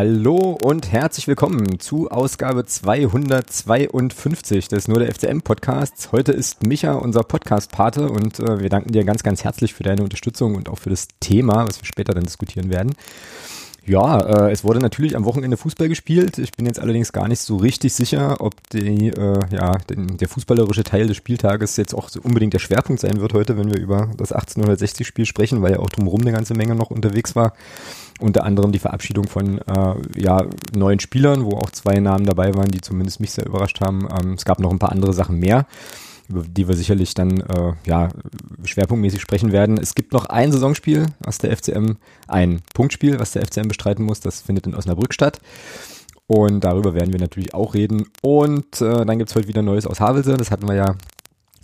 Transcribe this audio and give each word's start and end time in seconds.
Hallo 0.00 0.56
und 0.64 0.90
herzlich 0.90 1.28
willkommen 1.28 1.78
zu 1.78 2.10
Ausgabe 2.10 2.64
252 2.64 4.68
des 4.68 4.88
Nur 4.88 5.00
der 5.00 5.14
FCM 5.14 5.42
Podcasts. 5.42 6.10
Heute 6.10 6.32
ist 6.32 6.66
Micha 6.66 6.94
unser 6.94 7.22
Podcast-Pate 7.22 8.08
und 8.08 8.40
äh, 8.40 8.60
wir 8.60 8.70
danken 8.70 8.92
dir 8.92 9.04
ganz, 9.04 9.22
ganz 9.22 9.44
herzlich 9.44 9.74
für 9.74 9.82
deine 9.82 10.02
Unterstützung 10.02 10.54
und 10.54 10.70
auch 10.70 10.78
für 10.78 10.88
das 10.88 11.08
Thema, 11.20 11.68
was 11.68 11.82
wir 11.82 11.84
später 11.84 12.14
dann 12.14 12.24
diskutieren 12.24 12.70
werden. 12.70 12.94
Ja, 13.86 14.20
äh, 14.20 14.52
es 14.52 14.62
wurde 14.62 14.78
natürlich 14.78 15.16
am 15.16 15.24
Wochenende 15.24 15.56
Fußball 15.56 15.88
gespielt. 15.88 16.38
Ich 16.38 16.52
bin 16.52 16.66
jetzt 16.66 16.78
allerdings 16.78 17.12
gar 17.12 17.28
nicht 17.28 17.40
so 17.40 17.56
richtig 17.56 17.92
sicher, 17.92 18.40
ob 18.40 18.54
die, 18.70 19.08
äh, 19.08 19.38
ja, 19.50 19.78
den, 19.78 20.16
der 20.18 20.28
fußballerische 20.28 20.84
Teil 20.84 21.06
des 21.06 21.16
Spieltages 21.16 21.76
jetzt 21.76 21.94
auch 21.94 22.08
so 22.08 22.20
unbedingt 22.20 22.52
der 22.52 22.58
Schwerpunkt 22.58 23.00
sein 23.00 23.20
wird 23.20 23.32
heute, 23.32 23.56
wenn 23.56 23.72
wir 23.72 23.80
über 23.80 24.10
das 24.16 24.34
1860-Spiel 24.34 25.24
sprechen, 25.24 25.62
weil 25.62 25.72
ja 25.72 25.78
auch 25.78 25.90
drumherum 25.90 26.20
eine 26.20 26.32
ganze 26.32 26.54
Menge 26.54 26.74
noch 26.74 26.90
unterwegs 26.90 27.34
war. 27.34 27.54
Unter 28.20 28.44
anderem 28.44 28.70
die 28.70 28.78
Verabschiedung 28.78 29.26
von 29.26 29.58
äh, 29.58 29.94
ja, 30.16 30.44
neuen 30.74 31.00
Spielern, 31.00 31.44
wo 31.44 31.56
auch 31.56 31.70
zwei 31.70 32.00
Namen 32.00 32.26
dabei 32.26 32.54
waren, 32.54 32.70
die 32.70 32.82
zumindest 32.82 33.20
mich 33.20 33.30
sehr 33.30 33.46
überrascht 33.46 33.80
haben. 33.80 34.06
Ähm, 34.10 34.34
es 34.34 34.44
gab 34.44 34.60
noch 34.60 34.70
ein 34.70 34.78
paar 34.78 34.92
andere 34.92 35.14
Sachen 35.14 35.38
mehr 35.38 35.66
über 36.30 36.44
die 36.44 36.68
wir 36.68 36.76
sicherlich 36.76 37.14
dann 37.14 37.40
äh, 37.40 37.72
ja 37.84 38.08
schwerpunktmäßig 38.64 39.20
sprechen 39.20 39.52
werden. 39.52 39.78
Es 39.78 39.94
gibt 39.94 40.12
noch 40.12 40.26
ein 40.26 40.52
Saisonspiel, 40.52 41.06
was 41.20 41.38
der 41.38 41.56
FCM, 41.56 41.96
ein 42.28 42.62
Punktspiel, 42.74 43.18
was 43.18 43.32
der 43.32 43.44
FCM 43.44 43.68
bestreiten 43.68 44.04
muss. 44.04 44.20
Das 44.20 44.40
findet 44.40 44.66
in 44.66 44.74
Osnabrück 44.74 45.12
statt. 45.12 45.40
Und 46.26 46.62
darüber 46.62 46.94
werden 46.94 47.12
wir 47.12 47.20
natürlich 47.20 47.54
auch 47.54 47.74
reden. 47.74 48.06
Und 48.22 48.80
äh, 48.80 49.04
dann 49.04 49.18
gibt's 49.18 49.34
heute 49.34 49.48
wieder 49.48 49.62
Neues 49.62 49.86
aus 49.86 49.98
Havelse. 49.98 50.36
Das 50.36 50.52
hatten 50.52 50.68
wir 50.68 50.76
ja 50.76 50.94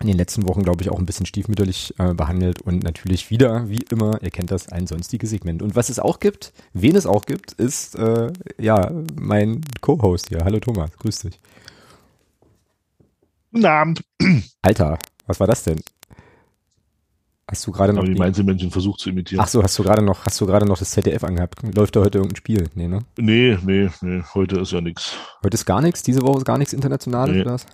in 0.01 0.09
den 0.09 0.17
letzten 0.17 0.47
Wochen, 0.47 0.63
glaube 0.63 0.83
ich, 0.83 0.91
auch 0.91 0.99
ein 0.99 1.07
bisschen 1.07 1.25
stiefmütterlich 1.25 1.95
äh, 1.99 2.13
behandelt. 2.15 2.63
Und 2.63 2.83
natürlich 2.83 3.31
wieder, 3.31 3.69
wie 3.69 3.85
immer, 3.91 4.21
ihr 4.23 4.31
kennt 4.31 4.51
das, 4.51 4.69
ein 4.71 4.87
sonstiges 4.87 5.31
Segment. 5.31 5.63
Und 5.63 5.77
was 5.77 5.89
es 5.89 5.99
auch 5.99 6.19
gibt, 6.19 6.53
wen 6.75 6.97
es 6.97 7.07
auch 7.07 7.27
gibt, 7.27 7.53
ist 7.53 7.95
äh, 7.97 8.33
ja 8.59 8.91
mein 9.15 9.61
Co-Host 9.81 10.29
hier. 10.29 10.41
Hallo 10.45 10.59
Thomas, 10.59 10.91
grüß 10.99 11.21
dich. 11.21 11.41
Guten 13.57 13.69
Abend. 13.69 14.05
Alter, 14.61 14.99
was 15.27 15.41
war 15.41 15.47
das 15.47 15.65
denn? 15.65 15.81
Hast 17.49 17.67
du 17.67 17.73
gerade 17.73 17.95
noch 17.95 18.05
die, 18.05 18.13
die 18.13 18.21
Einzelmännchen 18.21 18.71
versucht 18.71 19.01
zu 19.01 19.09
imitieren? 19.09 19.41
Ach 19.43 19.49
so, 19.49 19.63
hast 19.63 19.79
du 19.79 19.83
gerade 19.83 20.05
noch, 20.05 20.27
hast 20.27 20.39
du 20.39 20.45
gerade 20.45 20.67
noch 20.67 20.77
das 20.77 20.91
ZDF 20.91 21.25
angehabt? 21.25 21.63
Läuft 21.75 21.97
da 21.97 22.01
heute 22.01 22.19
irgendein 22.19 22.37
Spiel? 22.37 22.69
Nee, 22.75 22.87
ne? 22.87 22.99
Nee, 23.17 23.57
nee, 23.65 23.89
nee, 24.03 24.23
heute 24.35 24.61
ist 24.61 24.73
ja 24.73 24.83
nichts. 24.83 25.17
Heute 25.43 25.55
ist 25.55 25.65
gar 25.65 25.81
nichts? 25.81 26.03
Diese 26.03 26.21
Woche 26.21 26.37
ist 26.37 26.45
gar 26.45 26.59
nichts 26.59 26.75
Internationales 26.75 27.35
nee. 27.35 27.41
oder 27.41 27.55
was? 27.55 27.65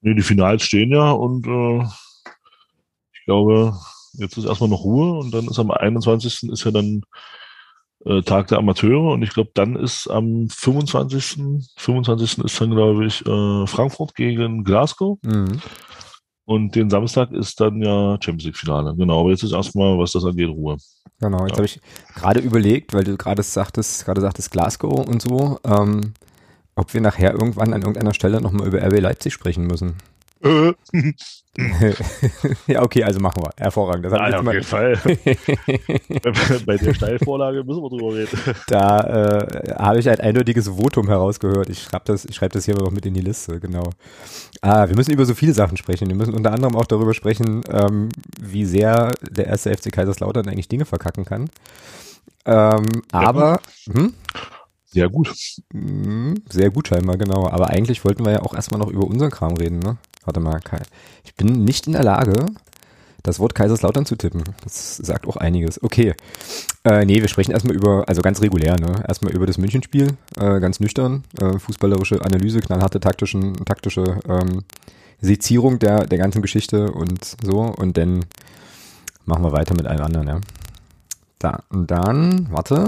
Nee, 0.00 0.14
die 0.14 0.22
Finals 0.22 0.64
stehen 0.64 0.90
ja 0.90 1.12
und 1.12 1.46
äh, 1.46 1.84
ich 3.12 3.24
glaube, 3.26 3.78
jetzt 4.14 4.36
ist 4.36 4.44
erstmal 4.44 4.70
noch 4.70 4.82
Ruhe 4.82 5.20
und 5.20 5.32
dann 5.32 5.46
ist 5.46 5.60
am 5.60 5.70
21. 5.70 6.50
ist 6.50 6.64
ja 6.64 6.72
dann 6.72 7.02
äh, 8.04 8.22
Tag 8.22 8.48
der 8.48 8.58
Amateure 8.58 9.12
und 9.12 9.22
ich 9.22 9.30
glaube, 9.30 9.50
dann 9.54 9.76
ist 9.76 10.08
am 10.08 10.48
25. 10.48 11.38
25. 11.76 12.44
ist 12.44 12.60
dann, 12.60 12.70
glaube 12.70 13.06
ich, 13.06 13.24
äh, 13.26 13.66
Frankfurt 13.66 14.14
gegen 14.14 14.64
Glasgow. 14.64 15.18
Mhm. 15.22 15.60
Und 16.46 16.74
den 16.74 16.90
Samstag 16.90 17.32
ist 17.32 17.58
dann 17.60 17.80
ja 17.80 18.18
Champions 18.20 18.44
League 18.44 18.56
Finale. 18.56 18.94
Genau, 18.96 19.20
aber 19.20 19.30
jetzt 19.30 19.42
ist 19.42 19.52
erstmal, 19.52 19.98
was 19.98 20.12
das 20.12 20.24
angeht, 20.24 20.50
Ruhe. 20.50 20.76
Genau, 21.20 21.46
jetzt 21.46 21.52
ja. 21.52 21.56
habe 21.56 21.64
ich 21.64 21.80
gerade 22.14 22.40
überlegt, 22.40 22.92
weil 22.92 23.04
du 23.04 23.16
gerade 23.16 23.42
sagtest, 23.42 24.04
gerade 24.04 24.20
sagtest 24.20 24.50
Glasgow 24.50 25.06
und 25.06 25.22
so, 25.22 25.58
ähm, 25.64 26.12
ob 26.76 26.92
wir 26.92 27.00
nachher 27.00 27.32
irgendwann 27.32 27.72
an 27.72 27.80
irgendeiner 27.80 28.12
Stelle 28.12 28.42
nochmal 28.42 28.66
über 28.66 28.82
RB 28.82 29.00
Leipzig 29.00 29.32
sprechen 29.32 29.66
müssen. 29.66 29.96
ja, 32.66 32.82
okay, 32.82 33.04
also 33.04 33.20
machen 33.20 33.42
wir. 33.42 33.50
Hervorragend. 33.56 34.04
Das 34.04 34.12
Nein, 34.12 34.34
auf 34.34 34.52
jeden 34.52 34.64
Fall. 34.64 34.98
Bei 36.66 36.76
der 36.76 36.94
Steilvorlage 36.94 37.64
müssen 37.64 37.82
wir 37.82 37.88
drüber 37.88 38.14
reden. 38.14 38.38
Da 38.66 39.00
äh, 39.00 39.74
habe 39.74 40.00
ich 40.00 40.08
ein 40.08 40.20
eindeutiges 40.20 40.68
Votum 40.68 41.08
herausgehört. 41.08 41.70
Ich 41.70 41.82
schreibe 41.82 42.04
das, 42.06 42.26
ich 42.26 42.34
schreib 42.34 42.52
das 42.52 42.66
hier 42.66 42.74
aber 42.74 42.84
noch 42.84 42.90
mit 42.90 43.06
in 43.06 43.14
die 43.14 43.22
Liste, 43.22 43.58
genau. 43.58 43.90
Ah, 44.60 44.86
wir 44.88 44.96
müssen 44.96 45.12
über 45.12 45.24
so 45.24 45.34
viele 45.34 45.54
Sachen 45.54 45.76
sprechen. 45.76 46.08
Wir 46.08 46.16
müssen 46.16 46.34
unter 46.34 46.52
anderem 46.52 46.76
auch 46.76 46.86
darüber 46.86 47.14
sprechen, 47.14 47.62
ähm, 47.70 48.10
wie 48.40 48.66
sehr 48.66 49.12
der 49.22 49.46
erste 49.46 49.74
FC 49.74 49.92
Kaiserslautern 49.92 50.48
eigentlich 50.48 50.68
Dinge 50.68 50.84
verkacken 50.84 51.24
kann. 51.24 51.48
Ähm, 52.46 52.84
ja. 53.12 53.12
aber 53.12 53.60
hm? 53.90 54.12
Sehr 54.94 55.08
gut. 55.08 55.34
Hm, 55.72 56.34
sehr 56.48 56.70
gut 56.70 56.86
scheinbar, 56.86 57.18
genau. 57.18 57.48
Aber 57.48 57.68
eigentlich 57.70 58.04
wollten 58.04 58.24
wir 58.24 58.32
ja 58.32 58.42
auch 58.42 58.54
erstmal 58.54 58.78
noch 58.78 58.90
über 58.90 59.04
unseren 59.04 59.30
Kram 59.30 59.54
reden, 59.54 59.80
ne? 59.80 59.96
Warte 60.24 60.38
mal, 60.38 60.60
ich 61.24 61.34
bin 61.34 61.64
nicht 61.64 61.88
in 61.88 61.92
der 61.94 62.04
Lage, 62.04 62.46
das 63.24 63.40
Wort 63.40 63.56
Kaiserslautern 63.56 64.06
zu 64.06 64.14
tippen. 64.14 64.44
Das 64.62 64.96
sagt 64.96 65.26
auch 65.26 65.36
einiges. 65.36 65.82
Okay. 65.82 66.14
Äh, 66.84 67.04
nee, 67.06 67.20
wir 67.20 67.28
sprechen 67.28 67.50
erstmal 67.50 67.74
über, 67.74 68.04
also 68.08 68.22
ganz 68.22 68.40
regulär, 68.40 68.78
ne? 68.78 69.02
Erstmal 69.08 69.34
über 69.34 69.46
das 69.46 69.58
Münchenspiel, 69.58 70.16
äh, 70.36 70.60
ganz 70.60 70.78
nüchtern, 70.78 71.24
äh, 71.40 71.58
fußballerische 71.58 72.24
Analyse, 72.24 72.60
knallharte 72.60 73.00
taktischen, 73.00 73.54
taktische 73.64 74.20
ähm, 74.28 74.62
Sezierung 75.20 75.80
der, 75.80 76.06
der 76.06 76.18
ganzen 76.18 76.40
Geschichte 76.40 76.92
und 76.92 77.36
so. 77.42 77.62
Und 77.62 77.98
dann 77.98 78.24
machen 79.24 79.42
wir 79.42 79.52
weiter 79.52 79.74
mit 79.74 79.86
allem 79.86 80.04
anderen, 80.04 80.28
ja. 80.28 80.40
Da, 81.40 81.64
und 81.68 81.90
dann, 81.90 82.46
warte. 82.52 82.86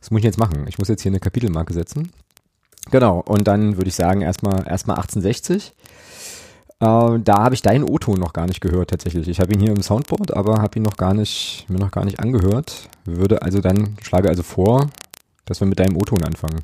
Was 0.00 0.10
muss 0.10 0.18
ich 0.18 0.24
jetzt 0.24 0.38
machen? 0.38 0.66
Ich 0.68 0.78
muss 0.78 0.88
jetzt 0.88 1.02
hier 1.02 1.10
eine 1.10 1.20
Kapitelmarke 1.20 1.72
setzen. 1.72 2.10
Genau, 2.90 3.20
und 3.20 3.48
dann 3.48 3.76
würde 3.76 3.88
ich 3.88 3.94
sagen, 3.94 4.20
erstmal 4.20 4.66
erstmal 4.68 4.96
1860. 4.96 5.74
Äh, 6.80 7.18
da 7.20 7.36
habe 7.38 7.54
ich 7.54 7.62
deinen 7.62 7.84
O-Ton 7.84 8.18
noch 8.18 8.32
gar 8.32 8.46
nicht 8.46 8.60
gehört 8.60 8.90
tatsächlich. 8.90 9.28
Ich 9.28 9.40
habe 9.40 9.52
ihn 9.52 9.60
hier 9.60 9.70
im 9.70 9.82
Soundboard, 9.82 10.34
aber 10.34 10.60
habe 10.60 10.78
ihn 10.78 10.82
noch 10.82 10.96
gar 10.96 11.14
nicht, 11.14 11.66
mir 11.68 11.78
noch 11.78 11.90
gar 11.90 12.04
nicht 12.04 12.20
angehört. 12.20 12.88
Würde 13.04 13.42
also 13.42 13.60
dann, 13.60 13.96
schlage 14.02 14.28
also 14.28 14.42
vor, 14.42 14.90
dass 15.46 15.60
wir 15.60 15.66
mit 15.66 15.78
deinem 15.78 15.96
O-Ton 15.96 16.22
anfangen. 16.24 16.60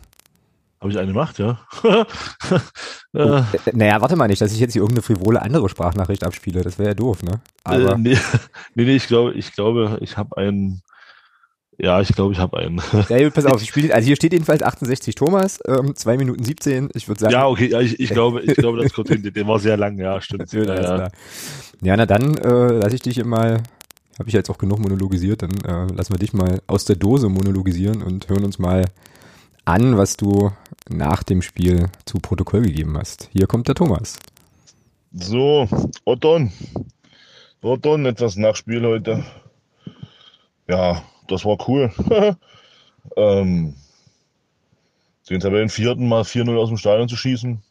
Habe 0.81 0.92
ich 0.92 0.98
eine 0.98 1.08
gemacht, 1.08 1.38
ja? 1.38 1.58
oh, 1.82 3.19
äh, 3.19 3.42
naja, 3.72 4.00
warte 4.00 4.16
mal 4.16 4.28
nicht, 4.28 4.41
dass 4.41 4.52
ich 4.52 4.60
jetzt 4.60 4.72
hier 4.72 4.81
irgendeine 4.81 5.02
frivole 5.02 5.42
andere 5.42 5.69
Sprachnachricht 5.69 6.25
abspiele. 6.25 6.62
Das 6.62 6.78
wäre 6.78 6.91
ja 6.91 6.94
doof, 6.94 7.22
ne? 7.22 7.41
Aber 7.64 7.92
äh, 7.92 7.98
nee, 7.98 8.16
nee, 8.75 8.84
nee, 8.84 8.97
ich 8.97 9.06
glaube, 9.06 9.34
ich 9.34 9.52
glaube, 9.52 9.98
ich 10.00 10.16
habe 10.16 10.38
einen 10.38 10.82
ja, 11.83 12.01
ich 12.01 12.09
glaube, 12.09 12.33
ich 12.33 12.39
habe 12.39 12.59
einen. 12.59 12.81
Ja, 13.09 13.31
pass 13.31 13.47
auf, 13.47 13.63
ich 13.63 13.69
spiele, 13.69 13.95
also 13.95 14.07
hier 14.07 14.17
steht 14.17 14.33
jedenfalls 14.33 14.63
68 14.63 15.15
Thomas, 15.15 15.61
ähm, 15.67 15.95
2 15.95 16.17
Minuten 16.19 16.45
17, 16.45 16.91
ich 16.95 17.09
würde 17.09 17.21
sagen. 17.21 17.33
Ja, 17.33 17.47
okay, 17.47 17.71
ja, 17.71 17.81
ich, 17.81 17.99
ich 17.99 18.11
glaube, 18.11 18.43
ich 18.43 18.55
glaube, 18.55 18.83
das 18.83 18.93
kommt 18.93 19.09
hin, 19.09 19.23
der 19.23 19.47
war 19.47 19.59
sehr 19.59 19.77
lang, 19.77 19.99
ja, 19.99 20.21
stimmt. 20.21 20.53
ja, 20.53 20.63
ja. 20.63 21.09
ja, 21.83 21.97
na 21.97 22.07
dann 22.07 22.37
äh, 22.37 22.73
lasse 22.73 22.97
ich 22.97 23.03
dich 23.03 23.25
mal, 23.25 23.63
habe 24.19 24.29
ich 24.29 24.35
jetzt 24.35 24.51
auch 24.51 24.59
genug 24.59 24.79
monologisiert, 24.81 25.43
dann 25.43 25.53
äh, 25.65 25.93
lassen 25.95 26.13
wir 26.13 26.19
dich 26.19 26.35
mal 26.35 26.61
aus 26.67 26.85
der 26.85 26.97
Dose 26.97 27.29
monologisieren 27.29 28.03
und 28.03 28.29
hören 28.29 28.45
uns 28.45 28.59
mal 28.59 28.85
an, 29.65 29.97
was 29.97 30.17
du 30.17 30.53
nach 30.89 31.23
dem 31.23 31.41
Spiel 31.41 31.87
zu 32.05 32.19
Protokoll 32.19 32.62
gegeben 32.62 32.99
hast. 32.99 33.29
Hier 33.33 33.47
kommt 33.47 33.69
der 33.69 33.75
Thomas. 33.75 34.19
So, 35.12 35.69
Otton. 36.05 36.53
Otton, 37.62 38.07
etwas 38.07 38.37
Nachspiel 38.37 38.85
heute. 38.85 39.25
Ja, 40.69 41.03
das 41.31 41.45
war 41.45 41.57
cool. 41.69 41.91
ähm, 43.17 43.75
den 45.29 45.41
Tabellenvierten 45.41 46.09
mal 46.09 46.23
4-0 46.23 46.57
aus 46.59 46.69
dem 46.69 46.77
Stadion 46.77 47.09
zu 47.09 47.17
schießen, 47.17 47.62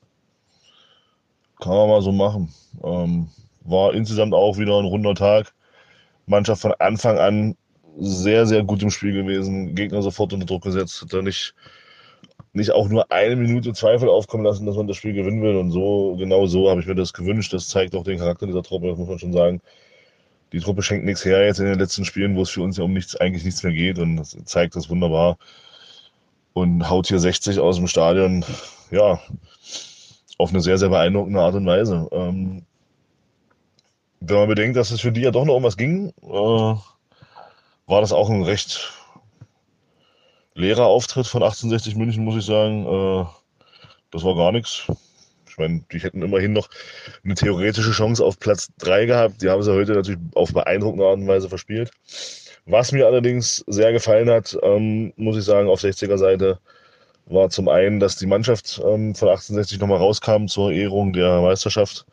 kann 1.60 1.74
man 1.74 1.90
mal 1.90 2.02
so 2.02 2.12
machen. 2.12 2.54
Ähm, 2.84 3.30
war 3.62 3.94
insgesamt 3.94 4.34
auch 4.34 4.58
wieder 4.58 4.80
ein 4.80 4.86
runder 4.86 5.14
Tag. 5.14 5.54
Mannschaft 6.26 6.62
von 6.62 6.74
Anfang 6.80 7.18
an 7.18 7.58
sehr, 7.98 8.46
sehr 8.46 8.64
gut 8.64 8.82
im 8.82 8.92
Spiel 8.92 9.14
gewesen. 9.14 9.76
Gegner 9.76 10.02
sofort 10.02 10.32
unter 10.32 10.46
Druck 10.46 10.64
gesetzt. 10.64 11.02
Hat 11.02 11.14
er 11.14 11.22
nicht, 11.22 11.54
nicht 12.54 12.72
auch 12.72 12.88
nur 12.88 13.12
eine 13.12 13.36
Minute 13.36 13.74
Zweifel 13.74 14.08
aufkommen 14.08 14.46
lassen, 14.46 14.66
dass 14.66 14.78
man 14.78 14.88
das 14.88 14.96
Spiel 14.96 15.14
gewinnen 15.14 15.42
will. 15.42 15.58
Und 15.58 15.72
so, 15.72 16.16
genau 16.18 16.46
so 16.46 16.70
habe 16.70 16.80
ich 16.80 16.88
mir 16.88 16.96
das 16.96 17.12
gewünscht. 17.12 17.52
Das 17.52 17.68
zeigt 17.68 17.96
auch 17.96 18.04
den 18.04 18.20
Charakter 18.20 18.48
dieser 18.48 18.64
Truppe, 18.64 18.88
das 18.88 18.98
muss 18.98 19.10
man 19.10 19.20
schon 19.20 19.34
sagen 19.34 19.62
die 20.51 20.60
Truppe 20.60 20.81
schenkt 20.81 21.06
nichts 21.06 21.25
her 21.25 21.46
jetzt 21.46 21.60
in 21.60 21.66
den 21.66 21.80
letzten 21.80 22.06
Spielen, 22.06 22.36
wo 22.36 22.42
es 22.42 22.50
für 22.50 22.62
uns 22.62 22.78
ja 22.78 22.84
um 22.84 22.94
nichts, 22.94 23.16
eigentlich 23.16 23.44
nichts 23.44 23.63
mehr 23.63 23.74
geht 23.74 24.00
und 24.00 24.18
das 24.18 24.36
zeigt 24.46 24.75
das 24.75 24.90
wunderbar. 24.90 25.38
Und 26.54 26.90
haut 26.90 27.07
hier 27.07 27.19
60 27.19 27.60
aus 27.60 27.78
dem 27.78 27.88
Stadion, 27.88 28.44
ja, 28.92 29.19
auf 30.38 30.50
eine 30.50 30.62
sehr, 30.62 30.78
sehr 30.78 30.90
beeindruckende 30.90 31.40
Art 31.40 31.56
und 31.56 31.66
Weise. 31.66 32.07
Ähm, 32.12 32.66
wenn 34.22 34.38
man 34.38 34.50
bedenkt, 34.50 34.75
dass 34.75 34.92
es 34.92 35.01
für 35.01 35.12
die 35.12 35.22
ja 35.22 35.31
doch 35.31 35.46
noch 35.46 35.56
um 35.56 35.63
was 35.63 35.78
ging, 35.78 36.10
äh, 36.24 36.75
war 37.86 38.02
das 38.02 38.12
auch 38.12 38.30
ein 38.30 38.44
recht 38.44 38.92
leerer 40.56 40.86
Auftritt 40.86 41.28
von 41.28 41.44
1860 41.44 41.95
München, 41.95 42.24
muss 42.24 42.38
ich 42.38 42.45
sagen. 42.45 42.86
Äh, 42.86 43.25
das 44.12 44.24
war 44.24 44.36
gar 44.36 44.52
nichts 44.52 44.88
meine, 45.60 45.84
die 45.92 46.00
hätten 46.00 46.22
immerhin 46.22 46.54
noch 46.54 46.70
eine 47.24 47.36
theoretische 47.36 47.92
Chance 47.92 48.24
auf 48.24 48.40
Platz 48.40 48.70
3 48.80 49.06
gehabt. 49.06 49.42
Die 49.42 49.50
haben 49.50 49.62
sie 49.62 49.74
heute 49.74 49.94
natürlich 49.94 50.20
auf 50.34 50.54
beeindruckende 50.54 51.06
Art 51.06 51.18
und 51.18 51.28
Weise 51.28 51.50
verspielt. 51.50 51.92
Was 52.66 52.92
mir 52.92 53.06
allerdings 53.06 53.64
sehr 53.68 53.92
gefallen 53.92 54.30
hat, 54.30 54.58
ähm, 54.64 55.14
muss 55.16 55.38
ich 55.38 55.44
sagen, 55.44 55.70
auf 55.70 55.82
60er 55.82 56.18
Seite, 56.18 56.60
war 57.30 57.50
zum 57.50 57.70
einen, 57.70 58.00
dass 58.00 58.16
die 58.16 58.26
Mannschaft 58.26 58.80
ähm, 58.80 59.16
von 59.16 59.30
1860 59.30 59.80
nochmal 59.80 60.00
rauskam 60.00 60.48
zur 60.48 60.72
Ehrung 60.72 61.14
der 61.14 61.42
Meisterschaft 61.42 62.06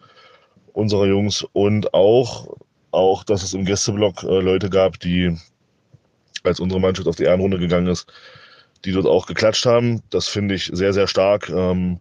unserer 0.72 1.06
Jungs 1.06 1.44
und 1.52 1.94
auch, 1.94 2.56
auch 2.90 3.24
dass 3.24 3.42
es 3.42 3.54
im 3.54 3.64
Gästeblock 3.64 4.22
äh, 4.24 4.40
Leute 4.40 4.68
gab, 4.68 5.00
die, 5.00 5.36
als 6.42 6.60
unsere 6.60 6.80
Mannschaft 6.80 7.08
auf 7.08 7.16
die 7.16 7.24
Ehrenrunde 7.24 7.58
gegangen 7.58 7.86
ist, 7.86 8.12
die 8.84 8.92
dort 8.92 9.06
auch 9.06 9.26
geklatscht 9.26 9.64
haben. 9.64 10.02
Das 10.10 10.28
finde 10.28 10.54
ich 10.54 10.70
sehr, 10.72 10.92
sehr 10.92 11.06
stark. 11.06 11.48
Ähm, 11.48 12.00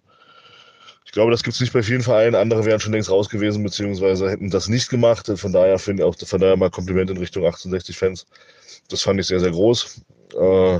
glaube, 1.15 1.31
das 1.31 1.43
gibt 1.43 1.55
es 1.55 1.61
nicht 1.61 1.71
bei 1.71 1.81
vielen 1.81 2.01
Vereinen. 2.01 2.35
Andere 2.35 2.65
wären 2.65 2.81
schon 2.81 2.91
längst 2.91 3.09
raus 3.09 3.29
gewesen, 3.29 3.63
beziehungsweise 3.63 4.29
hätten 4.29 4.49
das 4.49 4.67
nicht 4.67 4.89
gemacht. 4.89 5.31
Von 5.35 5.53
daher 5.53 5.79
finde 5.79 6.05
auch, 6.05 6.15
von 6.15 6.41
daher 6.41 6.57
mal 6.57 6.69
Kompliment 6.69 7.09
in 7.09 7.17
Richtung 7.17 7.45
68 7.45 7.97
Fans. 7.97 8.27
Das 8.89 9.01
fand 9.01 9.19
ich 9.21 9.27
sehr, 9.27 9.39
sehr 9.39 9.51
groß. 9.51 10.01
Äh, 10.37 10.79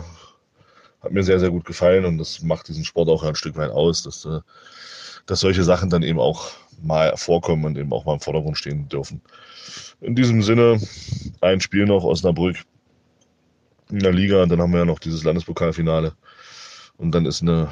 hat 1.02 1.12
mir 1.12 1.24
sehr, 1.24 1.40
sehr 1.40 1.52
gut 1.52 1.64
gefallen 1.64 2.04
und 2.04 2.18
das 2.18 2.42
macht 2.42 2.68
diesen 2.68 2.84
Sport 2.84 3.08
auch 3.08 3.24
ein 3.24 3.36
Stück 3.36 3.56
weit 3.56 3.72
aus, 3.72 4.04
dass, 4.04 4.26
äh, 4.26 4.42
dass 5.26 5.40
solche 5.40 5.64
Sachen 5.64 5.90
dann 5.90 6.04
eben 6.04 6.20
auch 6.20 6.52
mal 6.82 7.16
vorkommen 7.16 7.64
und 7.64 7.78
eben 7.78 7.94
auch 7.94 8.04
mal 8.04 8.16
im 8.16 8.20
Vordergrund 8.20 8.58
stehen 8.58 8.90
dürfen. 8.90 9.22
In 10.02 10.16
diesem 10.16 10.42
Sinne, 10.42 10.82
ein 11.40 11.62
Spiel 11.62 11.86
noch 11.86 12.04
Osnabrück 12.04 12.58
in 13.90 14.00
der 14.00 14.12
Liga, 14.12 14.44
und 14.44 14.50
dann 14.50 14.62
haben 14.62 14.74
wir 14.74 14.80
ja 14.80 14.86
noch 14.86 15.00
dieses 15.00 15.24
Landespokalfinale 15.24 16.14
und 16.98 17.14
dann 17.14 17.26
ist 17.26 17.42
eine 17.42 17.70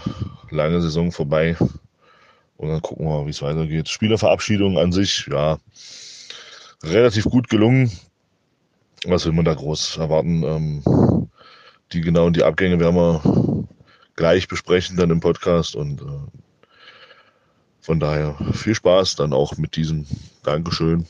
lange 0.50 0.82
Saison 0.82 1.12
vorbei 1.12 1.58
und 2.64 2.70
dann 2.70 2.82
gucken 2.82 3.06
wir 3.06 3.20
mal, 3.20 3.26
wie 3.26 3.32
es 3.32 3.42
weitergeht. 3.42 3.90
Spielerverabschiedung 3.90 4.78
an 4.78 4.92
sich, 4.92 5.28
ja, 5.28 5.58
relativ 6.84 7.26
gut 7.26 7.50
gelungen. 7.50 7.92
Was 9.06 9.26
will 9.26 9.34
man 9.34 9.46
da 9.46 9.54
groß 9.54 9.98
erwarten? 9.98 10.44
Ähm, 10.44 11.30
die 11.92 12.02
genauen 12.02 12.34
die 12.34 12.44
Abgänge 12.44 12.80
werden 12.80 12.96
wir 12.96 13.68
gleich 14.16 14.48
besprechen 14.48 14.96
dann 14.96 15.12
im 15.12 15.20
Podcast 15.20 15.76
und 15.76 16.02
äh, 16.02 16.40
von 17.82 18.00
daher 18.00 18.38
viel 18.54 18.76
Spaß 18.76 19.18
dann 19.18 19.34
auch 19.34 19.58
mit 19.58 19.76
diesem 19.76 20.06
Dankeschön. 20.44 21.06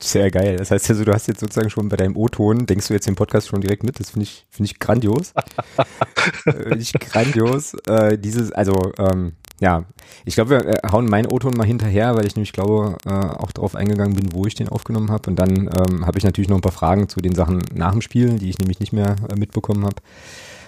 Sehr 0.00 0.30
geil. 0.30 0.56
Das 0.56 0.70
heißt 0.70 0.88
also, 0.90 1.04
du 1.04 1.12
hast 1.12 1.26
jetzt 1.26 1.40
sozusagen 1.40 1.70
schon 1.70 1.88
bei 1.88 1.96
deinem 1.96 2.16
O-Ton, 2.16 2.66
denkst 2.66 2.86
du 2.86 2.94
jetzt 2.94 3.08
den 3.08 3.16
Podcast 3.16 3.48
schon 3.48 3.60
direkt 3.60 3.82
mit? 3.82 3.98
Das 3.98 4.10
finde 4.10 4.24
ich, 4.24 4.46
finde 4.48 4.70
ich 4.70 4.78
grandios. 4.78 5.32
äh, 6.46 6.52
finde 6.52 6.78
ich 6.78 6.92
grandios. 6.92 7.74
Äh, 7.86 8.16
dieses, 8.16 8.52
also, 8.52 8.92
ähm, 8.98 9.32
ja, 9.60 9.84
ich 10.24 10.34
glaube, 10.34 10.50
wir 10.50 10.66
äh, 10.66 10.88
hauen 10.90 11.06
meinen 11.06 11.26
O-Ton 11.26 11.54
mal 11.56 11.66
hinterher, 11.66 12.14
weil 12.14 12.26
ich 12.26 12.36
nämlich 12.36 12.52
glaube, 12.52 12.96
äh, 13.06 13.10
auch 13.10 13.52
darauf 13.52 13.74
eingegangen 13.74 14.14
bin, 14.14 14.32
wo 14.32 14.46
ich 14.46 14.54
den 14.54 14.68
aufgenommen 14.68 15.10
habe. 15.10 15.30
Und 15.30 15.38
dann 15.38 15.68
ähm, 15.76 16.06
habe 16.06 16.18
ich 16.18 16.24
natürlich 16.24 16.48
noch 16.48 16.56
ein 16.56 16.62
paar 16.62 16.72
Fragen 16.72 17.08
zu 17.08 17.20
den 17.20 17.34
Sachen 17.34 17.62
nach 17.74 17.92
dem 17.92 18.02
Spiel, 18.02 18.38
die 18.38 18.50
ich 18.50 18.58
nämlich 18.58 18.80
nicht 18.80 18.92
mehr 18.92 19.16
äh, 19.28 19.36
mitbekommen 19.36 19.84
habe. 19.84 19.96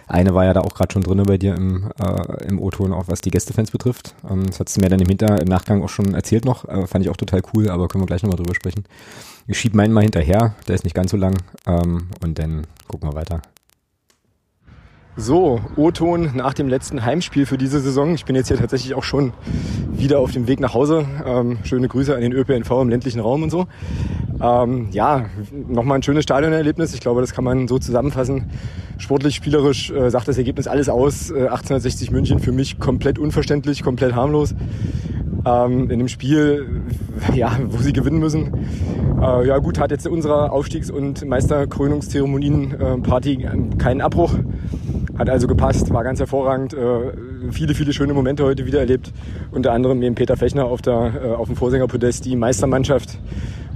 Eine 0.08 0.34
war 0.34 0.44
ja 0.44 0.52
da 0.52 0.62
auch 0.62 0.74
gerade 0.74 0.92
schon 0.92 1.02
drin 1.02 1.22
bei 1.22 1.38
dir 1.38 1.54
im, 1.54 1.92
äh, 2.02 2.44
im 2.48 2.58
O-Ton, 2.58 2.92
auch 2.92 3.04
was 3.06 3.20
die 3.20 3.30
Gästefans 3.30 3.70
betrifft. 3.70 4.16
Ähm, 4.28 4.44
das 4.46 4.58
hat 4.58 4.76
du 4.76 4.80
mir 4.80 4.88
dann 4.88 5.00
im, 5.00 5.08
Hinter-, 5.08 5.40
im 5.40 5.48
Nachgang 5.48 5.84
auch 5.84 5.88
schon 5.88 6.14
erzählt 6.14 6.44
noch. 6.44 6.64
Äh, 6.68 6.88
fand 6.88 7.04
ich 7.04 7.10
auch 7.10 7.16
total 7.16 7.42
cool, 7.54 7.70
aber 7.70 7.86
können 7.86 8.02
wir 8.02 8.06
gleich 8.06 8.24
nochmal 8.24 8.38
drüber 8.38 8.54
sprechen. 8.54 8.84
Ich 9.46 9.58
schiebe 9.58 9.76
meinen 9.76 9.92
mal 9.92 10.02
hinterher, 10.02 10.54
der 10.66 10.74
ist 10.74 10.84
nicht 10.84 10.94
ganz 10.94 11.12
so 11.12 11.16
lang. 11.16 11.36
Ähm, 11.64 12.08
und 12.24 12.40
dann 12.40 12.66
gucken 12.88 13.08
wir 13.08 13.14
weiter. 13.14 13.40
So, 15.20 15.60
O-Ton 15.76 16.30
nach 16.34 16.54
dem 16.54 16.66
letzten 16.66 17.04
Heimspiel 17.04 17.44
für 17.44 17.58
diese 17.58 17.80
Saison. 17.80 18.14
Ich 18.14 18.24
bin 18.24 18.34
jetzt 18.34 18.48
hier 18.48 18.56
tatsächlich 18.56 18.94
auch 18.94 19.04
schon 19.04 19.34
wieder 19.92 20.18
auf 20.18 20.32
dem 20.32 20.48
Weg 20.48 20.60
nach 20.60 20.72
Hause. 20.72 21.04
Ähm, 21.26 21.58
schöne 21.62 21.88
Grüße 21.88 22.14
an 22.14 22.22
den 22.22 22.32
ÖPNV 22.32 22.70
im 22.80 22.88
ländlichen 22.88 23.20
Raum 23.20 23.42
und 23.42 23.50
so. 23.50 23.66
Ähm, 24.40 24.88
ja, 24.92 25.26
nochmal 25.68 25.98
ein 25.98 26.02
schönes 26.02 26.22
Stadionerlebnis. 26.22 26.94
Ich 26.94 27.00
glaube, 27.00 27.20
das 27.20 27.34
kann 27.34 27.44
man 27.44 27.68
so 27.68 27.78
zusammenfassen. 27.78 28.46
Sportlich, 28.96 29.34
spielerisch 29.34 29.90
äh, 29.90 30.08
sagt 30.08 30.26
das 30.26 30.38
Ergebnis 30.38 30.66
alles 30.66 30.88
aus. 30.88 31.30
Äh, 31.30 31.48
1860 31.48 32.12
München 32.12 32.38
für 32.38 32.52
mich 32.52 32.78
komplett 32.78 33.18
unverständlich, 33.18 33.82
komplett 33.82 34.14
harmlos. 34.14 34.54
Ähm, 35.44 35.90
in 35.90 35.98
dem 35.98 36.08
Spiel, 36.08 36.80
ja, 37.34 37.58
wo 37.68 37.76
sie 37.82 37.92
gewinnen 37.92 38.20
müssen. 38.20 38.54
Äh, 39.20 39.46
ja 39.46 39.58
gut, 39.58 39.78
hat 39.78 39.90
jetzt 39.90 40.06
unsere 40.06 40.50
Aufstiegs- 40.50 40.90
und 40.90 41.26
Meisterkrönungszeremonien-Party 41.26 43.42
äh, 43.42 43.76
keinen 43.76 44.00
Abbruch. 44.00 44.32
Hat 45.20 45.28
also 45.28 45.46
gepasst, 45.46 45.92
war 45.92 46.02
ganz 46.02 46.18
hervorragend. 46.18 46.72
Äh, 46.72 47.12
viele, 47.50 47.74
viele 47.74 47.92
schöne 47.92 48.14
Momente 48.14 48.42
heute 48.42 48.64
wieder 48.64 48.78
erlebt. 48.78 49.12
Unter 49.50 49.72
anderem 49.72 49.98
neben 49.98 50.14
Peter 50.14 50.34
Fechner 50.34 50.64
auf, 50.64 50.80
der, 50.80 51.12
äh, 51.22 51.34
auf 51.34 51.46
dem 51.46 51.56
Vorsängerpodest 51.56 52.24
die 52.24 52.36
Meistermannschaft 52.36 53.18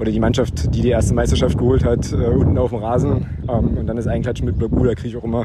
oder 0.01 0.11
die 0.11 0.21
Mannschaft, 0.21 0.75
die 0.75 0.81
die 0.81 0.89
erste 0.89 1.13
Meisterschaft 1.13 1.59
geholt 1.59 1.85
hat, 1.85 2.11
äh, 2.15 2.17
unten 2.17 2.57
auf 2.57 2.71
dem 2.71 2.79
Rasen. 2.79 3.27
Ähm, 3.47 3.77
und 3.77 3.87
dann 3.87 3.99
das 3.99 4.07
Einklatschen 4.07 4.47
mit 4.47 4.57
Blagu, 4.59 4.87
da 4.87 4.95
kriege 4.95 5.09
ich 5.09 5.17
auch 5.19 5.25
immer 5.25 5.45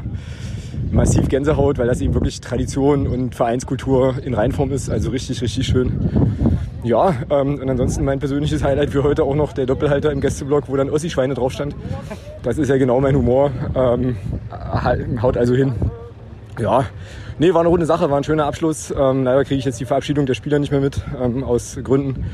massiv 0.90 1.28
Gänsehaut, 1.28 1.78
weil 1.78 1.86
das 1.86 2.00
eben 2.00 2.14
wirklich 2.14 2.40
Tradition 2.40 3.06
und 3.06 3.34
Vereinskultur 3.34 4.14
in 4.22 4.34
Reinform 4.34 4.72
ist. 4.72 4.90
Also 4.90 5.10
richtig, 5.10 5.40
richtig 5.42 5.66
schön. 5.66 6.40
Ja, 6.82 7.14
ähm, 7.30 7.60
und 7.60 7.68
ansonsten 7.68 8.04
mein 8.04 8.18
persönliches 8.18 8.64
Highlight 8.64 8.90
für 8.90 9.02
heute 9.02 9.24
auch 9.24 9.34
noch 9.34 9.52
der 9.52 9.66
Doppelhalter 9.66 10.10
im 10.12 10.20
Gästeblock, 10.20 10.64
wo 10.68 10.76
dann 10.76 10.88
Ossi-Schweine 10.88 11.34
drauf 11.34 11.52
stand. 11.52 11.74
Das 12.42 12.56
ist 12.56 12.68
ja 12.68 12.78
genau 12.78 13.00
mein 13.00 13.14
Humor. 13.14 13.50
Ähm, 13.74 14.16
haut 15.22 15.36
also 15.36 15.54
hin. 15.54 15.74
Ja, 16.58 16.86
nee, 17.38 17.52
war 17.52 17.60
eine 17.60 17.68
runde 17.68 17.86
Sache, 17.86 18.10
war 18.10 18.16
ein 18.16 18.24
schöner 18.24 18.46
Abschluss. 18.46 18.92
Ähm, 18.96 19.24
leider 19.24 19.44
kriege 19.44 19.58
ich 19.58 19.64
jetzt 19.64 19.78
die 19.78 19.84
Verabschiedung 19.84 20.26
der 20.26 20.34
Spieler 20.34 20.58
nicht 20.58 20.70
mehr 20.70 20.80
mit, 20.80 21.02
ähm, 21.22 21.44
aus 21.44 21.78
Gründen. 21.82 22.24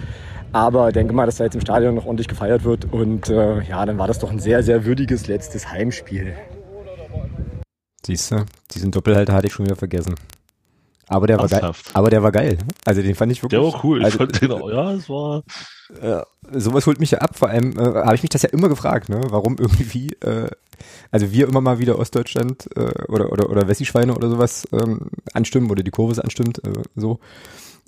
Aber 0.52 0.92
denke 0.92 1.12
mal, 1.12 1.26
dass 1.26 1.36
da 1.36 1.44
jetzt 1.44 1.54
im 1.54 1.60
Stadion 1.60 1.94
noch 1.94 2.06
ordentlich 2.06 2.28
gefeiert 2.28 2.64
wird. 2.64 2.92
Und 2.92 3.28
äh, 3.28 3.62
ja, 3.62 3.84
dann 3.84 3.98
war 3.98 4.06
das 4.06 4.20
doch 4.20 4.30
ein 4.30 4.38
sehr, 4.38 4.62
sehr 4.62 4.84
würdiges 4.84 5.26
letztes 5.26 5.70
Heimspiel. 5.70 6.34
Siehst 8.06 8.30
du, 8.30 8.46
diesen 8.70 8.92
Doppelhalter 8.92 9.32
hatte 9.32 9.48
ich 9.48 9.52
schon 9.52 9.66
wieder 9.66 9.74
vergessen. 9.74 10.14
Aber 11.08 11.26
der 11.26 11.38
war 11.38 11.48
geil. 11.48 11.72
Aber 11.92 12.08
der 12.08 12.22
war 12.22 12.30
geil. 12.30 12.58
Also 12.84 13.02
den 13.02 13.16
fand 13.16 13.32
ich 13.32 13.42
wirklich. 13.42 13.60
Der 13.60 13.72
war 13.72 13.84
cool. 13.84 14.04
Also, 14.04 14.18
fand 14.18 14.40
den 14.40 14.52
auch, 14.52 14.70
ja, 14.70 14.92
es 14.92 15.08
war. 15.08 15.42
Äh, 16.00 16.22
sowas 16.52 16.86
holt 16.86 17.00
mich 17.00 17.10
ja 17.10 17.18
ab. 17.18 17.36
Vor 17.36 17.48
allem 17.48 17.76
äh, 17.76 17.82
habe 17.82 18.14
ich 18.14 18.22
mich 18.22 18.30
das 18.30 18.42
ja 18.42 18.50
immer 18.50 18.68
gefragt, 18.68 19.08
ne? 19.08 19.20
Warum 19.30 19.56
irgendwie, 19.58 20.12
äh, 20.20 20.48
also 21.10 21.32
wir 21.32 21.48
immer 21.48 21.60
mal 21.60 21.80
wieder 21.80 21.98
Ostdeutschland 21.98 22.68
äh, 22.76 22.92
oder 23.08 23.32
oder 23.32 23.50
oder 23.50 23.66
Wessi-Schweine 23.66 24.14
oder 24.14 24.30
sowas 24.30 24.68
ähm, 24.70 25.10
anstimmen 25.32 25.68
oder 25.68 25.82
die 25.82 25.90
Kurve 25.90 26.22
anstimmt, 26.22 26.64
äh, 26.64 26.82
so. 26.94 27.18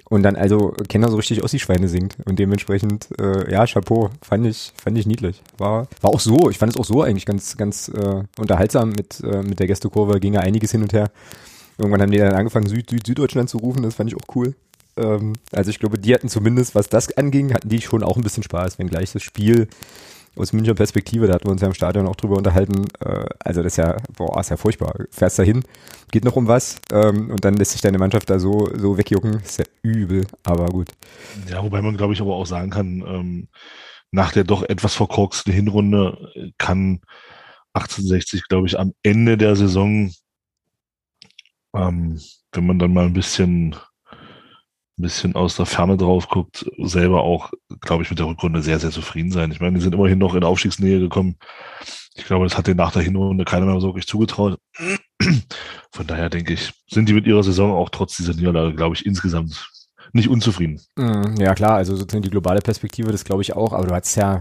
Und 0.08 0.22
dann 0.22 0.36
also 0.36 0.74
Kenner 0.88 1.10
so 1.10 1.16
richtig 1.16 1.44
Ossi-Schweine 1.44 1.86
singt 1.86 2.16
und 2.24 2.38
dementsprechend, 2.38 3.08
äh, 3.20 3.52
ja, 3.52 3.66
Chapeau, 3.66 4.10
fand 4.22 4.46
ich, 4.46 4.72
fand 4.82 4.96
ich 4.96 5.06
niedlich. 5.06 5.42
War, 5.58 5.86
war 6.00 6.10
auch 6.10 6.20
so, 6.20 6.48
ich 6.48 6.56
fand 6.56 6.72
es 6.72 6.78
auch 6.78 6.84
so 6.86 7.02
eigentlich 7.02 7.26
ganz, 7.26 7.56
ganz 7.58 7.88
äh, 7.88 8.22
unterhaltsam 8.38 8.90
mit, 8.90 9.20
äh, 9.20 9.42
mit 9.42 9.60
der 9.60 9.66
Gästekurve, 9.66 10.18
ging 10.18 10.32
ja 10.32 10.40
einiges 10.40 10.70
hin 10.70 10.82
und 10.82 10.94
her. 10.94 11.10
Irgendwann 11.76 12.00
haben 12.00 12.10
die 12.10 12.18
dann 12.18 12.34
angefangen, 12.34 12.66
Süd, 12.66 12.88
Süd, 12.88 13.06
Süddeutschland 13.06 13.50
zu 13.50 13.58
rufen, 13.58 13.82
das 13.82 13.96
fand 13.96 14.10
ich 14.10 14.16
auch 14.16 14.34
cool. 14.34 14.54
Ähm, 14.96 15.34
also 15.52 15.70
ich 15.70 15.78
glaube, 15.78 15.98
die 15.98 16.14
hatten 16.14 16.28
zumindest, 16.28 16.74
was 16.74 16.88
das 16.88 17.14
anging, 17.16 17.52
hatten 17.52 17.68
die 17.68 17.80
schon 17.82 18.02
auch 18.02 18.16
ein 18.16 18.22
bisschen 18.22 18.42
Spaß, 18.42 18.78
wenngleich 18.78 19.12
das 19.12 19.22
Spiel 19.22 19.68
aus 20.38 20.52
Münchner 20.52 20.74
Perspektive, 20.74 21.26
da 21.26 21.34
hatten 21.34 21.46
wir 21.46 21.52
uns 21.52 21.62
ja 21.62 21.68
im 21.68 21.74
Stadion 21.74 22.06
auch 22.06 22.16
drüber 22.16 22.36
unterhalten, 22.36 22.86
äh, 23.00 23.26
also 23.40 23.62
das 23.62 23.72
ist 23.72 23.76
ja, 23.76 23.96
boah, 24.16 24.38
ist 24.40 24.50
ja 24.50 24.56
furchtbar. 24.56 24.94
Fährst 25.10 25.38
da 25.38 25.42
hin, 25.42 25.64
geht 26.10 26.24
noch 26.24 26.36
um 26.36 26.48
was 26.48 26.80
ähm, 26.92 27.30
und 27.30 27.44
dann 27.44 27.54
lässt 27.54 27.72
sich 27.72 27.80
deine 27.80 27.98
Mannschaft 27.98 28.30
da 28.30 28.38
so, 28.38 28.68
so 28.74 28.96
wegjucken, 28.98 29.40
ist 29.40 29.58
ja 29.58 29.64
übel, 29.82 30.26
aber 30.44 30.66
gut. 30.66 30.90
Ja, 31.48 31.62
wobei 31.62 31.82
man, 31.82 31.96
glaube 31.96 32.12
ich, 32.12 32.20
aber 32.20 32.34
auch 32.34 32.46
sagen 32.46 32.70
kann, 32.70 33.04
ähm, 33.06 33.48
nach 34.10 34.32
der 34.32 34.44
doch 34.44 34.62
etwas 34.62 34.94
verkorksten 34.94 35.52
Hinrunde 35.52 36.52
kann 36.56 37.00
1860, 37.74 38.48
glaube 38.48 38.66
ich, 38.66 38.78
am 38.78 38.92
Ende 39.02 39.36
der 39.36 39.54
Saison 39.54 40.10
ähm, 41.74 42.20
wenn 42.52 42.66
man 42.66 42.78
dann 42.78 42.92
mal 42.92 43.06
ein 43.06 43.12
bisschen, 43.12 43.76
ein 44.98 45.02
bisschen 45.02 45.34
aus 45.34 45.56
der 45.56 45.66
Ferne 45.66 45.96
drauf 45.96 46.28
guckt, 46.28 46.68
selber 46.78 47.22
auch, 47.22 47.52
glaube 47.80 48.02
ich, 48.02 48.10
mit 48.10 48.18
der 48.18 48.26
Rückrunde 48.26 48.62
sehr, 48.62 48.78
sehr 48.80 48.90
zufrieden 48.90 49.30
sein. 49.30 49.52
Ich 49.52 49.60
meine, 49.60 49.76
die 49.76 49.82
sind 49.82 49.94
immerhin 49.94 50.18
noch 50.18 50.34
in 50.34 50.44
Aufstiegsnähe 50.44 50.98
gekommen. 50.98 51.36
Ich 52.14 52.24
glaube, 52.24 52.44
das 52.44 52.58
hat 52.58 52.66
denen 52.66 52.78
nach 52.78 52.92
der 52.92 53.02
Hinrunde 53.02 53.44
keiner 53.44 53.66
mehr 53.66 53.80
so 53.80 53.88
wirklich 53.88 54.06
zugetraut. 54.06 54.58
Von 55.92 56.06
daher 56.06 56.28
denke 56.30 56.54
ich, 56.54 56.72
sind 56.90 57.08
die 57.08 57.12
mit 57.12 57.26
ihrer 57.26 57.42
Saison 57.42 57.72
auch 57.72 57.90
trotz 57.90 58.16
dieser 58.16 58.34
Niederlage, 58.34 58.74
glaube 58.74 58.96
ich, 58.96 59.06
insgesamt 59.06 59.70
nicht 60.12 60.28
unzufrieden. 60.28 60.80
Mm, 60.96 61.36
ja, 61.38 61.54
klar, 61.54 61.74
also 61.74 61.94
sozusagen 61.94 62.22
die 62.22 62.30
globale 62.30 62.60
Perspektive, 62.60 63.12
das 63.12 63.24
glaube 63.24 63.42
ich 63.42 63.54
auch, 63.54 63.72
aber 63.72 63.86
du 63.86 63.94
hast 63.94 64.14
ja 64.16 64.38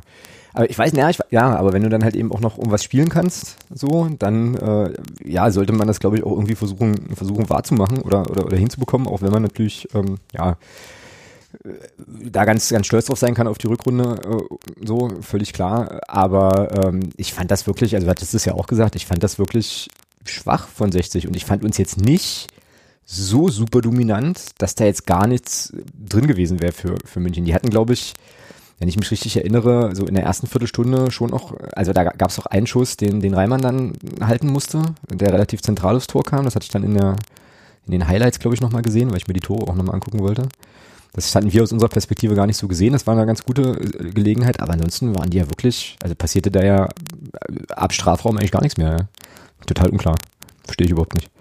aber 0.57 0.71
ich 0.71 0.77
weiß, 0.77 0.93
ja, 0.93 1.07
ich, 1.07 1.19
ja, 1.29 1.55
aber 1.55 1.71
wenn 1.71 1.83
du 1.83 1.89
dann 1.89 2.03
halt 2.03 2.15
eben 2.15 2.31
auch 2.31 2.39
noch 2.39 2.57
um 2.57 2.71
was 2.71 2.83
spielen 2.83 3.09
kannst, 3.09 3.57
so, 3.69 4.09
dann 4.17 4.55
äh, 4.55 4.91
ja, 5.23 5.51
sollte 5.51 5.71
man 5.71 5.87
das, 5.87 5.99
glaube 5.99 6.17
ich, 6.17 6.23
auch 6.23 6.31
irgendwie 6.31 6.55
versuchen, 6.55 7.15
versuchen 7.15 7.47
wahrzumachen 7.47 7.99
oder, 7.99 8.27
oder, 8.31 8.43
oder 8.43 8.57
hinzubekommen, 8.57 9.07
auch 9.07 9.21
wenn 9.21 9.29
man 9.29 9.43
natürlich, 9.43 9.87
ähm, 9.93 10.17
ja, 10.33 10.57
äh, 11.63 11.69
da 12.31 12.43
ganz, 12.45 12.69
ganz 12.69 12.87
stolz 12.87 13.05
drauf 13.05 13.19
sein 13.19 13.35
kann 13.35 13.47
auf 13.47 13.59
die 13.59 13.67
Rückrunde, 13.67 14.19
äh, 14.25 14.55
so, 14.83 15.11
völlig 15.21 15.53
klar. 15.53 16.01
Aber 16.07 16.85
ähm, 16.85 17.11
ich 17.17 17.35
fand 17.35 17.51
das 17.51 17.67
wirklich, 17.67 17.93
also 17.93 18.05
du 18.05 18.09
hattest 18.09 18.33
es 18.33 18.45
ja 18.45 18.55
auch 18.55 18.65
gesagt, 18.65 18.95
ich 18.95 19.05
fand 19.05 19.21
das 19.21 19.37
wirklich 19.37 19.89
schwach 20.25 20.67
von 20.67 20.91
60 20.91 21.27
und 21.27 21.35
ich 21.35 21.45
fand 21.45 21.63
uns 21.63 21.77
jetzt 21.77 22.01
nicht 22.01 22.47
so 23.05 23.47
super 23.49 23.81
dominant, 23.81 24.39
dass 24.57 24.73
da 24.73 24.85
jetzt 24.85 25.05
gar 25.05 25.27
nichts 25.27 25.71
drin 26.03 26.25
gewesen 26.25 26.61
wäre 26.61 26.71
für, 26.71 26.95
für 27.05 27.19
München. 27.19 27.45
Die 27.45 27.53
hatten, 27.53 27.69
glaube 27.69 27.93
ich, 27.93 28.15
wenn 28.79 28.87
ich 28.87 28.97
mich 28.97 29.09
richtig 29.09 29.37
erinnere, 29.37 29.95
so 29.95 30.05
in 30.05 30.13
der 30.13 30.23
ersten 30.23 30.47
Viertelstunde 30.47 31.09
schon 31.11 31.31
noch, 31.31 31.55
also 31.75 31.93
da 31.93 32.03
gab 32.03 32.29
es 32.29 32.39
auch 32.39 32.45
einen 32.45 32.67
Schuss, 32.67 32.95
den, 32.95 33.21
den 33.21 33.33
Reimann 33.33 33.61
dann 33.61 33.93
halten 34.21 34.47
musste, 34.47 34.81
der 35.09 35.33
relativ 35.33 35.61
zentral 35.61 35.95
aufs 35.95 36.07
Tor 36.07 36.23
kam. 36.23 36.45
Das 36.45 36.55
hatte 36.55 36.65
ich 36.65 36.71
dann 36.71 36.83
in 36.83 36.93
der, 36.93 37.15
in 37.85 37.91
den 37.91 38.07
Highlights, 38.07 38.39
glaube 38.39 38.53
ich, 38.53 38.61
nochmal 38.61 38.83
gesehen, 38.83 39.09
weil 39.09 39.17
ich 39.17 39.27
mir 39.27 39.33
die 39.33 39.39
Tore 39.39 39.67
auch 39.67 39.75
nochmal 39.75 39.95
angucken 39.95 40.19
wollte. 40.19 40.47
Das 41.13 41.33
hatten 41.33 41.51
wir 41.51 41.63
aus 41.63 41.71
unserer 41.71 41.89
Perspektive 41.89 42.35
gar 42.35 42.45
nicht 42.45 42.57
so 42.57 42.67
gesehen. 42.67 42.93
Das 42.93 43.07
war 43.07 43.15
eine 43.15 43.25
ganz 43.25 43.43
gute 43.43 43.63
äh, 43.63 44.11
Gelegenheit, 44.11 44.59
aber 44.59 44.73
ansonsten 44.73 45.15
waren 45.15 45.31
die 45.31 45.37
ja 45.37 45.49
wirklich, 45.49 45.97
also 46.03 46.13
passierte 46.13 46.51
da 46.51 46.63
ja 46.63 46.89
ab 47.69 47.93
Strafraum 47.93 48.37
eigentlich 48.37 48.51
gar 48.51 48.61
nichts 48.61 48.77
mehr. 48.77 49.07
Total 49.65 49.89
unklar. 49.89 50.15
verstehe 50.63 50.85
ich 50.85 50.91
überhaupt 50.91 51.15
nicht. 51.15 51.31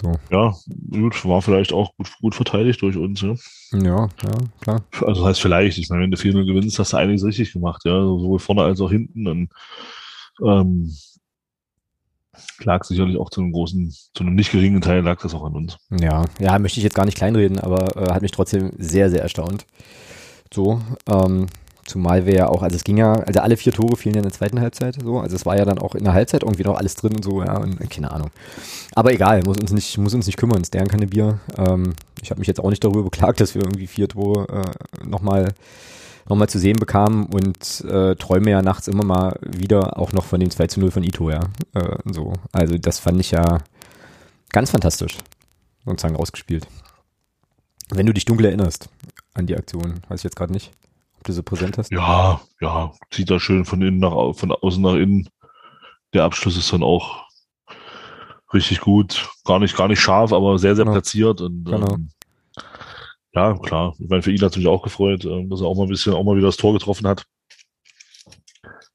So. 0.00 0.12
Ja, 0.30 0.54
gut, 0.90 1.24
war 1.26 1.42
vielleicht 1.42 1.72
auch 1.72 1.94
gut, 1.96 2.10
gut 2.20 2.34
verteidigt 2.34 2.80
durch 2.80 2.96
uns, 2.96 3.20
ja. 3.20 3.34
Ja, 3.72 4.08
ja, 4.22 4.38
klar. 4.60 4.82
Also 5.02 5.20
das 5.20 5.24
heißt 5.24 5.40
vielleicht, 5.42 5.78
ich 5.78 5.90
meine, 5.90 6.02
wenn 6.02 6.10
du 6.10 6.16
4-0 6.16 6.46
gewinnst, 6.46 6.78
hast 6.78 6.92
du 6.92 6.96
einiges 6.96 7.24
richtig 7.24 7.52
gemacht, 7.52 7.82
ja, 7.84 8.00
sowohl 8.00 8.38
vorne 8.38 8.62
als 8.62 8.80
auch 8.80 8.90
hinten. 8.90 9.26
Und 9.26 9.50
ähm, 10.42 10.96
lag 12.64 12.84
sicherlich 12.84 13.18
auch 13.18 13.30
zu 13.30 13.40
einem 13.40 13.52
großen, 13.52 13.90
zu 14.14 14.22
einem 14.22 14.34
nicht 14.34 14.52
geringen 14.52 14.80
Teil 14.80 15.02
lag 15.02 15.20
das 15.20 15.34
auch 15.34 15.44
an 15.44 15.54
uns. 15.54 15.76
Ja, 15.90 16.24
ja, 16.38 16.58
möchte 16.58 16.78
ich 16.78 16.84
jetzt 16.84 16.94
gar 16.94 17.04
nicht 17.04 17.16
kleinreden, 17.16 17.58
aber 17.58 17.96
äh, 17.96 18.12
hat 18.12 18.22
mich 18.22 18.30
trotzdem 18.30 18.72
sehr, 18.78 19.10
sehr 19.10 19.22
erstaunt. 19.22 19.66
So, 20.52 20.80
ähm, 21.06 21.46
zumal 21.90 22.24
wir 22.24 22.34
ja 22.34 22.48
auch, 22.48 22.62
also 22.62 22.76
es 22.76 22.84
ging 22.84 22.96
ja, 22.96 23.12
also 23.14 23.40
alle 23.40 23.56
vier 23.56 23.72
Tore 23.72 23.96
fielen 23.96 24.14
ja 24.14 24.20
in 24.20 24.28
der 24.28 24.32
zweiten 24.32 24.60
Halbzeit 24.60 24.96
so, 25.02 25.18
also 25.18 25.34
es 25.34 25.44
war 25.44 25.58
ja 25.58 25.64
dann 25.64 25.78
auch 25.78 25.94
in 25.94 26.04
der 26.04 26.12
Halbzeit 26.12 26.44
irgendwie 26.44 26.62
noch 26.62 26.76
alles 26.76 26.94
drin 26.94 27.16
und 27.16 27.24
so, 27.24 27.42
ja, 27.42 27.58
und 27.58 27.78
keine 27.90 28.12
Ahnung. 28.12 28.30
Aber 28.94 29.12
egal, 29.12 29.42
muss 29.44 29.58
uns 29.58 29.72
nicht, 29.72 29.98
muss 29.98 30.14
uns 30.14 30.26
nicht 30.26 30.36
kümmern, 30.36 30.60
ist 30.60 30.72
deren 30.72 30.88
keine 30.88 31.08
Bier. 31.08 31.40
Ähm, 31.58 31.94
ich 32.22 32.30
habe 32.30 32.38
mich 32.38 32.48
jetzt 32.48 32.60
auch 32.60 32.70
nicht 32.70 32.84
darüber 32.84 33.02
beklagt, 33.02 33.40
dass 33.40 33.54
wir 33.54 33.62
irgendwie 33.62 33.88
vier 33.88 34.08
Tore 34.08 34.46
äh, 34.48 35.04
nochmal 35.04 35.48
noch 36.28 36.36
mal 36.36 36.48
zu 36.48 36.60
sehen 36.60 36.76
bekamen 36.76 37.26
und 37.26 37.84
äh, 37.90 38.14
träume 38.14 38.50
ja 38.50 38.62
nachts 38.62 38.86
immer 38.86 39.04
mal 39.04 39.36
wieder 39.42 39.98
auch 39.98 40.12
noch 40.12 40.24
von 40.24 40.38
dem 40.38 40.50
2 40.50 40.68
zu 40.68 40.80
0 40.80 40.92
von 40.92 41.02
Ito, 41.02 41.28
ja. 41.28 41.40
Äh, 41.74 41.96
so. 42.12 42.34
Also 42.52 42.78
das 42.78 43.00
fand 43.00 43.18
ich 43.20 43.32
ja 43.32 43.58
ganz 44.50 44.70
fantastisch, 44.70 45.18
sozusagen 45.84 46.14
rausgespielt. 46.14 46.68
Wenn 47.88 48.06
du 48.06 48.12
dich 48.12 48.26
dunkel 48.26 48.46
erinnerst 48.46 48.88
an 49.34 49.46
die 49.46 49.56
Aktion, 49.56 49.94
weiß 50.08 50.20
ich 50.20 50.24
jetzt 50.24 50.36
gerade 50.36 50.52
nicht, 50.52 50.70
ob 51.20 51.24
du 51.24 51.32
so 51.32 51.42
präsent 51.42 51.76
hast. 51.76 51.92
Ja, 51.92 52.40
ja, 52.60 52.92
zieht 53.10 53.30
da 53.30 53.38
schön 53.38 53.64
von 53.64 53.82
innen 53.82 53.98
nach 53.98 54.34
von 54.34 54.52
außen 54.52 54.82
nach 54.82 54.94
innen. 54.94 55.28
Der 56.14 56.24
Abschluss 56.24 56.56
ist 56.56 56.72
dann 56.72 56.82
auch 56.82 57.24
richtig 58.54 58.80
gut, 58.80 59.28
gar 59.44 59.58
nicht, 59.58 59.76
gar 59.76 59.86
nicht 59.86 60.00
scharf, 60.00 60.32
aber 60.32 60.58
sehr, 60.58 60.74
sehr 60.74 60.84
genau. 60.84 60.94
platziert 60.94 61.40
und 61.42 61.64
genau. 61.64 61.94
ähm, 61.94 62.08
ja, 63.32 63.54
klar. 63.54 63.94
Ich 63.98 64.08
meine, 64.08 64.22
für 64.22 64.32
ihn 64.32 64.40
hat 64.40 64.52
es 64.52 64.56
mich 64.56 64.66
auch 64.66 64.82
gefreut, 64.82 65.24
ähm, 65.24 65.50
dass 65.50 65.60
er 65.60 65.66
auch 65.66 65.76
mal 65.76 65.84
ein 65.84 65.90
bisschen, 65.90 66.14
auch 66.14 66.24
mal 66.24 66.36
wieder 66.36 66.48
das 66.48 66.56
Tor 66.56 66.72
getroffen 66.72 67.06
hat. 67.06 67.24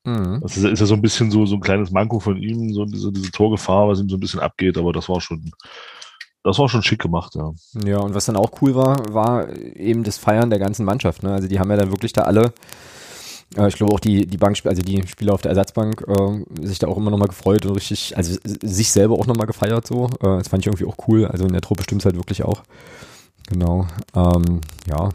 Mhm. 0.04 0.40
Das 0.42 0.58
ist, 0.58 0.64
ist, 0.64 0.80
ja 0.80 0.86
so 0.86 0.96
ein 0.96 1.02
bisschen 1.02 1.32
so, 1.32 1.46
so 1.46 1.56
ein 1.56 1.62
kleines 1.62 1.92
Manko 1.92 2.20
von 2.20 2.38
ihm, 2.38 2.74
so 2.74 2.86
diese, 2.86 3.12
diese 3.12 3.32
Torgefahr, 3.32 3.88
was 3.88 4.00
ihm 4.00 4.10
so 4.10 4.18
ein 4.18 4.20
bisschen 4.20 4.40
abgeht, 4.40 4.78
aber 4.78 4.92
das 4.92 5.08
war 5.08 5.22
schon, 5.22 5.52
das 6.46 6.60
war 6.60 6.70
schon 6.70 6.84
schick 6.84 7.02
gemacht, 7.02 7.34
ja. 7.34 7.54
Ja, 7.84 7.98
und 7.98 8.14
was 8.14 8.26
dann 8.26 8.38
auch 8.38 8.62
cool 8.62 8.76
war, 8.76 8.98
war 9.12 9.52
eben 9.76 10.04
das 10.04 10.20
Feiern 10.20 10.52
der 10.52 10.60
ganzen 10.60 10.86
Mannschaft. 10.86 11.24
Ne? 11.24 11.34
Also 11.34 11.48
die 11.48 11.60
haben 11.60 11.72
ja 11.72 11.76
dann 11.76 11.92
wirklich 11.92 12.14
da 12.14 12.22
alle, 12.22 12.54
äh, 13.58 13.68
ich 13.68 13.76
glaube 13.76 13.94
auch 13.94 14.00
die, 14.00 14.28
die 14.28 14.38
Bank, 14.38 14.56
also 14.64 14.84
die 14.84 15.06
Spieler 15.08 15.34
auf 15.34 15.42
der 15.42 15.50
Ersatzbank, 15.50 16.06
äh, 16.08 16.66
sich 16.68 16.78
da 16.78 16.88
auch 16.88 16.98
immer 16.98 17.10
nochmal 17.10 17.30
gefreut 17.30 17.66
und 17.66 17.72
richtig, 17.74 18.16
also 18.16 18.38
sich 18.44 18.92
selber 18.92 19.16
auch 19.16 19.26
nochmal 19.26 19.48
gefeiert 19.48 19.88
so. 19.88 20.06
Äh, 20.22 20.38
das 20.38 20.50
fand 20.50 20.62
ich 20.62 20.68
irgendwie 20.68 20.86
auch 20.86 21.08
cool. 21.08 21.26
Also 21.26 21.46
in 21.46 21.52
der 21.52 21.62
Truppe 21.62 21.82
stimmt 21.82 22.04
es 22.04 22.06
halt 22.06 22.16
wirklich 22.16 22.44
auch. 22.44 22.62
Genau. 23.48 23.88
Ähm, 24.16 24.62
ja. 24.88 25.10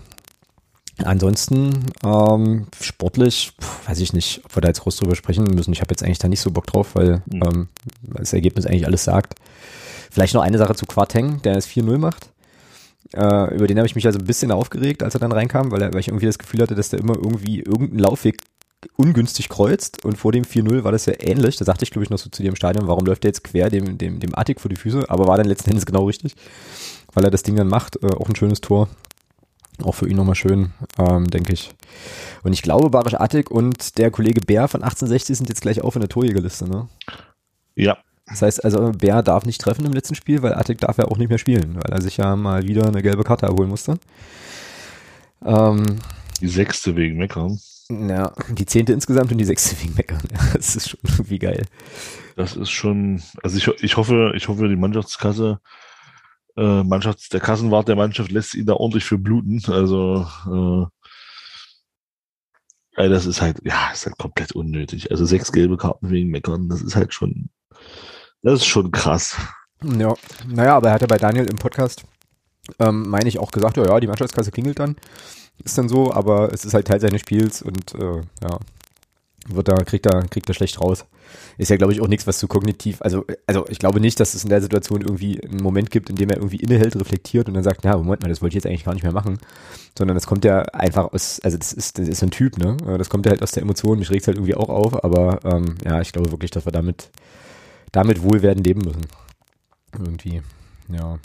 Ansonsten 1.04 1.86
ähm, 2.04 2.66
sportlich, 2.80 3.52
pf, 3.60 3.88
weiß 3.88 4.00
ich 4.00 4.12
nicht, 4.12 4.42
ob 4.44 4.56
wir 4.56 4.62
da 4.62 4.68
jetzt 4.68 4.80
groß 4.80 4.96
drüber 4.96 5.14
sprechen 5.14 5.44
müssen. 5.44 5.72
Ich 5.72 5.80
habe 5.80 5.92
jetzt 5.92 6.02
eigentlich 6.02 6.18
da 6.18 6.26
nicht 6.26 6.40
so 6.40 6.50
Bock 6.50 6.66
drauf, 6.66 6.96
weil 6.96 7.22
mhm. 7.26 7.42
ähm, 7.44 7.68
das 8.02 8.32
Ergebnis 8.32 8.66
eigentlich 8.66 8.86
alles 8.86 9.04
sagt. 9.04 9.36
Vielleicht 10.10 10.34
noch 10.34 10.42
eine 10.42 10.58
Sache 10.58 10.74
zu 10.74 10.86
Quarteng, 10.86 11.40
der 11.42 11.56
es 11.56 11.68
4-0 11.68 11.98
macht. 11.98 12.30
Äh, 13.12 13.54
über 13.54 13.66
den 13.66 13.78
habe 13.78 13.86
ich 13.86 13.94
mich 13.94 14.06
also 14.06 14.18
ein 14.18 14.26
bisschen 14.26 14.52
aufgeregt, 14.52 15.02
als 15.02 15.14
er 15.14 15.20
dann 15.20 15.32
reinkam, 15.32 15.70
weil, 15.70 15.82
er, 15.82 15.92
weil 15.92 16.00
ich 16.00 16.08
irgendwie 16.08 16.26
das 16.26 16.38
Gefühl 16.38 16.60
hatte, 16.60 16.74
dass 16.74 16.90
der 16.90 17.00
immer 17.00 17.16
irgendwie 17.16 17.60
irgendeinen 17.60 18.00
Laufweg 18.00 18.38
ungünstig 18.96 19.48
kreuzt 19.48 20.04
und 20.04 20.16
vor 20.16 20.32
dem 20.32 20.44
4-0 20.44 20.84
war 20.84 20.92
das 20.92 21.06
ja 21.06 21.14
ähnlich. 21.18 21.56
Da 21.56 21.64
sagte 21.64 21.84
ich, 21.84 21.90
glaube 21.90 22.04
ich, 22.04 22.10
noch 22.10 22.18
so 22.18 22.30
zu 22.30 22.42
dir 22.42 22.48
im 22.48 22.56
Stadion, 22.56 22.88
warum 22.88 23.04
läuft 23.04 23.24
der 23.24 23.30
jetzt 23.30 23.44
quer 23.44 23.68
dem, 23.68 23.98
dem, 23.98 24.20
dem 24.20 24.34
Attic 24.34 24.60
vor 24.60 24.68
die 24.68 24.76
Füße, 24.76 25.04
aber 25.08 25.26
war 25.26 25.36
dann 25.36 25.46
letzten 25.46 25.70
Endes 25.70 25.86
genau 25.86 26.04
richtig 26.04 26.34
weil 27.14 27.24
er 27.24 27.30
das 27.30 27.42
Ding 27.42 27.56
dann 27.56 27.68
macht. 27.68 28.02
Äh, 28.02 28.08
auch 28.08 28.28
ein 28.28 28.36
schönes 28.36 28.60
Tor. 28.60 28.88
Auch 29.82 29.94
für 29.94 30.08
ihn 30.08 30.16
nochmal 30.16 30.34
schön, 30.34 30.72
ähm, 30.98 31.28
denke 31.28 31.54
ich. 31.54 31.70
Und 32.42 32.52
ich 32.52 32.60
glaube, 32.60 32.90
Barisch 32.90 33.14
Attik 33.14 33.50
und 33.50 33.96
der 33.96 34.10
Kollege 34.10 34.42
Bär 34.42 34.68
von 34.68 34.82
1860 34.82 35.38
sind 35.38 35.48
jetzt 35.48 35.62
gleich 35.62 35.80
auf 35.80 35.96
in 35.96 36.00
der 36.00 36.10
Torjägerliste, 36.10 36.68
ne? 36.68 36.88
Ja. 37.76 37.96
Das 38.30 38.42
heißt 38.42 38.64
also, 38.64 38.92
Bär 38.92 39.22
darf 39.22 39.44
nicht 39.44 39.60
treffen 39.60 39.84
im 39.84 39.92
letzten 39.92 40.14
Spiel, 40.14 40.42
weil 40.42 40.54
Attik 40.54 40.78
darf 40.78 40.98
ja 40.98 41.06
auch 41.06 41.18
nicht 41.18 41.28
mehr 41.28 41.38
spielen, 41.38 41.76
weil 41.76 41.92
er 41.92 42.00
sich 42.00 42.16
ja 42.16 42.36
mal 42.36 42.66
wieder 42.66 42.86
eine 42.86 43.02
gelbe 43.02 43.24
Karte 43.24 43.46
erholen 43.46 43.68
musste. 43.68 43.98
Ähm, 45.44 45.98
die 46.40 46.48
sechste 46.48 46.96
wegen 46.96 47.18
Meckern. 47.18 47.58
Ja, 47.88 48.32
die 48.48 48.66
zehnte 48.66 48.92
insgesamt 48.92 49.32
und 49.32 49.38
die 49.38 49.44
sechste 49.44 49.76
wegen 49.82 49.94
Meckern. 49.94 50.22
Ja, 50.32 50.38
das 50.54 50.76
ist 50.76 50.90
schon 50.90 51.00
irgendwie 51.04 51.38
geil. 51.38 51.66
Das 52.36 52.56
ist 52.56 52.70
schon, 52.70 53.22
also 53.42 53.56
ich, 53.56 53.66
ich 53.82 53.96
hoffe, 53.96 54.32
ich 54.36 54.48
hoffe, 54.48 54.68
die 54.68 54.76
Mannschaftskasse 54.76 55.60
äh, 56.56 56.82
Mannschafts-, 56.82 57.30
der 57.30 57.40
Kassenwart 57.40 57.88
der 57.88 57.96
Mannschaft 57.96 58.30
lässt 58.30 58.54
ihn 58.54 58.66
da 58.66 58.74
ordentlich 58.74 59.04
für 59.04 59.18
bluten. 59.18 59.62
Also 59.68 60.26
äh, 62.96 63.08
das 63.08 63.26
ist 63.26 63.40
halt, 63.40 63.60
ja, 63.64 63.90
ist 63.92 64.06
halt 64.06 64.18
komplett 64.18 64.52
unnötig. 64.52 65.10
Also 65.10 65.24
sechs 65.24 65.52
gelbe 65.52 65.76
Karten 65.76 66.10
wegen 66.10 66.30
Meckern, 66.30 66.68
das 66.68 66.82
ist 66.82 66.96
halt 66.96 67.14
schon, 67.14 67.50
das 68.42 68.60
ist 68.60 68.66
schon 68.66 68.90
krass. 68.90 69.36
Ja, 69.82 70.14
naja, 70.46 70.76
aber 70.76 70.88
er 70.88 70.94
hat 70.94 71.00
ja 71.00 71.06
bei 71.06 71.18
Daniel 71.18 71.46
im 71.46 71.56
Podcast, 71.56 72.04
ähm, 72.78 73.08
meine 73.08 73.28
ich, 73.28 73.38
auch 73.38 73.50
gesagt, 73.50 73.76
ja, 73.76 73.86
ja, 73.86 74.00
die 74.00 74.06
Mannschaftskasse 74.06 74.50
klingelt 74.50 74.78
dann. 74.78 74.96
Ist 75.64 75.76
dann 75.78 75.88
so, 75.88 76.12
aber 76.12 76.52
es 76.52 76.64
ist 76.64 76.74
halt 76.74 76.86
Teil 76.86 77.00
seines 77.00 77.20
Spiels 77.20 77.62
und 77.62 77.94
äh, 77.94 78.22
ja, 78.42 78.58
wird 79.48 79.68
da, 79.68 79.76
kriegt 79.76 80.06
er, 80.06 80.22
kriegt 80.28 80.48
er 80.48 80.54
schlecht 80.54 80.80
raus. 80.80 81.06
Ist 81.58 81.70
ja, 81.70 81.76
glaube 81.76 81.92
ich, 81.92 82.00
auch 82.00 82.08
nichts, 82.08 82.26
was 82.26 82.38
zu 82.38 82.48
kognitiv, 82.48 83.00
also, 83.00 83.24
also 83.46 83.66
ich 83.68 83.78
glaube 83.78 84.00
nicht, 84.00 84.18
dass 84.20 84.34
es 84.34 84.44
in 84.44 84.50
der 84.50 84.60
Situation 84.60 85.00
irgendwie 85.00 85.42
einen 85.42 85.62
Moment 85.62 85.90
gibt, 85.90 86.10
in 86.10 86.16
dem 86.16 86.30
er 86.30 86.36
irgendwie 86.36 86.56
innehält, 86.56 86.96
reflektiert 86.96 87.48
und 87.48 87.54
dann 87.54 87.62
sagt, 87.62 87.84
ja, 87.84 87.96
Moment 87.96 88.22
mal, 88.22 88.28
das 88.28 88.42
wollte 88.42 88.56
ich 88.56 88.62
jetzt 88.62 88.66
eigentlich 88.66 88.84
gar 88.84 88.94
nicht 88.94 89.02
mehr 89.02 89.12
machen. 89.12 89.38
Sondern 89.96 90.16
das 90.16 90.26
kommt 90.26 90.44
ja 90.44 90.62
einfach 90.62 91.12
aus, 91.12 91.40
also 91.42 91.56
das 91.58 91.72
ist, 91.72 91.98
das 91.98 92.08
ist 92.08 92.22
ein 92.22 92.30
Typ, 92.30 92.58
ne? 92.58 92.76
Das 92.98 93.08
kommt 93.10 93.26
ja 93.26 93.30
halt 93.30 93.42
aus 93.42 93.52
der 93.52 93.62
Emotion, 93.62 93.98
mich 93.98 94.10
regt 94.10 94.26
halt 94.26 94.36
irgendwie 94.36 94.54
auch 94.54 94.68
auf, 94.68 95.04
aber 95.04 95.40
ähm, 95.44 95.76
ja, 95.84 96.00
ich 96.00 96.12
glaube 96.12 96.30
wirklich, 96.30 96.50
dass 96.50 96.64
wir 96.66 96.72
damit, 96.72 97.10
damit 97.92 98.22
wohlwerden 98.22 98.62
leben 98.64 98.82
müssen. 98.82 99.06
Irgendwie, 99.98 100.42
ja. 100.88 101.18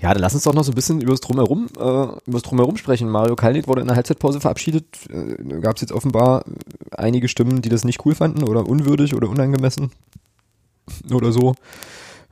Ja, 0.00 0.12
dann 0.12 0.22
lass 0.22 0.34
uns 0.34 0.44
doch 0.44 0.54
noch 0.54 0.62
so 0.62 0.70
ein 0.70 0.76
bisschen 0.76 1.00
über 1.00 1.12
das 1.12 1.20
Drumherum, 1.20 1.66
äh, 1.76 1.80
über 1.80 2.18
das 2.26 2.42
Drumherum 2.42 2.76
sprechen. 2.76 3.08
Mario 3.08 3.34
Kalnick 3.34 3.66
wurde 3.66 3.80
in 3.80 3.88
der 3.88 3.96
Halbzeitpause 3.96 4.40
verabschiedet. 4.40 4.86
Äh, 5.10 5.60
Gab 5.60 5.76
es 5.76 5.80
jetzt 5.80 5.92
offenbar 5.92 6.44
einige 6.96 7.28
Stimmen, 7.28 7.62
die 7.62 7.68
das 7.68 7.84
nicht 7.84 8.04
cool 8.06 8.14
fanden 8.14 8.44
oder 8.44 8.66
unwürdig 8.66 9.14
oder 9.14 9.28
unangemessen 9.28 9.90
oder 11.12 11.32
so. 11.32 11.54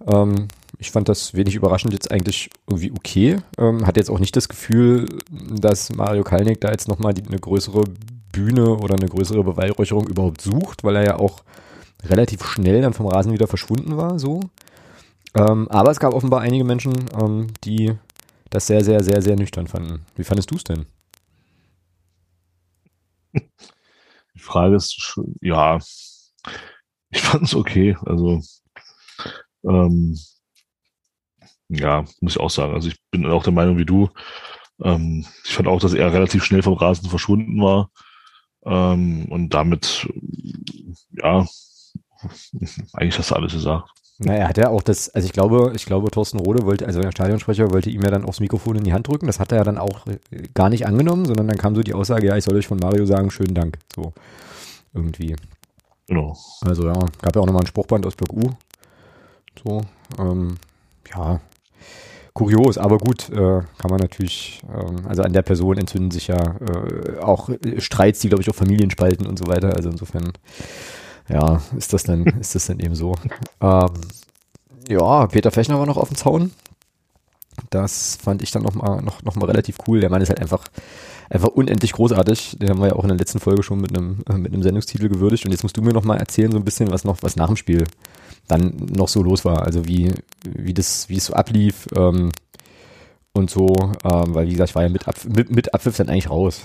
Ähm, 0.06 0.48
ich 0.78 0.90
fand 0.90 1.08
das 1.08 1.34
wenig 1.34 1.54
überraschend 1.54 1.92
jetzt 1.92 2.10
eigentlich 2.10 2.50
irgendwie 2.68 2.92
okay. 2.92 3.38
Ähm, 3.58 3.86
hatte 3.86 3.98
jetzt 3.98 4.10
auch 4.10 4.20
nicht 4.20 4.36
das 4.36 4.48
Gefühl, 4.48 5.08
dass 5.30 5.94
Mario 5.94 6.22
Kalnick 6.22 6.60
da 6.60 6.70
jetzt 6.70 6.86
nochmal 6.86 7.14
eine 7.14 7.38
größere 7.38 7.84
Bühne 8.30 8.76
oder 8.76 8.94
eine 8.94 9.08
größere 9.08 9.42
Beweihräucherung 9.42 10.06
überhaupt 10.06 10.42
sucht, 10.42 10.84
weil 10.84 10.96
er 10.96 11.04
ja 11.04 11.18
auch 11.18 11.40
relativ 12.04 12.44
schnell 12.44 12.82
dann 12.82 12.92
vom 12.92 13.06
Rasen 13.06 13.32
wieder 13.32 13.46
verschwunden 13.46 13.96
war, 13.96 14.18
so. 14.18 14.40
Ähm, 15.34 15.68
aber 15.68 15.90
es 15.90 16.00
gab 16.00 16.14
offenbar 16.14 16.40
einige 16.40 16.64
Menschen, 16.64 16.94
ähm, 17.20 17.48
die 17.64 17.92
das 18.50 18.66
sehr, 18.66 18.84
sehr, 18.84 19.02
sehr, 19.02 19.22
sehr 19.22 19.36
nüchtern 19.36 19.66
fanden. 19.66 20.06
Wie 20.14 20.24
fandest 20.24 20.50
du 20.50 20.56
es 20.56 20.64
denn? 20.64 20.86
Die 24.34 24.40
Frage 24.40 24.76
ist, 24.76 25.18
ja, 25.40 25.78
ich 27.10 27.20
fand 27.20 27.44
es 27.44 27.54
okay. 27.54 27.96
Also, 28.04 28.40
ähm, 29.64 30.18
ja, 31.68 32.04
muss 32.20 32.32
ich 32.34 32.40
auch 32.40 32.50
sagen. 32.50 32.74
Also 32.74 32.88
ich 32.88 32.96
bin 33.10 33.26
auch 33.26 33.42
der 33.42 33.52
Meinung 33.52 33.78
wie 33.78 33.86
du. 33.86 34.10
Ähm, 34.82 35.26
ich 35.44 35.54
fand 35.54 35.68
auch, 35.68 35.80
dass 35.80 35.94
er 35.94 36.12
relativ 36.12 36.44
schnell 36.44 36.62
vom 36.62 36.74
Rasen 36.74 37.08
verschwunden 37.08 37.60
war. 37.60 37.90
Ähm, 38.64 39.26
und 39.30 39.50
damit, 39.50 40.08
ja, 41.10 41.46
eigentlich 42.92 43.18
hast 43.18 43.30
du 43.30 43.34
alles 43.34 43.52
gesagt. 43.52 43.90
Naja, 44.18 44.48
hat 44.48 44.56
er 44.56 44.70
auch 44.70 44.82
das, 44.82 45.10
also 45.10 45.26
ich 45.26 45.32
glaube, 45.32 45.72
ich 45.74 45.84
glaube, 45.84 46.10
Thorsten 46.10 46.38
Rode 46.38 46.64
wollte, 46.64 46.86
also 46.86 47.00
der 47.00 47.10
Stadionsprecher 47.10 47.70
wollte 47.70 47.90
ihm 47.90 48.00
ja 48.00 48.10
dann 48.10 48.24
aufs 48.24 48.40
Mikrofon 48.40 48.76
in 48.76 48.84
die 48.84 48.94
Hand 48.94 49.08
drücken. 49.08 49.26
Das 49.26 49.38
hat 49.38 49.52
er 49.52 49.58
ja 49.58 49.64
dann 49.64 49.76
auch 49.76 50.06
äh, 50.06 50.42
gar 50.54 50.70
nicht 50.70 50.86
angenommen, 50.86 51.26
sondern 51.26 51.48
dann 51.48 51.58
kam 51.58 51.74
so 51.74 51.82
die 51.82 51.92
Aussage, 51.92 52.26
ja, 52.26 52.36
ich 52.36 52.44
soll 52.44 52.56
euch 52.56 52.66
von 52.66 52.78
Mario 52.78 53.04
sagen, 53.04 53.30
schönen 53.30 53.54
Dank. 53.54 53.78
So, 53.94 54.14
irgendwie. 54.94 55.36
Genau. 56.06 56.34
Also 56.62 56.86
ja, 56.86 56.94
gab 57.20 57.36
ja 57.36 57.42
auch 57.42 57.46
nochmal 57.46 57.62
ein 57.62 57.66
Spruchband 57.66 58.06
aus 58.06 58.16
Block 58.16 58.32
U. 58.32 58.50
So, 59.62 59.82
ähm, 60.18 60.56
ja, 61.14 61.40
kurios, 62.32 62.78
aber 62.78 62.98
gut, 62.98 63.28
äh, 63.30 63.34
kann 63.78 63.90
man 63.90 63.98
natürlich, 63.98 64.60
ähm, 64.72 65.06
also 65.06 65.22
an 65.22 65.32
der 65.32 65.42
Person 65.42 65.78
entzünden 65.78 66.10
sich 66.10 66.28
ja 66.28 66.56
äh, 66.60 67.18
auch 67.18 67.50
Streits, 67.78 68.20
die, 68.20 68.28
glaube 68.28 68.42
ich, 68.42 68.50
auch 68.50 68.54
Familien 68.54 68.90
spalten 68.90 69.26
und 69.26 69.38
so 69.38 69.46
weiter. 69.46 69.74
Also 69.74 69.90
insofern 69.90 70.32
ja, 71.28 71.60
ist 71.76 71.92
das 71.92 72.04
dann, 72.04 72.24
ist 72.40 72.54
das 72.54 72.66
dann 72.66 72.80
eben 72.80 72.94
so. 72.94 73.14
Ähm, 73.60 73.90
ja, 74.88 75.26
Peter 75.26 75.50
Fechner 75.50 75.78
war 75.78 75.86
noch 75.86 75.96
auf 75.96 76.08
dem 76.08 76.16
Zaun. 76.16 76.52
Das 77.70 78.18
fand 78.22 78.42
ich 78.42 78.50
dann 78.50 78.62
nochmal 78.62 79.02
noch, 79.02 79.22
noch 79.22 79.34
mal 79.34 79.46
relativ 79.46 79.78
cool. 79.86 80.00
Der 80.00 80.10
Mann 80.10 80.22
ist 80.22 80.28
halt 80.28 80.40
einfach, 80.40 80.64
einfach 81.30 81.48
unendlich 81.48 81.92
großartig. 81.92 82.58
Den 82.60 82.70
haben 82.70 82.80
wir 82.80 82.88
ja 82.88 82.96
auch 82.96 83.02
in 83.02 83.08
der 83.08 83.16
letzten 83.16 83.40
Folge 83.40 83.62
schon 83.62 83.80
mit 83.80 83.96
einem, 83.96 84.22
äh, 84.28 84.36
mit 84.36 84.52
einem 84.52 84.62
Sendungstitel 84.62 85.08
gewürdigt. 85.08 85.44
Und 85.44 85.52
jetzt 85.52 85.62
musst 85.62 85.76
du 85.76 85.82
mir 85.82 85.92
nochmal 85.92 86.18
erzählen, 86.18 86.52
so 86.52 86.58
ein 86.58 86.64
bisschen, 86.64 86.90
was 86.90 87.04
noch, 87.04 87.22
was 87.22 87.36
nach 87.36 87.48
dem 87.48 87.56
Spiel 87.56 87.84
dann 88.46 88.74
noch 88.94 89.08
so 89.08 89.22
los 89.22 89.44
war. 89.44 89.62
Also 89.62 89.86
wie, 89.86 90.12
wie 90.44 90.74
das, 90.74 91.08
wie 91.08 91.16
es 91.16 91.26
so 91.26 91.34
ablief 91.34 91.88
ähm, 91.96 92.30
und 93.32 93.50
so, 93.50 93.74
ähm, 94.04 94.34
weil 94.34 94.46
wie 94.46 94.52
gesagt, 94.52 94.70
ich 94.70 94.76
war 94.76 94.82
ja 94.82 94.88
mit, 94.88 95.08
Ab 95.08 95.16
mit, 95.24 95.50
mit 95.50 95.74
Abpfiff 95.74 95.96
dann 95.96 96.08
eigentlich 96.08 96.30
raus. 96.30 96.62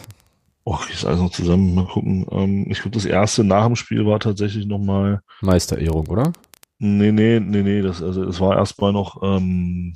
Oh, 0.63 0.77
ich 0.87 0.95
ist 0.95 1.05
alles 1.05 1.19
noch 1.19 1.31
zusammen. 1.31 1.73
Mal 1.73 1.87
gucken. 1.87 2.25
Ähm, 2.31 2.65
ich 2.69 2.81
glaube, 2.81 2.95
das 2.95 3.05
erste 3.05 3.43
nach 3.43 3.65
dem 3.65 3.75
Spiel 3.75 4.05
war 4.05 4.19
tatsächlich 4.19 4.65
nochmal. 4.65 5.21
Meisterehrung, 5.41 6.07
oder? 6.07 6.31
Nee, 6.77 7.11
nee, 7.11 7.39
nee, 7.39 7.63
nee. 7.63 7.81
Das, 7.81 8.01
also, 8.01 8.23
es 8.23 8.39
war 8.39 8.57
erstmal 8.57 8.93
noch, 8.93 9.21
ähm, 9.23 9.95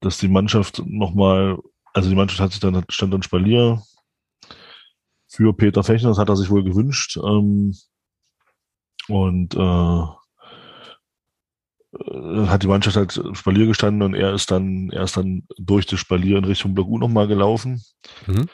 dass 0.00 0.18
die 0.18 0.28
Mannschaft 0.28 0.82
nochmal, 0.84 1.58
also 1.94 2.10
die 2.10 2.16
Mannschaft 2.16 2.40
hat 2.40 2.52
sich 2.52 2.60
dann, 2.60 2.84
stand 2.88 3.14
dann 3.14 3.22
Spalier 3.22 3.82
für 5.26 5.54
Peter 5.54 5.82
Fechner, 5.82 6.10
das 6.10 6.18
hat 6.18 6.28
er 6.28 6.36
sich 6.36 6.50
wohl 6.50 6.62
gewünscht. 6.62 7.16
Ähm, 7.16 7.74
und 9.08 9.54
äh, 9.54 10.02
äh, 11.98 12.46
hat 12.46 12.62
die 12.62 12.68
Mannschaft 12.68 12.96
halt 12.96 13.20
Spalier 13.36 13.66
gestanden 13.66 14.02
und 14.02 14.14
er 14.14 14.34
ist 14.34 14.50
dann, 14.50 14.90
er 14.90 15.04
ist 15.04 15.16
dann 15.16 15.46
durch 15.58 15.86
das 15.86 16.00
Spalier 16.00 16.38
in 16.38 16.44
Richtung 16.44 16.74
Block 16.74 16.88
U 16.88 16.98
nochmal 16.98 17.26
gelaufen. 17.26 17.82
Mhm. 18.26 18.48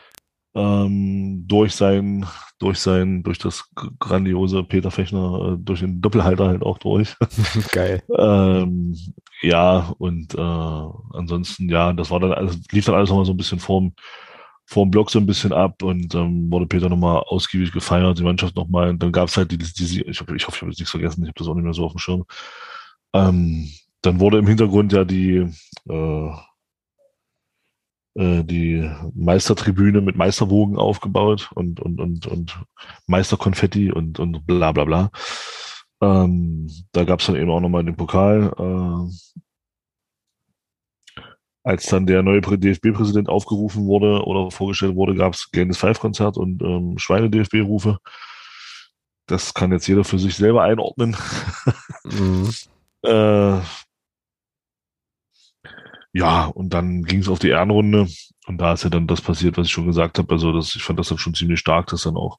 Ähm, 0.52 1.44
durch 1.46 1.76
sein, 1.76 2.26
durch 2.58 2.78
sein, 2.78 3.22
durch 3.22 3.38
das 3.38 3.70
grandiose 4.00 4.64
Peter 4.64 4.90
Fechner, 4.90 5.52
äh, 5.52 5.56
durch 5.62 5.80
den 5.80 6.00
Doppelhalter 6.00 6.48
halt 6.48 6.62
auch 6.62 6.78
durch. 6.78 7.16
Geil. 7.72 8.02
ähm, 8.18 8.96
ja, 9.42 9.94
und 9.98 10.34
äh, 10.34 10.38
ansonsten, 11.16 11.68
ja, 11.68 11.92
das 11.92 12.10
war 12.10 12.18
dann 12.18 12.32
alles, 12.32 12.58
lief 12.72 12.84
dann 12.84 12.96
alles 12.96 13.10
nochmal 13.10 13.26
so 13.26 13.32
ein 13.32 13.36
bisschen 13.36 13.60
vorm, 13.60 13.92
vorm 14.66 14.90
Block 14.90 15.10
so 15.10 15.20
ein 15.20 15.26
bisschen 15.26 15.52
ab 15.52 15.82
und 15.82 16.14
ähm, 16.14 16.50
wurde 16.50 16.66
Peter 16.66 16.88
nochmal 16.88 17.22
ausgiebig 17.26 17.72
gefeiert, 17.72 18.18
die 18.18 18.24
Mannschaft 18.24 18.56
nochmal. 18.56 18.90
Und 18.90 19.02
dann 19.02 19.12
gab 19.12 19.28
es 19.28 19.36
halt 19.36 19.52
die, 19.52 19.58
die, 19.58 19.72
die 19.72 20.02
ich, 20.02 20.20
hoffe, 20.20 20.36
ich 20.36 20.46
hoffe, 20.46 20.56
ich 20.56 20.62
habe 20.62 20.70
jetzt 20.70 20.78
nichts 20.80 20.90
vergessen, 20.90 21.22
ich 21.22 21.28
habe 21.28 21.38
das 21.38 21.48
auch 21.48 21.54
nicht 21.54 21.64
mehr 21.64 21.74
so 21.74 21.84
auf 21.84 21.92
dem 21.92 21.98
Schirm. 21.98 22.24
Ähm, 23.12 23.68
dann 24.02 24.20
wurde 24.20 24.38
im 24.38 24.46
Hintergrund 24.46 24.92
ja 24.92 25.04
die, 25.04 25.46
äh, 25.88 26.30
die 28.14 28.90
Meistertribüne 29.14 30.00
mit 30.00 30.16
Meisterwogen 30.16 30.76
aufgebaut 30.76 31.50
und, 31.54 31.80
und, 31.80 32.00
und, 32.00 32.26
und 32.26 32.60
Meisterkonfetti 33.06 33.92
und, 33.92 34.18
und 34.18 34.46
bla 34.46 34.72
bla 34.72 34.84
bla. 34.84 35.10
Ähm, 36.02 36.70
da 36.92 37.04
gab 37.04 37.20
es 37.20 37.26
dann 37.26 37.36
eben 37.36 37.50
auch 37.50 37.60
nochmal 37.60 37.84
den 37.84 37.96
Pokal. 37.96 38.52
Äh, 38.58 39.30
als 41.62 41.86
dann 41.86 42.06
der 42.06 42.22
neue 42.22 42.40
DFB-Präsident 42.40 43.28
aufgerufen 43.28 43.86
wurde 43.86 44.24
oder 44.24 44.50
vorgestellt 44.50 44.96
wurde, 44.96 45.14
gab 45.14 45.34
es 45.34 45.50
Geldes 45.50 45.78
Pfeifkonzert 45.78 46.38
und 46.38 46.62
ähm, 46.62 46.98
Schweine-DFB-Rufe. 46.98 47.98
Das 49.26 49.52
kann 49.54 49.70
jetzt 49.70 49.86
jeder 49.86 50.04
für 50.04 50.18
sich 50.18 50.34
selber 50.36 50.62
einordnen. 50.62 51.16
Mhm. 52.04 52.50
Äh, 53.02 53.58
ja, 56.12 56.46
und 56.46 56.74
dann 56.74 57.02
ging 57.02 57.20
es 57.20 57.28
auf 57.28 57.38
die 57.38 57.50
Ehrenrunde 57.50 58.08
und 58.46 58.58
da 58.58 58.72
ist 58.72 58.84
ja 58.84 58.90
dann 58.90 59.06
das 59.06 59.20
passiert, 59.20 59.56
was 59.56 59.66
ich 59.66 59.72
schon 59.72 59.86
gesagt 59.86 60.18
habe. 60.18 60.32
Also 60.32 60.52
das, 60.52 60.74
ich 60.74 60.82
fand 60.82 60.98
das 60.98 61.08
dann 61.08 61.18
schon 61.18 61.34
ziemlich 61.34 61.60
stark, 61.60 61.86
dass 61.88 62.02
dann 62.02 62.16
auch 62.16 62.38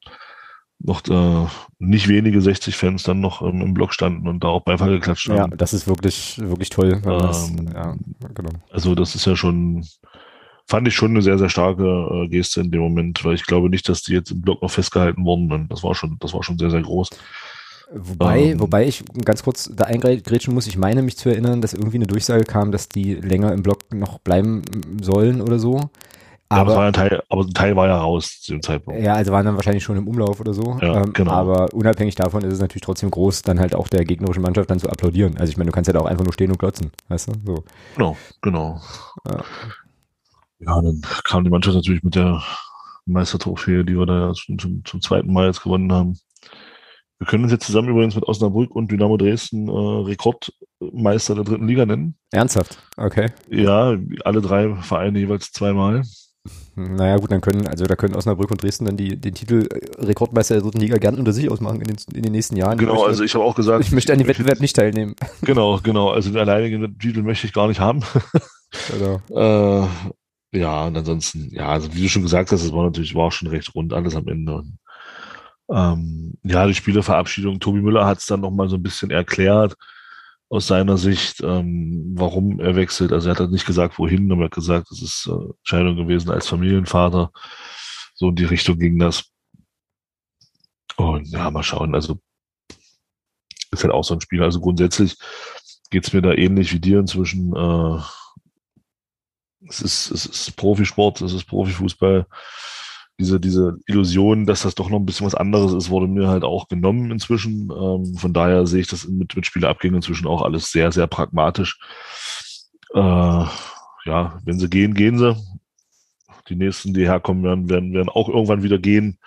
noch 0.84 1.08
äh, 1.08 1.48
nicht 1.80 2.08
wenige 2.08 2.41
60 2.41 2.76
Fans 2.76 3.04
dann 3.04 3.22
noch 3.22 3.41
ähm, 3.41 3.62
im 3.62 3.74
Block 3.74 3.93
standen 3.93 4.28
und 4.28 4.43
da 4.43 4.50
auch 4.50 4.63
Beifall 4.63 4.89
geklatscht 4.89 5.30
haben. 5.30 5.52
Ja, 5.52 5.58
das 5.58 5.74
ist 5.74 5.88
wirklich, 5.88 6.39
wirklich 6.39 6.69
toll. 6.69 7.02
Ähm, 7.06 7.19
das, 7.19 7.54
ja, 7.74 7.96
genau. 8.34 8.52
Also 8.72 8.96
das 8.96 9.15
ist 9.15 9.26
ja 9.26 9.36
schon, 9.36 9.86
fand 10.67 10.88
ich 10.88 10.96
schon 10.96 11.12
eine 11.12 11.22
sehr, 11.22 11.38
sehr 11.38 11.50
starke 11.50 11.84
äh, 11.84 12.28
Geste 12.30 12.62
in 12.62 12.72
dem 12.72 12.82
Moment, 12.82 13.24
weil 13.24 13.36
ich 13.36 13.46
glaube 13.46 13.69
nicht, 13.69 13.88
dass 13.89 14.02
die 14.02 14.13
jetzt 14.13 14.32
im 14.32 14.41
Block 14.41 14.62
noch 14.62 14.72
festgehalten 14.72 15.24
wurden. 15.24 15.67
Das 15.69 15.84
war 15.84 15.96
schon, 15.96 16.17
das 16.19 16.34
war 16.34 16.43
schon 16.43 16.58
sehr, 16.58 16.72
sehr 16.72 16.82
groß. 16.82 17.10
Wobei, 17.93 18.51
ähm, 18.51 18.60
wobei 18.60 18.88
ich 18.88 19.04
ganz 19.25 19.43
kurz 19.43 19.69
da 19.75 19.86
eingrätschen 19.86 20.54
muss, 20.54 20.67
ich 20.67 20.77
meine 20.77 21.01
mich 21.01 21.17
zu 21.17 21.30
erinnern, 21.30 21.62
dass 21.62 21.73
irgendwie 21.73 21.97
eine 21.97 22.08
Durchsage 22.08 22.45
kam, 22.45 22.71
dass 22.71 22.88
die 22.88 23.15
länger 23.15 23.51
im 23.51 23.63
Block 23.63 23.93
noch 23.93 24.19
bleiben 24.19 24.62
sollen 25.01 25.41
oder 25.41 25.60
so. 25.60 25.89
Aber, 26.51 26.73
ja, 26.73 26.80
ein 26.82 26.93
Teil, 26.93 27.23
aber 27.30 27.43
ein 27.43 27.54
Teil 27.54 27.75
war 27.77 27.88
ja 27.88 27.97
raus 27.97 28.41
zu 28.41 28.51
dem 28.51 28.62
Zeitpunkt. 28.62 29.01
Ja, 29.01 29.13
also 29.13 29.32
waren 29.32 29.45
dann 29.45 29.56
wahrscheinlich 29.56 29.84
schon 29.84 29.95
im 29.95 30.06
Umlauf 30.06 30.41
oder 30.41 30.54
so. 30.54 30.77
Ja, 30.82 31.01
ähm, 31.01 31.13
genau. 31.13 31.32
Aber 31.32 31.73
unabhängig 31.73 32.15
davon 32.15 32.43
ist 32.43 32.54
es 32.54 32.60
natürlich 32.60 32.82
trotzdem 32.82 33.10
groß, 33.10 33.43
dann 33.43 33.60
halt 33.60 33.73
auch 33.73 33.88
der 33.88 34.04
gegnerischen 34.04 34.43
Mannschaft 34.43 34.69
dann 34.69 34.80
zu 34.80 34.89
applaudieren. 34.89 35.38
Also 35.38 35.49
ich 35.49 35.58
meine, 35.58 35.69
du 35.69 35.73
kannst 35.73 35.88
ja 35.88 35.93
da 35.93 36.01
auch 36.01 36.08
einfach 36.08 36.25
nur 36.25 36.34
stehen 36.34 36.51
und 36.51 36.58
klotzen, 36.58 36.91
weißt 37.08 37.30
du? 37.30 37.34
So. 37.45 37.63
Genau, 37.95 38.17
genau. 38.41 38.82
Ja. 39.30 39.43
ja, 40.60 40.82
dann 40.82 41.01
kam 41.23 41.45
die 41.45 41.49
Mannschaft 41.49 41.75
natürlich 41.75 42.04
mit 42.04 42.15
der 42.15 42.43
Meistertrophäe, 43.06 43.86
die 43.86 43.97
wir 43.97 44.06
da 44.06 44.34
zum, 44.34 44.60
zum, 44.60 44.84
zum 44.84 45.01
zweiten 45.01 45.32
Mal 45.32 45.47
jetzt 45.47 45.63
gewonnen 45.63 45.91
haben. 45.93 46.19
Wir 47.22 47.28
können 47.28 47.44
uns 47.44 47.52
jetzt 47.52 47.68
zusammen 47.68 47.90
übrigens 47.90 48.16
mit 48.16 48.28
Osnabrück 48.28 48.76
und 48.76 48.92
Dynamo 48.92 49.16
Dresden 49.16 49.68
äh, 49.68 49.72
Rekordmeister 49.72 51.36
der 51.36 51.44
dritten 51.44 51.68
Liga 51.68 51.86
nennen. 51.86 52.16
Ernsthaft? 52.32 52.80
Okay. 52.98 53.28
Ja, 53.48 53.96
alle 54.26 54.42
drei 54.42 54.74
Vereine 54.78 55.20
jeweils 55.20 55.52
zweimal. 55.52 56.02
Naja, 56.76 57.18
gut, 57.18 57.32
dann 57.32 57.42
können, 57.42 57.68
also 57.68 57.86
da 57.86 57.96
können 57.96 58.16
Osnabrück 58.16 58.50
und 58.50 58.64
Dresden 58.64 58.86
dann 58.86 58.98
die, 58.98 59.22
den 59.22 59.36
Titel 59.36 59.68
äh, 59.70 60.04
Rekordmeister 60.04 60.56
der 60.56 60.64
dritten 60.64 60.80
Liga 60.80 60.98
gern 60.98 61.14
unter 61.14 61.32
sich 61.32 61.52
ausmachen 61.52 61.80
in 61.82 61.90
den, 61.90 61.98
in 62.12 62.24
den 62.24 62.32
nächsten 62.32 62.58
Jahren. 62.58 62.80
Genau, 62.80 62.94
möchte, 62.94 63.10
also 63.10 63.24
ich 63.24 63.36
habe 63.36 63.44
auch 63.44 63.54
gesagt. 63.54 63.86
Ich 63.86 63.92
möchte 63.92 64.12
an 64.12 64.18
dem 64.18 64.28
Wettbewerb 64.28 64.60
nicht 64.60 64.76
teilnehmen. 64.76 65.14
Genau, 65.44 65.80
genau. 65.84 66.10
Also 66.10 66.32
den 66.32 66.40
alleinigen 66.40 66.98
Titel 66.98 67.22
möchte 67.22 67.46
ich 67.46 67.54
gar 67.54 67.68
nicht 67.68 67.80
haben. 67.80 68.02
Genau. 68.90 69.22
äh, 69.84 69.88
ja, 70.54 70.88
und 70.88 70.98
ansonsten, 70.98 71.50
ja, 71.52 71.70
also 71.70 71.94
wie 71.94 72.02
du 72.02 72.10
schon 72.10 72.24
gesagt 72.24 72.52
hast, 72.52 72.64
es 72.64 72.74
war 72.74 72.86
natürlich, 72.86 73.14
war 73.14 73.28
auch 73.28 73.32
schon 73.32 73.48
recht 73.48 73.76
rund 73.76 73.94
alles 73.94 74.16
am 74.16 74.28
Ende. 74.28 74.56
Und 74.56 74.80
ähm, 75.72 76.38
ja, 76.44 76.66
die 76.68 76.76
Spielerverabschiedung, 76.76 77.60
Tobi 77.60 77.82
Müller 77.82 78.06
hat 78.06 78.20
es 78.20 78.26
dann 78.26 78.42
nochmal 78.42 78.70
so 78.70 78.76
ein 78.76 78.84
bisschen 78.84 79.12
erklärt 79.12 79.76
aus 80.50 80.68
seiner 80.68 80.98
Sicht, 80.98 81.42
ähm, 81.42 82.12
warum 82.16 82.60
er 82.60 82.76
wechselt. 82.76 83.14
Also 83.14 83.30
er 83.30 83.32
hat 83.32 83.40
halt 83.40 83.52
nicht 83.52 83.66
gesagt, 83.66 83.98
wohin, 83.98 84.30
aber 84.32 84.42
er 84.42 84.46
hat 84.46 84.52
gesagt, 84.52 84.92
es 84.92 85.02
ist 85.02 85.28
äh, 85.28 85.50
Entscheidung 85.60 85.96
gewesen 85.96 86.30
als 86.30 86.48
Familienvater. 86.48 87.32
So 88.16 88.30
in 88.30 88.36
die 88.36 88.46
Richtung 88.46 88.78
ging 88.78 89.00
das. 89.00 89.32
Und 90.98 91.28
ja, 91.30 91.50
mal 91.50 91.64
schauen. 91.64 91.96
Also 91.96 92.20
ist 93.72 93.84
halt 93.84 93.94
auch 93.94 94.04
so 94.04 94.14
ein 94.14 94.22
Spiel. 94.22 94.44
Also 94.44 94.60
grundsätzlich 94.60 95.18
geht's 95.90 96.12
mir 96.12 96.22
da 96.22 96.34
ähnlich 96.34 96.74
wie 96.74 96.80
dir 96.80 97.00
inzwischen. 97.00 97.56
Äh, 97.56 98.02
es 99.70 99.82
ist, 99.82 100.12
es 100.12 100.26
ist 100.26 100.58
Profisport, 100.58 101.22
es 101.22 101.34
ist 101.34 101.46
Profifußball 101.46 102.26
diese, 103.19 103.39
diese 103.39 103.78
Illusion, 103.86 104.45
dass 104.45 104.63
das 104.63 104.76
doch 104.76 104.89
noch 104.89 105.00
ein 105.00 105.06
bisschen 105.06 105.26
was 105.26 105.36
anderes 105.36 105.74
ist, 105.74 105.89
wurde 105.89 106.08
mir 106.08 106.28
halt 106.28 106.43
auch 106.43 106.67
genommen 106.67 107.12
inzwischen. 107.12 107.69
Ähm, 107.71 108.15
von 108.15 108.34
daher 108.34 108.65
sehe 108.65 108.82
ich 108.82 108.88
das 108.88 109.08
mit, 109.08 109.36
mit 109.36 109.45
Spielerabgängen 109.45 109.97
inzwischen 109.97 110.28
auch 110.28 110.41
alles 110.41 110.71
sehr, 110.71 110.91
sehr 110.91 111.08
pragmatisch. 111.08 111.80
Äh, 112.93 113.00
ja, 114.06 114.39
wenn 114.43 114.60
sie 114.60 114.69
gehen, 114.69 114.93
gehen 114.93 115.17
sie. 115.17 115.36
Die 116.50 116.56
nächsten, 116.56 116.93
die 116.93 117.06
herkommen 117.06 117.43
werden, 117.43 117.69
werden, 117.69 117.93
werden 117.93 118.10
auch 118.10 118.28
irgendwann 118.28 118.63
wieder 118.63 118.80
gehen. 118.80 119.19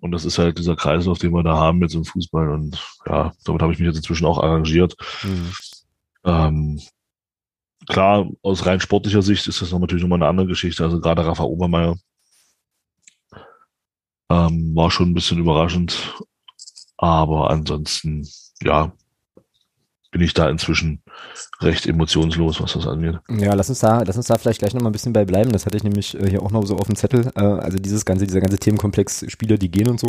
Und 0.00 0.12
das 0.12 0.24
ist 0.24 0.38
halt 0.38 0.58
dieser 0.58 0.76
Kreislauf, 0.76 1.18
den 1.18 1.32
wir 1.32 1.42
da 1.42 1.56
haben 1.56 1.78
mit 1.78 1.90
so 1.90 1.98
einem 1.98 2.04
Fußball. 2.04 2.50
Und 2.50 2.78
ja, 3.06 3.32
damit 3.44 3.62
habe 3.62 3.72
ich 3.72 3.80
mich 3.80 3.86
jetzt 3.86 3.96
inzwischen 3.96 4.26
auch 4.26 4.42
arrangiert. 4.42 4.96
Mhm. 5.24 5.52
Ähm, 6.24 6.80
klar, 7.88 8.28
aus 8.42 8.64
rein 8.64 8.80
sportlicher 8.80 9.22
Sicht 9.22 9.48
ist 9.48 9.60
das 9.60 9.72
noch 9.72 9.80
natürlich 9.80 10.02
nochmal 10.02 10.18
eine 10.18 10.28
andere 10.28 10.46
Geschichte. 10.46 10.84
Also 10.84 11.00
gerade 11.00 11.26
Rafa 11.26 11.42
Obermeier 11.42 11.96
ähm, 14.30 14.74
war 14.74 14.90
schon 14.90 15.10
ein 15.10 15.14
bisschen 15.14 15.38
überraschend. 15.38 16.14
Aber 16.96 17.50
ansonsten, 17.50 18.26
ja, 18.62 18.92
bin 20.10 20.22
ich 20.22 20.34
da 20.34 20.48
inzwischen 20.48 21.02
recht 21.60 21.86
emotionslos, 21.86 22.60
was 22.60 22.72
das 22.72 22.86
angeht. 22.86 23.18
Ja, 23.28 23.54
lass 23.54 23.68
uns 23.68 23.80
da, 23.80 24.02
lass 24.02 24.16
uns 24.16 24.26
da 24.26 24.38
vielleicht 24.38 24.60
gleich 24.60 24.74
noch 24.74 24.80
mal 24.80 24.88
ein 24.88 24.92
bisschen 24.92 25.12
bei 25.12 25.24
bleiben. 25.24 25.52
Das 25.52 25.66
hatte 25.66 25.76
ich 25.76 25.84
nämlich 25.84 26.18
äh, 26.18 26.28
hier 26.28 26.42
auch 26.42 26.50
noch 26.50 26.64
so 26.66 26.76
auf 26.76 26.86
dem 26.86 26.96
Zettel. 26.96 27.30
Äh, 27.36 27.40
also 27.40 27.78
dieses 27.78 28.04
ganze, 28.04 28.26
dieser 28.26 28.40
ganze 28.40 28.58
Themenkomplex 28.58 29.26
Spieler, 29.28 29.58
die 29.58 29.70
gehen 29.70 29.88
und 29.88 30.00
so. 30.00 30.08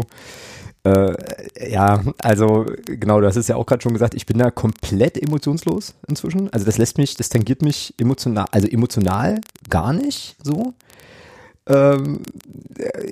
Äh, 0.83 1.13
ja, 1.69 2.01
also 2.21 2.65
genau, 2.85 3.19
du 3.19 3.27
hast 3.27 3.35
es 3.35 3.49
ja 3.49 3.57
auch 3.57 3.65
gerade 3.65 3.81
schon 3.81 3.93
gesagt, 3.93 4.13
ich 4.13 4.25
bin 4.25 4.37
da 4.37 4.49
komplett 4.49 5.21
emotionslos 5.21 5.95
inzwischen. 6.07 6.51
Also 6.53 6.65
das 6.65 6.77
lässt 6.77 6.97
mich, 6.97 7.15
das 7.15 7.27
tangiert 7.27 7.61
mich 7.61 7.93
emotional, 7.97 8.45
also 8.51 8.67
emotional 8.67 9.41
gar 9.69 9.91
nicht 9.91 10.37
so. 10.41 10.73
Ähm, 11.69 12.21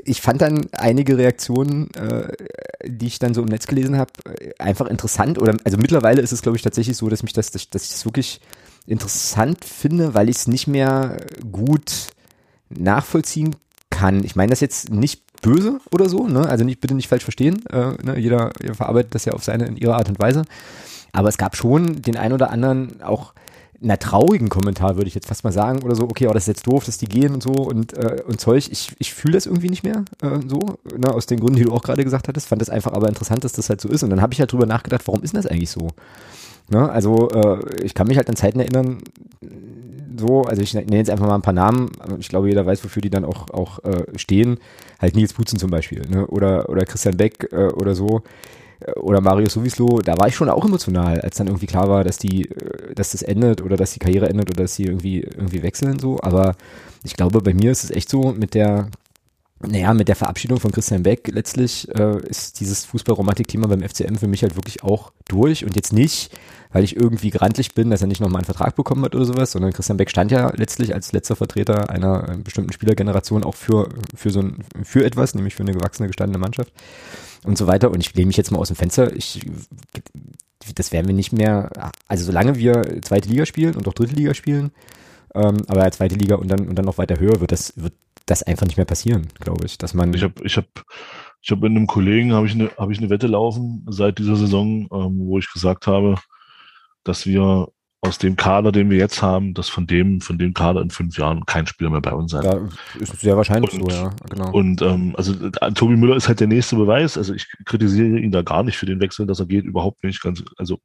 ich 0.03 0.21
fand 0.21 0.41
dann 0.41 0.67
einige 0.71 1.17
Reaktionen, 1.17 1.93
äh, 1.93 2.33
die 2.85 3.07
ich 3.07 3.19
dann 3.19 3.33
so 3.33 3.41
im 3.41 3.47
Netz 3.47 3.67
gelesen 3.67 3.97
habe, 3.97 4.11
einfach 4.57 4.87
interessant. 4.87 5.39
Oder 5.39 5.55
also 5.63 5.77
mittlerweile 5.77 6.21
ist 6.21 6.31
es, 6.31 6.41
glaube 6.41 6.57
ich, 6.57 6.63
tatsächlich 6.63 6.97
so, 6.97 7.07
dass 7.07 7.23
mich 7.23 7.33
das, 7.33 7.51
dass, 7.51 7.69
dass 7.69 7.83
ich 7.83 7.91
das 7.91 8.05
wirklich 8.05 8.41
interessant 8.87 9.63
finde, 9.63 10.13
weil 10.13 10.29
ich 10.29 10.37
es 10.37 10.47
nicht 10.47 10.67
mehr 10.67 11.17
gut 11.51 12.07
nachvollziehen 12.69 13.55
kann. 13.89 14.23
Ich 14.23 14.35
meine 14.35 14.49
das 14.49 14.59
jetzt 14.59 14.89
nicht 14.91 15.23
böse 15.41 15.79
oder 15.91 16.09
so, 16.09 16.27
ne? 16.27 16.47
Also 16.47 16.63
nicht 16.63 16.81
bitte 16.81 16.95
nicht 16.95 17.07
falsch 17.07 17.23
verstehen. 17.23 17.63
Äh, 17.67 17.91
ne? 18.03 18.17
jeder, 18.17 18.51
jeder 18.61 18.73
verarbeitet 18.73 19.13
das 19.13 19.25
ja 19.25 19.33
auf 19.33 19.43
seine 19.43 19.65
in 19.65 19.77
ihrer 19.77 19.95
Art 19.95 20.09
und 20.09 20.19
Weise. 20.19 20.43
Aber 21.13 21.29
es 21.29 21.37
gab 21.37 21.55
schon 21.55 22.01
den 22.01 22.17
ein 22.17 22.33
oder 22.33 22.49
anderen 22.49 23.01
auch 23.01 23.33
einer 23.81 23.99
traurigen 23.99 24.49
Kommentar, 24.49 24.95
würde 24.95 25.07
ich 25.07 25.15
jetzt 25.15 25.27
fast 25.27 25.43
mal 25.43 25.51
sagen, 25.51 25.83
oder 25.83 25.95
so, 25.95 26.03
okay, 26.03 26.27
oh, 26.27 26.33
das 26.33 26.43
ist 26.43 26.47
jetzt 26.47 26.67
doof, 26.67 26.85
dass 26.85 26.97
die 26.97 27.07
gehen 27.07 27.33
und 27.33 27.43
so 27.43 27.51
und, 27.51 27.93
äh, 27.93 28.23
und 28.27 28.39
Zeug. 28.41 28.67
Ich, 28.71 28.95
ich 28.97 29.13
fühle 29.13 29.33
das 29.33 29.45
irgendwie 29.45 29.69
nicht 29.69 29.83
mehr 29.83 30.03
äh, 30.21 30.39
so, 30.47 30.77
ne, 30.97 31.13
aus 31.13 31.25
den 31.25 31.39
Gründen, 31.39 31.57
die 31.57 31.63
du 31.63 31.73
auch 31.73 31.83
gerade 31.83 32.03
gesagt 32.03 32.27
hattest. 32.27 32.47
Fand 32.47 32.61
das 32.61 32.69
einfach 32.69 32.93
aber 32.93 33.07
interessant, 33.07 33.43
dass 33.43 33.53
das 33.53 33.69
halt 33.69 33.81
so 33.81 33.89
ist. 33.89 34.03
Und 34.03 34.09
dann 34.09 34.21
habe 34.21 34.33
ich 34.33 34.39
halt 34.39 34.51
drüber 34.51 34.65
nachgedacht, 34.65 35.03
warum 35.05 35.23
ist 35.23 35.35
das 35.35 35.45
eigentlich 35.45 35.69
so? 35.69 35.89
Ne? 36.69 36.89
Also 36.89 37.29
äh, 37.29 37.83
ich 37.83 37.93
kann 37.93 38.07
mich 38.07 38.17
halt 38.17 38.29
an 38.29 38.35
Zeiten 38.35 38.59
erinnern, 38.59 38.99
so, 40.17 40.41
also 40.41 40.61
ich 40.61 40.73
nenne 40.73 40.97
jetzt 40.97 41.11
einfach 41.11 41.27
mal 41.27 41.35
ein 41.35 41.43
paar 41.43 41.53
Namen, 41.53 41.91
ich 42.17 42.29
glaube, 42.29 42.49
jeder 42.49 42.65
weiß, 42.65 42.83
wofür 42.83 43.01
die 43.01 43.11
dann 43.11 43.23
auch, 43.23 43.51
auch 43.51 43.83
äh, 43.83 44.05
stehen. 44.15 44.57
Halt 44.99 45.15
Nils 45.15 45.33
Butzen 45.33 45.59
zum 45.59 45.69
Beispiel, 45.69 46.01
ne? 46.09 46.25
oder, 46.25 46.69
oder 46.69 46.85
Christian 46.85 47.17
Beck 47.17 47.49
äh, 47.51 47.67
oder 47.67 47.93
so 47.93 48.23
oder 48.95 49.21
Mario 49.21 49.49
Suvislo, 49.49 50.01
da 50.03 50.17
war 50.17 50.27
ich 50.27 50.35
schon 50.35 50.49
auch 50.49 50.65
emotional, 50.65 51.19
als 51.21 51.37
dann 51.37 51.47
irgendwie 51.47 51.65
klar 51.65 51.89
war, 51.89 52.03
dass 52.03 52.17
die, 52.17 52.49
äh, 52.49 52.93
dass 52.93 53.11
das 53.11 53.21
endet 53.21 53.61
oder 53.61 53.75
dass 53.75 53.93
die 53.93 53.99
Karriere 53.99 54.29
endet 54.29 54.51
oder 54.51 54.63
dass 54.63 54.75
sie 54.75 54.83
irgendwie, 54.83 55.21
irgendwie 55.21 55.63
wechseln 55.63 55.99
so. 55.99 56.19
Aber 56.21 56.55
ich 57.03 57.15
glaube, 57.15 57.41
bei 57.41 57.53
mir 57.53 57.71
ist 57.71 57.83
es 57.83 57.91
echt 57.91 58.09
so 58.09 58.33
mit 58.33 58.53
der, 58.53 58.89
naja, 59.59 59.93
mit 59.93 60.07
der 60.07 60.15
Verabschiedung 60.15 60.59
von 60.59 60.71
Christian 60.71 61.03
Beck 61.03 61.27
letztlich 61.31 61.87
äh, 61.95 62.19
ist 62.27 62.59
dieses 62.59 62.85
Fußballromantik-Thema 62.85 63.67
beim 63.67 63.81
FCM 63.81 64.15
für 64.15 64.27
mich 64.27 64.43
halt 64.43 64.55
wirklich 64.55 64.83
auch 64.83 65.11
durch 65.27 65.65
und 65.65 65.75
jetzt 65.75 65.93
nicht, 65.93 66.37
weil 66.71 66.83
ich 66.83 66.95
irgendwie 66.95 67.31
grantlich 67.31 67.73
bin, 67.73 67.89
dass 67.89 68.01
er 68.01 68.07
nicht 68.07 68.21
nochmal 68.21 68.41
einen 68.41 68.45
Vertrag 68.45 68.75
bekommen 68.75 69.03
hat 69.03 69.15
oder 69.15 69.25
sowas, 69.25 69.51
sondern 69.51 69.73
Christian 69.73 69.97
Beck 69.97 70.11
stand 70.11 70.31
ja 70.31 70.51
letztlich 70.55 70.93
als 70.93 71.11
letzter 71.11 71.35
Vertreter 71.35 71.89
einer 71.89 72.29
äh, 72.29 72.37
bestimmten 72.37 72.71
Spielergeneration 72.71 73.43
auch 73.43 73.55
für, 73.55 73.89
für 74.13 74.29
so 74.29 74.41
ein, 74.41 74.63
für 74.83 75.03
etwas, 75.03 75.33
nämlich 75.33 75.55
für 75.55 75.63
eine 75.63 75.73
gewachsene, 75.73 76.07
gestandene 76.07 76.37
Mannschaft 76.37 76.71
und 77.43 77.57
so 77.57 77.67
weiter. 77.67 77.91
Und 77.91 77.99
ich 77.99 78.13
lehne 78.13 78.27
mich 78.27 78.37
jetzt 78.37 78.51
mal 78.51 78.59
aus 78.59 78.67
dem 78.67 78.75
Fenster. 78.75 79.15
Ich, 79.15 79.45
das 80.75 80.91
werden 80.91 81.07
wir 81.07 81.13
nicht 81.13 81.33
mehr, 81.33 81.91
also 82.07 82.25
solange 82.25 82.57
wir 82.57 83.01
zweite 83.01 83.29
Liga 83.29 83.45
spielen 83.45 83.75
und 83.75 83.87
auch 83.87 83.93
dritte 83.93 84.15
Liga 84.15 84.33
spielen, 84.33 84.71
ähm, 85.33 85.57
aber 85.67 85.89
zweite 85.91 86.15
Liga 86.15 86.35
und 86.35 86.49
dann, 86.49 86.67
und 86.67 86.75
dann 86.75 86.85
noch 86.85 86.97
weiter 86.97 87.19
höher, 87.19 87.39
wird 87.39 87.51
das, 87.51 87.73
wird 87.77 87.93
das 88.25 88.43
einfach 88.43 88.65
nicht 88.65 88.77
mehr 88.77 88.85
passieren, 88.85 89.27
glaube 89.39 89.65
ich, 89.65 89.77
dass 89.77 89.93
man. 89.93 90.13
Ich 90.13 90.23
habe, 90.23 90.33
ich 90.43 90.57
habe, 90.57 90.67
ich 91.41 91.51
habe 91.51 91.69
mit 91.69 91.77
einem 91.77 91.87
Kollegen 91.87 92.33
habe 92.33 92.47
ich 92.47 92.53
eine, 92.53 92.71
habe 92.77 92.91
ich 92.91 92.99
eine 92.99 93.09
Wette 93.09 93.27
laufen 93.27 93.85
seit 93.89 94.19
dieser 94.19 94.35
Saison, 94.35 94.87
ähm, 94.91 95.19
wo 95.27 95.37
ich 95.39 95.51
gesagt 95.51 95.87
habe, 95.87 96.15
dass 97.03 97.25
wir 97.25 97.69
aus 98.07 98.17
dem 98.17 98.35
Kader, 98.35 98.71
den 98.71 98.89
wir 98.89 98.97
jetzt 98.97 99.21
haben, 99.21 99.53
dass 99.53 99.69
von 99.69 99.85
dem, 99.87 100.21
von 100.21 100.37
dem 100.37 100.53
Kader 100.53 100.81
in 100.81 100.89
fünf 100.89 101.17
Jahren 101.17 101.45
kein 101.45 101.67
Spieler 101.67 101.89
mehr 101.89 102.01
bei 102.01 102.13
uns 102.13 102.31
sein. 102.31 102.43
Ja, 102.43 102.59
ist 102.99 103.19
sehr 103.19 103.37
wahrscheinlich 103.37 103.73
und, 103.73 103.91
so, 103.91 103.97
ja, 103.97 104.11
genau. 104.29 104.51
Und 104.51 104.81
ähm, 104.81 105.13
also 105.17 105.33
äh, 105.33 105.71
Tobi 105.73 105.95
Müller 105.95 106.15
ist 106.15 106.27
halt 106.27 106.39
der 106.39 106.47
nächste 106.47 106.75
Beweis. 106.75 107.17
Also 107.17 107.33
ich 107.33 107.47
kritisiere 107.65 108.19
ihn 108.19 108.31
da 108.31 108.41
gar 108.41 108.63
nicht 108.63 108.77
für 108.77 108.85
den 108.85 108.99
Wechsel, 108.99 109.27
dass 109.27 109.39
er 109.39 109.45
geht, 109.45 109.65
überhaupt 109.65 110.03
nicht. 110.03 110.21
Ganz, 110.21 110.43
also 110.57 110.79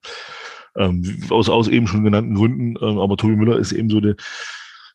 ähm, 0.76 1.22
aus, 1.30 1.48
aus 1.48 1.68
eben 1.68 1.87
schon 1.87 2.04
genannten 2.04 2.35
Gründen. 2.35 2.74
Ähm, 2.82 2.98
aber 2.98 3.16
Tobi 3.16 3.37
Müller 3.37 3.58
ist 3.58 3.72
eben 3.72 3.90
so 3.90 4.00
der 4.00 4.16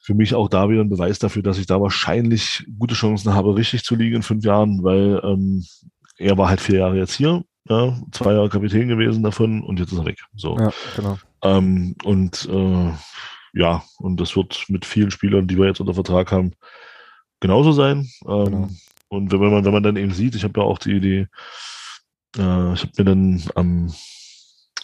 für 0.08 0.14
mich 0.14 0.34
auch 0.34 0.48
da 0.48 0.70
wieder 0.70 0.80
ein 0.80 0.90
Beweis 0.90 1.20
dafür, 1.20 1.44
dass 1.44 1.58
ich 1.58 1.66
da 1.66 1.82
wahrscheinlich 1.82 2.66
gute 2.80 2.96
Chancen 2.96 3.34
habe, 3.34 3.58
richtig 3.58 3.84
zu 3.84 3.94
liegen 3.94 4.16
in 4.16 4.24
fünf 4.24 4.46
Jahren, 4.46 4.82
weil 4.82 5.20
ähm, 5.22 5.66
er 6.18 6.38
war 6.38 6.48
halt 6.48 6.62
vier 6.62 6.80
Jahre 6.80 6.96
jetzt 6.96 7.14
hier, 7.14 7.44
ja, 7.68 7.94
zwei 8.14 8.32
Jahre 8.32 8.48
Kapitän 8.48 8.88
gewesen 8.88 9.22
davon 9.22 9.64
und 9.64 9.80
jetzt 9.80 9.92
ist 9.92 9.98
er 9.98 10.06
weg. 10.06 10.20
So. 10.34 10.58
Ja, 10.58 10.72
genau. 10.96 11.18
Ähm, 11.44 11.96
und 12.04 12.48
äh, 12.52 12.94
ja, 13.54 13.84
und 13.98 14.20
das 14.20 14.36
wird 14.36 14.66
mit 14.70 14.86
vielen 14.86 15.12
Spielern, 15.12 15.48
die 15.48 15.58
wir 15.58 15.68
jetzt 15.68 15.80
unter 15.80 15.94
Vertrag 15.94 16.32
haben, 16.32 16.54
genauso 17.40 17.72
sein. 17.72 18.10
Ähm, 18.28 18.46
genau. 18.46 18.70
Und 19.10 19.32
wenn 19.32 19.40
man, 19.40 19.66
wenn 19.66 19.74
man 19.74 19.84
dann 19.84 19.96
eben 19.96 20.12
sieht, 20.12 20.36
ich 20.36 20.44
habe 20.44 20.60
ja 20.60 20.66
auch 20.66 20.80
die, 20.80 21.00
die 21.00 21.28
äh, 22.38 22.74
ich 22.74 22.82
habe 22.82 22.92
mir 22.98 23.04
dann 23.06 23.44
am 23.56 23.94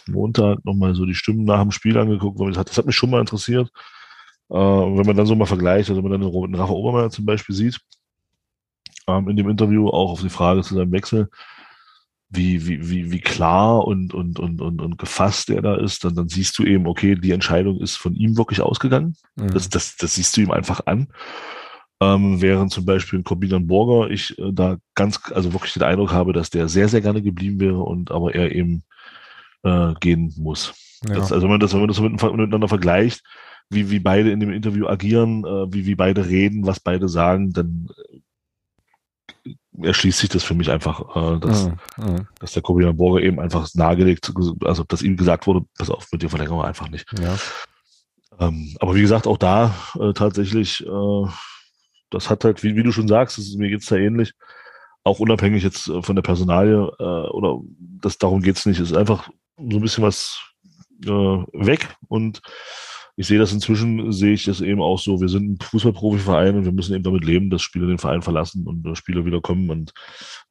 Montag 0.06 0.64
nochmal 0.64 0.94
so 0.94 1.06
die 1.06 1.14
Stimmen 1.14 1.44
nach 1.44 1.60
dem 1.60 1.70
Spiel 1.70 1.96
angeguckt, 1.98 2.38
weil 2.38 2.50
das 2.50 2.58
hat, 2.58 2.68
das 2.70 2.78
hat 2.78 2.86
mich 2.86 2.96
schon 2.96 3.10
mal 3.10 3.20
interessiert. 3.20 3.70
Äh, 4.50 4.54
wenn 4.54 5.06
man 5.06 5.16
dann 5.16 5.26
so 5.26 5.34
mal 5.34 5.46
vergleicht, 5.46 5.88
also 5.90 6.02
wenn 6.02 6.10
man 6.10 6.20
dann 6.20 6.54
Rafa 6.54 6.72
Obermeier 6.72 7.10
zum 7.10 7.24
Beispiel 7.24 7.54
sieht, 7.54 7.80
ähm, 9.06 9.28
in 9.28 9.36
dem 9.36 9.48
Interview 9.48 9.88
auch 9.88 10.12
auf 10.12 10.20
die 10.20 10.28
Frage 10.28 10.62
zu 10.62 10.74
seinem 10.74 10.92
Wechsel, 10.92 11.28
wie, 12.34 12.66
wie, 12.66 12.90
wie, 12.90 13.12
wie 13.12 13.20
klar 13.20 13.86
und, 13.86 14.14
und, 14.14 14.38
und, 14.38 14.60
und, 14.60 14.80
und 14.80 14.98
gefasst 14.98 15.50
er 15.50 15.62
da 15.62 15.76
ist, 15.76 16.04
dann, 16.04 16.14
dann 16.14 16.28
siehst 16.28 16.58
du 16.58 16.64
eben, 16.64 16.86
okay, 16.86 17.14
die 17.14 17.32
Entscheidung 17.32 17.80
ist 17.80 17.96
von 17.96 18.14
ihm 18.14 18.36
wirklich 18.36 18.60
ausgegangen. 18.60 19.16
Mhm. 19.36 19.48
Das, 19.48 19.68
das, 19.68 19.96
das 19.96 20.14
siehst 20.14 20.36
du 20.36 20.40
ihm 20.40 20.50
einfach 20.50 20.80
an. 20.86 21.08
Ähm, 22.00 22.42
während 22.42 22.72
zum 22.72 22.84
Beispiel 22.84 23.20
ein 23.20 23.24
Corbinian 23.24 23.66
Borger 23.66 24.10
ich 24.10 24.38
äh, 24.38 24.52
da 24.52 24.76
ganz, 24.94 25.20
also 25.32 25.52
wirklich 25.52 25.72
den 25.72 25.84
Eindruck 25.84 26.12
habe, 26.12 26.32
dass 26.32 26.50
der 26.50 26.68
sehr, 26.68 26.88
sehr 26.88 27.00
gerne 27.00 27.22
geblieben 27.22 27.60
wäre 27.60 27.80
und 27.80 28.10
aber 28.10 28.34
er 28.34 28.52
eben 28.52 28.82
äh, 29.62 29.94
gehen 30.00 30.34
muss. 30.36 30.74
Ja. 31.08 31.14
Das, 31.14 31.32
also 31.32 31.44
wenn 31.44 31.50
man 31.50 31.60
das, 31.60 31.72
wenn 31.72 31.80
man 31.80 31.88
das 31.88 32.00
miteinander 32.00 32.68
vergleicht, 32.68 33.22
wie, 33.70 33.90
wie 33.90 34.00
beide 34.00 34.30
in 34.30 34.40
dem 34.40 34.52
Interview 34.52 34.86
agieren, 34.86 35.44
äh, 35.44 35.72
wie, 35.72 35.86
wie 35.86 35.94
beide 35.94 36.26
reden, 36.26 36.66
was 36.66 36.80
beide 36.80 37.08
sagen, 37.08 37.52
dann 37.52 37.88
erschließt 39.82 40.18
sich 40.18 40.28
das 40.28 40.44
für 40.44 40.54
mich 40.54 40.70
einfach, 40.70 41.16
äh, 41.16 41.40
dass, 41.40 41.66
mhm. 41.66 41.76
mhm. 41.96 42.28
dass 42.38 42.52
der 42.52 42.62
Corbinian 42.62 42.96
Borger 42.96 43.22
eben 43.22 43.40
einfach 43.40 43.68
nahegelegt, 43.74 44.32
also 44.64 44.84
dass 44.84 45.02
ihm 45.02 45.16
gesagt 45.16 45.46
wurde, 45.46 45.62
pass 45.76 45.90
auf, 45.90 46.06
mit 46.12 46.22
dir 46.22 46.30
verlängern 46.30 46.58
wir 46.58 46.64
einfach 46.64 46.88
nicht. 46.88 47.06
Ja. 47.18 47.36
Ähm, 48.38 48.76
aber 48.80 48.94
wie 48.94 49.02
gesagt, 49.02 49.26
auch 49.26 49.38
da 49.38 49.74
äh, 49.98 50.12
tatsächlich, 50.12 50.84
äh, 50.86 51.28
das 52.10 52.30
hat 52.30 52.44
halt, 52.44 52.62
wie, 52.62 52.76
wie 52.76 52.82
du 52.82 52.92
schon 52.92 53.08
sagst, 53.08 53.38
ist, 53.38 53.56
mir 53.58 53.68
geht's 53.68 53.86
da 53.86 53.96
ähnlich, 53.96 54.32
auch 55.02 55.20
unabhängig 55.20 55.62
jetzt 55.62 55.88
äh, 55.88 56.02
von 56.02 56.16
der 56.16 56.22
Personalie 56.22 56.92
äh, 56.98 57.28
oder 57.30 57.60
das 57.78 58.18
darum 58.18 58.42
geht's 58.42 58.66
nicht, 58.66 58.80
es 58.80 58.90
ist 58.90 58.96
einfach 58.96 59.28
so 59.56 59.76
ein 59.76 59.82
bisschen 59.82 60.04
was 60.04 60.40
äh, 61.04 61.08
weg 61.08 61.88
und 62.08 62.40
ich 63.16 63.28
sehe 63.28 63.38
das 63.38 63.52
inzwischen, 63.52 64.12
sehe 64.12 64.32
ich 64.32 64.44
das 64.44 64.60
eben 64.60 64.82
auch 64.82 64.98
so. 64.98 65.20
Wir 65.20 65.28
sind 65.28 65.52
ein 65.52 65.58
Fußballprofiverein 65.60 66.56
und 66.56 66.64
wir 66.64 66.72
müssen 66.72 66.94
eben 66.94 67.04
damit 67.04 67.24
leben, 67.24 67.48
dass 67.48 67.62
Spieler 67.62 67.86
den 67.86 67.98
Verein 67.98 68.22
verlassen 68.22 68.66
und 68.66 68.84
äh, 68.86 68.96
Spieler 68.96 69.24
wieder 69.24 69.40
kommen. 69.40 69.70
Und 69.70 69.92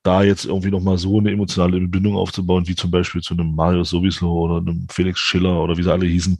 da 0.01 0.23
jetzt 0.23 0.45
irgendwie 0.45 0.71
nochmal 0.71 0.97
so 0.97 1.19
eine 1.19 1.31
emotionale 1.31 1.79
Bindung 1.87 2.15
aufzubauen, 2.15 2.67
wie 2.67 2.75
zum 2.75 2.89
Beispiel 2.89 3.21
zu 3.21 3.33
einem 3.33 3.53
Mario 3.53 3.83
Sowieso 3.83 4.31
oder 4.31 4.57
einem 4.57 4.87
Felix 4.89 5.19
Schiller 5.19 5.61
oder 5.61 5.77
wie 5.77 5.83
sie 5.83 5.91
alle 5.91 6.05
hießen, 6.05 6.37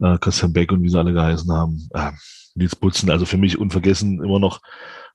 äh, 0.00 0.18
Christian 0.18 0.52
Beck 0.52 0.72
und 0.72 0.82
wie 0.82 0.88
sie 0.88 0.98
alle 0.98 1.12
geheißen 1.12 1.52
haben, 1.52 1.88
äh, 1.92 2.12
Nils 2.54 2.76
Butzen, 2.76 3.10
also 3.10 3.26
für 3.26 3.36
mich 3.36 3.58
unvergessen 3.58 4.22
immer 4.22 4.38
noch 4.38 4.60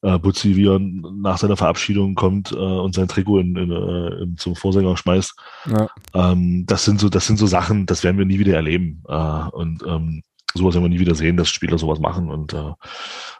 äh, 0.01 0.17
Butzi, 0.17 0.55
wie 0.55 0.67
er 0.67 0.79
nach 0.79 1.37
seiner 1.37 1.57
Verabschiedung 1.57 2.15
kommt 2.15 2.51
äh, 2.51 2.55
und 2.55 2.95
sein 2.95 3.07
Trikot 3.07 3.39
in, 3.39 3.55
in, 3.55 3.71
äh, 3.71 4.23
in, 4.23 4.37
zum 4.37 4.55
Vorsänger 4.55 4.95
schmeißt. 4.95 5.35
Ja. 5.65 5.89
Ähm, 6.13 6.65
das 6.65 6.85
sind 6.85 6.99
so, 6.99 7.09
das 7.09 7.27
sind 7.27 7.37
so 7.37 7.47
Sachen, 7.47 7.85
das 7.85 8.03
werden 8.03 8.17
wir 8.17 8.25
nie 8.25 8.39
wieder 8.39 8.55
erleben. 8.55 9.03
Äh, 9.07 9.49
und 9.51 9.83
ähm, 9.85 10.23
sowas 10.53 10.73
werden 10.73 10.85
wir 10.85 10.89
nie 10.89 10.99
wieder 10.99 11.15
sehen, 11.15 11.37
dass 11.37 11.49
Spieler 11.49 11.77
sowas 11.77 11.99
machen. 11.99 12.29
Und 12.29 12.53
äh, 12.53 12.73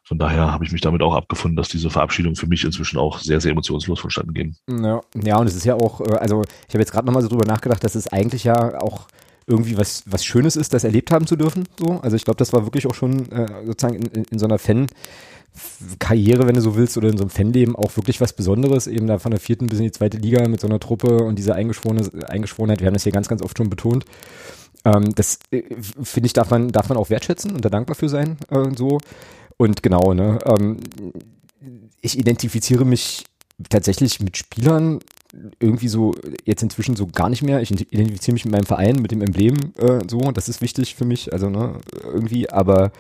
von 0.04 0.18
daher 0.18 0.52
habe 0.52 0.66
ich 0.66 0.72
mich 0.72 0.82
damit 0.82 1.02
auch 1.02 1.16
abgefunden, 1.16 1.56
dass 1.56 1.70
diese 1.70 1.90
Verabschiedungen 1.90 2.36
für 2.36 2.48
mich 2.48 2.64
inzwischen 2.64 3.00
auch 3.00 3.20
sehr, 3.20 3.40
sehr 3.40 3.52
emotionslos 3.52 4.00
vonstatten 4.00 4.34
gehen. 4.34 4.58
Ja, 4.70 5.02
ja 5.16 5.38
und 5.38 5.48
es 5.48 5.56
ist 5.56 5.66
ja 5.66 5.76
auch, 5.76 6.02
äh, 6.02 6.16
also 6.16 6.44
ich 6.68 6.74
habe 6.74 6.80
jetzt 6.80 6.92
gerade 6.92 7.06
nochmal 7.06 7.24
so 7.24 7.30
drüber 7.30 7.46
nachgedacht, 7.46 7.84
dass 7.84 7.96
es 7.96 8.08
eigentlich 8.08 8.44
ja 8.44 8.80
auch 8.82 9.08
irgendwie 9.50 9.78
was, 9.78 10.04
was 10.06 10.24
Schönes 10.24 10.56
ist, 10.56 10.74
das 10.74 10.84
erlebt 10.84 11.12
haben 11.12 11.28
zu 11.28 11.36
dürfen. 11.36 11.68
So. 11.80 12.00
Also 12.02 12.16
ich 12.16 12.24
glaube, 12.24 12.38
das 12.38 12.54
war 12.54 12.66
wirklich 12.66 12.88
auch 12.88 12.96
schon 12.96 13.30
äh, 13.32 13.66
sozusagen 13.66 13.96
in, 13.96 14.06
in, 14.06 14.24
in 14.26 14.40
so 14.40 14.46
einer 14.46 14.60
Fan- 14.60 14.88
Karriere, 15.98 16.48
wenn 16.48 16.56
du 16.56 16.62
so 16.62 16.76
willst, 16.76 16.96
oder 16.96 17.10
in 17.10 17.18
so 17.18 17.24
einem 17.24 17.32
Fanleben 17.32 17.76
auch 17.76 17.98
wirklich 17.98 18.22
was 18.22 18.34
Besonderes, 18.34 18.86
eben 18.86 19.08
da 19.08 19.18
von 19.18 19.32
der 19.32 19.40
vierten 19.40 19.66
bis 19.66 19.80
in 19.80 19.86
die 19.86 19.92
zweite 19.92 20.18
Liga 20.18 20.48
mit 20.48 20.62
so 20.62 20.68
einer 20.68 20.80
Truppe 20.80 21.24
und 21.24 21.38
dieser 21.38 21.56
Eingeschworene, 21.56 22.08
Eingeschworenheit, 22.28 22.80
wir 22.82 22.88
haben 22.88 22.94
das 22.94 23.04
hier 23.04 23.12
ganz, 23.12 23.28
ganz 23.28 23.42
oft 23.42 23.58
schon 23.58 23.70
betont. 23.70 24.06
Ähm, 24.86 25.14
das 25.16 25.40
äh, 25.52 25.64
finde 26.04 26.28
ich, 26.28 26.34
darf 26.34 26.52
man, 26.52 26.70
darf 26.70 26.88
man 26.90 26.98
auch 26.98 27.10
wertschätzen 27.10 27.52
und 27.52 27.66
da 27.66 27.70
dankbar 27.70 27.96
für 27.96 28.10
sein, 28.10 28.38
äh, 28.52 28.70
so. 28.78 29.00
Und 29.58 29.82
genau, 29.84 30.14
ne, 30.14 30.38
ähm, 30.46 30.78
ich 32.00 32.18
identifiziere 32.18 32.86
mich 32.86 33.26
tatsächlich 33.70 34.20
mit 34.20 34.38
Spielern 34.38 35.00
irgendwie 35.60 35.88
so 35.88 36.16
jetzt 36.46 36.64
inzwischen 36.64 36.96
so 36.96 37.08
gar 37.08 37.30
nicht 37.30 37.44
mehr. 37.44 37.62
Ich 37.62 37.72
identifiziere 37.72 38.34
mich 38.34 38.46
mit 38.46 38.54
meinem 38.54 38.66
Verein, 38.66 38.96
mit 38.98 39.12
dem 39.12 39.22
Emblem 39.22 39.56
äh, 39.78 40.00
so, 40.10 40.32
das 40.32 40.50
ist 40.50 40.62
wichtig 40.62 40.96
für 40.96 41.06
mich, 41.06 41.32
also 41.34 41.50
ne, 41.50 41.80
irgendwie, 42.04 42.50
aber 42.50 42.92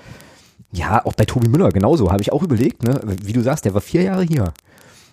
ja, 0.71 1.03
auch 1.05 1.13
bei 1.13 1.25
Tobi 1.25 1.49
Müller 1.49 1.69
genauso, 1.69 2.11
habe 2.11 2.21
ich 2.21 2.31
auch 2.31 2.43
überlegt, 2.43 2.83
ne? 2.83 3.01
Wie 3.23 3.33
du 3.33 3.41
sagst, 3.41 3.65
der 3.65 3.73
war 3.73 3.81
vier 3.81 4.03
Jahre 4.03 4.23
hier. 4.23 4.53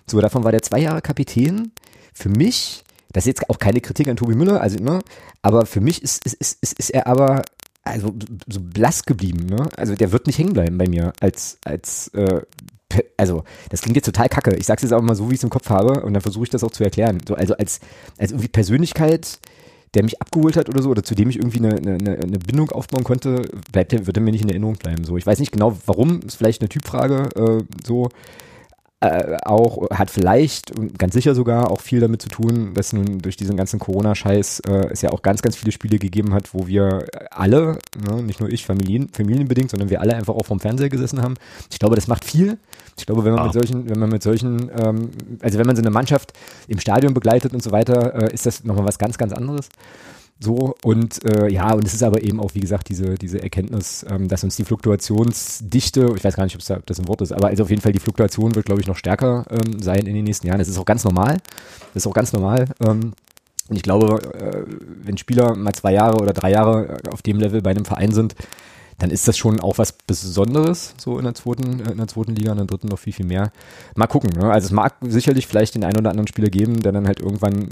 So, 0.05 0.21
davon 0.21 0.43
war 0.43 0.51
der 0.51 0.61
zwei 0.61 0.79
Jahre 0.79 1.01
Kapitän. 1.01 1.71
Für 2.13 2.29
mich, 2.29 2.83
das 3.11 3.23
ist 3.23 3.27
jetzt 3.27 3.49
auch 3.49 3.57
keine 3.57 3.81
Kritik 3.81 4.07
an 4.07 4.17
Tobi 4.17 4.35
Müller, 4.35 4.61
also, 4.61 4.77
ne? 4.77 5.01
Aber 5.41 5.65
für 5.65 5.81
mich 5.81 6.03
ist, 6.03 6.23
ist, 6.25 6.35
ist, 6.35 6.61
ist, 6.61 6.73
ist 6.79 6.89
er 6.91 7.07
aber 7.07 7.41
also 7.83 8.13
so 8.47 8.59
blass 8.61 9.03
geblieben, 9.03 9.47
ne? 9.47 9.67
Also 9.77 9.95
der 9.95 10.11
wird 10.11 10.27
nicht 10.27 10.37
hängen 10.37 10.53
bleiben 10.53 10.77
bei 10.77 10.87
mir 10.87 11.13
als, 11.19 11.57
als, 11.65 12.09
äh, 12.09 12.41
also 13.17 13.43
das 13.69 13.81
klingt 13.81 13.95
jetzt 13.95 14.05
total 14.05 14.29
kacke. 14.29 14.55
Ich 14.55 14.65
sag's 14.65 14.81
jetzt 14.81 14.93
auch 14.93 15.01
mal 15.01 15.15
so, 15.15 15.29
wie 15.29 15.33
ich 15.33 15.39
es 15.39 15.43
im 15.43 15.49
Kopf 15.49 15.69
habe 15.69 16.03
und 16.03 16.13
dann 16.13 16.21
versuche 16.21 16.45
ich 16.45 16.49
das 16.49 16.63
auch 16.63 16.71
zu 16.71 16.83
erklären. 16.83 17.19
So, 17.27 17.35
also 17.35 17.55
als, 17.55 17.79
als 18.17 18.31
irgendwie 18.31 18.47
Persönlichkeit, 18.47 19.39
der 19.93 20.03
mich 20.03 20.21
abgeholt 20.21 20.57
hat 20.57 20.69
oder 20.69 20.81
so, 20.81 20.89
oder 20.89 21.03
zu 21.03 21.15
dem 21.15 21.29
ich 21.29 21.37
irgendwie 21.37 21.59
eine, 21.59 21.75
eine, 21.75 22.17
eine 22.17 22.39
Bindung 22.39 22.71
aufbauen 22.71 23.03
konnte, 23.03 23.41
bleibt 23.71 23.93
er, 23.93 24.05
wird 24.05 24.17
er 24.17 24.23
mir 24.23 24.31
nicht 24.31 24.43
in 24.43 24.49
Erinnerung 24.49 24.75
bleiben. 24.75 25.03
So, 25.03 25.17
ich 25.17 25.25
weiß 25.25 25.39
nicht 25.39 25.51
genau 25.51 25.77
warum, 25.85 26.21
ist 26.21 26.35
vielleicht 26.35 26.61
eine 26.61 26.69
Typfrage, 26.69 27.29
äh, 27.35 27.63
so. 27.85 28.09
äh, 28.99 29.37
auch 29.45 29.89
hat 29.91 30.09
vielleicht 30.09 30.71
und 30.71 30.97
ganz 30.97 31.13
sicher 31.13 31.35
sogar 31.35 31.69
auch 31.69 31.81
viel 31.81 31.99
damit 31.99 32.21
zu 32.21 32.29
tun, 32.29 32.73
dass 32.73 32.93
nun 32.93 33.19
durch 33.19 33.37
diesen 33.37 33.55
ganzen 33.55 33.79
Corona-Scheiß 33.79 34.61
äh, 34.67 34.87
es 34.91 35.01
ja 35.01 35.11
auch 35.11 35.21
ganz, 35.21 35.41
ganz 35.41 35.55
viele 35.55 35.71
Spiele 35.71 35.99
gegeben 35.99 36.33
hat, 36.33 36.53
wo 36.53 36.67
wir 36.67 37.05
alle, 37.29 37.77
ne, 37.95 38.23
nicht 38.23 38.39
nur 38.39 38.49
ich 38.49 38.65
Familien, 38.65 39.09
familienbedingt, 39.09 39.69
sondern 39.69 39.89
wir 39.89 40.01
alle 40.01 40.15
einfach 40.15 40.33
auch 40.33 40.45
vom 40.45 40.59
Fernseher 40.59 40.89
gesessen 40.89 41.21
haben. 41.21 41.35
Ich 41.71 41.79
glaube, 41.79 41.95
das 41.95 42.07
macht 42.07 42.25
viel. 42.25 42.57
Ich 42.97 43.05
glaube, 43.05 43.23
wenn 43.23 43.33
man 43.33 43.41
ah. 43.41 43.45
mit 43.45 43.53
solchen, 43.53 43.89
wenn 43.89 43.99
man 43.99 44.09
mit 44.09 44.23
solchen, 44.23 44.71
ähm, 44.77 45.09
also 45.41 45.59
wenn 45.59 45.67
man 45.67 45.75
so 45.75 45.81
eine 45.81 45.91
Mannschaft 45.91 46.33
im 46.67 46.79
Stadion 46.79 47.13
begleitet 47.13 47.53
und 47.53 47.63
so 47.63 47.71
weiter, 47.71 48.13
äh, 48.15 48.33
ist 48.33 48.45
das 48.45 48.63
nochmal 48.63 48.87
was 48.87 48.97
ganz, 48.97 49.17
ganz 49.17 49.33
anderes. 49.33 49.69
So, 50.39 50.75
und 50.83 51.23
äh, 51.25 51.51
ja, 51.51 51.73
und 51.73 51.85
es 51.85 51.95
ist 51.95 52.03
aber 52.03 52.21
eben 52.21 52.39
auch, 52.39 52.53
wie 52.53 52.59
gesagt, 52.59 52.89
diese, 52.89 53.15
diese 53.15 53.41
Erkenntnis, 53.41 54.05
ähm, 54.07 54.27
dass 54.27 54.43
uns 54.43 54.55
die 54.55 54.65
Fluktuationsdichte, 54.65 56.13
ich 56.15 56.23
weiß 56.23 56.35
gar 56.35 56.43
nicht, 56.43 56.55
ob, 56.55 56.63
da, 56.63 56.77
ob 56.77 56.85
das 56.85 56.99
ein 56.99 57.07
Wort 57.07 57.21
ist, 57.21 57.31
aber 57.31 57.47
also 57.47 57.63
auf 57.63 57.69
jeden 57.71 57.81
Fall 57.81 57.91
die 57.91 57.99
Fluktuation 57.99 58.53
wird, 58.53 58.65
glaube 58.67 58.81
ich, 58.81 58.87
noch 58.87 58.97
stärker 58.97 59.45
ähm, 59.49 59.81
sein 59.81 60.05
in 60.05 60.13
den 60.13 60.25
nächsten 60.25 60.45
Jahren. 60.45 60.59
Das 60.59 60.67
ist 60.67 60.77
auch 60.77 60.85
ganz 60.85 61.03
normal. 61.03 61.37
Das 61.93 62.03
ist 62.03 62.07
auch 62.07 62.13
ganz 62.13 62.33
normal. 62.33 62.65
Ähm, 62.85 63.13
und 63.69 63.75
ich 63.75 63.83
glaube, 63.83 64.21
äh, 64.35 64.63
wenn 65.03 65.17
Spieler 65.17 65.55
mal 65.55 65.73
zwei 65.73 65.93
Jahre 65.93 66.21
oder 66.21 66.33
drei 66.33 66.51
Jahre 66.51 66.97
auf 67.11 67.23
dem 67.23 67.39
Level 67.39 67.61
bei 67.61 67.71
einem 67.71 67.85
Verein 67.85 68.11
sind, 68.11 68.35
dann 68.99 69.11
ist 69.11 69.27
das 69.27 69.37
schon 69.37 69.59
auch 69.59 69.77
was 69.77 69.91
Besonderes, 69.91 70.95
so 70.97 71.17
in 71.19 71.25
der 71.25 71.35
zweiten, 71.35 71.79
äh, 71.85 71.91
in 71.91 71.97
der 71.97 72.07
zweiten 72.07 72.35
Liga, 72.35 72.51
in 72.51 72.57
der 72.57 72.65
dritten 72.65 72.87
noch 72.87 72.99
viel, 72.99 73.13
viel 73.13 73.25
mehr. 73.25 73.51
Mal 73.95 74.07
gucken, 74.07 74.31
ne? 74.31 74.51
Also 74.51 74.67
es 74.67 74.71
mag 74.71 74.95
sicherlich 75.01 75.47
vielleicht 75.47 75.75
den 75.75 75.83
einen 75.83 75.97
oder 75.97 76.09
anderen 76.09 76.27
Spieler 76.27 76.49
geben, 76.49 76.81
der 76.81 76.91
dann 76.91 77.07
halt 77.07 77.19
irgendwann 77.19 77.69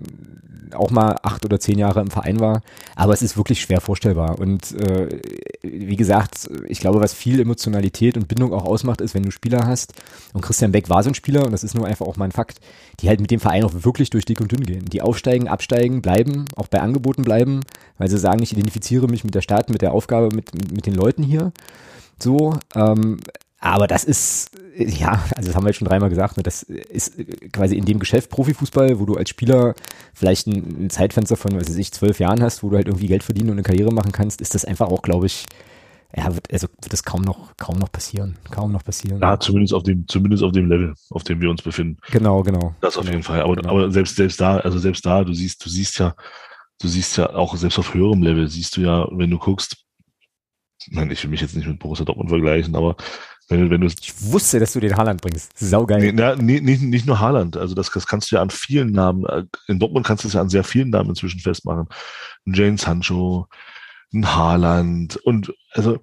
auch 0.74 0.92
mal 0.92 1.18
acht 1.24 1.46
oder 1.46 1.60
zehn 1.60 1.78
Jahre 1.78 2.02
im 2.02 2.10
Verein 2.10 2.40
war, 2.40 2.62
aber 2.96 3.14
es 3.14 3.22
ist 3.22 3.38
wirklich 3.38 3.62
schwer 3.62 3.82
vorstellbar. 3.82 4.40
Und 4.40 4.72
äh, 4.74 5.20
wie 5.62 5.96
gesagt, 5.96 6.50
ich 6.68 6.80
glaube, 6.80 7.00
was 7.00 7.14
viel 7.14 7.40
Emotionalität 7.40 8.18
und 8.18 8.28
Bindung 8.28 8.54
auch 8.54 8.66
ausmacht, 8.66 9.02
ist, 9.02 9.14
wenn 9.14 9.24
du 9.24 9.32
Spieler 9.32 9.68
hast, 9.68 9.94
und 10.34 10.42
Christian 10.42 10.72
Beck 10.72 10.90
war 10.90 11.04
so 11.04 11.10
ein 11.10 11.16
Spieler, 11.16 11.46
und 11.46 11.52
das 11.52 11.64
ist 11.64 11.76
nur 11.76 11.86
einfach 11.86 12.06
auch 12.06 12.18
mal 12.18 12.26
ein 12.26 12.32
Fakt, 12.32 12.60
die 13.00 13.10
halt 13.10 13.20
mit 13.22 13.32
dem 13.32 13.40
Verein 13.40 13.64
auch 13.64 13.74
wirklich 13.84 14.10
durch 14.10 14.26
dick 14.26 14.42
und 14.42 14.52
dünn 14.52 14.64
gehen. 14.64 14.86
Die 14.86 15.02
aufsteigen, 15.02 15.48
absteigen, 15.48 16.02
bleiben, 16.02 16.46
auch 16.56 16.68
bei 16.68 16.82
Angeboten 16.82 17.24
bleiben, 17.24 17.62
weil 17.98 18.10
sie 18.10 18.18
sagen, 18.18 18.42
ich 18.42 18.52
identifiziere 18.52 19.08
mich 19.08 19.24
mit 19.24 19.36
der 19.36 19.42
Stadt, 19.42 19.70
mit 19.70 19.82
der 19.82 19.94
Aufgabe, 19.94 20.36
mit, 20.36 20.54
mit, 20.72 20.86
den 20.86 20.96
Leuten 20.96 21.24
hier. 21.24 21.52
So, 22.22 22.58
ähm, 22.76 23.20
aber 23.60 23.88
das 23.88 24.04
ist, 24.04 24.52
ja, 24.78 25.24
also 25.36 25.48
das 25.48 25.56
haben 25.56 25.64
wir 25.64 25.70
jetzt 25.70 25.78
schon 25.78 25.88
dreimal 25.88 26.10
gesagt, 26.10 26.38
ne, 26.38 26.44
das 26.44 26.64
ist 26.64 27.14
quasi 27.52 27.78
in 27.78 27.86
dem 27.86 28.00
Geschäft 28.00 28.30
Profifußball, 28.30 29.00
wo 29.00 29.06
du 29.06 29.16
als 29.16 29.30
Spieler 29.30 29.74
vielleicht 30.14 30.48
ein, 30.48 30.86
ein 30.86 30.90
Zeitfenster 30.90 31.38
von, 31.38 31.56
was 31.56 31.70
weiß 31.70 31.78
ich, 31.78 31.92
zwölf 31.92 32.20
Jahren 32.20 32.42
hast, 32.42 32.64
wo 32.64 32.70
du 32.70 32.76
halt 32.76 32.88
irgendwie 32.88 33.08
Geld 33.08 33.24
verdienen 33.24 33.50
und 33.50 33.56
eine 33.56 33.64
Karriere 33.64 33.94
machen 33.94 34.12
kannst, 34.12 34.42
ist 34.42 34.54
das 34.54 34.66
einfach 34.66 34.88
auch, 34.88 35.02
glaube 35.02 35.28
ich, 35.28 35.46
ja, 36.16 36.34
wird, 36.34 36.52
also 36.52 36.68
wird 36.82 36.94
das 36.94 37.04
kaum 37.04 37.22
noch, 37.22 37.56
kaum 37.58 37.78
noch 37.78 37.92
passieren. 37.92 38.38
Kaum 38.52 38.72
noch 38.72 38.84
passieren. 38.84 39.20
Ja, 39.22 39.40
zumindest 39.40 39.74
auf 39.74 39.84
dem, 39.84 40.08
zumindest 40.08 40.44
auf 40.44 40.52
dem 40.52 40.70
Level, 40.70 40.94
auf 41.10 41.24
dem 41.24 41.42
wir 41.42 41.50
uns 41.50 41.62
befinden. 41.62 41.98
Genau, 42.12 42.42
genau. 42.44 42.74
Das 42.82 42.98
auf 42.98 43.04
genau, 43.04 43.14
jeden 43.14 43.24
Fall. 43.24 43.42
Aber, 43.42 43.56
genau. 43.56 43.70
aber 43.70 43.92
selbst, 43.92 44.16
selbst 44.16 44.40
da, 44.40 44.58
also 44.58 44.80
selbst 44.80 45.06
da, 45.06 45.24
du 45.24 45.34
siehst, 45.34 45.64
du 45.66 45.70
siehst 45.70 46.00
ja, 46.00 46.16
du 46.80 46.88
siehst 46.88 47.18
ja 47.18 47.34
auch 47.34 47.56
selbst 47.56 47.80
auf 47.80 47.94
höherem 47.94 48.24
Level, 48.24 48.48
siehst 48.48 48.78
du 48.78 48.82
ja, 48.82 49.08
wenn 49.12 49.30
du 49.30 49.38
guckst, 49.38 49.86
nein, 50.90 51.12
ich 51.12 51.24
will 51.24 51.32
mich 51.32 51.42
jetzt 51.42 51.56
nicht 51.56 51.68
mit 51.68 51.80
Borussia 51.80 52.06
Dortmund 52.06 52.30
vergleichen, 52.30 52.76
aber 52.76 52.96
wenn, 53.48 53.70
wenn 53.70 53.84
ich 53.84 54.14
wusste, 54.32 54.60
dass 54.60 54.74
du 54.74 54.80
den 54.80 54.96
Haaland 54.96 55.22
bringst. 55.22 55.58
Saugeil. 55.58 56.00
Nee, 56.00 56.12
na, 56.12 56.36
nee, 56.36 56.60
nicht, 56.60 56.82
nicht 56.82 57.06
nur 57.06 57.20
Haaland. 57.20 57.58
Also 57.58 57.76
das, 57.76 57.92
das 57.92 58.08
kannst 58.08 58.32
du 58.32 58.36
ja 58.36 58.42
an 58.42 58.50
vielen 58.50 58.92
Namen, 58.92 59.26
äh, 59.26 59.44
in 59.68 59.80
Dortmund 59.80 60.06
kannst 60.06 60.24
du 60.24 60.28
es 60.28 60.34
ja 60.34 60.42
an 60.42 60.50
sehr 60.50 60.64
vielen 60.64 60.90
Namen 60.90 61.10
inzwischen 61.10 61.40
festmachen. 61.40 61.88
Ein 62.46 62.54
Jane 62.54 62.78
Sancho, 62.78 63.48
ein 64.14 64.36
Haaland 64.36 65.18
und 65.18 65.54
also 65.72 66.00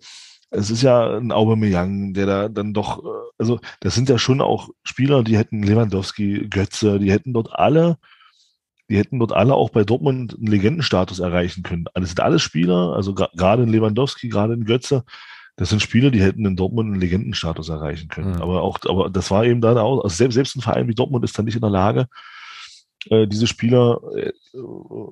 es 0.50 0.70
ist 0.70 0.82
ja 0.82 1.16
ein 1.16 1.32
Aubameyang, 1.32 2.12
der 2.12 2.26
da 2.26 2.48
dann 2.48 2.74
doch, 2.74 3.02
äh, 3.02 3.08
also 3.38 3.58
das 3.80 3.94
sind 3.94 4.08
ja 4.08 4.18
schon 4.18 4.40
auch 4.40 4.68
Spieler, 4.84 5.24
die 5.24 5.36
hätten 5.36 5.62
Lewandowski, 5.62 6.48
Götze, 6.48 6.98
die 7.00 7.10
hätten 7.10 7.32
dort 7.32 7.52
alle, 7.52 7.98
die 8.88 8.98
hätten 8.98 9.18
dort 9.18 9.32
alle 9.32 9.54
auch 9.54 9.70
bei 9.70 9.82
Dortmund 9.82 10.36
einen 10.36 10.46
Legendenstatus 10.46 11.18
erreichen 11.18 11.62
können. 11.62 11.86
Das 11.94 12.10
sind 12.10 12.20
alles 12.20 12.42
Spieler, 12.42 12.92
also 12.94 13.14
gerade 13.14 13.62
in 13.62 13.70
Lewandowski, 13.70 14.28
gerade 14.28 14.54
in 14.54 14.64
Götze, 14.64 15.04
das 15.56 15.70
sind 15.70 15.82
Spieler, 15.82 16.10
die 16.10 16.22
hätten 16.22 16.46
in 16.46 16.56
Dortmund 16.56 16.90
einen 16.90 17.00
Legendenstatus 17.00 17.68
erreichen 17.68 18.08
können. 18.08 18.36
Mhm. 18.36 18.42
Aber 18.42 18.62
auch, 18.62 18.78
aber 18.88 19.10
das 19.10 19.30
war 19.30 19.44
eben 19.44 19.60
dann 19.60 19.78
auch, 19.78 20.02
also 20.02 20.14
selbst, 20.14 20.34
selbst 20.34 20.56
ein 20.56 20.62
Verein 20.62 20.88
wie 20.88 20.94
Dortmund 20.94 21.24
ist 21.24 21.38
dann 21.38 21.44
nicht 21.44 21.54
in 21.54 21.60
der 21.60 21.70
Lage, 21.70 22.06
äh, 23.10 23.26
diese 23.26 23.46
Spieler 23.46 24.00
äh, 24.16 24.32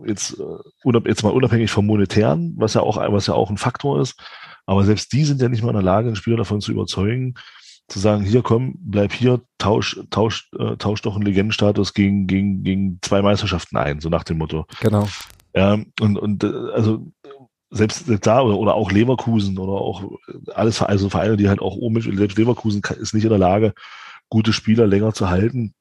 jetzt, 0.06 0.38
äh, 0.38 1.00
jetzt 1.06 1.22
mal 1.22 1.32
unabhängig 1.32 1.70
vom 1.70 1.86
Monetären, 1.86 2.54
was 2.56 2.74
ja 2.74 2.80
auch, 2.80 2.96
was 3.12 3.26
ja 3.26 3.34
auch 3.34 3.50
ein 3.50 3.58
Faktor 3.58 4.00
ist, 4.00 4.18
aber 4.66 4.84
selbst 4.84 5.12
die 5.12 5.24
sind 5.24 5.42
ja 5.42 5.48
nicht 5.48 5.62
mal 5.62 5.70
in 5.70 5.76
der 5.76 5.82
Lage, 5.82 6.06
einen 6.06 6.16
Spieler 6.16 6.38
davon 6.38 6.60
zu 6.60 6.72
überzeugen, 6.72 7.34
zu 7.88 7.98
sagen, 7.98 8.24
hier 8.24 8.42
komm, 8.42 8.76
bleib 8.78 9.12
hier, 9.12 9.40
tausch, 9.58 10.00
tausch, 10.10 10.48
äh, 10.58 10.76
tausch 10.76 11.02
doch 11.02 11.16
einen 11.16 11.24
Legendenstatus 11.24 11.92
gegen, 11.92 12.26
gegen, 12.26 12.62
gegen 12.62 12.98
zwei 13.02 13.20
Meisterschaften 13.20 13.76
ein, 13.76 14.00
so 14.00 14.08
nach 14.08 14.24
dem 14.24 14.38
Motto. 14.38 14.66
Genau. 14.80 15.08
Ja, 15.54 15.76
und, 16.00 16.16
und 16.16 16.44
äh, 16.44 16.52
also 16.72 17.12
selbst 17.70 18.04
da 18.22 18.42
oder, 18.42 18.58
oder 18.58 18.74
auch 18.74 18.90
Leverkusen 18.90 19.58
oder 19.58 19.72
auch 19.72 20.10
alles, 20.54 20.82
also 20.82 21.08
Vereine, 21.08 21.36
die 21.36 21.48
halt 21.48 21.60
auch 21.60 21.76
oben 21.76 22.00
selbst 22.00 22.36
Leverkusen 22.36 22.82
ist 23.00 23.14
nicht 23.14 23.24
in 23.24 23.30
der 23.30 23.38
Lage, 23.38 23.74
gute 24.28 24.52
Spieler 24.52 24.86
länger 24.86 25.12
zu 25.14 25.30
halten 25.30 25.74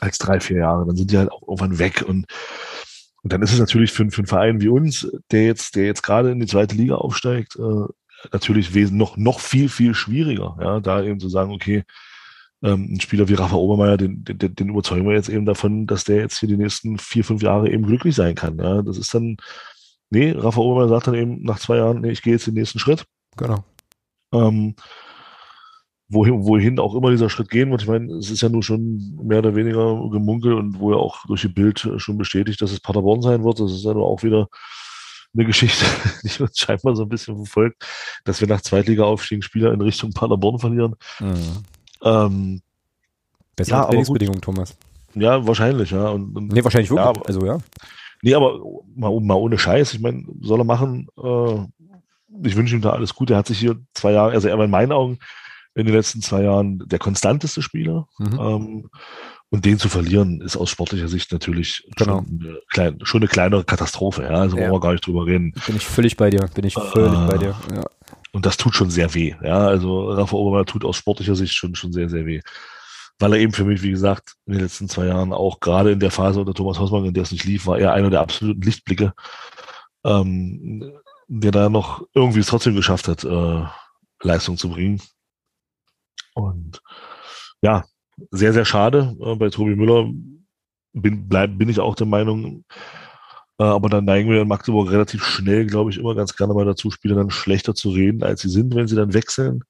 als 0.00 0.18
drei, 0.18 0.40
vier 0.40 0.58
Jahre. 0.58 0.86
Dann 0.86 0.96
sind 0.96 1.10
die 1.10 1.18
halt 1.18 1.30
auch 1.30 1.42
irgendwann 1.42 1.78
weg 1.78 2.04
und, 2.06 2.26
und 3.22 3.32
dann 3.32 3.42
ist 3.42 3.52
es 3.52 3.58
natürlich 3.58 3.92
für, 3.92 4.08
für 4.10 4.18
einen 4.18 4.26
Verein 4.26 4.60
wie 4.60 4.68
uns, 4.68 5.08
der 5.30 5.44
jetzt, 5.44 5.76
der 5.76 5.86
jetzt 5.86 6.02
gerade 6.02 6.30
in 6.30 6.40
die 6.40 6.46
zweite 6.46 6.76
Liga 6.76 6.94
aufsteigt, 6.94 7.56
äh, 7.56 7.86
natürlich 8.30 8.72
noch, 8.92 9.16
noch 9.16 9.40
viel, 9.40 9.68
viel 9.68 9.94
schwieriger, 9.94 10.56
ja, 10.60 10.80
da 10.80 11.02
eben 11.02 11.18
zu 11.18 11.28
sagen, 11.28 11.52
okay, 11.52 11.84
ähm, 12.62 12.92
ein 12.92 13.00
Spieler 13.00 13.28
wie 13.28 13.34
Rafa 13.34 13.56
Obermeier, 13.56 13.96
den, 13.96 14.24
den, 14.24 14.54
den 14.54 14.68
überzeugen 14.68 15.06
wir 15.06 15.14
jetzt 15.14 15.28
eben 15.28 15.46
davon, 15.46 15.86
dass 15.86 16.04
der 16.04 16.18
jetzt 16.18 16.38
hier 16.38 16.48
die 16.48 16.56
nächsten 16.56 16.98
vier, 16.98 17.24
fünf 17.24 17.42
Jahre 17.42 17.70
eben 17.70 17.84
glücklich 17.84 18.14
sein 18.14 18.36
kann. 18.36 18.58
Ja, 18.58 18.82
das 18.82 18.98
ist 18.98 19.12
dann, 19.12 19.36
Nee, 20.12 20.32
Rafa 20.32 20.60
Obermann 20.60 20.90
sagt 20.90 21.06
dann 21.06 21.14
eben 21.14 21.42
nach 21.42 21.58
zwei 21.58 21.78
Jahren, 21.78 22.02
nee, 22.02 22.10
ich 22.10 22.20
gehe 22.20 22.34
jetzt 22.34 22.46
den 22.46 22.52
nächsten 22.52 22.78
Schritt. 22.78 23.06
Genau. 23.38 23.64
Ähm, 24.34 24.74
wohin, 26.10 26.44
wohin 26.44 26.78
auch 26.78 26.94
immer 26.94 27.10
dieser 27.10 27.30
Schritt 27.30 27.48
gehen 27.48 27.70
wird. 27.70 27.80
Ich 27.80 27.88
meine, 27.88 28.12
es 28.16 28.30
ist 28.30 28.42
ja 28.42 28.50
nur 28.50 28.62
schon 28.62 29.18
mehr 29.22 29.38
oder 29.38 29.54
weniger 29.54 30.10
gemunkelt 30.10 30.54
und 30.54 30.78
wo 30.78 30.90
ja 30.92 30.98
auch 30.98 31.24
durch 31.24 31.40
die 31.40 31.48
Bild 31.48 31.88
schon 31.96 32.18
bestätigt, 32.18 32.60
dass 32.60 32.72
es 32.72 32.80
Paderborn 32.80 33.22
sein 33.22 33.42
wird. 33.42 33.58
Das 33.58 33.72
ist 33.72 33.84
ja 33.84 33.94
nur 33.94 34.04
auch 34.04 34.22
wieder 34.22 34.48
eine 35.32 35.46
Geschichte, 35.46 35.86
die 36.22 36.42
uns 36.42 36.58
scheinbar 36.58 36.94
so 36.94 37.04
ein 37.04 37.08
bisschen 37.08 37.34
verfolgt, 37.36 37.82
dass 38.24 38.38
wir 38.42 38.48
nach 38.48 38.60
Zweitliga-Aufstiegen 38.60 39.40
Spieler 39.40 39.72
in 39.72 39.80
Richtung 39.80 40.12
Paderborn 40.12 40.58
verlieren. 40.58 40.94
Mhm. 41.20 41.64
Ähm, 42.02 42.62
Bessere 43.56 43.78
ja, 43.78 43.84
Trainingsbedingungen, 43.86 44.42
Thomas. 44.42 44.76
Ja, 45.14 45.46
wahrscheinlich, 45.46 45.90
ja. 45.90 46.10
Und, 46.10 46.36
und 46.36 46.52
nee, 46.52 46.62
wahrscheinlich 46.62 46.90
wirklich. 46.90 47.16
Ja, 47.16 47.22
also 47.26 47.46
ja. 47.46 47.58
Nee, 48.22 48.34
aber 48.34 48.60
mal, 48.94 49.20
mal 49.20 49.34
ohne 49.34 49.58
Scheiß, 49.58 49.94
ich 49.94 50.00
meine, 50.00 50.24
soll 50.40 50.60
er 50.60 50.64
machen. 50.64 51.08
Äh, 51.22 52.46
ich 52.46 52.56
wünsche 52.56 52.74
ihm 52.74 52.80
da 52.80 52.90
alles 52.90 53.14
Gute. 53.14 53.34
Er 53.34 53.38
hat 53.38 53.48
sich 53.48 53.58
hier 53.58 53.76
zwei 53.94 54.12
Jahre, 54.12 54.32
also 54.32 54.48
er 54.48 54.56
war 54.56 54.64
in 54.64 54.70
meinen 54.70 54.92
Augen 54.92 55.18
in 55.74 55.86
den 55.86 55.94
letzten 55.94 56.22
zwei 56.22 56.42
Jahren 56.42 56.82
der 56.86 56.98
konstanteste 56.98 57.62
Spieler. 57.62 58.06
Mhm. 58.18 58.38
Ähm, 58.40 58.90
und 59.50 59.66
den 59.66 59.78
zu 59.78 59.90
verlieren, 59.90 60.40
ist 60.40 60.56
aus 60.56 60.70
sportlicher 60.70 61.08
Sicht 61.08 61.30
natürlich 61.30 61.86
genau. 61.96 62.18
schon, 62.18 62.40
eine 62.40 62.58
klein, 62.68 62.98
schon 63.02 63.20
eine 63.20 63.28
kleinere 63.28 63.64
Katastrophe. 63.64 64.22
Ja? 64.22 64.30
Also 64.30 64.56
ja. 64.56 64.62
wollen 64.62 64.72
wir 64.72 64.80
gar 64.80 64.92
nicht 64.92 65.06
drüber 65.06 65.26
reden. 65.26 65.52
Bin 65.66 65.76
ich 65.76 65.84
völlig 65.84 66.16
bei 66.16 66.30
dir. 66.30 66.48
Bin 66.54 66.64
ich 66.64 66.72
völlig 66.72 67.18
äh, 67.18 67.26
bei 67.26 67.36
dir. 67.36 67.54
Ja. 67.74 67.84
Und 68.32 68.46
das 68.46 68.56
tut 68.56 68.74
schon 68.74 68.88
sehr 68.88 69.12
weh. 69.14 69.34
Ja, 69.42 69.66
also 69.66 70.10
Rafa 70.10 70.36
Obermeier 70.36 70.64
tut 70.64 70.86
aus 70.86 70.96
sportlicher 70.96 71.34
Sicht 71.34 71.54
schon, 71.54 71.74
schon 71.74 71.92
sehr, 71.92 72.08
sehr 72.08 72.24
weh 72.24 72.40
weil 73.22 73.34
er 73.34 73.38
eben 73.38 73.52
für 73.52 73.64
mich, 73.64 73.82
wie 73.82 73.92
gesagt, 73.92 74.34
in 74.46 74.54
den 74.54 74.62
letzten 74.62 74.88
zwei 74.88 75.06
Jahren 75.06 75.32
auch 75.32 75.60
gerade 75.60 75.92
in 75.92 76.00
der 76.00 76.10
Phase 76.10 76.40
unter 76.40 76.54
Thomas 76.54 76.80
Hausmann, 76.80 77.04
in 77.04 77.14
der 77.14 77.22
es 77.22 77.30
nicht 77.30 77.44
lief, 77.44 77.66
war 77.66 77.78
er 77.78 77.92
einer 77.92 78.10
der 78.10 78.20
absoluten 78.20 78.60
Lichtblicke, 78.62 79.14
ähm, 80.04 80.92
der 81.28 81.52
da 81.52 81.68
noch 81.68 82.04
irgendwie 82.14 82.40
es 82.40 82.48
trotzdem 82.48 82.74
geschafft 82.74 83.06
hat, 83.06 83.22
äh, 83.22 83.64
Leistung 84.22 84.56
zu 84.56 84.70
bringen. 84.70 85.00
Und 86.34 86.82
ja, 87.62 87.84
sehr, 88.32 88.52
sehr 88.52 88.64
schade. 88.64 89.16
Äh, 89.24 89.36
bei 89.36 89.50
Tobi 89.50 89.76
Müller 89.76 90.10
bin, 90.92 91.28
bleib, 91.28 91.56
bin 91.56 91.68
ich 91.68 91.78
auch 91.78 91.94
der 91.94 92.08
Meinung, 92.08 92.64
äh, 93.58 93.64
aber 93.64 93.88
dann 93.88 94.04
neigen 94.04 94.30
wir 94.30 94.42
in 94.42 94.48
Magdeburg 94.48 94.90
relativ 94.90 95.24
schnell, 95.24 95.66
glaube 95.66 95.92
ich, 95.92 95.98
immer 95.98 96.16
ganz 96.16 96.34
gerne 96.36 96.54
mal 96.54 96.64
dazu, 96.64 96.90
Spieler 96.90 97.14
dann 97.14 97.30
schlechter 97.30 97.76
zu 97.76 97.90
reden, 97.90 98.24
als 98.24 98.42
sie 98.42 98.48
sind, 98.48 98.74
wenn 98.74 98.88
sie 98.88 98.96
dann 98.96 99.14
wechseln. 99.14 99.62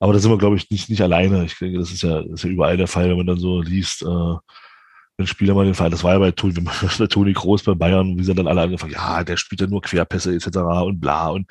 Aber 0.00 0.14
da 0.14 0.18
sind 0.18 0.30
wir, 0.30 0.38
glaube 0.38 0.56
ich, 0.56 0.68
nicht, 0.70 0.88
nicht 0.88 1.02
alleine. 1.02 1.44
Ich 1.44 1.58
denke, 1.58 1.78
das 1.78 1.92
ist 1.92 2.02
ja, 2.02 2.22
das 2.22 2.32
ist 2.32 2.44
ja 2.44 2.50
überall 2.50 2.76
der 2.76 2.88
Fall, 2.88 3.08
wenn 3.10 3.18
man 3.18 3.26
dann 3.26 3.38
so 3.38 3.60
liest, 3.60 4.02
äh, 4.02 4.34
wenn 5.18 5.26
Spieler 5.26 5.54
mal 5.54 5.66
den 5.66 5.74
Fall, 5.74 5.90
das 5.90 6.02
war 6.02 6.14
ja 6.14 6.18
bei 6.18 6.30
Toni, 6.30 6.54
bei 6.98 7.06
Toni 7.06 7.32
Groß 7.34 7.62
bei 7.62 7.74
Bayern, 7.74 8.18
wie 8.18 8.24
sie 8.24 8.34
dann 8.34 8.48
alle 8.48 8.62
angefangen, 8.62 8.94
ja, 8.94 9.22
der 9.22 9.36
spielt 9.36 9.60
ja 9.60 9.66
nur 9.66 9.82
Querpässe 9.82 10.34
etc. 10.34 10.56
und 10.84 11.00
bla. 11.00 11.28
Und 11.28 11.46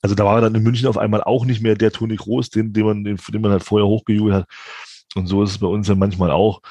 also 0.00 0.14
da 0.14 0.24
war 0.24 0.36
er 0.36 0.42
dann 0.42 0.54
in 0.54 0.62
München 0.62 0.86
auf 0.86 0.96
einmal 0.96 1.24
auch 1.24 1.44
nicht 1.44 1.60
mehr 1.60 1.74
der 1.74 1.90
Toni 1.90 2.14
Groß, 2.14 2.50
den, 2.50 2.72
den 2.72 2.86
man, 2.86 3.04
den, 3.04 3.16
den 3.16 3.40
man 3.42 3.50
halt 3.50 3.64
vorher 3.64 3.88
hochgejubelt 3.88 4.34
hat. 4.34 4.46
Und 5.16 5.26
so 5.26 5.42
ist 5.42 5.50
es 5.50 5.58
bei 5.58 5.66
uns 5.66 5.88
ja 5.88 5.96
manchmal 5.96 6.30
auch. 6.30 6.62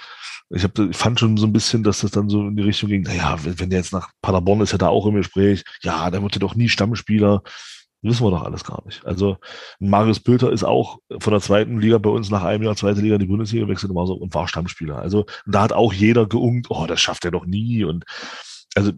Ich, 0.49 0.63
hab, 0.63 0.79
ich 0.79 0.95
fand 0.95 1.19
schon 1.19 1.35
so 1.35 1.45
ein 1.45 1.51
bisschen, 1.51 1.83
dass 1.83 1.99
das 1.99 2.11
dann 2.11 2.29
so 2.29 2.47
in 2.47 2.55
die 2.55 2.63
Richtung 2.63 2.87
ging, 2.87 3.01
naja, 3.01 3.37
wenn, 3.43 3.69
der 3.69 3.79
jetzt 3.79 3.91
nach 3.91 4.11
Paderborn 4.21 4.61
ist, 4.61 4.71
ja 4.71 4.77
da 4.77 4.87
auch 4.87 5.05
im 5.05 5.15
Gespräch, 5.15 5.65
ja, 5.81 6.09
der 6.09 6.23
wird 6.23 6.35
ja 6.35 6.39
doch 6.39 6.55
nie 6.55 6.69
Stammspieler 6.69 7.43
Wissen 8.07 8.25
wir 8.25 8.31
doch 8.31 8.43
alles 8.43 8.63
gar 8.63 8.83
nicht. 8.85 9.05
Also 9.05 9.37
Marius 9.79 10.19
Bülter 10.19 10.51
ist 10.51 10.63
auch 10.63 10.99
von 11.19 11.31
der 11.31 11.41
zweiten 11.41 11.79
Liga 11.79 11.97
bei 11.97 12.09
uns 12.09 12.29
nach 12.29 12.43
einem 12.43 12.63
Jahr 12.63 12.75
zweite 12.75 13.01
Liga 13.01 13.15
in 13.15 13.21
die 13.21 13.27
Bundesliga 13.27 13.65
gewechselt 13.65 13.91
und 13.91 13.97
war, 13.97 14.07
so, 14.07 14.13
und 14.13 14.33
war 14.33 14.47
Stammspieler. 14.47 14.97
Also 14.97 15.25
da 15.45 15.61
hat 15.61 15.73
auch 15.73 15.93
jeder 15.93 16.25
geungt, 16.25 16.67
oh, 16.69 16.85
das 16.87 17.01
schafft 17.01 17.25
er 17.25 17.31
doch 17.31 17.45
nie. 17.45 17.83
Und 17.83 18.05
also 18.75 18.91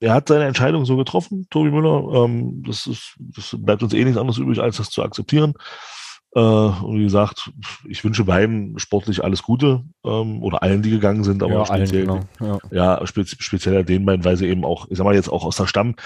er 0.00 0.14
hat 0.14 0.28
seine 0.28 0.46
Entscheidung 0.46 0.86
so 0.86 0.96
getroffen, 0.96 1.46
Tobi 1.50 1.70
Müller. 1.70 2.24
Ähm, 2.24 2.62
das, 2.66 2.86
ist, 2.86 3.16
das 3.18 3.54
bleibt 3.58 3.82
uns 3.82 3.92
eh 3.92 4.02
nichts 4.02 4.18
anderes 4.18 4.38
übrig, 4.38 4.60
als 4.60 4.78
das 4.78 4.90
zu 4.90 5.02
akzeptieren. 5.02 5.54
Äh, 6.34 6.40
und 6.40 6.98
wie 6.98 7.04
gesagt, 7.04 7.50
ich 7.88 8.04
wünsche 8.04 8.24
beiden 8.24 8.78
sportlich 8.78 9.24
alles 9.24 9.42
Gute 9.42 9.84
ähm, 10.04 10.42
oder 10.42 10.62
allen, 10.62 10.80
die 10.80 10.90
gegangen 10.90 11.24
sind, 11.24 11.42
aber 11.42 11.52
ja, 11.52 11.66
speziell, 11.66 12.08
allen, 12.08 12.28
genau. 12.38 12.58
ja. 12.70 12.98
ja 12.98 13.06
spez 13.06 13.36
speziell 13.40 13.84
den 13.84 14.04
beiden, 14.04 14.24
weil 14.24 14.36
sie 14.36 14.46
eben 14.46 14.64
auch, 14.64 14.86
ich 14.90 14.96
sag 14.96 15.04
mal 15.04 15.14
jetzt 15.14 15.28
auch 15.28 15.44
aus 15.44 15.56
der 15.56 15.66
Stamm, 15.66 15.96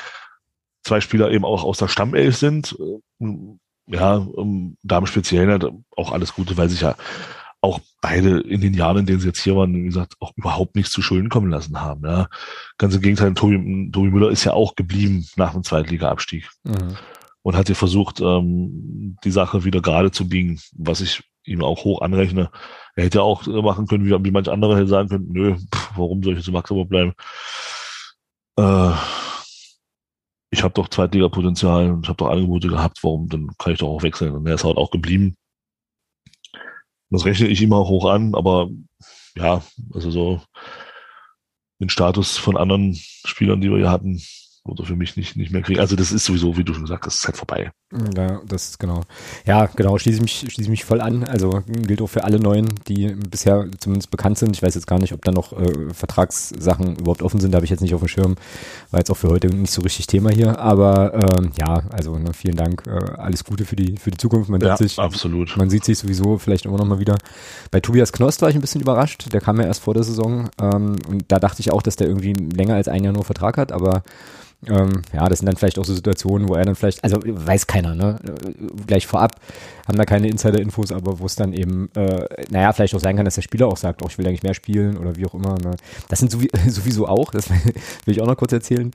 zwei 0.84 1.00
Spieler 1.00 1.30
eben 1.30 1.44
auch 1.44 1.64
aus 1.64 1.78
der 1.78 1.88
Stammelf 1.88 2.36
sind. 2.36 2.76
Äh, 3.20 3.26
ja, 3.86 4.16
um, 4.16 4.76
Damen 4.82 5.06
speziell 5.06 5.48
halt 5.48 5.66
auch 5.96 6.12
alles 6.12 6.34
Gute, 6.34 6.56
weil 6.56 6.68
sich 6.68 6.82
ja 6.82 6.96
auch 7.60 7.80
beide 8.02 8.40
in 8.40 8.60
den 8.60 8.74
Jahren, 8.74 8.98
in 8.98 9.06
denen 9.06 9.20
sie 9.20 9.28
jetzt 9.28 9.42
hier 9.42 9.56
waren, 9.56 9.74
wie 9.74 9.84
gesagt, 9.84 10.16
auch 10.20 10.32
überhaupt 10.36 10.76
nichts 10.76 10.92
zu 10.92 11.00
Schulden 11.00 11.30
kommen 11.30 11.50
lassen 11.50 11.80
haben. 11.80 12.04
Ja. 12.04 12.28
Ganz 12.76 12.94
im 12.94 13.00
Gegenteil, 13.00 13.32
Tobi, 13.34 13.90
Tobi 13.90 14.10
Müller 14.10 14.30
ist 14.30 14.44
ja 14.44 14.52
auch 14.52 14.74
geblieben 14.74 15.26
nach 15.36 15.52
dem 15.52 15.62
Zweitliga-Abstieg 15.62 16.48
mhm. 16.64 16.96
und 17.42 17.56
hat 17.56 17.70
ja 17.70 17.74
versucht, 17.74 18.20
ähm, 18.20 19.16
die 19.24 19.30
Sache 19.30 19.64
wieder 19.64 19.80
gerade 19.80 20.10
zu 20.10 20.28
biegen, 20.28 20.60
was 20.76 21.00
ich 21.00 21.22
ihm 21.44 21.62
auch 21.62 21.84
hoch 21.84 22.02
anrechne. 22.02 22.50
Er 22.96 23.04
hätte 23.04 23.22
auch 23.22 23.46
machen 23.46 23.86
können, 23.86 24.04
wie, 24.04 24.24
wie 24.24 24.30
manch 24.30 24.50
andere 24.50 24.76
hätte 24.76 24.88
sagen 24.88 25.08
können, 25.08 25.28
nö, 25.30 25.56
pff, 25.56 25.92
warum 25.96 26.22
soll 26.22 26.34
ich 26.34 26.40
jetzt 26.40 26.48
im 26.48 26.54
Magdeburg 26.54 26.88
bleiben? 26.90 27.14
Äh, 28.56 28.92
ich 30.54 30.62
habe 30.62 30.74
doch 30.74 30.88
Zweitliga-Potenzial 30.88 31.90
und 31.90 32.04
ich 32.04 32.08
habe 32.08 32.16
doch 32.16 32.30
Angebote 32.30 32.68
gehabt, 32.68 32.98
warum, 33.02 33.28
dann 33.28 33.50
kann 33.58 33.72
ich 33.72 33.80
doch 33.80 33.88
auch 33.88 34.02
wechseln. 34.02 34.32
Und 34.32 34.46
er 34.46 34.54
ist 34.54 34.64
halt 34.64 34.76
auch 34.76 34.92
geblieben. 34.92 35.36
Das 37.10 37.24
rechne 37.24 37.48
ich 37.48 37.60
immer 37.60 37.86
hoch 37.88 38.06
an, 38.06 38.34
aber 38.34 38.70
ja, 39.36 39.62
also 39.92 40.10
so 40.10 40.40
den 41.80 41.88
Status 41.88 42.38
von 42.38 42.56
anderen 42.56 42.94
Spielern, 42.94 43.60
die 43.60 43.68
wir 43.68 43.78
hier 43.78 43.90
hatten, 43.90 44.22
oder 44.66 44.85
für 44.85 44.96
mich 44.96 45.16
nicht, 45.16 45.37
nicht 45.37 45.53
mehr 45.53 45.62
kriegen. 45.62 45.81
Also 45.81 45.94
das 45.94 46.11
ist 46.11 46.24
sowieso, 46.24 46.57
wie 46.57 46.64
du 46.64 46.72
schon 46.72 46.85
gesagt 46.85 47.05
hast, 47.05 47.16
ist 47.16 47.27
halt 47.27 47.37
vorbei. 47.37 47.70
Ja, 48.16 48.40
das 48.46 48.70
ist 48.70 48.79
genau. 48.79 49.03
Ja, 49.46 49.66
genau, 49.66 49.98
schließe 49.98 50.16
ich 50.16 50.22
mich, 50.22 50.38
schließe 50.38 50.62
ich 50.62 50.68
mich 50.68 50.85
voll 50.85 51.03
an. 51.03 51.24
Also 51.24 51.62
gilt 51.66 52.00
auch 52.00 52.09
für 52.09 52.24
alle 52.24 52.40
Neuen, 52.40 52.68
die 52.88 53.14
bisher 53.14 53.68
zumindest 53.79 54.11
bekannt 54.11 54.38
sind. 54.38 54.57
Ich 54.57 54.62
weiß 54.62 54.74
jetzt 54.74 54.87
gar 54.87 54.98
nicht, 54.98 55.12
ob 55.12 55.22
da 55.22 55.33
noch 55.33 55.53
äh, 55.53 55.92
Vertragssachen 55.92 56.96
überhaupt 56.96 57.22
offen 57.22 57.40
sind, 57.40 57.53
da 57.53 57.57
habe 57.57 57.66
ich 57.66 57.70
jetzt 57.70 57.83
nicht 57.83 57.94
auf 57.94 58.00
dem 58.00 58.09
Schirm. 58.09 58.37
War 58.90 59.00
jetzt 59.00 59.11
auch 59.11 59.16
für 59.16 59.29
heute 59.29 59.48
nicht 59.48 59.70
so 59.70 59.83
richtig 59.83 60.07
Thema 60.07 60.31
hier. 60.31 60.59
Aber 60.59 61.12
ähm, 61.14 61.53
ja, 61.61 61.83
also 61.90 62.18
ne, 62.18 62.33
vielen 62.33 62.57
Dank. 62.57 62.85
Äh, 62.87 62.90
alles 63.18 63.44
Gute 63.44 63.66
für 63.66 63.77
die, 63.77 63.98
für 63.98 64.11
die 64.11 64.18
Zukunft. 64.18 64.48
Man 64.48 64.62
ja, 64.62 64.79
sich, 64.79 64.98
absolut. 64.98 65.57
Man 65.59 65.68
sieht 65.68 65.85
sich 65.85 65.98
sowieso 65.98 66.38
vielleicht 66.38 66.64
immer 66.64 66.79
noch 66.79 66.87
mal 66.87 66.98
wieder. 66.98 67.18
Bei 67.70 67.81
Tobias 67.81 68.12
Knost 68.12 68.40
war 68.40 68.48
ich 68.48 68.55
ein 68.55 68.62
bisschen 68.62 68.81
überrascht. 68.81 69.31
Der 69.33 69.42
kam 69.42 69.61
ja 69.61 69.66
erst 69.66 69.83
vor 69.83 69.92
der 69.92 70.05
Saison. 70.05 70.48
Ähm, 70.59 70.96
und 71.07 71.24
da 71.29 71.38
dachte 71.38 71.61
ich 71.61 71.70
auch, 71.70 71.83
dass 71.83 71.96
der 71.96 72.09
irgendwie 72.09 72.33
länger 72.33 72.74
als 72.74 72.88
ein 72.88 73.05
Jahr 73.05 73.12
nur 73.12 73.24
Vertrag 73.24 73.59
hat, 73.59 73.70
aber 73.70 74.03
ähm, 74.68 75.03
ja, 75.12 75.29
das 75.29 75.38
sind 75.38 75.46
dann 75.46 75.57
vielleicht 75.57 75.79
auch 75.79 75.85
so 75.85 75.94
Situationen, 75.94 76.48
wo 76.48 76.55
er 76.55 76.64
dann 76.64 76.74
vielleicht, 76.74 77.03
also 77.05 77.20
weiß 77.24 77.66
keiner, 77.66 77.94
ne? 77.94 78.18
Gleich 78.87 79.07
vorab 79.07 79.40
haben 79.87 79.98
da 79.98 80.05
keine 80.05 80.29
Insider-Infos, 80.29 80.92
aber 80.92 81.18
wo 81.18 81.27
es 81.27 81.37
dann 81.37 81.53
eben, 81.53 81.90
äh, 81.94 82.27
naja, 82.50 82.72
vielleicht 82.72 82.94
auch 82.94 83.00
sein 83.00 83.16
kann, 83.16 83.24
dass 83.24 83.35
der 83.35 83.42
Spieler 83.42 83.68
auch 83.68 83.77
sagt, 83.77 84.03
oh, 84.03 84.07
ich 84.09 84.18
will 84.18 84.27
eigentlich 84.27 84.42
mehr 84.42 84.55
spielen 84.55 84.96
oder 84.96 85.16
wie 85.16 85.27
auch 85.27 85.35
immer. 85.35 85.59
Ne? 85.59 85.77
Das 86.09 86.20
sind 86.20 86.31
sowieso 86.68 87.07
auch, 87.07 87.31
das 87.31 87.50
will 87.50 87.64
ich 88.07 88.20
auch 88.20 88.27
noch 88.27 88.37
kurz 88.37 88.53
erzählen. 88.53 88.90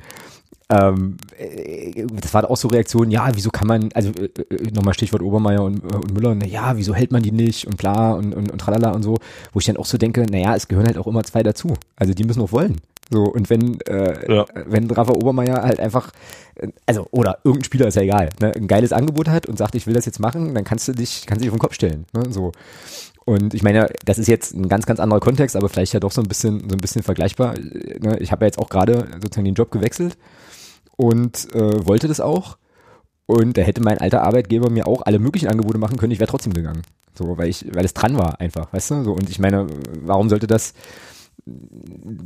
Ähm, 0.72 1.18
äh, 1.38 2.06
das 2.22 2.34
war 2.34 2.50
auch 2.50 2.58
so 2.58 2.68
Reaktionen, 2.68 3.10
ja, 3.10 3.30
wieso 3.34 3.50
kann 3.50 3.68
man, 3.68 3.90
also 3.94 4.12
äh, 4.12 4.26
äh 4.54 4.72
nochmal 4.72 4.94
Stichwort 4.94 5.24
Obermeier 5.24 5.64
und, 5.64 5.80
und 5.80 6.14
Müller, 6.14 6.36
na 6.36 6.46
ja, 6.46 6.78
wieso 6.78 6.94
hält 6.94 7.12
man 7.12 7.24
die 7.24 7.32
nicht 7.32 7.66
und 7.66 7.78
bla 7.78 8.14
und, 8.14 8.36
und, 8.36 8.52
und 8.52 8.58
tralala 8.60 8.92
und 8.92 9.02
so, 9.02 9.16
wo 9.52 9.60
ich 9.60 9.66
dann 9.66 9.78
auch 9.78 9.86
so 9.86 9.98
denke, 9.98 10.26
naja, 10.30 10.56
es 10.56 10.68
gehören 10.68 10.86
halt 10.86 10.98
auch 10.98 11.08
immer 11.08 11.24
zwei 11.24 11.42
dazu. 11.42 11.74
Also 11.96 12.14
die 12.14 12.24
müssen 12.24 12.42
auch 12.42 12.52
wollen. 12.52 12.78
So, 13.12 13.24
und 13.24 13.50
wenn, 13.50 13.82
äh, 13.82 14.34
ja. 14.34 14.45
wenn 14.67 14.89
Rafa 14.91 15.13
Obermeier 15.13 15.63
halt 15.63 15.80
einfach, 15.80 16.12
also, 16.86 17.08
oder 17.12 17.39
irgendein 17.43 17.65
Spieler 17.65 17.88
ist 17.88 17.95
ja 17.95 18.04
egal, 18.04 18.30
ne, 18.39 18.54
ein 18.56 18.67
geiles 18.67 18.93
Angebot 18.93 19.28
hat 19.28 19.48
und 19.48 19.58
sagt, 19.58 19.76
ich 19.76 19.88
will 19.88 19.95
das 19.95 20.06
jetzt 20.06 20.19
machen, 20.19 20.54
dann 20.54 20.63
kannst 20.63 20.88
du 20.88 20.93
dich, 20.93 21.26
kannst 21.26 21.41
du 21.41 21.45
dich 21.45 21.50
auf 21.50 21.56
den 21.56 21.62
Kopf 21.62 21.74
stellen. 21.74 22.06
Ne, 22.13 22.32
so. 22.32 22.52
Und 23.26 23.54
ich 23.54 23.63
meine, 23.63 23.89
das 24.06 24.17
ist 24.17 24.28
jetzt 24.28 24.56
ein 24.56 24.69
ganz, 24.69 24.86
ganz 24.86 25.00
anderer 25.00 25.19
Kontext, 25.19 25.56
aber 25.56 25.69
vielleicht 25.69 25.93
ja 25.93 26.00
doch 26.00 26.12
so 26.12 26.22
ein 26.22 26.28
bisschen, 26.28 26.62
so 26.69 26.76
ein 26.76 26.82
bisschen 26.82 27.04
vergleichbar. 27.04 27.56
Ne, 27.56 28.17
ich 28.19 28.32
habe 28.32 28.45
ja 28.45 28.48
jetzt 28.48 28.60
auch 28.60 28.69
gerade 28.69 29.08
sozusagen 29.22 29.45
den 29.45 29.56
Job 29.56 29.72
gewechselt 29.72 30.17
und 30.95 31.54
äh, 31.56 31.86
wollte 31.86 32.08
das 32.08 32.19
auch. 32.19 32.58
Und 33.26 33.58
da 33.58 33.62
hätte 33.62 33.82
mein 33.82 34.00
alter 34.00 34.24
Arbeitgeber 34.24 34.69
mir 34.69 34.88
auch 34.88 35.04
alle 35.04 35.19
möglichen 35.19 35.48
Angebote 35.48 35.78
machen 35.78 35.98
können, 35.98 36.12
ich 36.12 36.19
wäre 36.19 36.30
trotzdem 36.30 36.54
gegangen. 36.54 36.82
So, 37.13 37.38
weil 37.38 37.50
ich, 37.50 37.65
weil 37.74 37.86
es 37.86 37.93
dran 37.93 38.17
war 38.17 38.39
einfach, 38.39 38.72
weißt 38.74 38.91
du? 38.91 39.04
So, 39.04 39.13
und 39.13 39.30
ich 39.30 39.39
meine, 39.39 39.67
warum 40.02 40.30
sollte 40.30 40.48
das 40.48 40.74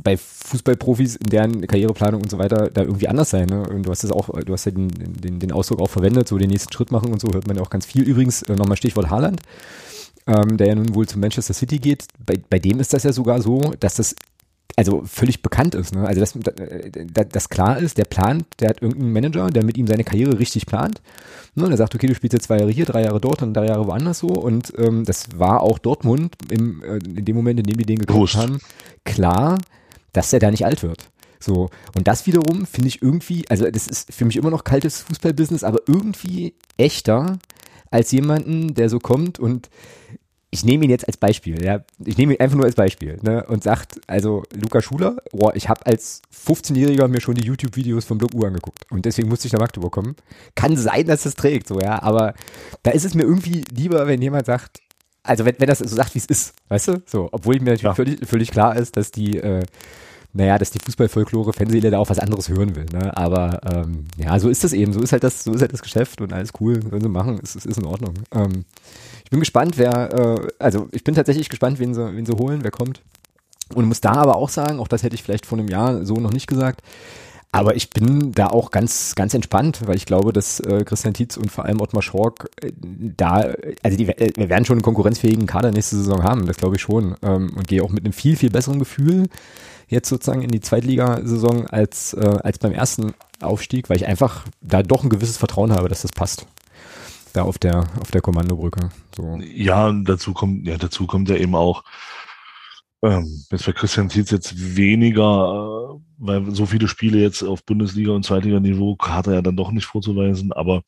bei 0.02 0.16
Fußballprofis 0.16 1.16
in 1.16 1.26
deren 1.30 1.66
Karriereplanung 1.66 2.22
und 2.22 2.30
so 2.30 2.38
weiter 2.38 2.70
da 2.70 2.82
irgendwie 2.82 3.08
anders 3.08 3.30
sein. 3.30 3.48
Ne? 3.48 3.62
Und 3.68 3.84
du 3.84 3.90
hast 3.90 4.04
das 4.04 4.12
auch, 4.12 4.28
du 4.28 4.52
hast 4.52 4.64
ja 4.64 4.72
den, 4.72 4.88
den, 4.88 5.38
den 5.38 5.52
Ausdruck 5.52 5.80
auch 5.80 5.90
verwendet, 5.90 6.28
so 6.28 6.38
den 6.38 6.50
nächsten 6.50 6.72
Schritt 6.72 6.90
machen 6.90 7.12
und 7.12 7.20
so 7.20 7.28
hört 7.32 7.46
man 7.46 7.56
ja 7.56 7.62
auch 7.62 7.70
ganz 7.70 7.86
viel. 7.86 8.02
Übrigens, 8.02 8.42
äh, 8.42 8.54
nochmal 8.54 8.76
Stichwort 8.76 9.10
Haaland, 9.10 9.40
ähm, 10.26 10.56
der 10.56 10.68
ja 10.68 10.74
nun 10.74 10.94
wohl 10.94 11.06
zu 11.06 11.18
Manchester 11.18 11.54
City 11.54 11.78
geht. 11.78 12.06
Bei, 12.24 12.34
bei 12.48 12.58
dem 12.58 12.80
ist 12.80 12.92
das 12.92 13.02
ja 13.02 13.12
sogar 13.12 13.40
so, 13.42 13.60
dass 13.80 13.94
das 13.94 14.14
also 14.76 15.02
völlig 15.04 15.42
bekannt 15.42 15.74
ist. 15.74 15.94
Ne? 15.94 16.06
Also 16.06 16.20
dass 16.20 16.34
das, 16.34 17.26
das 17.28 17.48
klar 17.48 17.78
ist, 17.78 17.96
der 17.98 18.04
plant, 18.04 18.44
der 18.60 18.70
hat 18.70 18.82
irgendeinen 18.82 19.12
Manager, 19.12 19.48
der 19.48 19.64
mit 19.64 19.78
ihm 19.78 19.86
seine 19.86 20.04
Karriere 20.04 20.38
richtig 20.38 20.66
plant. 20.66 21.00
Ne? 21.54 21.68
Der 21.68 21.76
sagt, 21.76 21.94
okay, 21.94 22.06
du 22.06 22.14
spielst 22.14 22.32
jetzt 22.32 22.46
zwei 22.46 22.58
Jahre 22.58 22.70
hier, 22.70 22.84
drei 22.84 23.04
Jahre 23.04 23.20
dort 23.20 23.42
und 23.42 23.54
drei 23.54 23.66
Jahre 23.66 23.86
woanders 23.86 24.18
so. 24.18 24.28
Und 24.28 24.72
ähm, 24.76 25.04
das 25.04 25.28
war 25.36 25.60
auch 25.60 25.78
Dortmund 25.78 26.34
im, 26.50 26.82
äh, 26.82 26.96
in 26.96 27.24
dem 27.24 27.36
Moment, 27.36 27.60
in 27.60 27.66
dem 27.66 27.78
die 27.78 27.86
den 27.86 27.98
gekauft 27.98 28.34
haben, 28.36 28.58
klar, 29.04 29.58
dass 30.12 30.32
er 30.32 30.40
da 30.40 30.50
nicht 30.50 30.64
alt 30.64 30.82
wird. 30.82 31.08
So, 31.38 31.68
und 31.94 32.08
das 32.08 32.26
wiederum 32.26 32.66
finde 32.66 32.88
ich 32.88 33.02
irgendwie, 33.02 33.44
also 33.50 33.70
das 33.70 33.86
ist 33.86 34.12
für 34.12 34.24
mich 34.24 34.36
immer 34.36 34.50
noch 34.50 34.64
kaltes 34.64 35.02
Fußballbusiness, 35.02 35.62
aber 35.62 35.80
irgendwie 35.86 36.54
echter 36.78 37.38
als 37.90 38.10
jemanden, 38.12 38.74
der 38.74 38.88
so 38.88 38.98
kommt 38.98 39.38
und 39.38 39.68
ich 40.54 40.64
nehme 40.64 40.84
ihn 40.84 40.90
jetzt 40.90 41.08
als 41.08 41.16
Beispiel, 41.16 41.60
ja. 41.64 41.80
Ich 42.04 42.16
nehme 42.16 42.34
ihn 42.34 42.40
einfach 42.40 42.56
nur 42.56 42.64
als 42.64 42.76
Beispiel, 42.76 43.18
ne? 43.22 43.44
Und 43.48 43.64
sagt, 43.64 44.00
also 44.06 44.44
Luca 44.54 44.80
Schuler, 44.80 45.16
boah, 45.32 45.54
ich 45.56 45.68
habe 45.68 45.84
als 45.84 46.22
15-Jähriger 46.46 47.08
mir 47.08 47.20
schon 47.20 47.34
die 47.34 47.44
YouTube-Videos 47.44 48.04
vom 48.04 48.18
Block 48.18 48.34
U 48.34 48.44
angeguckt 48.44 48.86
und 48.88 49.04
deswegen 49.04 49.28
musste 49.28 49.48
ich 49.48 49.52
nach 49.52 49.58
Magdeburg 49.58 49.92
kommen. 49.92 50.14
Kann 50.54 50.76
sein, 50.76 51.06
dass 51.06 51.26
es 51.26 51.34
trägt, 51.34 51.66
so, 51.66 51.80
ja, 51.80 52.00
aber 52.00 52.34
da 52.84 52.92
ist 52.92 53.04
es 53.04 53.14
mir 53.16 53.24
irgendwie 53.24 53.64
lieber, 53.74 54.06
wenn 54.06 54.22
jemand 54.22 54.46
sagt, 54.46 54.80
also 55.24 55.44
wenn, 55.44 55.56
wenn 55.58 55.66
das 55.66 55.80
so 55.80 55.88
sagt, 55.88 56.14
wie 56.14 56.20
es 56.20 56.26
ist, 56.26 56.54
weißt 56.68 56.88
du? 56.88 57.02
So, 57.04 57.28
obwohl 57.32 57.56
mir 57.56 57.72
natürlich 57.72 57.82
ja. 57.82 57.94
völlig, 57.94 58.24
völlig 58.24 58.52
klar 58.52 58.76
ist, 58.76 58.96
dass 58.96 59.10
die, 59.10 59.38
äh, 59.38 59.64
naja, 60.34 60.56
dass 60.56 60.70
die 60.70 60.78
Fußballfolklore 60.78 61.52
Fanseele 61.52 61.90
da 61.90 61.98
auch 61.98 62.10
was 62.10 62.20
anderes 62.20 62.48
hören 62.48 62.76
will, 62.76 62.86
ne? 62.92 63.16
Aber 63.16 63.60
ähm, 63.72 64.06
ja, 64.16 64.38
so 64.38 64.48
ist 64.48 64.62
das 64.62 64.72
eben, 64.72 64.92
so 64.92 65.00
ist 65.00 65.10
halt 65.10 65.24
das, 65.24 65.42
so 65.42 65.52
ist 65.52 65.62
halt 65.62 65.72
das 65.72 65.82
Geschäft 65.82 66.20
und 66.20 66.32
alles 66.32 66.52
cool, 66.60 66.80
sollen 66.80 67.02
sie 67.02 67.08
machen, 67.08 67.40
ist, 67.40 67.56
ist 67.56 67.78
in 67.78 67.86
Ordnung. 67.86 68.14
Ähm, 68.32 68.64
bin 69.34 69.40
gespannt, 69.40 69.78
wer, 69.78 70.12
äh, 70.14 70.48
also 70.60 70.88
ich 70.92 71.02
bin 71.02 71.16
tatsächlich 71.16 71.48
gespannt, 71.48 71.80
wen 71.80 71.92
sie, 71.92 72.14
wen 72.14 72.24
sie 72.24 72.36
holen, 72.36 72.60
wer 72.62 72.70
kommt. 72.70 73.02
Und 73.74 73.86
muss 73.86 74.00
da 74.00 74.12
aber 74.12 74.36
auch 74.36 74.48
sagen, 74.48 74.78
auch 74.78 74.86
das 74.86 75.02
hätte 75.02 75.16
ich 75.16 75.24
vielleicht 75.24 75.44
vor 75.44 75.58
einem 75.58 75.66
Jahr 75.66 76.04
so 76.04 76.14
noch 76.20 76.32
nicht 76.32 76.46
gesagt, 76.46 76.82
aber 77.50 77.74
ich 77.74 77.90
bin 77.90 78.30
da 78.32 78.48
auch 78.48 78.70
ganz, 78.70 79.14
ganz 79.16 79.34
entspannt, 79.34 79.80
weil 79.86 79.96
ich 79.96 80.06
glaube, 80.06 80.32
dass 80.32 80.60
äh, 80.60 80.84
Christian 80.84 81.14
Tietz 81.14 81.36
und 81.36 81.50
vor 81.50 81.64
allem 81.64 81.80
Ottmar 81.80 82.02
Schork 82.02 82.48
äh, 82.62 82.70
da, 82.78 83.54
also 83.82 83.96
die, 83.96 84.08
äh, 84.08 84.30
wir 84.36 84.48
werden 84.48 84.64
schon 84.64 84.76
einen 84.76 84.82
konkurrenzfähigen 84.82 85.46
Kader 85.46 85.72
nächste 85.72 85.96
Saison 85.96 86.22
haben, 86.22 86.46
das 86.46 86.56
glaube 86.56 86.76
ich 86.76 86.82
schon. 86.82 87.16
Ähm, 87.22 87.54
und 87.56 87.66
gehe 87.66 87.82
auch 87.82 87.90
mit 87.90 88.04
einem 88.04 88.12
viel, 88.12 88.36
viel 88.36 88.50
besseren 88.50 88.78
Gefühl 88.78 89.28
jetzt 89.88 90.08
sozusagen 90.08 90.42
in 90.42 90.50
die 90.50 90.60
Zweitligasaison 90.60 91.66
als, 91.66 92.14
äh, 92.14 92.38
als 92.42 92.58
beim 92.58 92.72
ersten 92.72 93.14
Aufstieg, 93.40 93.90
weil 93.90 93.96
ich 93.96 94.06
einfach 94.06 94.44
da 94.60 94.84
doch 94.84 95.02
ein 95.02 95.10
gewisses 95.10 95.38
Vertrauen 95.38 95.72
habe, 95.72 95.88
dass 95.88 96.02
das 96.02 96.12
passt 96.12 96.46
da 97.34 97.42
auf 97.42 97.58
der, 97.58 97.84
auf 98.00 98.10
der 98.10 98.22
Kommandobrücke. 98.22 98.88
So. 99.16 99.38
Ja, 99.42 99.92
dazu 99.92 100.32
kommt, 100.32 100.66
ja, 100.66 100.78
dazu 100.78 101.06
kommt 101.06 101.28
ja 101.28 101.36
eben 101.36 101.54
auch, 101.54 101.84
ähm, 103.02 103.44
jetzt 103.50 103.66
bei 103.66 103.72
Christian 103.72 104.08
Tietz 104.08 104.30
jetzt 104.30 104.76
weniger, 104.76 105.20
äh, 105.20 106.00
weil 106.16 106.54
so 106.54 106.64
viele 106.64 106.88
Spiele 106.88 107.18
jetzt 107.18 107.42
auf 107.42 107.64
Bundesliga- 107.64 108.12
und 108.12 108.24
Zweitliga-Niveau 108.24 108.96
hat 109.02 109.26
er 109.26 109.34
ja 109.34 109.42
dann 109.42 109.56
doch 109.56 109.72
nicht 109.72 109.84
vorzuweisen, 109.84 110.52
aber 110.52 110.82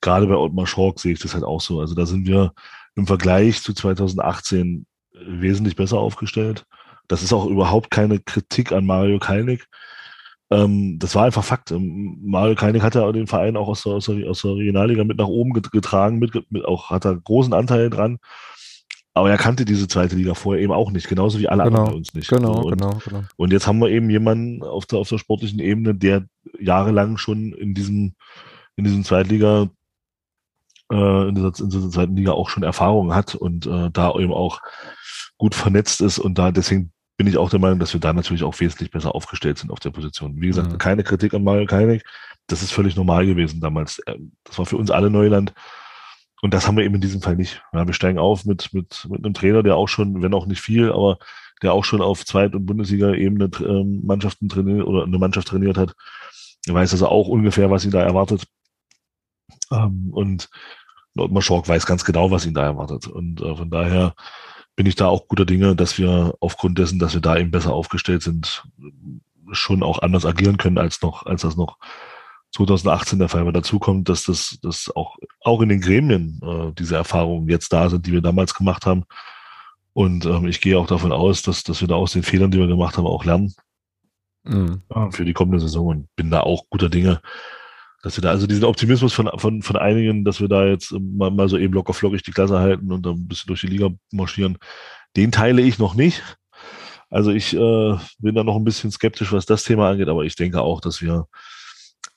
gerade 0.00 0.26
bei 0.26 0.34
Ottmar 0.34 0.66
Schork 0.66 1.00
sehe 1.00 1.14
ich 1.14 1.20
das 1.20 1.34
halt 1.34 1.44
auch 1.44 1.60
so. 1.60 1.80
Also 1.80 1.94
da 1.94 2.04
sind 2.04 2.26
wir 2.26 2.52
im 2.94 3.06
Vergleich 3.06 3.62
zu 3.62 3.72
2018 3.72 4.86
wesentlich 5.14 5.76
besser 5.76 5.98
aufgestellt. 5.98 6.66
Das 7.08 7.22
ist 7.22 7.32
auch 7.32 7.46
überhaupt 7.46 7.90
keine 7.90 8.18
Kritik 8.18 8.72
an 8.72 8.84
Mario 8.84 9.18
Kalnick. 9.18 9.66
Ähm, 10.52 10.98
das 10.98 11.14
war 11.14 11.24
einfach 11.24 11.44
Fakt. 11.44 11.72
Mario 11.76 12.54
Keinig 12.54 12.82
hat 12.82 12.94
ja 12.94 13.10
den 13.12 13.26
Verein 13.26 13.56
auch 13.56 13.68
aus 13.68 13.82
der, 13.82 13.94
aus 13.94 14.06
der, 14.06 14.28
aus 14.28 14.42
der 14.42 14.56
Regionalliga 14.56 15.04
mit 15.04 15.18
nach 15.18 15.26
oben 15.26 15.52
getragen, 15.52 16.18
mit, 16.18 16.34
mit 16.50 16.64
auch 16.64 16.90
hat 16.90 17.04
er 17.04 17.16
großen 17.16 17.54
Anteil 17.54 17.90
dran. 17.90 18.18
Aber 19.14 19.30
er 19.30 19.36
kannte 19.36 19.66
diese 19.66 19.88
zweite 19.88 20.16
Liga 20.16 20.32
vorher 20.34 20.62
eben 20.62 20.72
auch 20.72 20.90
nicht, 20.90 21.06
genauso 21.06 21.38
wie 21.38 21.48
alle 21.48 21.64
genau, 21.64 21.76
anderen 21.76 21.90
bei 21.90 21.96
uns 21.98 22.14
nicht. 22.14 22.28
Genau, 22.28 22.62
und, 22.62 22.78
genau, 22.78 22.98
genau. 23.04 23.22
Und 23.36 23.52
jetzt 23.52 23.66
haben 23.66 23.78
wir 23.78 23.90
eben 23.90 24.08
jemanden 24.08 24.62
auf 24.62 24.86
der, 24.86 25.00
auf 25.00 25.08
der 25.08 25.18
sportlichen 25.18 25.58
Ebene, 25.58 25.94
der 25.94 26.24
jahrelang 26.58 27.18
schon 27.18 27.52
in 27.52 27.74
diesem 27.74 28.14
in 28.76 28.84
diesem 28.84 29.04
Zweitliga, 29.04 29.68
äh, 30.90 31.28
in, 31.28 31.34
dieser, 31.34 31.52
in 31.58 31.70
dieser 31.70 31.90
zweiten 31.90 32.16
Liga 32.16 32.32
auch 32.32 32.48
schon 32.48 32.62
Erfahrung 32.62 33.14
hat 33.14 33.34
und 33.34 33.66
äh, 33.66 33.90
da 33.90 34.14
eben 34.18 34.32
auch 34.32 34.60
gut 35.38 35.54
vernetzt 35.54 36.00
ist 36.00 36.18
und 36.18 36.38
da 36.38 36.52
deswegen 36.52 36.92
bin 37.22 37.28
ich 37.32 37.38
auch 37.38 37.50
der 37.50 37.60
Meinung, 37.60 37.78
dass 37.78 37.92
wir 37.92 38.00
da 38.00 38.12
natürlich 38.12 38.42
auch 38.42 38.58
wesentlich 38.58 38.90
besser 38.90 39.14
aufgestellt 39.14 39.56
sind 39.56 39.70
auf 39.70 39.78
der 39.78 39.90
Position. 39.90 40.40
Wie 40.40 40.48
gesagt, 40.48 40.72
mhm. 40.72 40.78
keine 40.78 41.04
Kritik 41.04 41.32
an 41.34 41.44
Mario 41.44 41.66
Keinig. 41.66 42.02
Das 42.48 42.64
ist 42.64 42.72
völlig 42.72 42.96
normal 42.96 43.26
gewesen 43.26 43.60
damals. 43.60 44.00
Äh, 44.06 44.16
das 44.42 44.58
war 44.58 44.66
für 44.66 44.76
uns 44.76 44.90
alle 44.90 45.08
Neuland. 45.08 45.54
Und 46.40 46.52
das 46.52 46.66
haben 46.66 46.76
wir 46.76 46.82
eben 46.82 46.96
in 46.96 47.00
diesem 47.00 47.22
Fall 47.22 47.36
nicht. 47.36 47.62
Ja, 47.72 47.86
wir 47.86 47.94
steigen 47.94 48.18
auf 48.18 48.44
mit, 48.44 48.74
mit, 48.74 49.06
mit 49.08 49.24
einem 49.24 49.34
Trainer, 49.34 49.62
der 49.62 49.76
auch 49.76 49.86
schon, 49.86 50.20
wenn 50.20 50.34
auch 50.34 50.46
nicht 50.46 50.60
viel, 50.60 50.90
aber 50.90 51.18
der 51.62 51.74
auch 51.74 51.84
schon 51.84 52.02
auf 52.02 52.24
Zweit- 52.24 52.56
und 52.56 52.66
Bundesliga-Ebene 52.66 53.48
ähm, 53.60 54.00
Mannschaften 54.04 54.48
trainiert 54.48 54.84
oder 54.84 55.04
eine 55.04 55.18
Mannschaft 55.18 55.46
trainiert 55.46 55.78
hat. 55.78 55.94
Er 56.66 56.74
weiß 56.74 56.90
also 56.90 57.06
auch 57.06 57.28
ungefähr, 57.28 57.70
was 57.70 57.84
ihn 57.84 57.92
da 57.92 58.02
erwartet. 58.02 58.48
Ähm, 59.70 60.10
und 60.10 60.50
Ottmar 61.16 61.42
Schork 61.42 61.68
weiß 61.68 61.86
ganz 61.86 62.04
genau, 62.04 62.32
was 62.32 62.46
ihn 62.46 62.54
da 62.54 62.64
erwartet. 62.64 63.06
Und 63.06 63.40
äh, 63.40 63.54
von 63.54 63.70
daher 63.70 64.16
bin 64.76 64.86
ich 64.86 64.94
da 64.94 65.08
auch 65.08 65.28
guter 65.28 65.44
Dinge, 65.44 65.76
dass 65.76 65.98
wir 65.98 66.34
aufgrund 66.40 66.78
dessen, 66.78 66.98
dass 66.98 67.14
wir 67.14 67.20
da 67.20 67.36
eben 67.36 67.50
besser 67.50 67.72
aufgestellt 67.72 68.22
sind, 68.22 68.64
schon 69.52 69.82
auch 69.82 70.00
anders 70.00 70.24
agieren 70.24 70.56
können 70.56 70.78
als 70.78 71.02
noch, 71.02 71.26
als 71.26 71.42
das 71.42 71.56
noch 71.56 71.78
2018 72.52 73.18
der 73.18 73.28
Fall 73.28 73.44
war. 73.44 73.52
Dazu 73.52 73.78
kommt, 73.78 74.08
dass 74.08 74.24
das, 74.24 74.58
dass 74.62 74.90
auch, 74.94 75.16
auch 75.40 75.60
in 75.60 75.68
den 75.68 75.80
Gremien 75.80 76.40
äh, 76.42 76.72
diese 76.72 76.96
Erfahrungen 76.96 77.48
jetzt 77.48 77.72
da 77.72 77.88
sind, 77.88 78.06
die 78.06 78.12
wir 78.12 78.22
damals 78.22 78.54
gemacht 78.54 78.86
haben. 78.86 79.04
Und 79.94 80.24
ähm, 80.24 80.46
ich 80.46 80.60
gehe 80.60 80.78
auch 80.78 80.86
davon 80.86 81.12
aus, 81.12 81.42
dass, 81.42 81.64
dass 81.64 81.80
wir 81.80 81.88
da 81.88 81.96
aus 81.96 82.12
den 82.12 82.22
Fehlern, 82.22 82.50
die 82.50 82.58
wir 82.58 82.66
gemacht 82.66 82.96
haben, 82.96 83.06
auch 83.06 83.24
lernen 83.24 83.54
mhm. 84.44 84.82
äh, 84.88 85.10
für 85.10 85.24
die 85.24 85.34
kommende 85.34 85.60
Saison 85.60 85.86
und 85.86 86.16
bin 86.16 86.30
da 86.30 86.40
auch 86.40 86.64
guter 86.70 86.88
Dinge, 86.88 87.20
dass 88.02 88.16
wir 88.16 88.22
da 88.22 88.30
also 88.30 88.46
diesen 88.46 88.64
Optimismus 88.64 89.12
von, 89.12 89.30
von, 89.36 89.62
von 89.62 89.76
einigen, 89.76 90.24
dass 90.24 90.40
wir 90.40 90.48
da 90.48 90.66
jetzt 90.66 90.92
mal, 90.92 91.30
mal 91.30 91.48
so 91.48 91.56
eben 91.56 91.72
locker 91.72 91.94
flockig 91.94 92.22
die 92.22 92.32
Klasse 92.32 92.58
halten 92.58 92.92
und 92.92 93.06
dann 93.06 93.14
ein 93.14 93.28
bisschen 93.28 93.46
durch 93.46 93.60
die 93.60 93.68
Liga 93.68 93.90
marschieren, 94.10 94.58
den 95.16 95.32
teile 95.32 95.62
ich 95.62 95.78
noch 95.78 95.94
nicht. 95.94 96.22
Also 97.08 97.30
ich 97.30 97.54
äh, 97.54 97.96
bin 98.18 98.34
da 98.34 98.42
noch 98.42 98.56
ein 98.56 98.64
bisschen 98.64 98.90
skeptisch, 98.90 99.32
was 99.32 99.46
das 99.46 99.64
Thema 99.64 99.90
angeht, 99.90 100.08
aber 100.08 100.24
ich 100.24 100.34
denke 100.34 100.60
auch, 100.60 100.80
dass 100.80 101.00
wir 101.00 101.26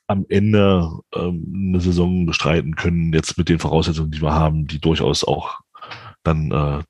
am 0.07 0.25
Ende 0.29 0.89
ähm, 1.13 1.69
eine 1.69 1.81
Saison 1.81 2.25
bestreiten 2.25 2.75
können, 2.75 3.13
jetzt 3.13 3.37
mit 3.37 3.49
den 3.49 3.59
Voraussetzungen, 3.59 4.11
die 4.11 4.21
wir 4.21 4.33
haben, 4.33 4.67
die 4.67 4.79
durchaus 4.79 5.23
auch 5.23 5.59
dann 6.23 6.51
äh, 6.51 6.83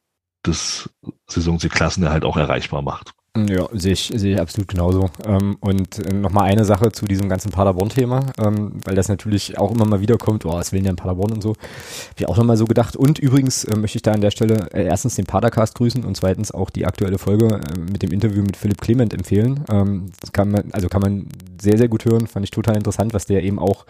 das 0.44 0.90
Saisonsieg 1.28 1.80
halt 1.80 2.24
auch 2.24 2.38
erreichbar 2.38 2.82
macht. 2.82 3.12
Ja, 3.36 3.68
sehe 3.74 3.92
ich, 3.92 4.14
sehe 4.16 4.36
ich 4.36 4.42
absolut 4.42 4.70
genauso. 4.70 5.10
Ähm, 5.26 5.58
und 5.60 6.14
nochmal 6.14 6.46
eine 6.46 6.64
Sache 6.64 6.94
zu 6.94 7.06
diesem 7.06 7.28
ganzen 7.28 7.52
Paderborn-Thema, 7.52 8.28
ähm, 8.38 8.74
weil 8.86 8.96
das 8.96 9.10
natürlich 9.10 9.58
auch 9.58 9.72
immer 9.72 9.86
mal 9.86 10.00
wieder 10.00 10.18
kommt, 10.18 10.46
oh, 10.46 10.54
was 10.54 10.72
will 10.72 10.82
denn 10.82 10.96
Paderborn 10.96 11.34
und 11.34 11.44
so. 11.44 11.50
Habe 11.50 12.16
ich 12.18 12.28
auch 12.30 12.38
nochmal 12.38 12.56
so 12.56 12.66
gedacht. 12.66 12.96
Und 12.96 13.20
übrigens 13.20 13.66
äh, 13.66 13.76
möchte 13.76 13.98
ich 13.98 14.04
da 14.04 14.14
an 14.14 14.22
der 14.22 14.32
Stelle 14.32 14.70
äh, 14.72 14.86
erstens 14.86 15.16
den 15.16 15.26
Padercast 15.26 15.76
grüßen 15.76 16.06
und 16.06 16.16
zweitens 16.16 16.52
auch 16.52 16.70
die 16.70 16.86
aktuelle 16.86 17.18
Folge 17.18 17.48
äh, 17.48 17.80
mit 17.80 18.04
dem 18.04 18.12
Interview 18.12 18.42
mit 18.42 18.56
Philipp 18.56 18.80
Clement 18.80 19.14
empfehlen. 19.14 19.66
Ähm, 19.70 20.12
das 20.22 20.32
kann 20.32 20.52
man, 20.52 20.72
also 20.72 20.88
kann 20.88 21.02
man 21.02 21.28
sehr, 21.62 21.78
sehr 21.78 21.90
gut 21.90 22.06
hören, 22.06 22.28
fand 22.28 22.46
ich 22.46 22.52
total 22.52 22.78
interessant, 22.78 23.14
was 23.14 23.26
der 23.26 23.44
eben 23.44 23.60
auch 23.60 23.86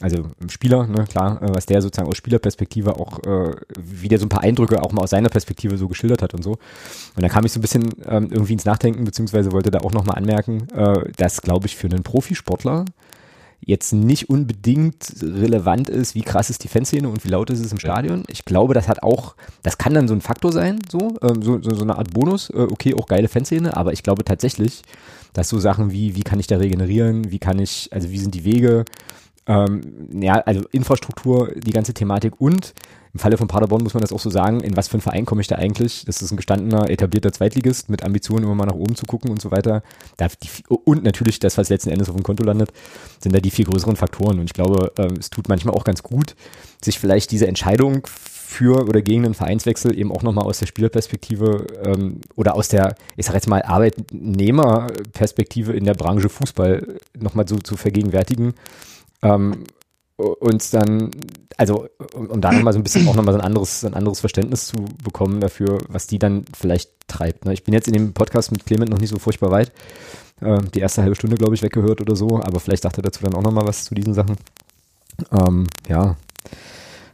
also 0.00 0.30
Spieler, 0.48 0.86
ne, 0.86 1.04
klar, 1.04 1.40
äh, 1.42 1.54
was 1.54 1.66
der 1.66 1.82
sozusagen 1.82 2.08
aus 2.08 2.16
Spielerperspektive 2.16 2.96
auch, 2.96 3.18
äh, 3.24 3.54
wie 3.78 4.08
der 4.08 4.18
so 4.18 4.26
ein 4.26 4.30
paar 4.30 4.42
Eindrücke 4.42 4.82
auch 4.82 4.92
mal 4.92 5.02
aus 5.02 5.10
seiner 5.10 5.28
Perspektive 5.28 5.76
so 5.78 5.88
geschildert 5.88 6.22
hat 6.22 6.34
und 6.34 6.42
so. 6.42 6.52
Und 7.14 7.22
da 7.22 7.28
kam 7.28 7.44
ich 7.44 7.52
so 7.52 7.58
ein 7.58 7.62
bisschen 7.62 7.90
ähm, 8.06 8.28
irgendwie 8.30 8.54
ins 8.54 8.64
Nachdenken, 8.64 9.04
beziehungsweise 9.04 9.52
wollte 9.52 9.70
da 9.70 9.80
auch 9.80 9.92
nochmal 9.92 10.16
anmerken, 10.16 10.68
äh, 10.74 11.12
dass, 11.16 11.42
glaube 11.42 11.66
ich, 11.66 11.76
für 11.76 11.88
einen 11.88 12.02
Profisportler 12.02 12.84
jetzt 13.64 13.92
nicht 13.92 14.28
unbedingt 14.28 15.14
relevant 15.22 15.88
ist, 15.88 16.14
wie 16.16 16.22
krass 16.22 16.50
ist 16.50 16.64
die 16.64 16.68
Fanszene 16.68 17.08
und 17.08 17.24
wie 17.24 17.28
laut 17.28 17.48
ist 17.50 17.60
es 17.60 17.70
im 17.70 17.78
Stadion. 17.78 18.24
Ich 18.28 18.44
glaube, 18.44 18.74
das 18.74 18.88
hat 18.88 19.02
auch, 19.04 19.36
das 19.62 19.78
kann 19.78 19.94
dann 19.94 20.08
so 20.08 20.14
ein 20.14 20.20
Faktor 20.20 20.52
sein, 20.52 20.80
so, 20.90 21.16
ähm, 21.22 21.42
so, 21.42 21.62
so, 21.62 21.74
so 21.74 21.82
eine 21.82 21.96
Art 21.96 22.12
Bonus. 22.12 22.50
Äh, 22.50 22.66
okay, 22.70 22.94
auch 22.94 23.06
geile 23.06 23.28
Fanszene, 23.28 23.76
aber 23.76 23.92
ich 23.92 24.02
glaube 24.02 24.24
tatsächlich, 24.24 24.82
dass 25.32 25.48
so 25.48 25.60
Sachen 25.60 25.92
wie, 25.92 26.16
wie 26.16 26.24
kann 26.24 26.40
ich 26.40 26.48
da 26.48 26.56
regenerieren, 26.56 27.30
wie 27.30 27.38
kann 27.38 27.58
ich, 27.58 27.88
also 27.92 28.10
wie 28.10 28.18
sind 28.18 28.34
die 28.34 28.44
Wege, 28.44 28.84
ähm, 29.46 30.08
ja, 30.20 30.34
also 30.34 30.62
Infrastruktur, 30.72 31.52
die 31.54 31.72
ganze 31.72 31.94
Thematik 31.94 32.40
und 32.40 32.74
im 33.14 33.20
Falle 33.20 33.36
von 33.36 33.46
Paderborn 33.46 33.82
muss 33.82 33.92
man 33.92 34.00
das 34.00 34.12
auch 34.12 34.20
so 34.20 34.30
sagen, 34.30 34.60
in 34.60 34.74
was 34.74 34.88
für 34.88 34.94
einen 34.94 35.02
Verein 35.02 35.26
komme 35.26 35.42
ich 35.42 35.46
da 35.46 35.56
eigentlich? 35.56 36.06
Das 36.06 36.22
ist 36.22 36.30
ein 36.30 36.38
gestandener, 36.38 36.88
etablierter 36.88 37.30
Zweitligist 37.30 37.90
mit 37.90 38.02
Ambitionen, 38.04 38.44
immer 38.44 38.54
mal 38.54 38.64
nach 38.64 38.74
oben 38.74 38.96
zu 38.96 39.04
gucken 39.04 39.30
und 39.30 39.42
so 39.42 39.50
weiter. 39.50 39.82
Und 40.84 41.04
natürlich 41.04 41.38
das, 41.38 41.58
was 41.58 41.68
letzten 41.68 41.90
Endes 41.90 42.08
auf 42.08 42.16
dem 42.16 42.22
Konto 42.22 42.42
landet, 42.42 42.72
sind 43.18 43.34
da 43.34 43.40
die 43.40 43.50
viel 43.50 43.66
größeren 43.66 43.96
Faktoren. 43.96 44.38
Und 44.38 44.46
ich 44.46 44.54
glaube, 44.54 44.92
äh, 44.96 45.08
es 45.18 45.28
tut 45.28 45.50
manchmal 45.50 45.74
auch 45.74 45.84
ganz 45.84 46.02
gut, 46.02 46.36
sich 46.82 46.98
vielleicht 46.98 47.30
diese 47.32 47.46
Entscheidung 47.46 48.06
für 48.06 48.88
oder 48.88 49.02
gegen 49.02 49.26
einen 49.26 49.34
Vereinswechsel 49.34 49.98
eben 49.98 50.10
auch 50.10 50.22
nochmal 50.22 50.46
aus 50.46 50.60
der 50.60 50.66
Spielerperspektive 50.66 51.66
ähm, 51.84 52.22
oder 52.34 52.54
aus 52.54 52.68
der, 52.68 52.94
ich 53.16 53.26
sag 53.26 53.34
jetzt 53.34 53.48
mal, 53.48 53.60
Arbeitnehmerperspektive 53.60 55.74
in 55.74 55.84
der 55.84 55.94
Branche 55.94 56.30
Fußball 56.30 56.96
nochmal 57.18 57.46
so 57.46 57.58
zu 57.58 57.76
vergegenwärtigen 57.76 58.54
ähm, 59.22 59.64
uns 60.16 60.70
dann, 60.70 61.10
also 61.56 61.88
um, 62.14 62.26
um 62.26 62.40
da 62.40 62.52
nochmal 62.52 62.72
so 62.72 62.78
ein 62.78 62.82
bisschen 62.82 63.08
auch 63.08 63.14
nochmal 63.14 63.34
so 63.34 63.40
ein 63.40 63.44
anderes, 63.44 63.84
ein 63.84 63.94
anderes 63.94 64.20
Verständnis 64.20 64.66
zu 64.66 64.84
bekommen 65.02 65.40
dafür, 65.40 65.78
was 65.88 66.06
die 66.06 66.18
dann 66.18 66.44
vielleicht 66.56 66.90
treibt. 67.08 67.44
Ne? 67.44 67.52
Ich 67.54 67.64
bin 67.64 67.74
jetzt 67.74 67.88
in 67.88 67.94
dem 67.94 68.12
Podcast 68.12 68.52
mit 68.52 68.66
Clement 68.66 68.90
noch 68.90 69.00
nicht 69.00 69.10
so 69.10 69.18
furchtbar 69.18 69.50
weit. 69.50 69.72
Äh, 70.40 70.60
die 70.74 70.80
erste 70.80 71.02
halbe 71.02 71.16
Stunde, 71.16 71.36
glaube 71.36 71.54
ich, 71.54 71.62
weggehört 71.62 72.00
oder 72.00 72.16
so, 72.16 72.40
aber 72.42 72.60
vielleicht 72.60 72.82
sagt 72.82 72.98
er 72.98 73.02
dazu 73.02 73.24
dann 73.24 73.34
auch 73.34 73.42
nochmal 73.42 73.66
was 73.66 73.84
zu 73.84 73.94
diesen 73.94 74.14
Sachen. 74.14 74.36
Ähm, 75.30 75.66
ja, 75.88 76.16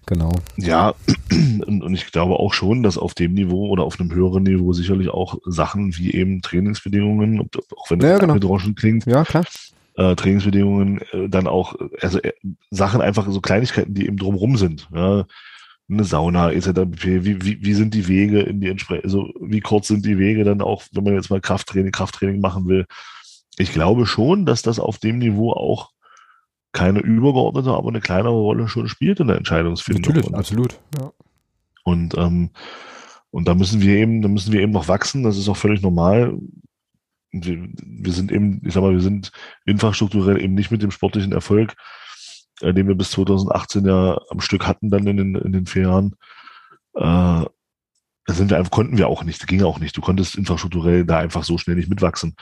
genau. 0.06 0.32
Ja, 0.56 0.94
und, 1.66 1.82
und 1.82 1.94
ich 1.94 2.10
glaube 2.10 2.34
auch 2.34 2.52
schon, 2.52 2.82
dass 2.82 2.98
auf 2.98 3.14
dem 3.14 3.34
Niveau 3.34 3.68
oder 3.68 3.84
auf 3.84 3.98
einem 3.98 4.12
höheren 4.12 4.42
Niveau 4.42 4.72
sicherlich 4.72 5.08
auch 5.08 5.38
Sachen 5.44 5.96
wie 5.96 6.12
eben 6.12 6.42
Trainingsbedingungen, 6.42 7.48
auch 7.76 7.90
wenn 7.90 8.00
das 8.00 8.10
ja, 8.10 8.18
genau. 8.18 8.58
klingt, 8.74 9.06
ja, 9.06 9.24
klar 9.24 9.44
äh, 9.98 10.14
Trainingsbedingungen, 10.14 11.00
äh, 11.12 11.28
dann 11.28 11.46
auch, 11.48 11.74
also 12.00 12.20
äh, 12.20 12.32
Sachen 12.70 13.00
einfach 13.00 13.28
so 13.28 13.40
Kleinigkeiten, 13.40 13.94
die 13.94 14.06
eben 14.06 14.16
drumrum 14.16 14.56
sind. 14.56 14.88
Ja? 14.94 15.26
Eine 15.90 16.04
Sauna 16.04 16.52
etc. 16.52 16.68
Wie, 16.86 17.24
wie, 17.24 17.64
wie 17.64 17.74
sind 17.74 17.94
die 17.94 18.06
Wege 18.06 18.40
in 18.40 18.60
die 18.60 18.68
entsprechend, 18.68 19.04
also 19.04 19.28
wie 19.40 19.60
kurz 19.60 19.88
sind 19.88 20.06
die 20.06 20.18
Wege 20.18 20.44
dann 20.44 20.62
auch, 20.62 20.84
wenn 20.92 21.02
man 21.02 21.14
jetzt 21.14 21.30
mal 21.30 21.40
Krafttraining, 21.40 21.90
Krafttraining 21.90 22.40
machen 22.40 22.68
will. 22.68 22.86
Ich 23.58 23.72
glaube 23.72 24.06
schon, 24.06 24.46
dass 24.46 24.62
das 24.62 24.78
auf 24.78 24.98
dem 24.98 25.18
Niveau 25.18 25.52
auch 25.52 25.90
keine 26.72 27.00
übergeordnete, 27.00 27.70
aber 27.70 27.88
eine 27.88 28.00
kleinere 28.00 28.34
Rolle 28.34 28.68
schon 28.68 28.88
spielt 28.88 29.18
in 29.18 29.26
der 29.26 29.36
Entscheidungsfindung. 29.36 30.02
Natürlich, 30.02 30.26
und, 30.28 30.34
absolut. 30.36 30.78
Ja. 31.00 31.12
Und 31.82 32.16
ähm, 32.16 32.50
und 33.30 33.46
da 33.46 33.54
müssen 33.54 33.82
wir 33.82 33.94
eben, 33.96 34.22
da 34.22 34.28
müssen 34.28 34.52
wir 34.52 34.60
eben 34.60 34.72
noch 34.72 34.88
wachsen. 34.88 35.22
Das 35.22 35.36
ist 35.36 35.48
auch 35.48 35.56
völlig 35.56 35.82
normal 35.82 36.38
wir, 37.32 37.68
wir 37.74 38.12
sind 38.12 38.32
eben, 38.32 38.60
ich 38.64 38.74
sag 38.74 38.82
mal, 38.82 38.92
wir 38.92 39.00
sind 39.00 39.32
infrastrukturell 39.66 40.40
eben 40.40 40.54
nicht 40.54 40.70
mit 40.70 40.82
dem 40.82 40.90
sportlichen 40.90 41.32
Erfolg, 41.32 41.74
äh, 42.60 42.72
den 42.72 42.88
wir 42.88 42.94
bis 42.94 43.10
2018 43.10 43.86
ja 43.86 44.20
am 44.30 44.40
Stück 44.40 44.66
hatten, 44.66 44.90
dann 44.90 45.06
in 45.06 45.16
den, 45.16 45.34
in 45.34 45.52
den 45.52 45.66
vier 45.66 45.82
Jahren. 45.82 46.14
Äh, 46.94 47.44
sind 48.30 48.50
wir 48.50 48.62
konnten 48.64 48.98
wir 48.98 49.08
auch 49.08 49.24
nicht, 49.24 49.46
ging 49.46 49.62
auch 49.62 49.78
nicht. 49.78 49.96
Du 49.96 50.02
konntest 50.02 50.36
infrastrukturell 50.36 51.06
da 51.06 51.18
einfach 51.18 51.44
so 51.44 51.56
schnell 51.56 51.76
nicht 51.76 51.88
mitwachsen. 51.88 52.34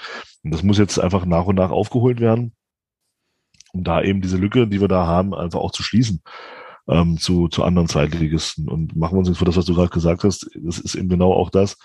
Und 0.43 0.51
das 0.51 0.65
muss 0.65 0.79
jetzt 0.79 0.99
einfach 0.99 1.25
nach 1.27 1.47
und 1.47 1.55
nach 1.55 1.71
aufgeholt 1.71 2.19
werden, 2.19 2.53
um 3.73 3.85
da 3.85 4.03
eben 4.03 4.21
diese 4.21 4.37
Lücke, 4.37 4.67
die 4.67 4.81
wir 4.81 4.89
da 4.89 5.07
haben, 5.07 5.33
einfach 5.33 5.61
auch 5.61 5.71
zu 5.71 5.85
schließen 5.85 6.23
ähm, 6.89 7.19
zu, 7.19 7.49
zu 7.49 7.65
anderen 7.65 7.89
Zweitligisten. 7.89 8.69
Und 8.69 8.97
machen 8.97 9.15
wir 9.15 9.19
uns 9.19 9.29
jetzt 9.29 9.39
für 9.39 9.45
das, 9.45 9.57
was 9.57 9.65
du 9.65 9.75
gerade 9.75 9.91
gesagt 9.91 10.25
hast, 10.25 10.49
das 10.55 10.79
ist 10.79 10.95
eben 10.95 11.09
genau 11.09 11.33
auch 11.33 11.51
das, 11.51 11.79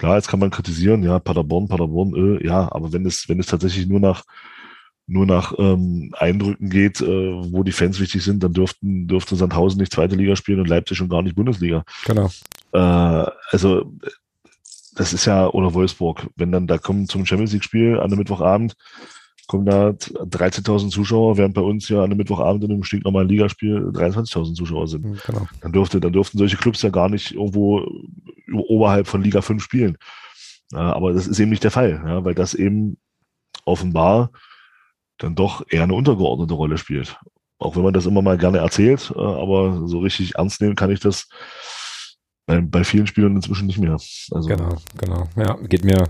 Klar, 0.00 0.16
jetzt 0.16 0.28
kann 0.28 0.40
man 0.40 0.48
kritisieren, 0.48 1.02
ja, 1.02 1.18
Paderborn, 1.18 1.68
Paderborn, 1.68 2.14
äh, 2.14 2.46
ja, 2.46 2.72
aber 2.72 2.90
wenn 2.94 3.04
es, 3.04 3.28
wenn 3.28 3.38
es 3.38 3.48
tatsächlich 3.48 3.86
nur 3.86 4.00
nach 4.00 4.24
nur 5.06 5.26
nach 5.26 5.52
ähm, 5.58 6.14
Eindrücken 6.16 6.70
geht, 6.70 7.02
äh, 7.02 7.06
wo 7.06 7.62
die 7.64 7.72
Fans 7.72 8.00
wichtig 8.00 8.24
sind, 8.24 8.42
dann 8.42 8.54
dürften, 8.54 9.08
dürfte 9.08 9.36
Sandhausen 9.36 9.78
nicht 9.78 9.92
zweite 9.92 10.16
Liga 10.16 10.36
spielen 10.36 10.60
und 10.60 10.68
Leipzig 10.68 10.96
schon 10.96 11.10
gar 11.10 11.20
nicht 11.20 11.36
Bundesliga. 11.36 11.84
Genau. 12.06 12.30
Äh, 12.72 13.30
also 13.50 13.92
das 14.94 15.12
ist 15.12 15.26
ja, 15.26 15.48
oder 15.48 15.74
Wolfsburg, 15.74 16.28
wenn 16.34 16.50
dann 16.50 16.66
da 16.66 16.78
kommen 16.78 17.06
zum 17.06 17.26
Champions 17.26 17.52
League-Spiel 17.52 17.98
an 17.98 18.04
einem 18.04 18.18
Mittwochabend, 18.20 18.74
kommen 19.50 19.66
da 19.66 19.88
13.000 19.88 20.90
Zuschauer, 20.90 21.36
während 21.36 21.54
bei 21.54 21.60
uns 21.60 21.88
ja 21.88 21.98
an 21.98 22.04
einem 22.04 22.18
Mittwochabend 22.18 22.62
in 22.62 22.70
einem 22.70 22.84
stinknormalen 22.84 23.28
Ligaspiel 23.28 23.78
23.000 23.88 24.54
Zuschauer 24.54 24.86
sind. 24.86 25.04
Mhm, 25.04 25.18
genau. 25.26 25.48
Dann 25.60 25.72
dürfte, 25.72 26.00
dann 26.00 26.12
dürften 26.12 26.38
solche 26.38 26.56
Clubs 26.56 26.82
ja 26.82 26.90
gar 26.90 27.08
nicht 27.08 27.32
irgendwo 27.32 27.84
oberhalb 28.68 29.08
von 29.08 29.24
Liga 29.24 29.42
5 29.42 29.60
spielen. 29.60 29.98
Aber 30.72 31.12
das 31.12 31.26
ist 31.26 31.40
eben 31.40 31.50
nicht 31.50 31.64
der 31.64 31.72
Fall, 31.72 32.00
ja, 32.06 32.24
weil 32.24 32.36
das 32.36 32.54
eben 32.54 32.96
offenbar 33.64 34.30
dann 35.18 35.34
doch 35.34 35.64
eher 35.68 35.82
eine 35.82 35.94
untergeordnete 35.94 36.54
Rolle 36.54 36.78
spielt. 36.78 37.18
Auch 37.58 37.74
wenn 37.74 37.82
man 37.82 37.92
das 37.92 38.06
immer 38.06 38.22
mal 38.22 38.38
gerne 38.38 38.58
erzählt, 38.58 39.12
äh, 39.16 39.20
aber 39.20 39.88
so 39.88 39.98
richtig 39.98 40.36
ernst 40.36 40.60
nehmen 40.60 40.76
kann 40.76 40.92
ich 40.92 41.00
das 41.00 41.28
bei, 42.46 42.60
bei 42.60 42.84
vielen 42.84 43.08
Spielern 43.08 43.34
inzwischen 43.34 43.66
nicht 43.66 43.78
mehr. 43.78 43.98
Also, 44.30 44.48
genau, 44.48 44.76
genau. 44.96 45.28
Ja, 45.36 45.54
geht 45.66 45.84
mir, 45.84 46.04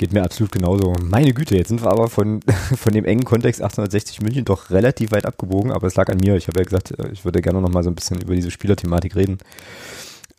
Geht 0.00 0.14
mir 0.14 0.24
absolut 0.24 0.50
genauso. 0.50 0.94
Meine 1.04 1.34
Güte, 1.34 1.58
jetzt 1.58 1.68
sind 1.68 1.82
wir 1.82 1.90
aber 1.90 2.08
von, 2.08 2.40
von 2.74 2.94
dem 2.94 3.04
engen 3.04 3.26
Kontext 3.26 3.60
1860 3.60 4.22
München 4.22 4.46
doch 4.46 4.70
relativ 4.70 5.12
weit 5.12 5.26
abgebogen, 5.26 5.72
aber 5.72 5.88
es 5.88 5.94
lag 5.94 6.08
an 6.08 6.16
mir. 6.16 6.36
Ich 6.36 6.48
habe 6.48 6.58
ja 6.58 6.64
gesagt, 6.64 6.98
äh, 6.98 7.10
ich 7.12 7.26
würde 7.26 7.42
gerne 7.42 7.60
noch 7.60 7.68
mal 7.68 7.82
so 7.82 7.90
ein 7.90 7.94
bisschen 7.94 8.18
über 8.18 8.34
diese 8.34 8.50
Spielerthematik 8.50 9.14
reden. 9.14 9.36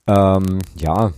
Ähm, 0.08 0.62
ja. 0.74 1.14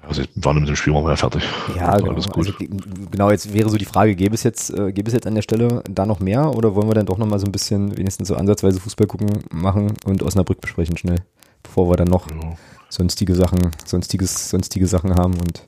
Also 0.00 0.22
waren 0.36 0.60
mit 0.60 0.70
dem 0.70 0.76
Spiel 0.76 0.94
waren 0.94 1.04
wir 1.04 1.10
ja 1.10 1.16
fertig. 1.16 1.42
Ja, 1.76 1.98
genau. 1.98 2.12
Alles 2.12 2.30
gut. 2.30 2.46
Also, 2.46 2.66
genau, 3.10 3.30
jetzt 3.30 3.52
wäre 3.52 3.68
so 3.68 3.76
die 3.76 3.84
Frage, 3.84 4.16
gäbe 4.16 4.34
es 4.34 4.42
jetzt, 4.42 4.70
äh, 4.70 4.90
gäbe 4.92 5.08
es 5.08 5.12
jetzt 5.12 5.26
an 5.26 5.34
der 5.34 5.42
Stelle 5.42 5.84
da 5.86 6.06
noch 6.06 6.20
mehr 6.20 6.50
oder 6.56 6.74
wollen 6.74 6.88
wir 6.88 6.94
dann 6.94 7.04
doch 7.04 7.18
noch 7.18 7.26
mal 7.26 7.38
so 7.38 7.44
ein 7.44 7.52
bisschen 7.52 7.94
wenigstens 7.98 8.28
so 8.28 8.36
ansatzweise 8.36 8.80
Fußball 8.80 9.06
gucken, 9.06 9.44
machen 9.52 9.92
und 10.06 10.22
Osnabrück 10.22 10.62
besprechen 10.62 10.96
schnell, 10.96 11.18
bevor 11.62 11.90
wir 11.90 11.96
dann 11.96 12.08
noch 12.08 12.30
ja. 12.30 12.56
sonstige 12.88 13.34
Sachen, 13.34 13.70
sonstiges, 13.84 14.48
sonstige 14.48 14.86
Sachen 14.86 15.14
haben 15.14 15.34
und 15.34 15.62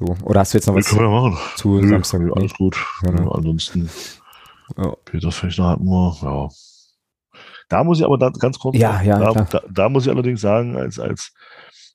so. 0.00 0.16
Oder 0.24 0.40
hast 0.40 0.54
du 0.54 0.58
jetzt 0.58 0.66
noch 0.66 0.74
was 0.74 0.92
wir 0.94 1.08
machen. 1.08 1.38
zu 1.56 1.80
Nö, 1.80 1.88
Samstag? 1.88 2.22
Nee, 2.22 2.32
alles 2.34 2.54
gut. 2.54 2.76
Genau. 3.02 3.30
ansonsten 3.30 3.88
ja. 4.76 4.94
Peter 5.04 5.32
Fechner 5.32 5.68
hatten 5.68 5.84
wir, 5.84 6.16
ja. 6.22 6.48
Da 7.68 7.84
muss 7.84 7.98
ich 7.98 8.04
aber 8.04 8.18
da, 8.18 8.30
ganz 8.30 8.58
kurz, 8.58 8.76
ja, 8.76 9.00
ja, 9.02 9.18
da, 9.18 9.44
da, 9.44 9.62
da, 9.70 9.88
muss 9.88 10.04
ich 10.04 10.10
allerdings 10.10 10.40
sagen, 10.40 10.76
als, 10.76 10.98
als, 10.98 11.32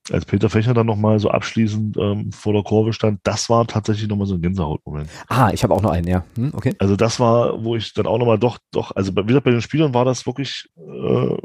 als 0.10 0.24
Peter 0.26 0.50
Fechner 0.50 0.74
dann 0.74 0.86
nochmal 0.86 1.20
so 1.20 1.30
abschließend 1.30 1.98
ähm, 1.98 2.32
vor 2.32 2.54
der 2.54 2.64
Kurve 2.64 2.94
stand, 2.94 3.20
das 3.24 3.50
war 3.50 3.68
tatsächlich 3.68 4.08
nochmal 4.08 4.28
so 4.28 4.36
ein 4.36 4.42
Gänsehautmoment. 4.42 5.10
Ah, 5.28 5.50
ich 5.52 5.64
habe 5.64 5.74
auch 5.74 5.82
noch 5.82 5.92
einen, 5.92 6.08
ja. 6.08 6.24
Hm, 6.36 6.52
okay. 6.54 6.76
Also 6.80 6.96
das 6.96 7.20
war, 7.20 7.62
wo 7.64 7.76
ich 7.76 7.94
dann 7.94 8.08
auch 8.08 8.18
nochmal 8.18 8.40
doch, 8.40 8.58
doch, 8.72 8.96
also 8.96 9.14
wie 9.16 9.26
gesagt, 9.26 9.44
bei 9.44 9.52
den 9.52 9.62
Spielern 9.62 9.94
war 9.94 10.06
das 10.06 10.26
wirklich 10.26 10.70
äh, 10.78 11.38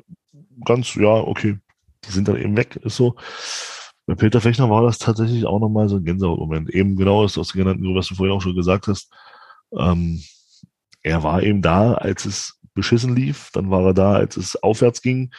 ganz, 0.64 0.94
ja, 0.94 1.12
okay, 1.12 1.58
die 2.06 2.12
sind 2.12 2.28
dann 2.28 2.36
eben 2.36 2.56
weg, 2.56 2.76
ist 2.76 2.96
so. 2.96 3.16
Bei 4.10 4.16
Peter 4.16 4.40
Fechner 4.40 4.68
war 4.68 4.82
das 4.82 4.98
tatsächlich 4.98 5.46
auch 5.46 5.60
nochmal 5.60 5.88
so 5.88 5.94
ein 5.94 6.04
Gänsehautmoment. 6.04 6.68
Eben 6.70 6.96
genau 6.96 7.24
ist 7.24 7.38
aus 7.38 7.52
den 7.52 7.60
genannten, 7.60 7.94
was 7.94 8.08
du 8.08 8.16
vorhin 8.16 8.34
auch 8.34 8.42
schon 8.42 8.56
gesagt 8.56 8.88
hast. 8.88 9.08
Ähm, 9.72 10.20
er 11.04 11.22
war 11.22 11.44
eben 11.44 11.62
da, 11.62 11.94
als 11.94 12.24
es 12.24 12.58
beschissen 12.74 13.14
lief. 13.14 13.50
Dann 13.52 13.70
war 13.70 13.84
er 13.84 13.94
da, 13.94 14.14
als 14.14 14.36
es 14.36 14.60
aufwärts 14.60 15.00
ging. 15.00 15.30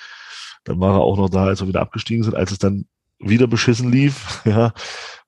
Dann 0.63 0.79
war 0.79 0.93
er 0.93 1.01
auch 1.01 1.17
noch 1.17 1.27
da, 1.29 1.47
als 1.47 1.59
wir 1.59 1.67
wieder 1.67 1.81
abgestiegen 1.81 2.23
sind, 2.23 2.33
als 2.33 2.51
es 2.51 2.59
dann 2.59 2.85
wieder 3.19 3.45
beschissen 3.45 3.91
lief. 3.91 4.41
ja. 4.45 4.71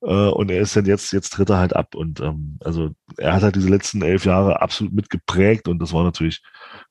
Äh, 0.01 0.29
und 0.29 0.49
er 0.49 0.61
ist 0.61 0.77
dann 0.77 0.85
jetzt, 0.85 1.11
jetzt 1.11 1.33
tritt 1.33 1.49
er 1.49 1.57
halt 1.57 1.75
ab. 1.75 1.95
Und 1.95 2.21
ähm, 2.21 2.59
also 2.63 2.91
er 3.17 3.33
hat 3.33 3.43
halt 3.43 3.57
diese 3.57 3.67
letzten 3.67 4.03
elf 4.03 4.23
Jahre 4.23 4.61
absolut 4.61 4.93
mitgeprägt 4.93 5.67
und 5.67 5.79
das 5.79 5.91
war 5.91 6.05
natürlich 6.05 6.41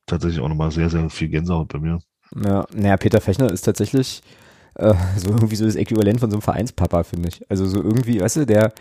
tatsächlich 0.04 0.42
auch 0.42 0.48
nochmal 0.50 0.70
sehr, 0.70 0.90
sehr 0.90 1.08
viel 1.08 1.30
Gänsehaut 1.30 1.68
bei 1.68 1.78
mir. 1.78 1.98
Ja, 2.44 2.66
naja, 2.74 2.98
Peter 2.98 3.22
Fechner 3.22 3.50
ist 3.50 3.62
tatsächlich 3.62 4.20
äh, 4.74 4.94
so 5.16 5.30
irgendwie 5.30 5.56
so 5.56 5.64
das 5.64 5.76
Äquivalent 5.76 6.20
von 6.20 6.30
so 6.30 6.36
einem 6.36 6.42
Vereinspapa, 6.42 7.04
finde 7.04 7.28
ich. 7.28 7.48
Also 7.50 7.66
so 7.66 7.82
irgendwie, 7.82 8.20
weißt 8.20 8.36
du, 8.36 8.46
der, 8.46 8.72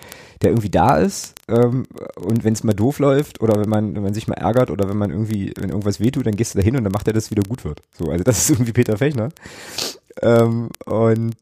der 0.42 0.52
irgendwie 0.52 0.70
da 0.70 0.98
ist 0.98 1.36
ähm, 1.48 1.86
und 2.16 2.44
wenn 2.44 2.54
es 2.54 2.64
mal 2.64 2.74
doof 2.74 3.00
läuft 3.00 3.42
oder 3.42 3.60
wenn 3.60 3.70
man, 3.70 3.96
wenn 3.96 4.04
man 4.04 4.14
sich 4.14 4.28
mal 4.28 4.36
ärgert 4.36 4.72
oder 4.72 4.90
wenn 4.90 4.98
man 4.98 5.12
irgendwie, 5.12 5.54
wenn 5.58 5.70
irgendwas 5.70 6.00
wehtut, 6.00 6.26
dann 6.26 6.36
gehst 6.36 6.54
du 6.54 6.60
da 6.60 6.64
hin 6.64 6.78
und 6.78 6.84
dann 6.84 6.94
macht 6.94 7.08
er, 7.08 7.14
dass 7.14 7.26
es 7.26 7.32
wieder 7.32 7.44
gut 7.44 7.66
wird. 7.66 7.82
So, 7.98 8.12
also 8.12 8.24
das 8.24 8.40
ist 8.40 8.50
irgendwie 8.50 8.74
Peter 8.74 8.98
Fechner. 8.98 9.30
Ähm, 10.22 10.70
und 10.86 11.38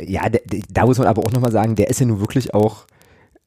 ja, 0.00 0.28
der, 0.28 0.42
da 0.70 0.86
muss 0.86 0.98
man 0.98 1.06
aber 1.06 1.24
auch 1.24 1.32
nochmal 1.32 1.52
sagen, 1.52 1.74
der 1.74 1.90
ist 1.90 2.00
ja 2.00 2.06
nun 2.06 2.20
wirklich 2.20 2.54
auch 2.54 2.86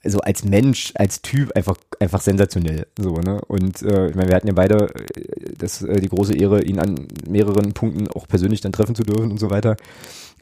so 0.08 0.20
als 0.20 0.44
Mensch, 0.44 0.94
als 0.96 1.22
Typ 1.22 1.52
einfach 1.56 1.76
einfach 2.00 2.22
sensationell. 2.22 2.88
So, 2.98 3.16
ne? 3.16 3.42
Und 3.48 3.82
äh, 3.82 4.10
ich 4.10 4.16
meine, 4.16 4.30
wir 4.30 4.36
hatten 4.36 4.48
ja 4.48 4.54
beide 4.54 4.94
äh, 4.94 5.54
das, 5.58 5.82
äh, 5.82 6.00
die 6.00 6.10
große 6.10 6.36
Ehre, 6.36 6.62
ihn 6.64 6.80
an 6.80 7.08
mehreren 7.28 7.74
Punkten 7.74 8.08
auch 8.10 8.28
persönlich 8.28 8.62
dann 8.62 8.72
treffen 8.72 8.96
zu 8.96 9.04
dürfen 9.04 9.32
und 9.32 9.40
so 9.40 9.50
weiter. 9.50 9.76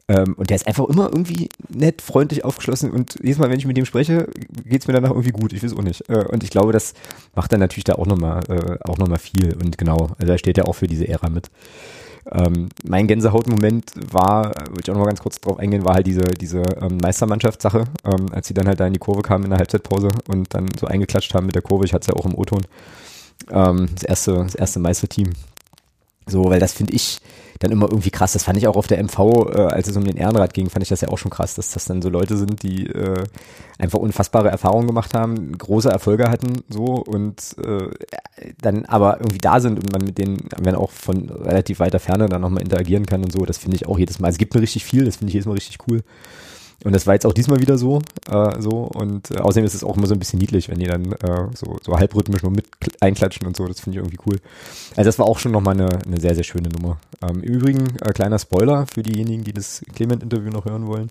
Ähm, 0.10 0.34
und 0.38 0.50
der 0.50 0.56
ist 0.56 0.68
einfach 0.68 0.86
immer 0.90 1.06
irgendwie 1.06 1.50
nett, 1.70 2.02
freundlich, 2.02 2.44
aufgeschlossen 2.44 2.92
und 2.92 3.18
jedes 3.22 3.38
Mal, 3.38 3.50
wenn 3.50 3.60
ich 3.60 3.66
mit 3.66 3.78
ihm 3.78 3.86
spreche, 3.86 4.28
geht's 4.66 4.88
mir 4.88 4.94
danach 4.94 5.12
irgendwie 5.12 5.32
gut. 5.32 5.54
Ich 5.54 5.64
weiß 5.64 5.74
auch 5.74 5.82
nicht. 5.82 6.10
Äh, 6.10 6.26
und 6.26 6.44
ich 6.44 6.50
glaube, 6.50 6.74
das 6.74 6.94
macht 7.36 7.54
dann 7.54 7.62
natürlich 7.62 7.86
da 7.86 7.94
auch 7.94 8.06
nochmal 8.06 8.42
äh, 8.50 8.90
auch 8.90 8.98
noch 8.98 9.08
mal 9.08 9.18
viel. 9.18 9.56
Und 9.56 9.78
genau, 9.78 10.10
also 10.18 10.32
er 10.32 10.38
steht 10.38 10.58
ja 10.58 10.66
auch 10.66 10.74
für 10.74 10.88
diese 10.88 11.08
Ära 11.08 11.30
mit. 11.30 11.50
Ähm, 12.32 12.70
mein 12.84 13.08
Gänsehautmoment 13.08 13.94
war, 14.12 14.54
würde 14.70 14.82
ich 14.82 14.90
auch 14.90 14.96
noch 14.96 15.02
mal 15.02 15.08
ganz 15.08 15.22
kurz 15.22 15.40
drauf 15.40 15.60
eingehen, 15.60 15.86
war 15.86 15.96
halt 15.96 16.08
diese, 16.08 16.22
diese 16.22 16.64
ähm, 16.82 16.98
Meistermannschaftssache, 17.02 17.86
ähm, 18.06 18.26
als 18.32 18.48
sie 18.48 18.54
dann 18.54 18.68
halt 18.68 18.80
da 18.80 18.88
in 18.88 18.94
die 18.94 19.00
Kurve 19.00 19.22
kamen 19.22 19.44
in 19.46 19.50
der 19.50 19.60
Halbzeitpause 19.60 20.10
und 20.28 20.54
dann 20.54 20.68
so 20.80 20.88
eingeklatscht 20.88 21.34
haben 21.34 21.46
mit 21.46 21.56
der 21.56 21.62
Kurve. 21.62 21.86
Ich 21.86 21.94
hatte 21.94 22.04
es 22.04 22.08
ja 22.08 22.16
auch 22.16 22.26
im 22.26 22.36
O-Ton. 22.36 22.62
Ähm, 23.52 23.90
das 23.94 24.04
erste, 24.04 24.36
das 24.36 24.56
erste 24.56 24.80
Meisterteam. 24.80 25.32
So, 26.28 26.46
weil 26.46 26.60
das 26.60 26.74
finde 26.74 26.94
ich, 26.94 27.20
dann 27.60 27.72
immer 27.72 27.86
irgendwie 27.90 28.10
krass. 28.10 28.34
Das 28.34 28.44
fand 28.44 28.58
ich 28.58 28.68
auch 28.68 28.76
auf 28.76 28.88
der 28.88 29.00
MV, 29.04 29.20
äh, 29.20 29.62
als 29.62 29.88
es 29.88 29.98
um 29.98 30.04
den 30.04 30.18
Ehrenrat 30.18 30.54
ging, 30.54 30.70
fand 30.70 30.84
ich 30.84 30.90
das 30.90 31.02
ja 31.02 31.10
auch 31.10 31.18
schon 31.18 31.32
krass, 31.32 31.56
dass 31.56 31.72
das 31.72 31.86
dann 31.86 32.02
so 32.02 32.10
Leute 32.10 32.38
sind, 32.38 32.64
die 32.64 32.88
äh, 32.88 33.24
einfach 33.78 34.00
unfassbare 34.00 34.50
Erfahrungen 34.50 34.88
gemacht 34.88 35.14
haben, 35.14 35.58
große 35.58 35.90
Erfolge 35.90 36.30
hatten, 36.30 36.64
so 36.70 36.86
und 36.86 37.56
äh, 37.64 37.90
dann 38.62 38.86
aber 38.86 39.18
irgendwie 39.20 39.38
da 39.38 39.60
sind 39.60 39.80
und 39.80 39.92
man 39.92 40.04
mit 40.04 40.18
denen 40.18 40.50
wenn 40.60 40.76
auch 40.76 40.92
von 40.92 41.30
relativ 41.30 41.80
weiter 41.80 42.00
Ferne 42.00 42.28
dann 42.28 42.42
nochmal 42.42 42.64
interagieren 42.64 43.06
kann 43.06 43.24
und 43.24 43.32
so. 43.32 43.46
Das 43.46 43.58
finde 43.58 43.76
ich 43.76 43.88
auch 43.88 43.98
jedes 43.98 44.20
Mal. 44.20 44.30
Es 44.30 44.38
gibt 44.38 44.54
mir 44.54 44.62
richtig 44.62 44.84
viel, 44.84 45.06
das 45.06 45.18
finde 45.18 45.30
ich 45.30 45.34
jedes 45.34 45.48
Mal 45.48 45.54
richtig 45.54 45.78
cool. 45.88 46.04
Und 46.84 46.94
das 46.94 47.08
war 47.08 47.14
jetzt 47.14 47.26
auch 47.26 47.34
diesmal 47.34 47.60
wieder 47.60 47.78
so. 47.78 48.02
Äh, 48.30 48.62
so 48.62 48.90
und 48.94 49.32
äh, 49.32 49.40
außerdem 49.40 49.66
ist 49.66 49.74
es 49.74 49.84
auch 49.84 49.96
immer 49.98 50.08
so 50.08 50.14
ein 50.14 50.20
bisschen 50.20 50.40
niedlich, 50.40 50.70
wenn 50.70 50.80
die 50.80 50.86
dann 50.86 51.14
äh, 51.14 51.48
so, 51.56 51.78
so 51.82 51.98
halbrhythmisch 51.98 52.44
nur 52.44 52.52
mit 52.52 52.66
einklatschen 53.00 53.48
und 53.48 53.56
so. 53.56 53.66
Das 53.68 53.80
finde 53.80 53.98
ich 53.98 54.04
irgendwie 54.04 54.20
cool. 54.28 54.40
Also 54.96 55.08
das 55.08 55.20
war 55.20 55.26
auch 55.26 55.40
schon 55.40 55.52
nochmal 55.52 55.76
eine, 55.76 55.90
eine 56.06 56.20
sehr, 56.20 56.36
sehr 56.36 56.44
schöne 56.44 56.70
Nummer. 56.70 57.00
Ähm, 57.22 57.42
Im 57.42 57.54
Übrigen, 57.54 57.98
äh, 58.02 58.12
kleiner 58.12 58.40
Spoiler 58.40 58.86
für 58.88 59.04
diejenigen, 59.04 59.44
die 59.44 59.54
das 59.54 59.82
Clement-Interview 59.96 60.52
noch 60.52 60.66
hören 60.66 60.88
wollen. 60.88 61.10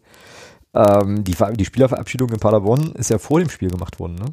Ähm, 0.74 1.24
die, 1.24 1.36
die 1.56 1.64
Spielerverabschiedung 1.64 2.30
in 2.30 2.38
Paderborn 2.38 2.92
ist 2.92 3.10
ja 3.10 3.18
vor 3.18 3.40
dem 3.40 3.50
Spiel 3.50 3.70
gemacht 3.70 3.98
worden, 3.98 4.14
ne? 4.16 4.26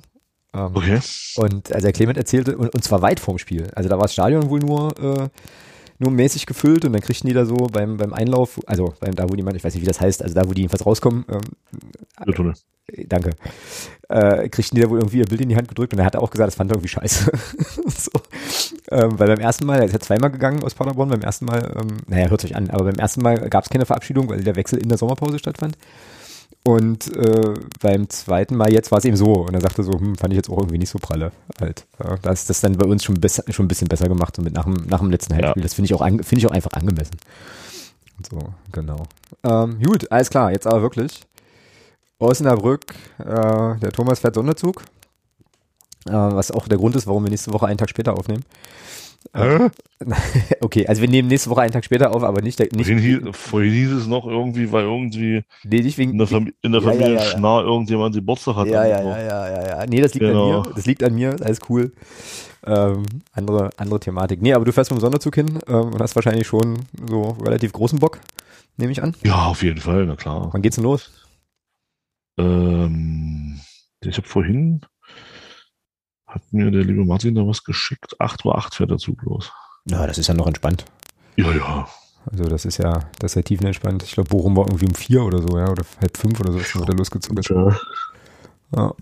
Ähm, 0.54 0.72
okay. 0.74 1.00
Und 1.36 1.72
also 1.72 1.86
der 1.86 1.94
Clement 1.94 2.18
erzählte, 2.18 2.58
und, 2.58 2.74
und 2.74 2.84
zwar 2.84 3.02
weit 3.02 3.20
vorm 3.20 3.38
Spiel. 3.38 3.70
Also 3.76 3.90
da 3.90 3.96
war 3.96 4.04
das 4.04 4.14
Stadion 4.14 4.50
wohl 4.50 4.60
nur 4.60 4.98
äh, 5.00 5.30
nur 6.00 6.12
mäßig 6.12 6.46
gefüllt 6.46 6.86
und 6.86 6.94
dann 6.94 7.02
kriegten 7.02 7.28
die 7.28 7.34
da 7.34 7.46
so 7.46 7.56
beim, 7.56 7.98
beim 7.98 8.14
Einlauf, 8.14 8.60
also 8.66 8.94
beim, 9.00 9.16
da 9.16 9.30
wo 9.30 9.36
die, 9.36 9.44
ich 9.44 9.64
weiß 9.64 9.74
nicht, 9.74 9.84
wie 9.84 9.88
das 9.88 10.02
heißt, 10.02 10.24
also 10.24 10.34
da 10.34 10.48
wo 10.48 10.54
die 10.54 10.62
jedenfalls 10.62 10.86
rauskommen, 10.86 11.26
ähm. 11.30 11.42
Äh, 12.88 13.06
danke, 13.06 13.32
äh, 14.08 14.48
kriegten 14.50 14.76
die 14.78 14.82
da 14.82 14.90
wohl 14.90 15.00
irgendwie 15.00 15.20
ihr 15.20 15.26
Bild 15.26 15.42
in 15.42 15.50
die 15.50 15.58
Hand 15.58 15.68
gedrückt 15.68 15.94
und 15.94 16.00
er 16.00 16.06
hat 16.06 16.16
auch 16.16 16.32
gesagt, 16.32 16.48
das 16.48 16.56
fand 16.56 16.72
er 16.72 16.76
irgendwie 16.76 16.88
scheiße. 16.88 17.32
so. 17.88 18.12
ähm, 18.92 19.20
weil 19.20 19.28
beim 19.28 19.40
ersten 19.40 19.66
Mal, 19.66 19.80
er 19.80 19.86
ist 19.86 19.94
ja 19.94 20.00
zweimal 20.00 20.32
gegangen 20.32 20.64
aus 20.64 20.74
Paderborn, 20.74 21.10
beim 21.10 21.22
ersten 21.22 21.46
Mal, 21.46 21.76
ähm, 21.80 21.98
naja, 22.08 22.30
hört 22.30 22.46
euch 22.46 22.56
an, 22.56 22.70
aber 22.70 22.86
beim 22.86 22.96
ersten 22.96 23.22
Mal 23.22 23.38
gab 23.50 23.66
es 23.66 23.70
keine 23.70 23.86
Verabschiedung, 23.86 24.30
weil 24.30 24.42
der 24.42 24.56
Wechsel 24.56 24.80
in 24.80 24.90
der 24.90 24.98
Sommerpause 24.98 25.38
stattfand. 25.38 25.78
Und 26.64 27.16
äh, 27.16 27.54
beim 27.82 28.10
zweiten 28.10 28.56
Mal 28.56 28.72
jetzt 28.72 28.92
war 28.92 29.00
es 29.00 29.06
eben 29.06 29.16
so. 29.16 29.34
Und 29.34 29.54
er 29.54 29.62
sagte 29.62 29.84
so, 29.84 29.94
hm, 29.94 30.16
fand 30.16 30.34
ich 30.34 30.38
jetzt 30.38 30.50
auch 30.50 30.58
irgendwie 30.58 30.78
nicht 30.78 30.90
so 30.90 31.00
pralle. 31.00 31.32
Halt. 31.60 31.86
Ja, 32.04 32.18
da 32.22 32.32
ist 32.32 32.50
das 32.50 32.62
dann 32.62 32.78
bei 32.78 32.86
uns 32.86 33.04
schon, 33.04 33.20
besser, 33.20 33.44
schon 33.50 33.66
ein 33.66 33.70
bisschen 33.70 33.88
besser 33.88 34.08
gemacht, 34.08 34.36
so 34.36 34.42
mit 34.42 34.54
nach 34.54 34.66
dem, 34.66 34.76
nach 34.88 35.00
dem 35.00 35.10
letzten 35.10 35.34
Heimspiel. 35.34 35.62
Ja. 35.62 35.64
Das 35.64 35.74
finde 35.74 35.86
ich, 35.86 35.94
auch 35.94 36.06
finde 36.06 36.38
ich 36.38 36.48
auch 36.48 36.52
einfach 36.52 36.74
angemessen. 36.74 37.18
So, 38.30 38.40
genau. 38.72 39.04
Ähm, 39.44 39.80
gut, 39.82 40.12
alles 40.12 40.30
klar, 40.30 40.52
jetzt 40.52 40.68
aber 40.68 40.82
wirklich. 40.82 41.22
Osnabrück, 42.20 42.94
äh, 43.20 43.24
der 43.26 43.92
Thomas 43.94 44.20
fährt 44.20 44.36
Sonderzug. 44.36 44.84
Äh, 46.06 46.12
was 46.12 46.52
auch 46.52 46.68
der 46.68 46.78
Grund 46.78 46.96
ist, 46.98 47.08
warum 47.08 47.24
wir 47.24 47.30
nächste 47.30 47.54
Woche 47.54 47.68
einen 47.68 47.78
Tag 47.78 47.90
später 47.90 48.14
aufnehmen. 48.14 48.44
Äh? 49.34 49.70
okay, 50.62 50.88
also 50.88 51.02
wir 51.02 51.10
nehmen 51.10 51.28
nächste 51.28 51.50
Woche 51.50 51.62
einen 51.62 51.72
Tag 51.72 51.86
später 51.86 52.16
auf, 52.16 52.24
aber 52.24 52.42
nicht. 52.42 52.60
nicht 52.60 52.72
vorhin, 52.72 52.98
hieß, 53.00 53.20
vorhin 53.32 53.74
hieß 53.74 53.92
es 53.92 54.08
noch 54.08 54.26
irgendwie, 54.26 54.72
weil 54.72 54.84
irgendwie 54.84 55.44
nee, 55.64 55.82
nicht 55.82 55.98
wegen, 55.98 56.14
in 56.14 56.18
der, 56.18 56.28
Fam 56.28 56.52
in 56.62 56.72
der 56.72 56.82
Familie 56.82 57.08
ja, 57.08 57.14
ja, 57.14 57.20
ja, 57.20 57.26
Schnarr 57.26 57.64
irgendjemand 57.64 58.16
Geburtstag 58.16 58.56
hat. 58.56 58.68
Ja, 58.68 58.86
ja, 58.86 59.02
ja, 59.02 59.20
ja, 59.20 59.50
ja, 59.50 59.68
ja. 59.68 59.86
Nee, 59.88 60.02
das 60.02 60.14
liegt 60.14 60.26
genau. 60.26 60.62
an 60.62 60.68
mir. 60.68 60.74
Das 60.76 60.86
liegt 60.86 61.04
an 61.04 61.14
mir, 61.14 61.36
alles 61.42 61.60
cool. 61.70 61.92
Ähm, 62.66 63.04
andere, 63.34 63.70
andere 63.78 64.00
Thematik. 64.00 64.42
Nee, 64.42 64.54
aber 64.54 64.66
du 64.66 64.74
fährst 64.74 64.90
vom 64.90 65.00
Sonderzug 65.00 65.36
hin 65.36 65.60
ähm, 65.68 65.94
und 65.94 66.00
hast 66.00 66.16
wahrscheinlich 66.16 66.48
schon 66.48 66.80
so 67.10 67.38
relativ 67.44 67.72
großen 67.72 68.00
Bock, 68.00 68.20
nehme 68.78 68.92
ich 68.92 69.02
an. 69.04 69.16
Ja, 69.24 69.48
auf 69.48 69.64
jeden 69.64 69.80
Fall, 69.80 70.06
na 70.06 70.16
klar. 70.16 70.50
Wann 70.52 70.62
geht's 70.62 70.76
denn 70.76 70.84
los? 70.86 71.12
Ähm, 72.38 73.60
ich 74.02 74.18
habe 74.18 74.28
vorhin 74.28 74.82
hat 76.30 76.42
mir 76.52 76.72
der 76.72 76.84
liebe 76.84 77.04
Martin 77.06 77.36
da 77.36 77.46
was 77.46 77.64
geschickt. 77.64 78.16
8 78.20 78.46
Uhr 78.46 78.58
8 78.58 78.76
fährt 78.76 78.92
der 78.92 78.98
Zug 78.98 79.22
los. 79.24 79.52
Na, 79.86 80.06
das 80.06 80.18
ist 80.18 80.28
ja 80.28 80.34
noch 80.34 80.48
entspannt. 80.48 80.86
Ja, 81.36 81.52
ja. 81.52 81.88
Also 82.32 82.44
das 82.46 82.66
ist 82.66 82.78
ja, 82.78 83.00
das 83.20 83.32
ist 83.32 83.36
ja 83.36 83.42
tiefenentspannt. 83.42 84.04
Ich 84.04 84.14
glaube, 84.14 84.30
Bochum 84.30 84.56
war 84.56 84.68
irgendwie 84.68 84.86
um 84.86 84.94
vier 84.94 85.24
oder 85.24 85.42
so, 85.42 85.58
ja, 85.58 85.70
oder 85.70 85.84
halb 86.02 86.18
fünf 86.18 86.40
oder 86.40 86.52
so, 86.52 86.60
ist 86.60 86.80
wieder 86.80 86.94
losgezogen. 86.94 87.42
Ja. 87.50 87.78
ja. 88.76 88.94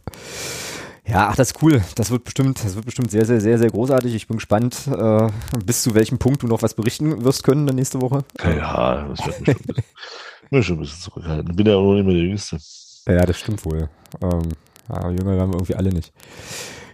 Ja, 1.10 1.30
ach, 1.30 1.38
das 1.38 1.52
ist 1.52 1.62
cool. 1.62 1.82
Das 1.96 2.12
wird 2.12 2.26
bestimmt, 2.26 2.62
das 2.64 2.76
wird 2.76 2.86
bestimmt 2.86 3.12
sehr, 3.12 3.26
sehr, 3.26 3.40
sehr, 3.40 3.58
sehr 3.58 3.70
großartig. 3.70 4.14
Ich 4.14 4.28
bin 4.28 4.38
gespannt, 4.38 4.88
äh, 4.88 5.30
bis 5.66 5.82
zu 5.82 5.96
welchem 5.96 6.18
Punkt 6.18 6.44
du 6.44 6.48
noch 6.48 6.62
was 6.62 6.74
berichten 6.74 7.24
wirst 7.24 7.44
können 7.44 7.66
dann 7.66 7.78
nächste 7.78 8.02
Woche. 8.02 8.26
Ja, 8.44 9.08
das 9.08 9.26
wird 9.26 9.48
mich 9.48 9.58
schon, 9.58 9.76
mich 10.52 10.66
schon 10.66 10.76
ein 10.78 10.80
bisschen 10.82 11.02
zurückhalten. 11.02 11.50
Ich 11.52 11.56
bin 11.56 11.66
ja 11.66 11.76
auch 11.76 11.84
noch 11.84 11.94
nicht 11.94 12.06
mehr 12.06 12.16
der 12.16 12.24
Jüngste. 12.24 12.58
Ja, 13.08 13.26
das 13.26 13.40
stimmt 13.40 13.64
wohl. 13.64 13.90
Ähm, 14.22 14.50
ja, 14.90 15.10
jünger 15.10 15.38
waren 15.38 15.50
wir 15.50 15.56
irgendwie 15.56 15.76
alle 15.76 15.94
nicht. 15.94 16.12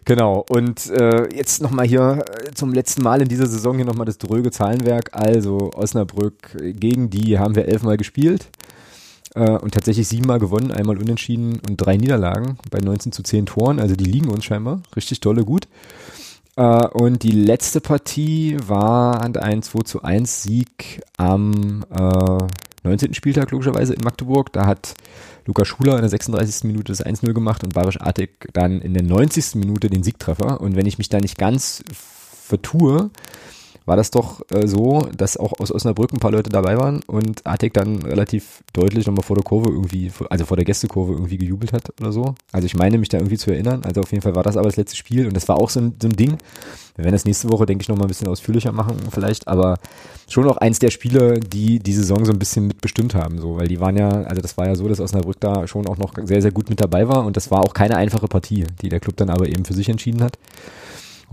Genau, 0.06 0.46
und 0.50 0.90
äh, 0.90 1.34
jetzt 1.36 1.62
nochmal 1.62 1.88
hier 1.88 2.26
äh, 2.46 2.52
zum 2.54 2.74
letzten 2.74 3.04
Mal 3.04 3.22
in 3.22 3.30
dieser 3.30 3.48
Saison 3.48 3.76
hier 3.78 3.86
nochmal 3.86 4.06
das 4.06 4.18
dröge 4.18 4.52
Zahlenwerk. 4.52 5.12
Also 5.14 5.72
Osnabrück 5.74 6.58
gegen 6.62 7.10
die 7.10 7.40
haben 7.40 7.56
wir 7.56 7.68
elfmal 7.68 7.98
gespielt. 7.98 8.50
äh, 9.36 9.52
und 9.52 9.74
tatsächlich 9.74 10.08
siebenmal 10.08 10.40
gewonnen, 10.40 10.72
einmal 10.72 10.98
unentschieden 10.98 11.60
und 11.68 11.78
drei 11.78 11.98
Niederlagen 11.98 12.58
bei 12.72 12.80
19 12.80 13.12
zu 13.12 13.24
10 13.24 13.46
Toren. 13.48 13.80
Also 13.80 13.96
die 13.96 14.06
liegen 14.06 14.30
uns 14.30 14.46
scheinbar 14.46 14.82
richtig 14.96 15.20
dolle 15.22 15.46
gut. 15.46 15.68
Äh, 16.56 16.88
und 16.88 17.24
die 17.24 17.32
letzte 17.32 17.82
Partie 17.82 18.58
war 18.68 19.22
ein 19.22 19.64
2 19.64 19.84
zu 19.84 20.04
1 20.04 20.44
Sieg 20.44 21.02
am 21.18 21.84
äh, 21.90 22.38
19. 22.84 23.14
Spieltag 23.14 23.52
logischerweise 23.52 23.94
in 23.94 24.02
Magdeburg. 24.04 24.52
Da 24.54 24.66
hat 24.66 24.94
Lukas 25.46 25.68
Schuler 25.68 25.96
in 25.96 26.02
der 26.02 26.10
36. 26.10 26.66
Minute 26.66 26.92
das 26.92 27.06
1-0 27.06 27.34
gemacht 27.34 27.64
und 27.64 27.74
Barisch 27.74 28.00
Artig 28.00 28.50
dann 28.54 28.82
in 28.82 28.94
der 28.94 29.04
90. 29.04 29.56
Minute 29.56 29.90
den 29.90 30.04
Siegtreffer. 30.04 30.62
Und 30.62 30.76
wenn 30.76 30.86
ich 30.86 30.98
mich 30.98 31.10
da 31.10 31.20
nicht 31.20 31.38
ganz 31.38 31.84
vertue, 31.94 33.10
war 33.86 33.98
das 33.98 34.12
doch 34.12 34.42
äh, 34.50 34.68
so, 34.68 35.08
dass 35.16 35.38
auch 35.38 35.54
aus 35.60 35.72
Osnabrück 35.72 36.14
ein 36.14 36.20
paar 36.20 36.32
Leute 36.32 36.50
dabei 36.50 36.78
waren 36.78 37.02
und 37.08 37.46
Artig 37.46 37.74
dann 37.74 38.02
relativ 38.04 38.64
deutlich 38.72 39.06
nochmal 39.06 39.24
vor 39.24 39.36
der 39.36 39.44
Kurve 39.44 39.70
irgendwie, 39.70 40.12
also 40.30 40.46
vor 40.46 40.58
der 40.58 40.66
Gästekurve 40.66 41.14
irgendwie 41.14 41.38
gejubelt 41.38 41.74
hat 41.74 41.92
oder 42.00 42.12
so. 42.12 42.36
Also 42.52 42.66
ich 42.66 42.76
meine 42.76 42.98
mich 42.98 43.10
da 43.10 43.18
irgendwie 43.18 43.38
zu 43.38 43.52
erinnern. 43.52 43.84
Also 43.84 44.02
auf 44.02 44.12
jeden 44.12 44.22
Fall 44.22 44.36
war 44.36 44.44
das 44.44 44.58
aber 44.58 44.68
das 44.68 44.78
letzte 44.78 44.96
Spiel 44.96 45.28
und 45.28 45.36
das 45.36 45.48
war 45.50 45.58
auch 45.58 45.70
so 45.70 45.82
ein, 45.82 45.96
so 46.02 46.08
ein 46.08 46.16
Ding. 46.16 46.38
Wir 46.96 47.06
werden 47.06 47.14
das 47.14 47.26
nächste 47.26 47.50
Woche, 47.50 47.66
denke 47.66 47.82
ich, 47.82 47.90
nochmal 47.90 48.06
ein 48.06 48.10
bisschen 48.10 48.28
ausführlicher 48.28 48.72
machen 48.72 48.98
vielleicht, 49.12 49.48
aber 49.48 49.80
schon 50.30 50.48
auch 50.48 50.58
eins 50.58 50.80
der 50.80 50.92
Spiele, 50.92 51.40
die 51.40 51.80
die 51.80 51.94
Saison 51.94 52.24
so 52.24 52.32
ein 52.32 52.40
bisschen 52.40 52.68
mitbestimmt 52.68 53.16
haben, 53.16 53.40
so, 53.40 53.58
weil 53.58 53.68
die 53.68 53.80
waren 53.80 53.98
ja, 53.98 54.10
also 54.10 54.42
das 54.42 54.58
war 54.58 54.68
ja 54.68 54.76
so, 54.76 54.88
dass 54.88 55.00
Osnabrück 55.00 55.40
da 55.40 55.68
schon 55.68 55.88
auch 55.88 55.98
noch 55.98 56.14
sehr, 56.24 56.42
sehr 56.42 56.52
gut 56.52 56.70
mit 56.70 56.80
dabei 56.80 57.08
war 57.08 57.26
und 57.26 57.36
das 57.36 57.50
war 57.50 57.62
auch 57.62 57.74
keine 57.74 57.98
einfache 57.98 58.28
Partie, 58.28 58.66
die 58.82 58.90
der 58.90 59.00
Club 59.00 59.18
dann 59.18 59.32
aber 59.32 59.48
eben 59.48 59.66
für 59.66 59.74
sich 59.74 59.90
entschieden 59.90 60.24
hat 60.24 60.38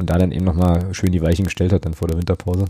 und 0.00 0.10
da 0.10 0.18
dann 0.18 0.32
eben 0.32 0.44
nochmal 0.44 0.92
schön 0.94 1.12
die 1.12 1.22
Weichen 1.22 1.44
gestellt 1.44 1.72
hat 1.72 1.84
dann 1.84 1.94
vor 1.94 2.08
der 2.08 2.18
Winterpause. 2.18 2.64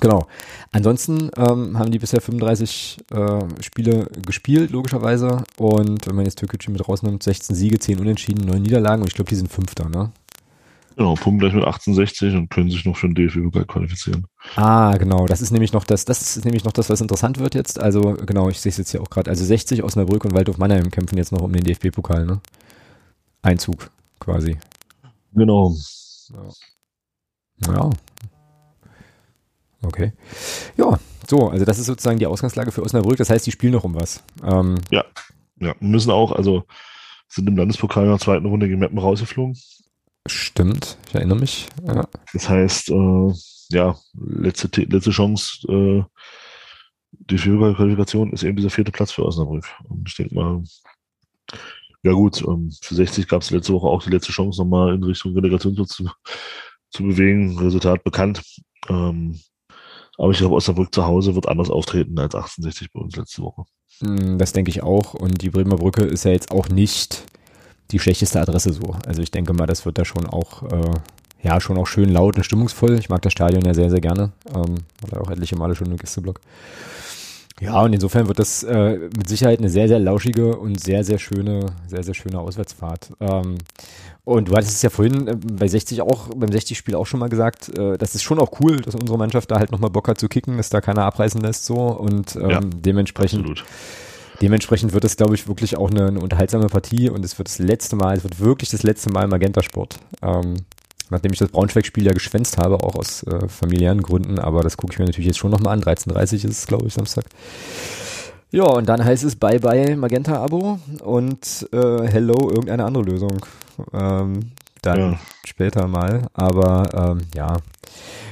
Genau. 0.00 0.26
Ansonsten 0.72 1.30
ähm, 1.36 1.78
haben 1.78 1.90
die 1.90 1.98
bisher 1.98 2.20
35 2.20 2.98
äh, 3.12 3.62
Spiele 3.62 4.08
gespielt, 4.26 4.70
logischerweise. 4.70 5.44
Und 5.56 6.06
wenn 6.06 6.16
man 6.16 6.26
jetzt 6.26 6.38
Türkgücü 6.38 6.70
mit 6.70 6.86
rausnimmt, 6.86 7.22
16 7.22 7.56
Siege, 7.56 7.78
10 7.78 8.00
Unentschieden, 8.00 8.46
9 8.46 8.60
Niederlagen. 8.60 9.00
Und 9.00 9.08
ich 9.08 9.14
glaube, 9.14 9.30
die 9.30 9.36
sind 9.36 9.50
Fünfter, 9.50 9.88
ne? 9.88 10.10
Genau, 10.96 11.14
Punkt 11.14 11.40
gleich 11.40 11.52
mit 11.52 11.64
1860 11.64 12.34
und 12.34 12.50
können 12.50 12.70
sich 12.70 12.84
noch 12.86 12.96
für 12.96 13.06
den 13.08 13.14
DFB-Pokal 13.14 13.66
qualifizieren. 13.66 14.26
Ah, 14.56 14.96
genau. 14.96 15.26
Das 15.26 15.42
ist 15.42 15.50
nämlich 15.50 15.72
noch 15.72 15.84
das, 15.84 16.06
das 16.06 16.36
ist 16.36 16.44
nämlich 16.44 16.64
noch 16.64 16.72
das, 16.72 16.88
was 16.88 17.02
interessant 17.02 17.38
wird 17.38 17.54
jetzt. 17.54 17.78
Also, 17.78 18.16
genau, 18.24 18.48
ich 18.48 18.60
sehe 18.60 18.70
es 18.70 18.78
jetzt 18.78 18.90
hier 18.90 19.02
auch 19.02 19.10
gerade. 19.10 19.30
Also 19.30 19.44
60 19.44 19.82
Osnabrück 19.82 20.24
und 20.24 20.34
Waldhof 20.34 20.56
Mannheim 20.56 20.90
kämpfen 20.90 21.18
jetzt 21.18 21.32
noch 21.32 21.42
um 21.42 21.52
den 21.52 21.64
DFB-Pokal, 21.64 22.24
ne? 22.24 22.40
Einzug, 23.42 23.90
quasi. 24.20 24.56
Genau. 25.34 25.74
Ja. 26.30 27.72
ja. 27.72 27.90
Okay. 29.82 30.12
Ja, 30.76 30.98
so, 31.28 31.48
also 31.48 31.64
das 31.64 31.78
ist 31.78 31.86
sozusagen 31.86 32.18
die 32.18 32.26
Ausgangslage 32.26 32.72
für 32.72 32.82
Osnabrück. 32.82 33.18
Das 33.18 33.30
heißt, 33.30 33.46
die 33.46 33.52
spielen 33.52 33.72
noch 33.72 33.84
um 33.84 33.94
was. 33.94 34.22
Ähm, 34.42 34.76
ja, 34.90 35.04
ja, 35.60 35.74
müssen 35.80 36.10
auch, 36.10 36.32
also 36.32 36.64
sind 37.28 37.48
im 37.48 37.56
Landespokal 37.56 38.04
in 38.04 38.10
der 38.10 38.18
zweiten 38.18 38.46
Runde 38.46 38.68
gegen 38.68 38.80
Meppen 38.80 38.98
rausgeflogen. 38.98 39.56
Stimmt, 40.26 40.98
ich 41.08 41.14
erinnere 41.14 41.38
mich. 41.38 41.68
Ja. 41.86 42.06
Das 42.32 42.48
heißt, 42.48 42.90
äh, 42.90 43.32
ja, 43.70 43.96
letzte, 44.14 44.68
letzte 44.82 45.10
Chance, 45.10 45.66
äh, 45.68 46.04
die 47.12 47.36
Qualifikation 47.36 48.32
ist 48.32 48.42
eben 48.42 48.56
dieser 48.56 48.70
vierte 48.70 48.92
Platz 48.92 49.12
für 49.12 49.24
Osnabrück. 49.24 49.66
Und 49.88 50.08
ich 50.08 50.16
denke 50.16 50.34
mal, 50.34 50.62
ja 52.02 52.12
gut, 52.12 52.42
ähm, 52.42 52.72
für 52.80 52.94
60 52.94 53.28
gab 53.28 53.42
es 53.42 53.50
letzte 53.50 53.72
Woche 53.72 53.86
auch 53.86 54.02
die 54.02 54.10
letzte 54.10 54.32
Chance, 54.32 54.60
nochmal 54.60 54.94
in 54.94 55.02
Richtung 55.02 55.34
Relegation 55.34 55.74
zu, 55.74 56.08
zu 56.90 57.02
bewegen. 57.02 57.58
Resultat 57.58 58.04
bekannt. 58.04 58.42
Ähm, 58.88 59.40
aber 60.18 60.30
ich 60.30 60.38
glaube, 60.38 60.54
Osnabrück 60.54 60.94
zu 60.94 61.04
Hause 61.04 61.34
wird 61.34 61.48
anders 61.48 61.70
auftreten 61.70 62.18
als 62.18 62.34
68 62.34 62.92
bei 62.92 63.00
uns 63.00 63.16
letzte 63.16 63.42
Woche. 63.42 63.64
Hm, 64.00 64.38
das 64.38 64.52
denke 64.52 64.70
ich 64.70 64.82
auch. 64.82 65.14
Und 65.14 65.42
die 65.42 65.50
Bremer 65.50 65.76
Brücke 65.76 66.04
ist 66.04 66.24
ja 66.24 66.32
jetzt 66.32 66.50
auch 66.52 66.68
nicht 66.68 67.24
die 67.90 67.98
schlechteste 67.98 68.40
Adresse 68.40 68.72
so. 68.72 68.96
Also 69.06 69.22
ich 69.22 69.30
denke 69.30 69.52
mal, 69.52 69.66
das 69.66 69.84
wird 69.84 69.98
da 69.98 70.04
schon 70.04 70.26
auch, 70.26 70.62
äh, 70.64 70.94
ja, 71.42 71.60
schon 71.60 71.78
auch 71.78 71.86
schön 71.86 72.08
laut 72.08 72.36
und 72.36 72.44
stimmungsvoll. 72.44 72.98
Ich 72.98 73.08
mag 73.08 73.22
das 73.22 73.32
Stadion 73.32 73.64
ja 73.64 73.74
sehr, 73.74 73.90
sehr 73.90 74.00
gerne. 74.00 74.32
Ähm, 74.54 74.76
war 75.10 75.20
auch 75.20 75.30
etliche 75.30 75.56
Male 75.56 75.74
schon 75.74 75.90
im 75.90 75.96
Gästeblock. 75.96 76.40
Ja, 77.60 77.80
und 77.80 77.92
insofern 77.94 78.28
wird 78.28 78.38
das 78.38 78.62
äh, 78.64 78.98
mit 79.16 79.28
Sicherheit 79.28 79.60
eine 79.60 79.70
sehr, 79.70 79.88
sehr 79.88 79.98
lauschige 79.98 80.56
und 80.56 80.78
sehr, 80.78 81.04
sehr 81.04 81.18
schöne, 81.18 81.72
sehr, 81.86 82.02
sehr 82.02 82.12
schöne 82.12 82.38
Auswärtsfahrt. 82.38 83.12
Ähm, 83.18 83.56
und 84.24 84.48
du 84.48 84.52
hattest 84.54 84.72
es 84.72 84.82
ja 84.82 84.90
vorhin 84.90 85.26
äh, 85.26 85.36
bei 85.36 85.66
60 85.66 86.02
auch, 86.02 86.28
beim 86.36 86.50
60-Spiel 86.50 86.94
auch 86.94 87.06
schon 87.06 87.20
mal 87.20 87.30
gesagt, 87.30 87.78
äh, 87.78 87.96
das 87.96 88.14
ist 88.14 88.24
schon 88.24 88.38
auch 88.40 88.60
cool, 88.60 88.76
dass 88.76 88.94
unsere 88.94 89.16
Mannschaft 89.16 89.50
da 89.50 89.58
halt 89.58 89.72
nochmal 89.72 89.90
Bock 89.90 90.08
hat 90.08 90.18
zu 90.18 90.28
kicken, 90.28 90.58
dass 90.58 90.68
da 90.68 90.82
keiner 90.82 91.04
abreißen 91.04 91.40
lässt 91.40 91.64
so 91.64 91.76
und 91.76 92.36
ähm, 92.36 92.50
ja, 92.50 92.60
dementsprechend. 92.60 93.48
Absolut. 93.48 93.64
Dementsprechend 94.42 94.92
wird 94.92 95.04
es, 95.04 95.16
glaube 95.16 95.34
ich, 95.34 95.48
wirklich 95.48 95.78
auch 95.78 95.90
eine, 95.90 96.08
eine, 96.08 96.20
unterhaltsame 96.20 96.66
Partie 96.66 97.08
und 97.08 97.24
es 97.24 97.38
wird 97.38 97.48
das 97.48 97.58
letzte 97.58 97.96
Mal, 97.96 98.18
es 98.18 98.22
wird 98.22 98.38
wirklich 98.38 98.68
das 98.68 98.82
letzte 98.82 99.10
Mal 99.10 99.26
Magenta 99.28 99.62
Sport. 99.62 99.98
Ähm, 100.20 100.56
nachdem 101.10 101.32
ich 101.32 101.38
das 101.38 101.50
Braunschweig-Spiel 101.50 102.06
ja 102.06 102.12
geschwänzt 102.12 102.58
habe, 102.58 102.82
auch 102.82 102.94
aus 102.96 103.22
äh, 103.24 103.48
familiären 103.48 104.02
Gründen, 104.02 104.38
aber 104.38 104.62
das 104.62 104.76
gucke 104.76 104.92
ich 104.92 104.98
mir 104.98 105.06
natürlich 105.06 105.26
jetzt 105.26 105.38
schon 105.38 105.50
nochmal 105.50 105.74
an. 105.74 105.82
13.30 105.82 106.34
ist 106.34 106.44
es, 106.44 106.66
glaube 106.66 106.86
ich, 106.86 106.94
Samstag. 106.94 107.24
Ja, 108.50 108.64
und 108.64 108.88
dann 108.88 109.04
heißt 109.04 109.24
es 109.24 109.36
Bye-bye 109.36 109.96
Magenta-Abo 109.96 110.78
und 111.02 111.68
äh, 111.72 112.08
Hello 112.08 112.48
irgendeine 112.48 112.84
andere 112.84 113.04
Lösung. 113.04 113.44
Ähm, 113.92 114.52
dann 114.82 115.12
ja. 115.12 115.18
später 115.44 115.86
mal. 115.88 116.28
Aber 116.32 116.88
ähm, 116.94 117.26
ja, 117.34 117.56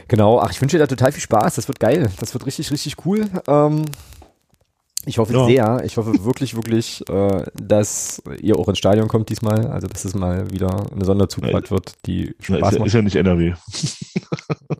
genau. 0.08 0.40
Ach, 0.40 0.50
ich 0.50 0.60
wünsche 0.60 0.76
dir 0.76 0.84
da 0.84 0.86
total 0.86 1.12
viel 1.12 1.22
Spaß. 1.22 1.56
Das 1.56 1.68
wird 1.68 1.80
geil. 1.80 2.10
Das 2.20 2.32
wird 2.32 2.46
richtig, 2.46 2.70
richtig 2.70 2.96
cool. 3.04 3.28
Ähm, 3.48 3.84
ich 5.06 5.18
hoffe 5.18 5.34
ja. 5.34 5.44
sehr, 5.46 5.82
ich 5.84 5.96
hoffe 5.96 6.24
wirklich, 6.24 6.56
wirklich, 6.56 7.02
äh, 7.08 7.44
dass 7.54 8.22
ihr 8.40 8.58
auch 8.58 8.68
ins 8.68 8.78
Stadion 8.78 9.08
kommt 9.08 9.28
diesmal. 9.28 9.66
Also, 9.66 9.86
dass 9.86 10.04
es 10.04 10.14
mal 10.14 10.50
wieder 10.50 10.86
eine 10.92 11.04
Sonderzugfahrt 11.04 11.70
wird, 11.70 11.94
die 12.06 12.34
Spaß 12.40 12.58
Na, 12.60 12.68
ist, 12.68 12.78
macht. 12.78 12.86
Ist 12.86 12.92
ja 12.94 13.02
nicht 13.02 13.16
NRW. 13.16 13.54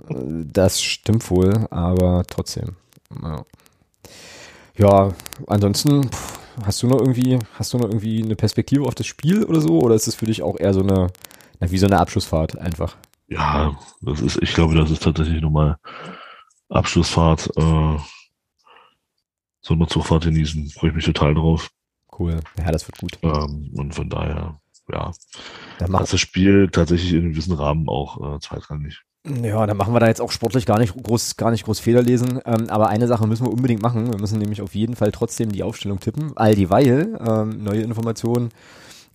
das 0.08 0.82
stimmt 0.82 1.30
wohl, 1.30 1.66
aber 1.70 2.24
trotzdem. 2.28 2.76
Ja, 3.22 3.44
ja 4.76 5.12
ansonsten 5.46 6.10
pff, 6.10 6.38
hast 6.64 6.82
du 6.82 6.86
noch 6.86 7.00
irgendwie, 7.00 7.38
hast 7.58 7.72
du 7.72 7.78
noch 7.78 7.86
irgendwie 7.86 8.22
eine 8.22 8.36
Perspektive 8.36 8.84
auf 8.84 8.94
das 8.94 9.06
Spiel 9.06 9.44
oder 9.44 9.60
so? 9.60 9.80
Oder 9.80 9.94
ist 9.94 10.06
es 10.06 10.14
für 10.14 10.26
dich 10.26 10.42
auch 10.42 10.58
eher 10.58 10.74
so 10.74 10.80
eine, 10.80 11.08
na, 11.60 11.70
wie 11.70 11.78
so 11.78 11.86
eine 11.86 11.98
Abschlussfahrt 11.98 12.58
einfach? 12.58 12.96
Ja, 13.28 13.76
das 14.02 14.20
ist, 14.20 14.38
ich 14.42 14.54
glaube, 14.54 14.74
das 14.74 14.90
ist 14.90 15.02
tatsächlich 15.02 15.42
nochmal 15.42 15.76
Abschlussfahrt. 16.68 17.50
Äh, 17.56 17.96
so 19.64 19.74
eine 19.74 19.86
Zugfahrt 19.86 20.24
genießen. 20.24 20.68
Freue 20.70 20.90
ich 20.90 20.96
mich 20.96 21.04
total 21.04 21.34
drauf. 21.34 21.70
Cool. 22.16 22.38
Ja, 22.58 22.70
das 22.70 22.86
wird 22.86 22.98
gut. 22.98 23.18
Ähm, 23.22 23.70
und 23.74 23.94
von 23.94 24.08
daher, 24.08 24.60
ja, 24.92 25.12
dann 25.78 25.90
macht 25.90 26.12
das 26.12 26.20
Spiel 26.20 26.68
tatsächlich 26.70 27.12
in 27.12 27.20
einem 27.20 27.30
gewissen 27.32 27.54
Rahmen 27.54 27.88
auch 27.88 28.36
äh, 28.36 28.38
zweitrangig. 28.40 29.02
Ja, 29.42 29.66
dann 29.66 29.78
machen 29.78 29.94
wir 29.94 30.00
da 30.00 30.06
jetzt 30.06 30.20
auch 30.20 30.30
sportlich 30.30 30.66
gar 30.66 30.78
nicht 30.78 30.94
groß, 30.94 31.38
gar 31.38 31.50
nicht 31.50 31.64
groß 31.64 31.80
Fehler 31.80 32.02
lesen. 32.02 32.40
Ähm, 32.44 32.68
aber 32.68 32.88
eine 32.88 33.08
Sache 33.08 33.26
müssen 33.26 33.46
wir 33.46 33.52
unbedingt 33.52 33.80
machen. 33.80 34.12
Wir 34.12 34.20
müssen 34.20 34.38
nämlich 34.38 34.60
auf 34.60 34.74
jeden 34.74 34.96
Fall 34.96 35.12
trotzdem 35.12 35.50
die 35.50 35.62
Aufstellung 35.62 35.98
tippen. 35.98 36.36
All 36.36 36.54
dieweil 36.54 37.18
ähm, 37.26 37.64
neue 37.64 37.80
Informationen 37.80 38.50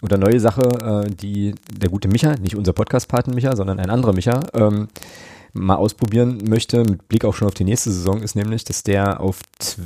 oder 0.01 0.17
neue 0.17 0.39
Sache, 0.39 0.63
äh, 1.05 1.11
die 1.11 1.53
der 1.71 1.91
gute 1.91 2.07
Micha, 2.07 2.35
nicht 2.37 2.55
unser 2.55 2.73
Podcast-Paten 2.73 3.35
Micha, 3.35 3.55
sondern 3.55 3.79
ein 3.79 3.91
anderer 3.91 4.13
Micha, 4.13 4.41
ähm, 4.53 4.87
mal 5.53 5.75
ausprobieren 5.75 6.43
möchte, 6.47 6.79
mit 6.79 7.07
Blick 7.07 7.25
auch 7.25 7.33
schon 7.33 7.47
auf 7.47 7.53
die 7.53 7.63
nächste 7.63 7.91
Saison, 7.91 8.21
ist 8.21 8.35
nämlich, 8.35 8.63
dass 8.63 8.83
der 8.83 9.19
auf, 9.19 9.39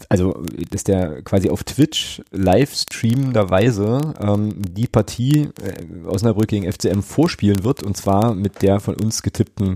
also, 0.09 0.43
dass 0.71 0.83
der 0.83 1.21
quasi 1.21 1.49
auf 1.49 1.63
Twitch 1.63 2.21
live 2.31 2.73
streamenderweise 2.73 4.13
ähm, 4.19 4.53
die 4.57 4.87
Partie 4.87 5.49
äh, 5.61 6.07
Osnabrück 6.07 6.47
gegen 6.47 6.71
FCM 6.71 7.01
vorspielen 7.01 7.63
wird 7.63 7.83
und 7.83 7.97
zwar 7.97 8.33
mit 8.33 8.61
der 8.61 8.79
von 8.79 8.95
uns 8.95 9.23
getippten 9.23 9.75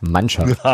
Mannschaft. 0.00 0.58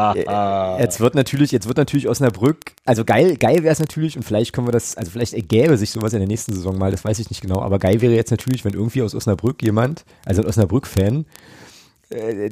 Äh, 0.00 0.80
jetzt 0.80 1.00
wird 1.00 1.14
natürlich, 1.14 1.52
jetzt 1.52 1.66
wird 1.66 1.76
natürlich 1.76 2.08
Osnabrück, 2.08 2.58
also 2.84 3.04
geil, 3.04 3.36
geil 3.36 3.62
wäre 3.62 3.72
es 3.72 3.80
natürlich 3.80 4.16
und 4.16 4.22
vielleicht 4.22 4.52
können 4.52 4.66
wir 4.66 4.72
das, 4.72 4.96
also 4.96 5.10
vielleicht 5.10 5.34
ergäbe 5.34 5.76
sich 5.76 5.90
sowas 5.90 6.12
in 6.12 6.20
der 6.20 6.28
nächsten 6.28 6.54
Saison 6.54 6.78
mal, 6.78 6.90
das 6.90 7.04
weiß 7.04 7.18
ich 7.18 7.30
nicht 7.30 7.42
genau, 7.42 7.60
aber 7.60 7.78
geil 7.78 8.00
wäre 8.00 8.14
jetzt 8.14 8.30
natürlich, 8.30 8.64
wenn 8.64 8.74
irgendwie 8.74 9.02
aus 9.02 9.14
Osnabrück 9.14 9.62
jemand, 9.62 10.04
also 10.24 10.42
ein 10.42 10.48
Osnabrück-Fan, 10.48 11.26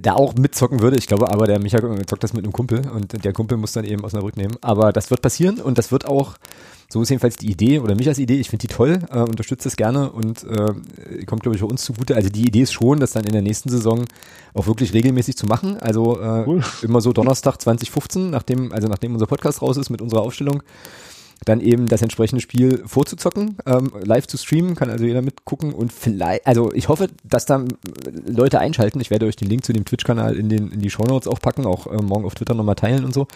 da 0.00 0.14
auch 0.14 0.34
mitzocken 0.34 0.80
würde. 0.80 0.96
Ich 0.96 1.08
glaube 1.08 1.32
aber, 1.32 1.46
der 1.48 1.58
Micha 1.58 1.80
zockt 2.06 2.22
das 2.22 2.32
mit 2.32 2.44
einem 2.44 2.52
Kumpel 2.52 2.88
und 2.88 3.24
der 3.24 3.32
Kumpel 3.32 3.58
muss 3.58 3.72
dann 3.72 3.84
eben 3.84 4.04
aus 4.04 4.14
einer 4.14 4.22
Rücknehmen. 4.22 4.56
Aber 4.60 4.92
das 4.92 5.10
wird 5.10 5.20
passieren 5.20 5.60
und 5.60 5.78
das 5.78 5.90
wird 5.90 6.06
auch, 6.06 6.36
so 6.88 7.02
ist 7.02 7.10
jedenfalls 7.10 7.36
die 7.36 7.50
Idee 7.50 7.80
oder 7.80 7.96
Michas 7.96 8.18
Idee. 8.18 8.38
Ich 8.38 8.50
finde 8.50 8.68
die 8.68 8.72
toll, 8.72 9.00
äh, 9.10 9.18
unterstütze 9.18 9.68
es 9.68 9.76
gerne 9.76 10.12
und 10.12 10.44
äh, 10.44 11.24
kommt, 11.26 11.42
glaube 11.42 11.56
ich, 11.56 11.60
für 11.60 11.66
uns 11.66 11.82
zugute. 11.82 12.14
Also 12.14 12.28
die 12.28 12.46
Idee 12.46 12.62
ist 12.62 12.72
schon, 12.72 13.00
das 13.00 13.12
dann 13.12 13.24
in 13.24 13.32
der 13.32 13.42
nächsten 13.42 13.68
Saison 13.68 14.04
auch 14.54 14.68
wirklich 14.68 14.94
regelmäßig 14.94 15.36
zu 15.36 15.46
machen. 15.46 15.76
Also 15.78 16.20
äh, 16.20 16.44
cool. 16.46 16.62
immer 16.82 17.00
so 17.00 17.12
Donnerstag 17.12 17.60
2015, 17.60 18.30
nachdem, 18.30 18.72
also 18.72 18.86
nachdem 18.86 19.12
unser 19.14 19.26
Podcast 19.26 19.60
raus 19.60 19.76
ist 19.76 19.90
mit 19.90 20.00
unserer 20.00 20.22
Aufstellung 20.22 20.62
dann 21.44 21.60
eben 21.60 21.86
das 21.86 22.02
entsprechende 22.02 22.42
Spiel 22.42 22.82
vorzuzocken, 22.86 23.56
ähm, 23.66 23.92
live 24.02 24.26
zu 24.26 24.36
streamen, 24.36 24.74
kann 24.74 24.90
also 24.90 25.04
jeder 25.04 25.22
mitgucken 25.22 25.72
und 25.72 25.92
vielleicht, 25.92 26.46
also 26.46 26.72
ich 26.72 26.88
hoffe, 26.88 27.08
dass 27.24 27.46
da 27.46 27.64
Leute 28.26 28.58
einschalten. 28.58 29.00
Ich 29.00 29.10
werde 29.10 29.26
euch 29.26 29.36
den 29.36 29.48
Link 29.48 29.64
zu 29.64 29.72
dem 29.72 29.84
Twitch-Kanal 29.84 30.36
in, 30.36 30.48
den, 30.48 30.70
in 30.70 30.80
die 30.80 30.90
Show 30.90 31.04
Notes 31.04 31.28
auch 31.28 31.40
packen, 31.40 31.66
auch 31.66 31.86
äh, 31.86 32.02
morgen 32.02 32.24
auf 32.24 32.34
Twitter 32.34 32.54
nochmal 32.54 32.74
teilen 32.74 33.04
und 33.04 33.14
so. 33.14 33.26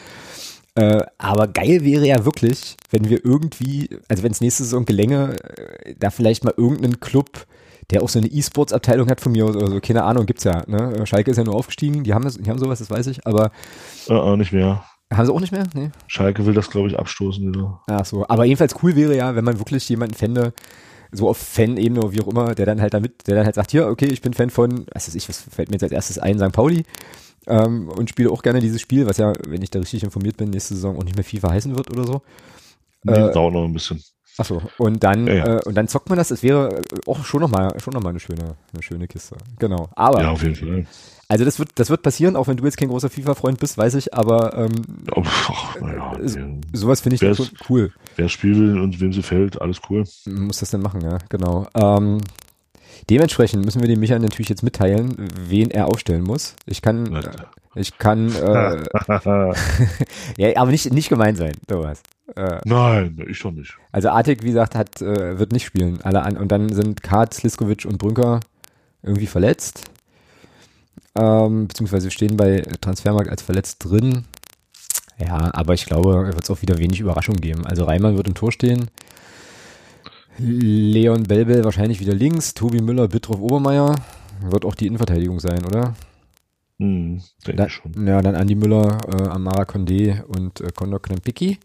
Äh, 0.75 1.03
aber 1.19 1.49
geil 1.49 1.85
wäre 1.85 2.07
ja 2.07 2.25
wirklich, 2.25 2.77
wenn 2.91 3.09
wir 3.09 3.25
irgendwie, 3.25 3.91
also 4.09 4.23
wenn 4.23 4.33
es 4.33 4.41
nächste 4.41 4.65
Saison 4.65 4.85
gelänge, 4.85 5.37
äh, 5.85 5.95
da 5.99 6.11
vielleicht 6.11 6.45
mal 6.45 6.55
irgendeinen 6.57 7.01
Club, 7.01 7.47
der 7.91 8.03
auch 8.03 8.09
so 8.09 8.19
eine 8.19 8.29
E-Sports-Abteilung 8.29 9.11
hat 9.11 9.21
von 9.21 9.33
mir 9.33 9.47
oder 9.47 9.67
so, 9.67 9.81
keine 9.81 10.05
Ahnung, 10.05 10.25
gibt's 10.25 10.45
ja. 10.45 10.63
Ne? 10.67 11.07
Schalke 11.07 11.31
ist 11.31 11.37
ja 11.37 11.45
nur 11.45 11.55
aufgestiegen, 11.55 12.05
die 12.05 12.15
haben 12.15 12.25
das, 12.25 12.39
die 12.39 12.49
haben 12.49 12.59
sowas, 12.59 12.79
das 12.79 12.91
weiß 12.91 13.07
ich, 13.09 13.27
aber. 13.27 13.53
Uh, 14.09 14.35
nicht 14.37 14.53
mehr. 14.53 14.83
Haben 15.17 15.27
sie 15.27 15.33
auch 15.33 15.41
nicht 15.41 15.53
mehr? 15.53 15.65
Nee. 15.75 15.91
Schalke 16.07 16.47
will 16.47 16.55
das, 16.55 16.71
glaube 16.71 16.89
ich, 16.89 16.99
abstoßen 16.99 17.47
wieder. 17.47 17.81
Ach 17.87 18.05
so, 18.05 18.27
aber 18.29 18.45
jedenfalls 18.45 18.77
cool 18.83 18.97
wäre 18.97 19.17
ja, 19.17 19.35
wenn 19.35 19.45
man 19.45 19.59
wirklich 19.59 19.89
jemanden 19.89 20.15
fände, 20.15 20.53
so 21.13 21.29
auf 21.29 21.37
Fan-Ebene 21.37 22.01
oder 22.01 22.13
wie 22.13 22.23
auch 22.23 22.29
immer, 22.29 22.55
der 22.55 22.67
dann 22.67 22.81
halt 22.81 22.95
damit, 22.95 23.27
der 23.27 23.37
dann 23.37 23.45
halt 23.45 23.55
sagt, 23.55 23.71
hier, 23.71 23.87
okay, 23.87 24.07
ich 24.07 24.23
bin 24.23 24.33
Fan 24.33 24.51
von, 24.51 24.87
was 24.93 25.09
weiß 25.09 25.15
ich, 25.15 25.29
was 25.29 25.41
fällt 25.41 25.69
mir 25.69 25.75
jetzt 25.75 25.83
als 25.83 25.93
erstes 25.93 26.19
ein, 26.19 26.39
St. 26.39 26.53
Pauli 26.53 26.85
ähm, 27.47 27.89
und 27.89 28.09
spiele 28.09 28.31
auch 28.31 28.43
gerne 28.43 28.61
dieses 28.61 28.81
Spiel, 28.81 29.07
was 29.07 29.19
ja, 29.19 29.33
wenn 29.47 29.63
ich 29.63 29.71
da 29.71 29.79
richtig 29.79 30.03
informiert 30.03 30.37
bin, 30.37 30.51
nächste 30.51 30.75
Saison 30.75 30.97
auch 30.97 31.05
nicht 31.05 31.17
mehr 31.17 31.25
FIFA 31.25 31.51
heißen 31.51 31.77
wird 31.77 31.91
oder 31.91 32.07
so. 32.07 32.23
Nee, 33.05 33.13
äh, 33.13 33.33
dauert 33.33 33.53
noch 33.53 33.65
ein 33.65 33.73
bisschen. 33.73 34.03
Ach 34.39 34.47
so, 34.47 34.63
und 34.79 35.05
dann, 35.05 35.27
ja, 35.27 35.35
ja. 35.35 35.57
Äh, 35.59 35.65
und 35.65 35.75
dann 35.75 35.89
zockt 35.89 36.09
man 36.09 36.17
das, 36.17 36.31
es 36.31 36.43
wäre 36.43 36.81
auch 37.07 37.25
schon 37.25 37.41
nochmal, 37.41 37.79
schon 37.81 37.93
noch 37.93 38.03
mal 38.03 38.11
eine 38.11 38.21
schöne, 38.21 38.57
eine 38.73 38.83
schöne 38.83 39.07
Kiste. 39.07 39.37
Genau. 39.59 39.91
Aber. 39.95 40.23
Ja, 40.23 40.31
auf 40.31 40.43
jeden 40.43 40.55
Fall. 40.55 40.87
Also 41.33 41.47
das 41.47 41.59
wird, 41.59 41.71
das 41.77 41.89
wird 41.89 42.03
passieren, 42.03 42.37
auch 42.37 42.47
wenn 42.47 42.59
du 42.59 42.65
jetzt 42.67 42.77
kein 42.77 42.91
großer 42.91 43.09
FIFA-Freund 43.09 43.59
bist, 43.59 43.79
weiß 43.79 43.95
ich, 43.95 44.13
aber 44.13 44.55
ähm, 44.55 44.83
oh, 45.17 45.23
ja, 45.81 46.13
so, 46.23 46.39
sowas 46.75 47.01
finde 47.01 47.15
ich 47.15 47.37
schon 47.37 47.49
cool. 47.71 47.91
Wer 48.17 48.29
spielt 48.29 48.59
und 48.59 49.01
wem 49.01 49.15
sie 49.15 49.23
fällt, 49.23 49.59
alles 49.59 49.81
cool. 49.89 50.05
Muss 50.27 50.59
das 50.59 50.73
denn 50.73 50.83
machen, 50.83 51.01
ja, 51.01 51.17
genau. 51.31 51.67
Ähm, 51.75 52.19
dementsprechend 53.09 53.65
müssen 53.65 53.81
wir 53.81 53.89
dem 53.89 54.01
Michael 54.01 54.21
natürlich 54.21 54.51
jetzt 54.51 54.63
mitteilen, 54.63 55.27
wen 55.49 55.71
er 55.71 55.89
aufstellen 55.89 56.23
muss. 56.23 56.55
Ich 56.67 56.83
kann, 56.83 57.11
äh, 57.15 57.31
ich 57.77 57.97
kann, 57.97 58.29
äh, 58.35 58.85
ja, 60.37 60.57
aber 60.57 60.71
nicht, 60.71 60.93
nicht 60.93 61.09
gemein 61.09 61.37
sein, 61.37 61.55
Thomas. 61.67 62.03
Äh, 62.37 62.59
Nein, 62.67 63.25
ich 63.27 63.39
doch 63.39 63.53
nicht. 63.53 63.75
Also 63.91 64.11
Artik, 64.11 64.43
wie 64.43 64.49
gesagt, 64.49 64.75
hat, 64.75 65.01
äh, 65.01 65.39
wird 65.39 65.53
nicht 65.53 65.65
spielen. 65.65 65.99
Alle 66.03 66.25
an, 66.25 66.37
und 66.37 66.53
dann 66.53 66.69
sind 66.75 67.03
Kart, 67.03 67.33
Sliskovic 67.33 67.87
und 67.87 67.97
Brünker 67.97 68.41
irgendwie 69.03 69.27
verletzt. 69.27 69.91
Ähm, 71.15 71.69
beziehungsweise 71.69 72.11
stehen 72.11 72.37
bei 72.37 72.63
Transfermarkt 72.81 73.29
als 73.29 73.43
verletzt 73.43 73.85
drin. 73.85 74.25
Ja, 75.19 75.55
aber 75.55 75.75
ich 75.75 75.85
glaube, 75.85 76.27
wird 76.27 76.43
es 76.43 76.51
auch 76.51 76.63
wieder 76.63 76.79
wenig 76.79 77.01
Überraschung 77.01 77.37
geben. 77.37 77.67
Also 77.67 77.85
Reimann 77.85 78.17
wird 78.17 78.29
im 78.29 78.35
Tor 78.35 78.51
stehen. 78.51 78.91
Leon 80.39 81.25
Belbel 81.25 81.65
wahrscheinlich 81.65 82.01
wieder 82.01 82.15
links. 82.15 82.55
Tobi 82.55 82.81
Müller, 82.81 83.09
Bittroff, 83.09 83.41
Obermeier. 83.41 83.95
Wird 84.41 84.65
auch 84.65 84.75
die 84.75 84.87
Innenverteidigung 84.87 85.39
sein, 85.39 85.65
oder? 85.65 85.95
Hm, 86.79 87.23
denke 87.47 87.63
da, 87.63 87.69
schon. 87.69 88.07
Ja, 88.07 88.23
dann 88.23 88.35
Andi 88.35 88.55
Müller, 88.55 88.99
äh, 89.09 89.29
Amara 89.29 89.63
Condé 89.63 90.23
und 90.23 90.61
äh, 90.61 90.73
Condor 90.75 91.01
Knempicki. 91.01 91.59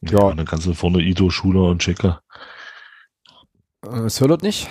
Ja, 0.00 0.28
ja, 0.28 0.34
dann 0.34 0.46
kannst 0.46 0.66
du 0.66 0.72
vorne 0.72 1.02
Ito, 1.02 1.28
Schuler 1.30 1.70
und 1.70 1.80
Checker. 1.82 2.22
Äh, 3.84 4.08
Sirlot 4.08 4.42
nicht? 4.42 4.68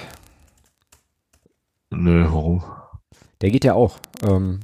Nö, 1.92 2.26
warum? 2.26 2.64
Der 3.42 3.52
geht 3.52 3.64
ja 3.64 3.74
auch. 3.74 3.98
Ähm, 4.24 4.60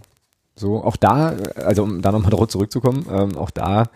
so, 0.56 0.84
auch 0.84 0.98
da, 0.98 1.36
also 1.56 1.84
um 1.84 2.02
da 2.02 2.12
nochmal 2.12 2.32
darauf 2.32 2.48
zurückzukommen, 2.48 3.06
ähm, 3.12 3.38
auch 3.38 3.52
da 3.52 3.90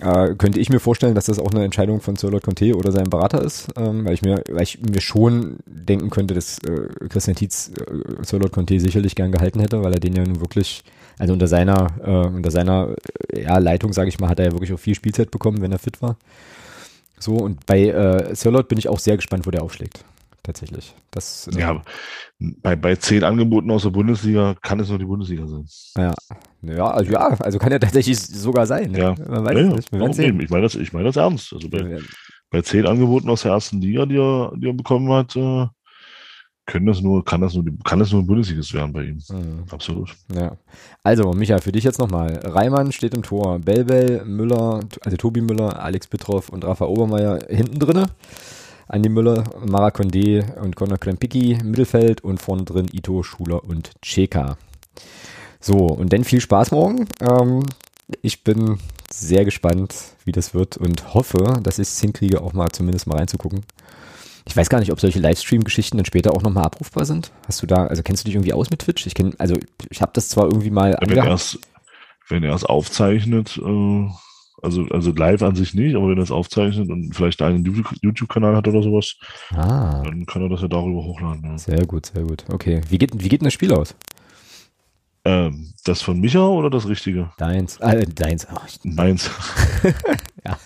äh, 0.00 0.34
könnte 0.34 0.58
ich 0.58 0.70
mir 0.70 0.80
vorstellen, 0.80 1.14
dass 1.14 1.26
das 1.26 1.38
auch 1.38 1.50
eine 1.50 1.64
Entscheidung 1.64 2.00
von 2.00 2.16
Sir 2.16 2.30
Lord 2.30 2.44
Conte 2.44 2.74
oder 2.74 2.90
seinem 2.90 3.10
Berater 3.10 3.42
ist, 3.42 3.68
ähm, 3.76 4.04
weil 4.04 4.14
ich 4.14 4.22
mir, 4.22 4.42
weil 4.50 4.62
ich 4.62 4.80
mir 4.80 5.00
schon 5.00 5.58
denken 5.66 6.10
könnte, 6.10 6.34
dass 6.34 6.58
äh, 6.60 6.88
Christian 7.08 7.36
Tietz 7.36 7.70
äh, 7.70 8.24
Sir 8.24 8.38
Lord 8.38 8.52
Conte 8.52 8.80
sicherlich 8.80 9.14
gern 9.14 9.30
gehalten 9.30 9.60
hätte, 9.60 9.82
weil 9.82 9.92
er 9.92 10.00
den 10.00 10.16
ja 10.16 10.24
nun 10.24 10.40
wirklich, 10.40 10.82
also 11.18 11.32
unter 11.32 11.46
seiner, 11.46 11.88
äh, 12.02 12.26
unter 12.26 12.50
seiner 12.50 12.94
äh, 13.32 13.42
ja, 13.42 13.58
Leitung, 13.58 13.92
sage 13.92 14.08
ich 14.08 14.18
mal, 14.18 14.28
hat 14.28 14.38
er 14.38 14.46
ja 14.46 14.52
wirklich 14.52 14.72
auch 14.72 14.80
viel 14.80 14.94
Spielzeit 14.94 15.30
bekommen, 15.30 15.60
wenn 15.60 15.72
er 15.72 15.78
fit 15.78 16.02
war. 16.02 16.16
So, 17.18 17.34
und 17.36 17.64
bei 17.66 17.88
äh, 17.88 18.34
Sir 18.34 18.50
Lord 18.50 18.68
bin 18.68 18.78
ich 18.78 18.88
auch 18.88 18.98
sehr 18.98 19.16
gespannt, 19.16 19.46
wo 19.46 19.50
der 19.50 19.62
aufschlägt 19.62 20.04
tatsächlich. 20.44 20.94
Das, 21.10 21.48
äh, 21.48 21.58
ja, 21.58 21.82
bei, 22.38 22.76
bei 22.76 22.94
zehn 22.94 23.24
Angeboten 23.24 23.70
aus 23.70 23.82
der 23.82 23.90
Bundesliga 23.90 24.54
kann 24.62 24.78
es 24.78 24.88
nur 24.88 24.98
die 24.98 25.04
Bundesliga 25.04 25.46
sein. 25.48 25.66
Ja, 25.98 26.14
ja, 26.62 26.86
also, 26.86 27.12
ja, 27.12 27.28
also 27.40 27.58
kann 27.58 27.72
ja 27.72 27.78
tatsächlich 27.80 28.20
sogar 28.20 28.66
sein. 28.66 28.94
Ja, 28.94 29.14
Man 29.28 29.44
weiß 29.44 29.58
ja, 29.58 29.62
nicht. 29.74 29.92
Wir 29.92 30.40
ich 30.40 30.50
meine 30.50 30.62
das, 30.62 30.74
ich 30.76 30.92
meine 30.92 31.06
das 31.06 31.16
ernst. 31.16 31.52
Also 31.52 31.68
bei, 31.68 31.78
ja. 31.78 31.98
bei 32.50 32.62
zehn 32.62 32.86
Angeboten 32.86 33.28
aus 33.28 33.42
der 33.42 33.52
ersten 33.52 33.80
Liga, 33.80 34.06
die 34.06 34.16
er, 34.16 34.52
die 34.56 34.68
er 34.68 34.74
bekommen 34.74 35.10
hat, 35.10 35.34
äh, 35.34 35.66
können 36.66 36.86
das 36.86 37.02
nur, 37.02 37.24
kann 37.24 37.40
das 37.40 37.54
nur, 37.54 37.64
kann 37.84 37.98
das 37.98 38.10
nur 38.12 38.22
ein 38.22 38.26
Bundesliges 38.26 38.72
werden 38.72 38.92
bei 38.92 39.04
ihm. 39.04 39.18
Mhm. 39.28 39.64
Absolut. 39.70 40.14
Ja. 40.34 40.56
Also, 41.02 41.32
Micha, 41.32 41.58
für 41.58 41.72
dich 41.72 41.84
jetzt 41.84 41.98
nochmal. 41.98 42.40
Reimann 42.42 42.92
steht 42.92 43.14
im 43.14 43.22
Tor. 43.22 43.58
Belbel, 43.58 44.24
Müller, 44.24 44.80
also 45.02 45.16
Tobi 45.16 45.42
Müller, 45.42 45.82
Alex 45.82 46.06
Bittroff 46.06 46.48
und 46.48 46.64
Rafa 46.64 46.86
Obermeier 46.86 47.40
hinten 47.48 47.78
drinne. 47.78 48.06
Andi 48.88 49.08
Müller, 49.08 49.44
Mara 49.64 49.88
Condé 49.88 50.56
und 50.60 50.76
Conor 50.76 50.98
Krempicki 50.98 51.52
im 51.52 51.70
Mittelfeld 51.70 52.22
und 52.22 52.40
vorne 52.40 52.64
drin 52.64 52.88
Ito, 52.92 53.22
Schuler 53.22 53.64
und 53.64 53.90
Cheka. 54.02 54.56
So, 55.60 55.86
und 55.86 56.12
dann 56.12 56.24
viel 56.24 56.40
Spaß 56.40 56.72
morgen. 56.72 57.06
Ähm, 57.20 57.64
ich 58.20 58.44
bin 58.44 58.78
sehr 59.10 59.44
gespannt, 59.44 59.94
wie 60.24 60.32
das 60.32 60.54
wird 60.54 60.76
und 60.76 61.14
hoffe, 61.14 61.60
dass 61.62 61.78
ich 61.78 61.88
es 61.88 62.00
hinkriege, 62.00 62.42
auch 62.42 62.52
mal 62.52 62.70
zumindest 62.70 63.06
mal 63.06 63.16
reinzugucken. 63.16 63.64
Ich 64.46 64.54
weiß 64.54 64.68
gar 64.68 64.80
nicht, 64.80 64.92
ob 64.92 65.00
solche 65.00 65.20
Livestream-Geschichten 65.20 65.96
dann 65.96 66.04
später 66.04 66.32
auch 66.34 66.42
nochmal 66.42 66.64
abrufbar 66.64 67.06
sind. 67.06 67.32
Hast 67.48 67.62
du 67.62 67.66
da, 67.66 67.86
also 67.86 68.02
kennst 68.02 68.24
du 68.24 68.26
dich 68.26 68.34
irgendwie 68.34 68.52
aus 68.52 68.68
mit 68.68 68.80
Twitch? 68.80 69.06
Ich 69.06 69.14
kenne, 69.14 69.32
also 69.38 69.54
ich 69.88 70.02
habe 70.02 70.12
das 70.14 70.28
zwar 70.28 70.44
irgendwie 70.44 70.70
mal. 70.70 70.90
Ja, 71.00 71.08
wenn 71.08 71.16
er 71.16 71.32
es 71.32 71.58
wenn 72.28 72.42
er 72.42 72.54
es 72.54 72.64
aufzeichnet, 72.64 73.58
äh, 73.58 74.08
also, 74.64 74.86
also 74.90 75.12
live 75.12 75.42
an 75.42 75.54
sich 75.54 75.74
nicht, 75.74 75.94
aber 75.94 76.08
wenn 76.08 76.18
er 76.18 76.24
es 76.24 76.30
aufzeichnet 76.30 76.88
und 76.90 77.14
vielleicht 77.14 77.40
einen 77.42 77.64
YouTube-Kanal 78.02 78.56
hat 78.56 78.66
oder 78.66 78.82
sowas, 78.82 79.16
ah. 79.50 80.02
dann 80.02 80.26
kann 80.26 80.42
er 80.42 80.48
das 80.48 80.62
ja 80.62 80.68
darüber 80.68 81.04
hochladen. 81.04 81.44
Ja. 81.44 81.58
Sehr 81.58 81.86
gut, 81.86 82.06
sehr 82.06 82.24
gut. 82.24 82.44
Okay. 82.52 82.80
Wie 82.88 82.98
geht, 82.98 83.12
wie 83.14 83.28
geht 83.28 83.40
denn 83.40 83.46
das 83.46 83.54
Spiel 83.54 83.72
aus? 83.72 83.94
Ähm, 85.26 85.72
das 85.84 86.02
von 86.02 86.20
Micha 86.20 86.46
oder 86.46 86.68
das 86.68 86.86
Richtige? 86.86 87.30
Deins. 87.38 87.78
Äh, 87.78 88.04
deins. 88.06 88.46
Oh, 88.52 88.58
Meins. 88.82 89.30
ja, 90.44 90.58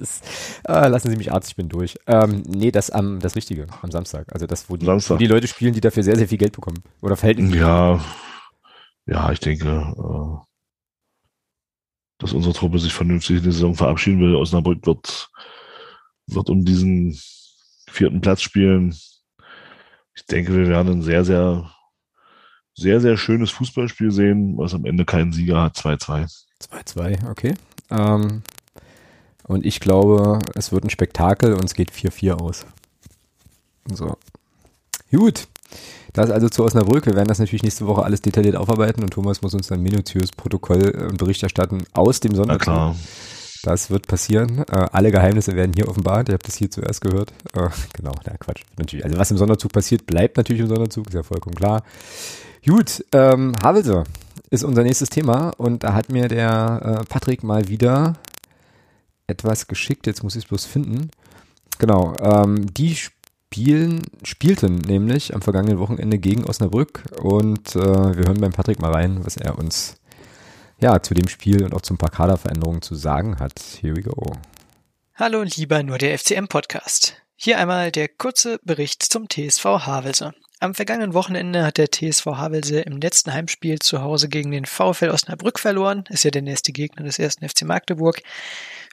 ist, 0.00 0.24
äh, 0.66 0.88
lassen 0.88 1.10
Sie 1.10 1.16
mich 1.16 1.32
Arzt, 1.32 1.50
ich 1.50 1.56
bin 1.56 1.68
durch. 1.68 1.98
Ähm, 2.06 2.42
nee, 2.46 2.70
das 2.70 2.90
am, 2.90 3.20
das 3.20 3.36
Richtige, 3.36 3.66
am 3.82 3.90
Samstag. 3.90 4.32
Also 4.32 4.46
das, 4.46 4.70
wo 4.70 4.76
die, 4.78 4.86
wo 4.86 5.16
die 5.16 5.26
Leute 5.26 5.48
spielen, 5.48 5.74
die 5.74 5.82
dafür 5.82 6.02
sehr, 6.02 6.16
sehr 6.16 6.28
viel 6.28 6.38
Geld 6.38 6.52
bekommen. 6.52 6.78
Oder 7.02 7.16
verhält 7.16 7.38
Ja, 7.54 8.00
ja, 9.06 9.30
ich 9.30 9.40
denke, 9.40 9.68
äh, 9.68 10.46
dass 12.18 12.32
unsere 12.32 12.54
Truppe 12.54 12.78
sich 12.78 12.92
vernünftig 12.92 13.38
in 13.38 13.42
der 13.42 13.52
Saison 13.52 13.74
verabschieden 13.74 14.20
will. 14.20 14.36
Osnabrück 14.36 14.86
wird, 14.86 15.28
wird 16.26 16.50
um 16.50 16.64
diesen 16.64 17.18
vierten 17.88 18.20
Platz 18.20 18.42
spielen. 18.42 18.96
Ich 20.14 20.26
denke, 20.26 20.54
wir 20.54 20.68
werden 20.68 20.92
ein 20.92 21.02
sehr, 21.02 21.24
sehr, 21.24 21.70
sehr, 22.74 23.00
sehr 23.00 23.16
schönes 23.16 23.50
Fußballspiel 23.50 24.10
sehen, 24.10 24.56
was 24.56 24.74
am 24.74 24.86
Ende 24.86 25.04
keinen 25.04 25.32
Sieger 25.32 25.62
hat. 25.62 25.76
2-2. 25.76 26.30
2-2, 26.62 27.30
okay. 27.30 27.54
Ähm, 27.90 28.42
und 29.44 29.64
ich 29.64 29.80
glaube, 29.80 30.38
es 30.54 30.72
wird 30.72 30.84
ein 30.84 30.90
Spektakel 30.90 31.54
und 31.54 31.64
es 31.64 31.74
geht 31.74 31.92
4-4 31.92 32.32
aus. 32.32 32.66
So. 33.92 34.16
Gut. 35.10 35.46
Das 36.16 36.30
also 36.30 36.48
zu 36.48 36.64
Osnabrück. 36.64 37.04
Wir 37.04 37.14
werden 37.14 37.28
das 37.28 37.40
natürlich 37.40 37.62
nächste 37.62 37.86
Woche 37.86 38.02
alles 38.02 38.22
detailliert 38.22 38.56
aufarbeiten 38.56 39.02
und 39.02 39.10
Thomas 39.10 39.42
muss 39.42 39.52
uns 39.52 39.66
dann 39.66 39.82
minutiös 39.82 40.32
Protokoll 40.32 40.94
äh, 40.96 41.04
und 41.04 41.18
Bericht 41.18 41.42
erstatten 41.42 41.84
aus 41.92 42.20
dem 42.20 42.34
Sonderzug. 42.34 42.96
Das 43.62 43.90
wird 43.90 44.06
passieren. 44.06 44.60
Äh, 44.60 44.86
alle 44.92 45.10
Geheimnisse 45.10 45.54
werden 45.56 45.72
hier 45.74 45.88
offenbart. 45.88 46.30
Ihr 46.30 46.34
habt 46.34 46.48
das 46.48 46.54
hier 46.54 46.70
zuerst 46.70 47.02
gehört. 47.02 47.32
Äh, 47.52 47.68
genau, 47.92 48.12
na 48.24 48.34
Quatsch. 48.38 48.62
Natürlich. 48.78 49.04
Also 49.04 49.18
was 49.18 49.30
im 49.30 49.36
Sonderzug 49.36 49.72
passiert, 49.72 50.06
bleibt 50.06 50.38
natürlich 50.38 50.62
im 50.62 50.68
Sonderzug, 50.68 51.08
ist 51.08 51.12
ja 51.12 51.22
vollkommen 51.22 51.54
klar. 51.54 51.82
Gut, 52.66 53.04
ähm, 53.12 53.52
Havelse 53.62 54.04
ist 54.48 54.64
unser 54.64 54.84
nächstes 54.84 55.10
Thema 55.10 55.50
und 55.58 55.82
da 55.82 55.92
hat 55.92 56.08
mir 56.08 56.28
der 56.28 57.02
äh, 57.02 57.04
Patrick 57.04 57.42
mal 57.42 57.68
wieder 57.68 58.14
etwas 59.26 59.66
geschickt. 59.66 60.06
Jetzt 60.06 60.22
muss 60.22 60.34
ich 60.34 60.44
es 60.44 60.48
bloß 60.48 60.64
finden. 60.64 61.10
Genau, 61.78 62.14
ähm, 62.20 62.72
die 62.72 62.96
spielen, 63.56 64.02
spielten 64.22 64.76
nämlich 64.76 65.34
am 65.34 65.40
vergangenen 65.40 65.78
Wochenende 65.78 66.18
gegen 66.18 66.44
Osnabrück 66.44 67.04
und 67.22 67.74
äh, 67.74 67.78
wir 67.78 68.26
hören 68.26 68.38
beim 68.38 68.52
Patrick 68.52 68.80
mal 68.80 68.92
rein, 68.92 69.24
was 69.24 69.38
er 69.38 69.58
uns 69.58 69.96
ja 70.78 71.00
zu 71.00 71.14
dem 71.14 71.26
Spiel 71.26 71.64
und 71.64 71.72
auch 71.72 71.80
zum 71.80 71.96
paar 71.96 72.10
Kaderveränderungen 72.10 72.82
zu 72.82 72.94
sagen 72.94 73.38
hat. 73.38 73.58
Here 73.80 73.96
we 73.96 74.02
go. 74.02 74.34
Hallo 75.14 75.42
lieber 75.42 75.82
nur 75.82 75.96
der 75.96 76.18
FCM 76.18 76.48
Podcast. 76.48 77.16
Hier 77.34 77.58
einmal 77.58 77.90
der 77.90 78.08
kurze 78.08 78.58
Bericht 78.62 79.02
zum 79.02 79.26
TSV 79.26 79.64
Havelse. 79.64 80.34
Am 80.60 80.74
vergangenen 80.74 81.14
Wochenende 81.14 81.64
hat 81.64 81.78
der 81.78 81.90
TSV 81.90 82.26
Havelse 82.26 82.80
im 82.80 83.00
letzten 83.00 83.32
Heimspiel 83.32 83.78
zu 83.78 84.02
Hause 84.02 84.28
gegen 84.28 84.50
den 84.50 84.66
VfL 84.66 85.08
Osnabrück 85.08 85.58
verloren. 85.58 86.04
Ist 86.10 86.24
ja 86.24 86.30
der 86.30 86.42
nächste 86.42 86.72
Gegner 86.72 87.04
des 87.04 87.18
ersten 87.18 87.48
FC 87.48 87.62
Magdeburg. 87.62 88.20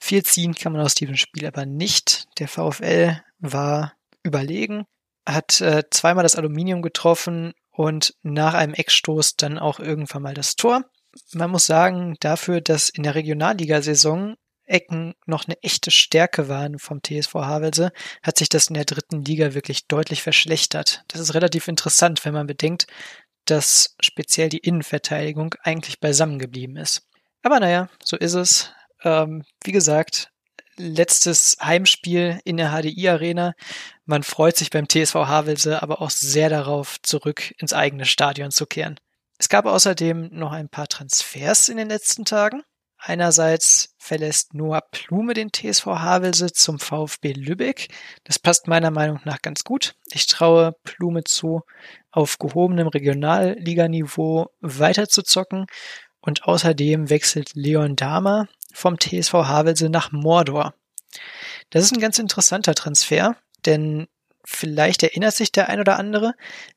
Viel 0.01 0.24
ziehen 0.24 0.55
kann 0.55 0.72
man 0.72 0.82
aus 0.82 0.95
diesem 0.95 1.18
Spiel 1.18 1.45
aber 1.45 1.66
nicht. 1.66 2.30
Der 2.39 2.47
VfL 2.47 3.22
war 3.39 3.91
überlegen, 4.24 4.86
hat 5.26 5.62
äh, 5.62 5.84
zweimal 5.90 6.24
das 6.24 6.36
Aluminium 6.36 6.82
getroffen 6.82 7.54
und 7.72 8.16
nach 8.22 8.54
einem 8.54 8.74
Eckstoß 8.74 9.36
dann 9.36 9.58
auch 9.58 9.80
irgendwann 9.80 10.24
mal 10.24 10.34
das 10.34 10.56
Tor. 10.56 10.86
man 11.34 11.52
muss 11.52 11.66
sagen, 11.66 12.16
dafür, 12.20 12.62
dass 12.62 12.90
in 12.90 13.04
der 13.04 13.16
Regionalligasaison 13.16 14.36
Ecken 14.66 15.14
noch 15.26 15.46
eine 15.46 15.62
echte 15.62 15.92
Stärke 15.92 16.48
waren 16.48 16.80
vom 16.80 17.02
TSV 17.04 17.34
Havelse, 17.36 17.92
hat 18.22 18.38
sich 18.38 18.50
das 18.50 18.68
in 18.68 18.76
der 18.76 18.86
dritten 18.86 19.24
Liga 19.24 19.54
wirklich 19.54 19.88
deutlich 19.88 20.24
verschlechtert. 20.24 21.04
Das 21.10 21.20
ist 21.20 21.34
relativ 21.34 21.68
interessant, 21.68 22.24
wenn 22.26 22.34
man 22.34 22.48
bedenkt, 22.48 22.88
dass 23.46 23.96
speziell 24.02 24.50
die 24.50 24.60
Innenverteidigung 24.60 25.56
eigentlich 25.64 26.00
beisammen 26.00 26.40
geblieben 26.40 26.78
ist. 26.78 27.08
Aber 27.42 27.60
naja, 27.60 27.90
so 28.04 28.16
ist 28.16 28.36
es. 28.36 28.72
Ähm, 29.04 29.44
wie 29.64 29.74
gesagt, 29.74 30.30
letztes 30.78 31.58
Heimspiel 31.62 32.40
in 32.44 32.58
der 32.58 32.72
HDI 32.72 33.10
Arena. 33.10 33.54
Man 34.06 34.24
freut 34.24 34.58
sich 34.58 34.70
beim 34.70 34.88
TSV 34.88 35.16
Havelse 35.16 35.82
aber 35.82 36.02
auch 36.02 36.10
sehr 36.10 36.50
darauf, 36.50 37.02
zurück 37.02 37.54
ins 37.58 37.74
eigene 37.74 38.06
Stadion 38.06 38.52
zu 38.52 38.66
kehren. 38.66 39.00
Es 39.38 39.50
gab 39.50 39.66
außerdem 39.66 40.30
noch 40.32 40.52
ein 40.52 40.70
paar 40.70 40.88
Transfers 40.88 41.70
in 41.70 41.78
den 41.78 41.90
letzten 41.90 42.26
Tagen. 42.26 42.64
Einerseits 42.98 43.96
verlässt 43.98 44.54
Noah 44.54 44.82
Plume 44.92 45.34
den 45.34 45.52
TSV 45.52 45.86
Havelse 45.88 46.54
zum 46.54 46.80
VfB 46.80 47.34
Lübeck. 47.34 47.90
Das 48.24 48.40
passt 48.40 48.70
meiner 48.70 48.92
Meinung 48.92 49.20
nach 49.26 49.42
ganz 49.42 49.66
gut. 49.66 49.96
Ich 50.14 50.26
traue 50.28 50.74
Plume 50.86 51.26
zu, 51.26 51.64
auf 52.12 52.40
gehobenem 52.40 52.88
Regionalliganiveau 52.88 54.48
weiterzuzocken. 54.62 55.66
Und 56.22 56.46
außerdem 56.46 57.10
wechselt 57.10 57.52
Leon 57.56 57.98
Dahmer 57.98 58.48
vom 58.74 59.00
TSV 59.00 59.34
Havelse 59.34 59.90
nach 59.90 60.12
Mordor. 60.12 60.74
Das 61.70 61.84
ist 61.84 61.94
ein 61.94 62.02
ganz 62.02 62.20
interessanter 62.20 62.76
Transfer, 62.76 63.38
denn 63.66 64.08
vielleicht 64.44 65.04
erinnert 65.04 65.36
sich 65.36 65.52
der 65.52 65.70
ein 65.70 65.80
oder 65.80 65.98
andere. 65.98 66.34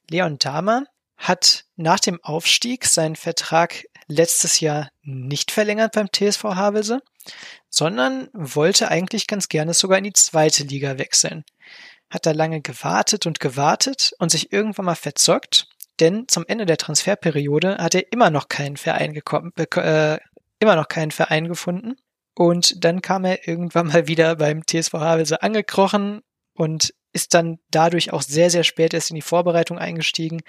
Leon 0.08 0.38
Dahmer 0.38 0.84
hat 1.16 1.64
nach 1.76 1.98
dem 1.98 2.22
Aufstieg 2.22 2.86
seinen 2.86 3.16
Vertrag 3.16 3.84
letztes 4.06 4.60
Jahr 4.60 4.90
nicht 5.02 5.50
verlängert 5.50 5.92
beim 5.92 6.08
TSV 6.12 6.44
Havelse, 6.44 7.00
sondern 7.70 8.28
wollte 8.32 8.88
eigentlich 8.88 9.26
ganz 9.26 9.48
gerne 9.48 9.74
sogar 9.74 9.98
in 9.98 10.04
die 10.04 10.12
zweite 10.12 10.62
Liga 10.64 10.98
wechseln. 10.98 11.44
Hat 12.10 12.26
da 12.26 12.30
lange 12.30 12.60
gewartet 12.60 13.26
und 13.26 13.40
gewartet 13.40 14.12
und 14.18 14.30
sich 14.30 14.52
irgendwann 14.52 14.84
mal 14.84 14.94
verzockt, 14.94 15.68
denn 15.98 16.28
zum 16.28 16.44
Ende 16.46 16.66
der 16.66 16.76
Transferperiode 16.76 17.78
hat 17.78 17.94
er 17.94 18.12
immer 18.12 18.30
noch 18.30 18.48
keinen 18.48 18.76
Verein 18.76 19.12
gekommen, 19.12 19.52
äh, 19.56 20.18
immer 20.58 20.76
noch 20.76 20.88
keinen 20.88 21.10
Verein 21.10 21.48
gefunden. 21.48 21.96
Und 22.34 22.84
dann 22.84 23.00
kam 23.00 23.24
er 23.24 23.48
irgendwann 23.48 23.86
mal 23.88 24.08
wieder 24.08 24.36
beim 24.36 24.66
TSV 24.66 24.94
Havelse 24.94 25.42
angekrochen 25.42 26.20
und 26.54 26.92
ist 27.12 27.32
dann 27.32 27.58
dadurch 27.70 28.12
auch 28.12 28.22
sehr, 28.22 28.50
sehr 28.50 28.64
spät 28.64 28.92
erst 28.92 29.10
in 29.10 29.16
die 29.16 29.22
Vorbereitung 29.22 29.78
eingestiegen 29.78 30.42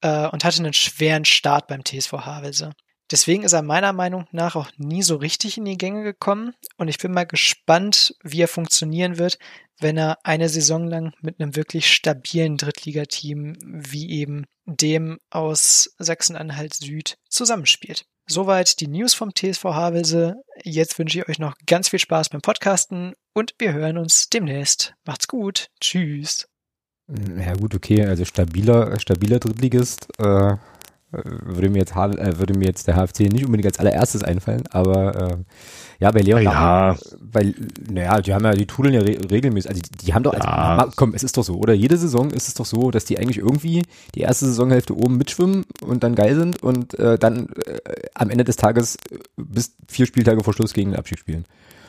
äh, 0.00 0.26
und 0.28 0.44
hatte 0.44 0.58
einen 0.58 0.72
schweren 0.72 1.24
Start 1.24 1.68
beim 1.68 1.84
TSV 1.84 2.12
Havelse. 2.12 2.72
Deswegen 3.10 3.42
ist 3.42 3.52
er 3.52 3.62
meiner 3.62 3.92
Meinung 3.92 4.26
nach 4.30 4.54
auch 4.54 4.70
nie 4.76 5.02
so 5.02 5.16
richtig 5.16 5.58
in 5.58 5.64
die 5.64 5.78
Gänge 5.78 6.04
gekommen 6.04 6.54
und 6.76 6.88
ich 6.88 6.98
bin 6.98 7.12
mal 7.12 7.26
gespannt, 7.26 8.14
wie 8.22 8.42
er 8.42 8.48
funktionieren 8.48 9.18
wird, 9.18 9.38
wenn 9.80 9.96
er 9.96 10.18
eine 10.24 10.48
Saison 10.48 10.86
lang 10.86 11.12
mit 11.20 11.40
einem 11.40 11.56
wirklich 11.56 11.92
stabilen 11.92 12.56
Drittligateam 12.56 13.56
wie 13.60 14.10
eben 14.10 14.46
dem 14.64 15.18
aus 15.30 15.94
Sachsen-Anhalt 15.98 16.74
Süd 16.74 17.18
zusammenspielt. 17.28 18.04
Soweit 18.30 18.78
die 18.78 18.86
News 18.86 19.12
vom 19.12 19.34
TSV 19.34 19.64
Havelse. 19.64 20.36
Jetzt 20.62 20.96
wünsche 21.00 21.18
ich 21.18 21.28
euch 21.28 21.40
noch 21.40 21.56
ganz 21.66 21.88
viel 21.88 21.98
Spaß 21.98 22.28
beim 22.28 22.40
Podcasten 22.40 23.14
und 23.34 23.56
wir 23.58 23.72
hören 23.72 23.98
uns 23.98 24.28
demnächst. 24.28 24.94
Macht's 25.04 25.26
gut. 25.26 25.66
Tschüss. 25.80 26.48
Ja 27.08 27.54
gut, 27.54 27.74
okay, 27.74 28.06
also 28.06 28.24
stabiler, 28.24 29.00
stabiler 29.00 29.40
Drittligist. 29.40 30.06
Äh 30.20 30.54
würde 31.12 31.70
mir 31.70 31.78
jetzt 31.78 31.96
äh, 31.96 32.38
würde 32.38 32.54
mir 32.58 32.66
jetzt 32.66 32.86
der 32.86 32.96
HFC 32.96 33.20
nicht 33.32 33.44
unbedingt 33.44 33.66
als 33.66 33.78
allererstes 33.78 34.22
einfallen, 34.22 34.62
aber 34.70 35.30
äh, 35.32 35.36
ja, 35.98 36.10
bei 36.12 36.20
Leon, 36.20 36.42
ja. 36.42 36.96
weil, 37.20 37.54
naja, 37.90 38.22
die 38.22 38.32
haben 38.32 38.44
ja, 38.44 38.52
die 38.52 38.66
tudeln 38.66 38.94
ja 38.94 39.00
re 39.02 39.18
regelmäßig, 39.30 39.70
also 39.70 39.82
die, 39.82 40.06
die 40.06 40.14
haben 40.14 40.22
doch, 40.22 40.32
also, 40.32 40.46
Ja. 40.46 40.76
na, 40.78 40.90
komm, 40.96 41.12
es 41.14 41.22
ist 41.22 41.36
doch 41.36 41.44
so, 41.44 41.56
oder? 41.56 41.74
Jede 41.74 41.98
Saison 41.98 42.30
ist 42.30 42.48
es 42.48 42.54
doch 42.54 42.64
so, 42.64 42.90
dass 42.90 43.04
die 43.04 43.18
eigentlich 43.18 43.38
irgendwie 43.38 43.82
die 44.14 44.20
erste 44.20 44.46
Saisonhälfte 44.46 44.96
oben 44.96 45.18
mitschwimmen 45.18 45.64
und 45.82 46.02
dann 46.02 46.14
geil 46.14 46.34
sind 46.36 46.62
und 46.62 46.98
äh, 46.98 47.18
dann 47.18 47.48
äh, 47.66 47.78
am 48.14 48.30
Ende 48.30 48.44
des 48.44 48.56
Tages 48.56 48.96
äh, 49.10 49.18
bis 49.36 49.74
vier 49.88 50.06
Spieltage 50.06 50.42
vor 50.42 50.54
Schluss 50.54 50.72
gegen 50.72 50.92
den 50.92 50.98
Abstieg 50.98 51.18
spielen. 51.18 51.44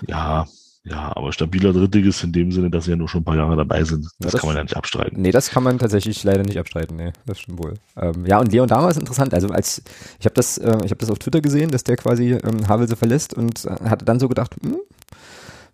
Ja, 0.08 0.48
ja, 0.84 1.16
aber 1.16 1.32
stabiler 1.32 1.74
Drittligist 1.74 2.24
in 2.24 2.32
dem 2.32 2.52
Sinne, 2.52 2.72
dass 2.72 2.86
sie 2.86 2.92
ja 2.92 2.98
nur 2.98 3.08
schon 3.08 3.22
ein 3.22 3.24
paar 3.26 3.36
Jahre 3.36 3.56
dabei 3.56 3.84
sind. 3.84 4.06
Das, 4.20 4.32
das- 4.32 4.42
kann 4.42 4.48
man 4.50 4.58
ja 4.58 4.64
nicht 4.64 4.76
abstreiten. 4.76 5.22
Nee, 5.22 5.32
das 5.32 5.50
kann 5.52 5.62
man 5.64 5.78
tatsächlich 5.78 6.24
leider 6.24 6.44
nicht 6.44 6.58
abstreiten. 6.58 6.96
Nee, 6.96 7.14
das 7.26 7.40
stimmt 7.40 7.60
wohl. 7.60 7.76
Ähm, 7.98 8.26
ja, 8.26 8.40
und 8.40 8.52
Leon 8.52 8.68
Dahmer 8.68 8.90
ist 8.90 8.98
interessant. 8.98 9.34
Also 9.34 9.50
als 9.50 9.84
ich 10.20 10.26
habe 10.26 10.34
das, 10.34 10.58
äh, 10.58 10.78
ich 10.84 10.90
habe 10.92 10.96
das 10.96 11.12
auf 11.12 11.20
Twitter 11.20 11.42
gesehen, 11.42 11.70
dass 11.70 11.84
der 11.84 11.98
quasi 11.98 12.32
ähm, 12.32 12.68
Havelse 12.68 12.96
verlässt 12.96 13.34
und 13.36 13.64
äh, 13.66 13.76
hatte 13.90 14.06
dann 14.06 14.20
so 14.20 14.28
gedacht, 14.28 14.56
hm, 14.64 14.78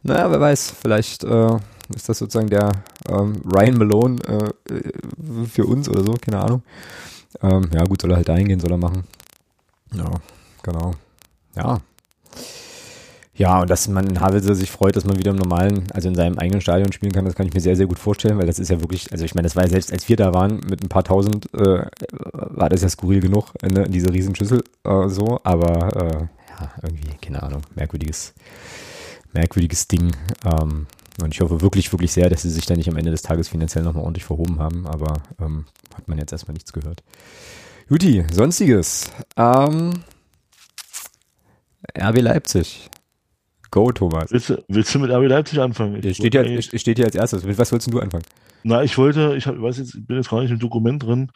naja, 0.04 0.30
wer 0.32 0.40
weiß, 0.40 0.74
vielleicht 0.82 1.24
äh, 1.24 1.56
ist 1.96 2.10
das 2.10 2.18
sozusagen 2.20 2.50
der 2.50 2.72
ähm, 3.10 3.42
Ryan 3.46 3.78
Malone 3.78 4.20
äh, 4.28 4.74
äh, 4.74 5.46
für 5.52 5.66
uns 5.66 5.88
oder 5.90 6.04
so, 6.04 6.14
keine 6.20 6.40
Ahnung. 6.40 6.64
Ähm, 7.42 7.70
ja, 7.74 7.84
gut, 7.86 8.02
soll 8.02 8.12
er 8.12 8.18
halt 8.18 8.30
dahin 8.30 8.48
gehen, 8.48 8.60
soll 8.60 8.72
er 8.72 8.78
machen. 8.78 9.04
Ja, 9.94 10.12
genau. 10.64 10.94
Ja. 11.56 11.80
Ja, 13.38 13.62
und 13.62 13.70
dass 13.70 13.88
man 13.88 14.08
in 14.08 14.20
Havelse 14.20 14.56
sich 14.56 14.72
freut, 14.72 14.96
dass 14.96 15.06
man 15.06 15.20
wieder 15.20 15.30
im 15.30 15.38
normalen, 15.38 15.86
also 15.94 16.10
in 16.10 16.16
seinem 16.16 16.40
eigenen 16.40 16.60
Stadion 16.60 16.92
spielen 16.92 17.12
kann, 17.12 17.24
das 17.24 17.36
kann 17.36 17.46
ich 17.46 17.54
mir 17.54 17.60
sehr, 17.62 17.76
sehr 17.76 17.86
gut 17.86 18.00
vorstellen, 18.00 18.40
weil 18.40 18.48
das 18.48 18.58
ist 18.58 18.70
ja 18.70 18.82
wirklich, 18.82 19.12
also 19.12 19.24
ich 19.26 19.36
meine, 19.36 19.46
das 19.46 19.56
war 19.56 19.64
ja 19.64 19.70
selbst, 19.70 19.94
als 19.94 20.10
wir 20.10 20.16
da 20.16 20.34
waren, 20.34 20.60
mit 20.68 20.84
ein 20.84 20.90
paar 20.90 21.04
tausend, 21.04 21.54
äh, 21.54 21.86
war 22.24 22.70
das 22.70 22.82
ja 22.82 22.90
skurril 22.90 23.22
genug, 23.22 23.54
ne, 23.62 23.84
in 23.84 23.92
diese 23.92 24.12
Riesenschüssel 24.12 24.64
äh, 24.84 25.08
so, 25.08 25.40
aber 25.44 25.96
äh, 25.96 26.28
ja, 26.50 26.72
irgendwie, 26.82 27.16
keine 27.22 27.44
Ahnung, 27.44 27.62
merkwürdiges, 27.76 28.34
merkwürdiges 29.34 29.88
Ding. 29.88 30.12
Ähm, 30.44 30.88
und 31.22 31.34
ich 31.34 31.42
hoffe 31.42 31.62
wirklich, 31.62 31.92
wirklich 31.92 32.12
sehr, 32.12 32.30
dass 32.30 32.42
sie 32.42 32.50
sich 32.50 32.66
da 32.66 32.76
nicht 32.76 32.90
am 32.90 32.98
Ende 32.98 33.12
des 33.12 33.22
Tages 33.22 33.50
finanziell 33.50 33.84
nochmal 33.84 34.04
ordentlich 34.04 34.26
verhoben 34.26 34.60
haben, 34.60 34.88
aber 34.88 35.22
ähm, 35.40 35.66
hat 35.96 36.08
man 36.08 36.18
jetzt 36.18 36.32
erstmal 36.32 36.54
nichts 36.54 36.74
gehört. 36.74 37.04
Juti, 37.88 38.26
sonstiges. 38.32 39.12
Ähm, 39.36 40.04
RB 41.96 42.22
Leipzig. 42.22 42.90
Go, 43.72 43.92
Thomas. 43.92 44.32
Willst, 44.32 44.50
du- 44.50 44.64
willst 44.68 44.94
du 44.96 45.00
mit 45.00 45.12
RB 45.12 45.28
Leipzig 45.28 45.60
anfangen? 45.60 46.02
Ich 46.04 46.18
steht, 46.18 46.34
ja, 46.34 46.62
steht 46.62 46.98
hier 46.98 47.06
als 47.06 47.16
erstes. 47.16 47.44
Mit 47.44 47.58
was 47.58 47.72
wolltest 47.72 47.92
du 47.94 48.00
anfangen? 48.00 48.24
Na, 48.64 48.84
ich 48.84 48.98
wollte, 48.98 49.36
ich 49.38 49.46
hab, 49.48 49.62
weiß 49.62 49.78
jetzt, 49.78 49.96
ich 49.96 50.06
bin 50.06 50.18
jetzt 50.18 50.30
gar 50.30 50.42
nicht 50.42 50.52
im 50.52 50.60
Dokument 50.60 51.04
drin. 51.04 51.32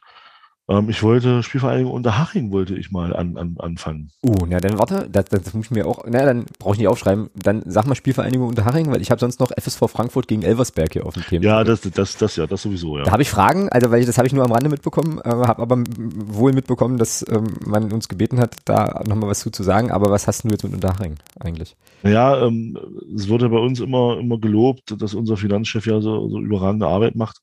Ähm, 0.69 0.89
ich 0.89 1.01
wollte 1.03 1.43
Spielvereinigung 1.43 1.91
Unterhaching 1.91 2.51
wollte 2.51 2.75
ich 2.75 2.91
mal 2.91 3.15
an, 3.15 3.37
an, 3.37 3.55
anfangen. 3.59 4.09
Uh, 4.23 4.45
na 4.47 4.59
dann 4.59 4.77
warte, 4.77 5.09
das, 5.11 5.25
das 5.25 5.53
muss 5.53 5.65
ich 5.65 5.71
mir 5.71 5.87
auch, 5.87 6.03
na 6.07 6.25
dann 6.25 6.45
brauche 6.59 6.75
ich 6.75 6.79
nicht 6.79 6.87
aufschreiben. 6.87 7.29
Dann 7.35 7.63
sag 7.65 7.87
mal 7.87 7.95
Spielvereinigung 7.95 8.47
Unterhaching, 8.47 8.91
weil 8.91 9.01
ich 9.01 9.11
habe 9.11 9.19
sonst 9.19 9.39
noch 9.39 9.51
FSV 9.51 9.89
Frankfurt 9.89 10.27
gegen 10.27 10.43
Elversberg 10.43 10.93
hier 10.93 11.05
auf 11.05 11.15
dem 11.15 11.23
Thema. 11.23 11.43
Ja, 11.43 11.63
das, 11.63 11.81
das, 11.81 12.17
das, 12.17 12.35
ja, 12.35 12.47
das 12.47 12.61
sowieso, 12.61 12.97
ja. 12.97 13.03
Da 13.03 13.11
habe 13.11 13.21
ich 13.21 13.29
Fragen, 13.29 13.69
also 13.69 13.91
weil 13.91 14.01
ich, 14.01 14.05
das 14.05 14.17
habe 14.17 14.27
ich 14.27 14.33
nur 14.33 14.45
am 14.45 14.51
Rande 14.51 14.69
mitbekommen, 14.69 15.19
äh, 15.23 15.29
habe 15.29 15.61
aber 15.61 15.83
wohl 15.87 16.53
mitbekommen, 16.53 16.97
dass 16.97 17.25
ähm, 17.29 17.55
man 17.65 17.91
uns 17.91 18.07
gebeten 18.07 18.39
hat, 18.39 18.55
da 18.65 19.01
nochmal 19.05 19.29
was 19.29 19.39
zu, 19.39 19.49
zu 19.49 19.63
sagen. 19.63 19.91
Aber 19.91 20.11
was 20.11 20.27
hast 20.27 20.43
du 20.43 20.49
jetzt 20.49 20.63
mit 20.63 20.73
Unterhaching 20.73 21.15
eigentlich? 21.39 21.75
Ja, 22.03 22.45
ähm, 22.45 22.77
es 23.15 23.29
wurde 23.29 23.49
bei 23.49 23.59
uns 23.59 23.79
immer, 23.79 24.17
immer 24.19 24.39
gelobt, 24.39 24.95
dass 25.01 25.13
unser 25.13 25.37
Finanzchef 25.37 25.85
ja 25.85 26.01
so, 26.01 26.29
so 26.29 26.39
überragende 26.39 26.87
Arbeit 26.87 27.15
macht. 27.15 27.41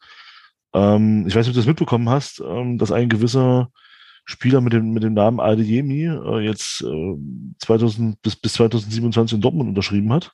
Ähm, 0.74 1.24
ich 1.26 1.34
weiß 1.34 1.46
nicht, 1.46 1.48
ob 1.50 1.54
du 1.54 1.60
das 1.60 1.66
mitbekommen 1.66 2.08
hast, 2.08 2.40
ähm, 2.46 2.78
dass 2.78 2.92
ein 2.92 3.08
gewisser 3.08 3.70
Spieler 4.24 4.60
mit 4.60 4.74
dem, 4.74 4.90
mit 4.92 5.02
dem 5.02 5.14
Namen 5.14 5.40
Adeyemi 5.40 6.04
äh, 6.04 6.40
jetzt 6.40 6.82
äh, 6.82 7.14
2000 7.60 8.20
bis, 8.20 8.36
bis 8.36 8.52
2027 8.54 9.36
in 9.36 9.40
Dortmund 9.40 9.70
unterschrieben 9.70 10.12
hat. 10.12 10.32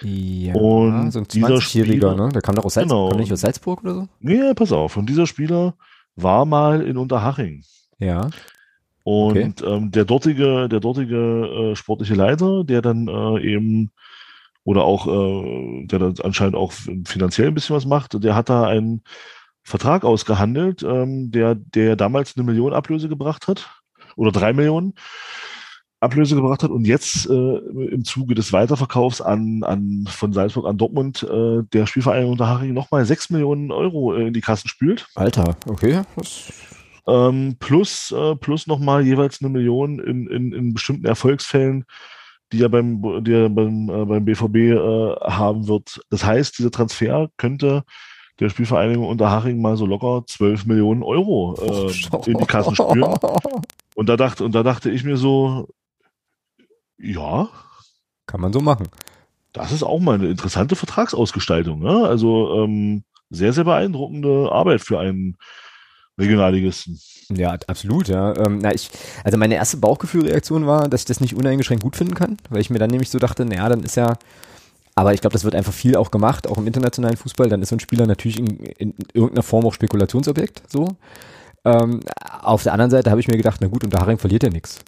Ja, 0.00 0.54
Und 0.54 1.10
so 1.10 1.18
ein 1.20 1.28
dieser 1.28 1.48
20-Jähriger, 1.48 1.60
Spieler- 1.60 2.16
ne? 2.16 2.28
Der 2.32 2.40
kam 2.40 2.54
doch 2.54 2.64
aus 2.64 2.74
Salzburg, 2.74 3.10
Genau. 3.10 3.20
nicht 3.20 3.32
aus 3.32 3.40
Salzburg 3.42 3.82
oder 3.84 3.94
so? 3.94 4.08
Nee, 4.20 4.54
pass 4.54 4.72
auf. 4.72 4.96
Und 4.96 5.08
dieser 5.10 5.26
Spieler 5.26 5.74
war 6.14 6.46
mal 6.46 6.80
in 6.80 6.96
Unterhaching. 6.96 7.62
Ja. 7.98 8.30
Und 9.04 9.62
ähm, 9.62 9.90
der 9.92 10.04
dortige, 10.04 10.68
der 10.68 10.80
dortige 10.80 11.16
äh, 11.72 11.76
sportliche 11.76 12.14
Leiter, 12.14 12.64
der 12.64 12.82
dann 12.82 13.06
äh, 13.06 13.40
eben 13.54 13.90
oder 14.64 14.82
auch, 14.84 15.06
äh, 15.06 15.86
der 15.86 15.98
dann 16.00 16.14
anscheinend 16.24 16.56
auch 16.56 16.72
finanziell 17.04 17.48
ein 17.48 17.54
bisschen 17.54 17.76
was 17.76 17.86
macht, 17.86 18.22
der 18.24 18.34
hat 18.34 18.48
da 18.48 18.64
einen 18.66 19.02
Vertrag 19.66 20.04
ausgehandelt, 20.04 20.84
ähm, 20.84 21.32
der, 21.32 21.56
der 21.56 21.96
damals 21.96 22.36
eine 22.36 22.46
Million 22.46 22.72
Ablöse 22.72 23.08
gebracht 23.08 23.48
hat 23.48 23.68
oder 24.14 24.30
drei 24.30 24.52
Millionen 24.52 24.94
Ablöse 25.98 26.36
gebracht 26.36 26.62
hat 26.62 26.70
und 26.70 26.86
jetzt 26.86 27.28
äh, 27.28 27.56
im 27.56 28.04
Zuge 28.04 28.36
des 28.36 28.52
Weiterverkaufs 28.52 29.20
an, 29.20 29.64
an 29.64 30.06
von 30.08 30.32
Salzburg 30.32 30.66
an 30.66 30.78
Dortmund 30.78 31.24
äh, 31.24 31.62
der 31.72 31.86
Spielverein 31.86 32.26
Unterhaching 32.26 32.74
nochmal 32.74 33.04
sechs 33.06 33.28
Millionen 33.28 33.72
Euro 33.72 34.14
äh, 34.14 34.28
in 34.28 34.34
die 34.34 34.40
Kassen 34.40 34.68
spült. 34.68 35.08
Alter, 35.16 35.56
okay. 35.66 36.02
Das, 36.14 36.52
Ähm, 37.08 37.56
plus 37.58 38.12
äh, 38.12 38.36
plus 38.36 38.66
nochmal 38.66 39.04
jeweils 39.04 39.40
eine 39.40 39.50
Million 39.50 39.98
in, 39.98 40.28
in, 40.28 40.52
in 40.52 40.74
bestimmten 40.74 41.06
Erfolgsfällen, 41.06 41.86
die 42.52 42.62
er 42.62 42.68
beim, 42.68 43.24
die 43.24 43.32
er 43.32 43.48
beim, 43.48 43.88
äh, 43.88 44.04
beim 44.04 44.24
BVB 44.24 44.56
äh, 44.56 45.16
haben 45.30 45.66
wird. 45.66 46.00
Das 46.10 46.24
heißt, 46.24 46.58
dieser 46.58 46.70
Transfer 46.70 47.30
könnte 47.36 47.84
der 48.40 48.50
Spielvereinigung 48.50 49.08
Unterhaching 49.08 49.60
mal 49.60 49.76
so 49.76 49.86
locker 49.86 50.24
12 50.26 50.66
Millionen 50.66 51.02
Euro 51.02 51.56
äh, 51.60 52.30
in 52.30 52.38
die 52.38 52.46
Kassen 52.46 52.74
spülen. 52.74 53.04
Und 53.94 54.08
da 54.08 54.16
dachte, 54.16 54.44
und 54.44 54.54
da 54.54 54.62
dachte 54.62 54.90
ich 54.90 55.04
mir 55.04 55.16
so, 55.16 55.68
Ja. 56.98 57.48
Kann 58.26 58.40
man 58.40 58.52
so 58.52 58.60
machen. 58.60 58.88
Das 59.52 59.72
ist 59.72 59.82
auch 59.82 60.00
mal 60.00 60.16
eine 60.16 60.28
interessante 60.28 60.76
Vertragsausgestaltung. 60.76 61.80
Ne? 61.80 62.06
Also 62.06 62.62
ähm, 62.62 63.04
sehr, 63.30 63.52
sehr 63.52 63.64
beeindruckende 63.64 64.50
Arbeit 64.52 64.82
für 64.82 64.98
einen 64.98 65.36
Regionalligisten. 66.18 66.98
Ja, 67.30 67.56
absolut, 67.66 68.08
ja. 68.08 68.36
Ähm, 68.36 68.58
na, 68.58 68.72
ich, 68.74 68.90
also 69.24 69.36
meine 69.38 69.54
erste 69.54 69.78
Bauchgefühlreaktion 69.78 70.66
war, 70.66 70.88
dass 70.88 71.02
ich 71.02 71.06
das 71.06 71.20
nicht 71.20 71.34
uneingeschränkt 71.34 71.82
gut 71.82 71.96
finden 71.96 72.14
kann, 72.14 72.36
weil 72.50 72.60
ich 72.60 72.70
mir 72.70 72.78
dann 72.78 72.90
nämlich 72.90 73.10
so 73.10 73.18
dachte, 73.18 73.44
naja, 73.44 73.68
dann 73.68 73.82
ist 73.82 73.96
ja, 73.96 74.16
aber 74.96 75.14
ich 75.14 75.20
glaube, 75.20 75.34
das 75.34 75.44
wird 75.44 75.54
einfach 75.54 75.72
viel 75.72 75.94
auch 75.96 76.10
gemacht, 76.10 76.48
auch 76.48 76.58
im 76.58 76.66
internationalen 76.66 77.16
Fußball, 77.16 77.48
dann 77.48 77.62
ist 77.62 77.68
so 77.68 77.76
ein 77.76 77.80
Spieler 77.80 78.06
natürlich 78.06 78.38
in, 78.38 78.46
in 78.78 78.94
irgendeiner 79.12 79.44
Form 79.44 79.64
auch 79.66 79.74
Spekulationsobjekt, 79.74 80.62
so. 80.68 80.88
Ähm, 81.64 82.00
auf 82.42 82.62
der 82.62 82.72
anderen 82.72 82.90
Seite 82.90 83.10
habe 83.10 83.20
ich 83.20 83.28
mir 83.28 83.36
gedacht, 83.36 83.58
na 83.60 83.68
gut, 83.68 83.84
und 83.84 83.94
Haring 83.94 84.18
verliert 84.18 84.42
ja 84.42 84.50
nichts 84.50 84.80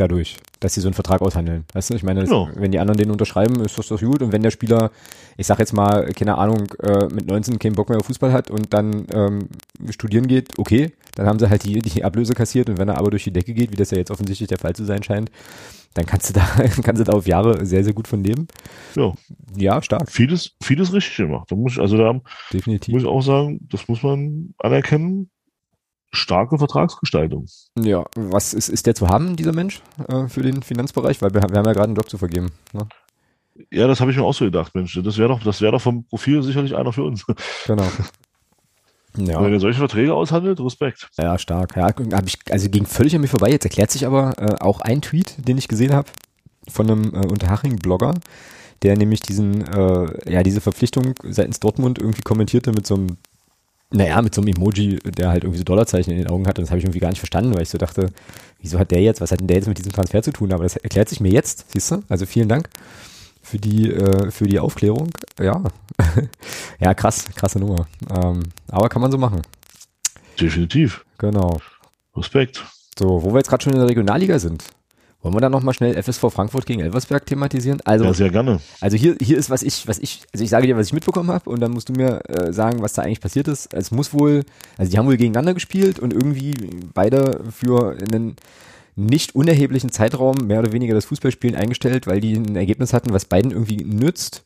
dadurch, 0.00 0.36
dass 0.60 0.74
sie 0.74 0.80
so 0.80 0.88
einen 0.88 0.94
Vertrag 0.94 1.20
aushandeln. 1.20 1.64
Weißt 1.72 1.90
du, 1.90 1.94
ich 1.94 2.02
meine, 2.02 2.24
Genau. 2.24 2.48
wenn 2.54 2.70
die 2.70 2.78
anderen 2.78 2.98
den 2.98 3.10
unterschreiben, 3.10 3.60
ist 3.64 3.78
das 3.78 3.88
doch 3.88 4.00
gut. 4.00 4.22
Und 4.22 4.32
wenn 4.32 4.42
der 4.42 4.50
Spieler, 4.50 4.90
ich 5.36 5.46
sag 5.46 5.58
jetzt 5.58 5.72
mal, 5.72 6.06
keine 6.12 6.38
Ahnung, 6.38 6.72
äh, 6.82 7.06
mit 7.12 7.26
19 7.26 7.58
keinen 7.58 7.74
Bock 7.74 7.88
mehr 7.88 7.98
auf 7.98 8.06
Fußball 8.06 8.32
hat 8.32 8.50
und 8.50 8.72
dann 8.72 9.06
ähm, 9.12 9.48
studieren 9.90 10.26
geht, 10.26 10.58
okay, 10.58 10.92
dann 11.16 11.26
haben 11.26 11.38
sie 11.38 11.48
halt 11.50 11.64
die, 11.64 11.78
die 11.80 12.04
Ablöse 12.04 12.34
kassiert 12.34 12.70
und 12.70 12.78
wenn 12.78 12.88
er 12.88 12.98
aber 12.98 13.10
durch 13.10 13.24
die 13.24 13.32
Decke 13.32 13.52
geht, 13.52 13.72
wie 13.72 13.76
das 13.76 13.90
ja 13.90 13.98
jetzt 13.98 14.10
offensichtlich 14.10 14.48
der 14.48 14.58
Fall 14.58 14.74
zu 14.74 14.84
sein 14.84 15.02
scheint, 15.02 15.30
dann 15.94 16.06
kannst 16.06 16.28
du 16.28 16.34
da, 16.34 16.44
kannst 16.82 17.00
du 17.00 17.04
da 17.04 17.12
auf 17.12 17.26
Jahre 17.26 17.64
sehr, 17.64 17.84
sehr 17.84 17.92
gut 17.92 18.08
von 18.08 18.22
leben. 18.22 18.46
Ja, 18.94 19.12
Ja, 19.56 19.82
stark, 19.82 20.10
vieles, 20.10 20.52
vieles 20.62 20.92
richtig 20.92 21.16
gemacht. 21.16 21.50
Da 21.50 21.56
muss 21.56 21.72
ich, 21.72 21.80
also 21.80 21.96
da 21.96 22.20
definitiv. 22.52 22.92
muss 22.92 23.02
ich 23.02 23.08
auch 23.08 23.22
sagen, 23.22 23.60
das 23.70 23.88
muss 23.88 24.02
man 24.02 24.54
anerkennen. 24.58 25.30
Starke 26.12 26.58
Vertragsgestaltung. 26.58 27.46
Ja, 27.78 28.04
was 28.16 28.52
ist, 28.52 28.68
ist 28.68 28.86
der 28.86 28.96
zu 28.96 29.08
haben, 29.08 29.36
dieser 29.36 29.52
Mensch, 29.52 29.80
äh, 30.08 30.26
für 30.26 30.42
den 30.42 30.62
Finanzbereich? 30.62 31.22
Weil 31.22 31.32
wir, 31.34 31.42
wir 31.42 31.58
haben 31.58 31.66
ja 31.66 31.72
gerade 31.72 31.84
einen 31.84 31.94
Job 31.94 32.10
zu 32.10 32.18
vergeben. 32.18 32.50
Ne? 32.72 32.88
Ja, 33.70 33.86
das 33.86 34.00
habe 34.00 34.10
ich 34.10 34.16
mir 34.16 34.24
auch 34.24 34.34
so 34.34 34.44
gedacht, 34.44 34.74
Mensch. 34.74 34.98
Das 35.04 35.18
wäre 35.18 35.28
doch, 35.28 35.40
das 35.42 35.60
wäre 35.60 35.70
doch 35.70 35.80
vom 35.80 36.04
Profil 36.06 36.42
sicherlich 36.42 36.74
einer 36.74 36.92
für 36.92 37.04
uns. 37.04 37.24
Genau. 37.66 37.86
Ja. 39.16 39.42
Wenn 39.42 39.52
er 39.52 39.60
solche 39.60 39.78
Verträge 39.78 40.14
aushandelt, 40.14 40.60
Respekt. 40.60 41.08
Ja, 41.18 41.36
stark. 41.38 41.76
Ja, 41.76 41.86
hab 41.86 42.26
ich, 42.26 42.38
also 42.50 42.68
ging 42.68 42.86
völlig 42.86 43.14
an 43.14 43.20
mir 43.20 43.28
vorbei. 43.28 43.50
Jetzt 43.50 43.64
erklärt 43.64 43.90
sich 43.90 44.06
aber 44.06 44.34
äh, 44.38 44.62
auch 44.62 44.80
ein 44.80 45.02
Tweet, 45.02 45.34
den 45.48 45.58
ich 45.58 45.68
gesehen 45.68 45.92
habe 45.92 46.08
von 46.68 46.90
einem 46.90 47.14
äh, 47.14 47.26
Unterhaching-Blogger, 47.26 48.14
der 48.82 48.96
nämlich 48.96 49.20
diesen, 49.20 49.66
äh, 49.66 50.30
ja, 50.30 50.42
diese 50.42 50.60
Verpflichtung 50.60 51.14
seitens 51.24 51.60
Dortmund 51.60 51.98
irgendwie 51.98 52.22
kommentierte 52.22 52.72
mit 52.72 52.86
so 52.86 52.94
einem, 52.94 53.16
naja, 53.90 54.22
mit 54.22 54.34
so 54.34 54.40
einem 54.40 54.54
Emoji, 54.54 54.98
der 54.98 55.30
halt 55.30 55.42
irgendwie 55.42 55.58
so 55.58 55.64
Dollarzeichen 55.64 56.12
in 56.12 56.18
den 56.18 56.28
Augen 56.28 56.46
hat. 56.46 56.58
Und 56.58 56.62
das 56.62 56.70
habe 56.70 56.78
ich 56.78 56.84
irgendwie 56.84 57.00
gar 57.00 57.10
nicht 57.10 57.18
verstanden, 57.18 57.54
weil 57.54 57.62
ich 57.62 57.70
so 57.70 57.78
dachte, 57.78 58.12
wieso 58.60 58.78
hat 58.78 58.92
der 58.92 59.02
jetzt, 59.02 59.20
was 59.20 59.32
hat 59.32 59.40
denn 59.40 59.48
der 59.48 59.56
jetzt 59.56 59.66
mit 59.66 59.78
diesem 59.78 59.92
Transfer 59.92 60.22
zu 60.22 60.32
tun? 60.32 60.52
Aber 60.52 60.62
das 60.62 60.76
erklärt 60.76 61.08
sich 61.08 61.20
mir 61.20 61.32
jetzt, 61.32 61.72
siehst 61.72 61.90
du? 61.90 62.02
Also 62.08 62.26
vielen 62.26 62.48
Dank 62.48 62.68
für 63.50 63.58
die, 63.58 63.90
äh, 63.90 64.30
für 64.30 64.46
die 64.46 64.60
Aufklärung. 64.60 65.10
Ja. 65.40 65.62
ja, 66.80 66.94
krass, 66.94 67.26
krasse 67.34 67.58
Nummer. 67.58 67.86
Ähm, 68.08 68.42
aber 68.68 68.88
kann 68.88 69.02
man 69.02 69.10
so 69.10 69.18
machen. 69.18 69.42
Definitiv. 70.40 71.04
Genau. 71.18 71.58
Respekt. 72.16 72.64
So, 72.98 73.22
wo 73.22 73.32
wir 73.32 73.38
jetzt 73.38 73.48
gerade 73.48 73.62
schon 73.62 73.72
in 73.72 73.78
der 73.78 73.88
Regionalliga 73.88 74.38
sind, 74.38 74.64
wollen 75.22 75.34
wir 75.34 75.40
dann 75.40 75.52
nochmal 75.52 75.74
schnell 75.74 76.00
FSV 76.00 76.32
Frankfurt 76.32 76.64
gegen 76.64 76.80
Elversberg 76.80 77.26
thematisieren? 77.26 77.80
Also, 77.84 78.04
Ja, 78.04 78.14
sehr 78.14 78.30
gerne. 78.30 78.60
also 78.80 78.96
hier, 78.96 79.16
hier 79.20 79.36
ist, 79.36 79.50
was 79.50 79.62
ich, 79.62 79.86
was 79.86 79.98
ich, 79.98 80.22
also 80.32 80.42
ich 80.42 80.50
sage 80.50 80.66
dir, 80.66 80.76
was 80.76 80.86
ich 80.86 80.92
mitbekommen 80.92 81.30
habe 81.30 81.50
und 81.50 81.60
dann 81.60 81.72
musst 81.72 81.88
du 81.90 81.92
mir 81.92 82.22
äh, 82.28 82.52
sagen, 82.52 82.80
was 82.80 82.94
da 82.94 83.02
eigentlich 83.02 83.20
passiert 83.20 83.48
ist. 83.48 83.74
Es 83.74 83.90
muss 83.90 84.14
wohl, 84.14 84.44
also 84.78 84.90
die 84.90 84.96
haben 84.96 85.06
wohl 85.06 85.16
gegeneinander 85.18 85.54
gespielt 85.54 85.98
und 85.98 86.12
irgendwie 86.14 86.54
beide 86.94 87.42
für 87.50 87.96
einen 88.00 88.36
nicht 89.06 89.34
unerheblichen 89.34 89.90
Zeitraum 89.90 90.36
mehr 90.46 90.60
oder 90.60 90.72
weniger 90.72 90.94
das 90.94 91.06
Fußballspielen 91.06 91.56
eingestellt, 91.56 92.06
weil 92.06 92.20
die 92.20 92.34
ein 92.34 92.56
Ergebnis 92.56 92.92
hatten, 92.92 93.12
was 93.12 93.24
beiden 93.24 93.50
irgendwie 93.50 93.84
nützt. 93.84 94.44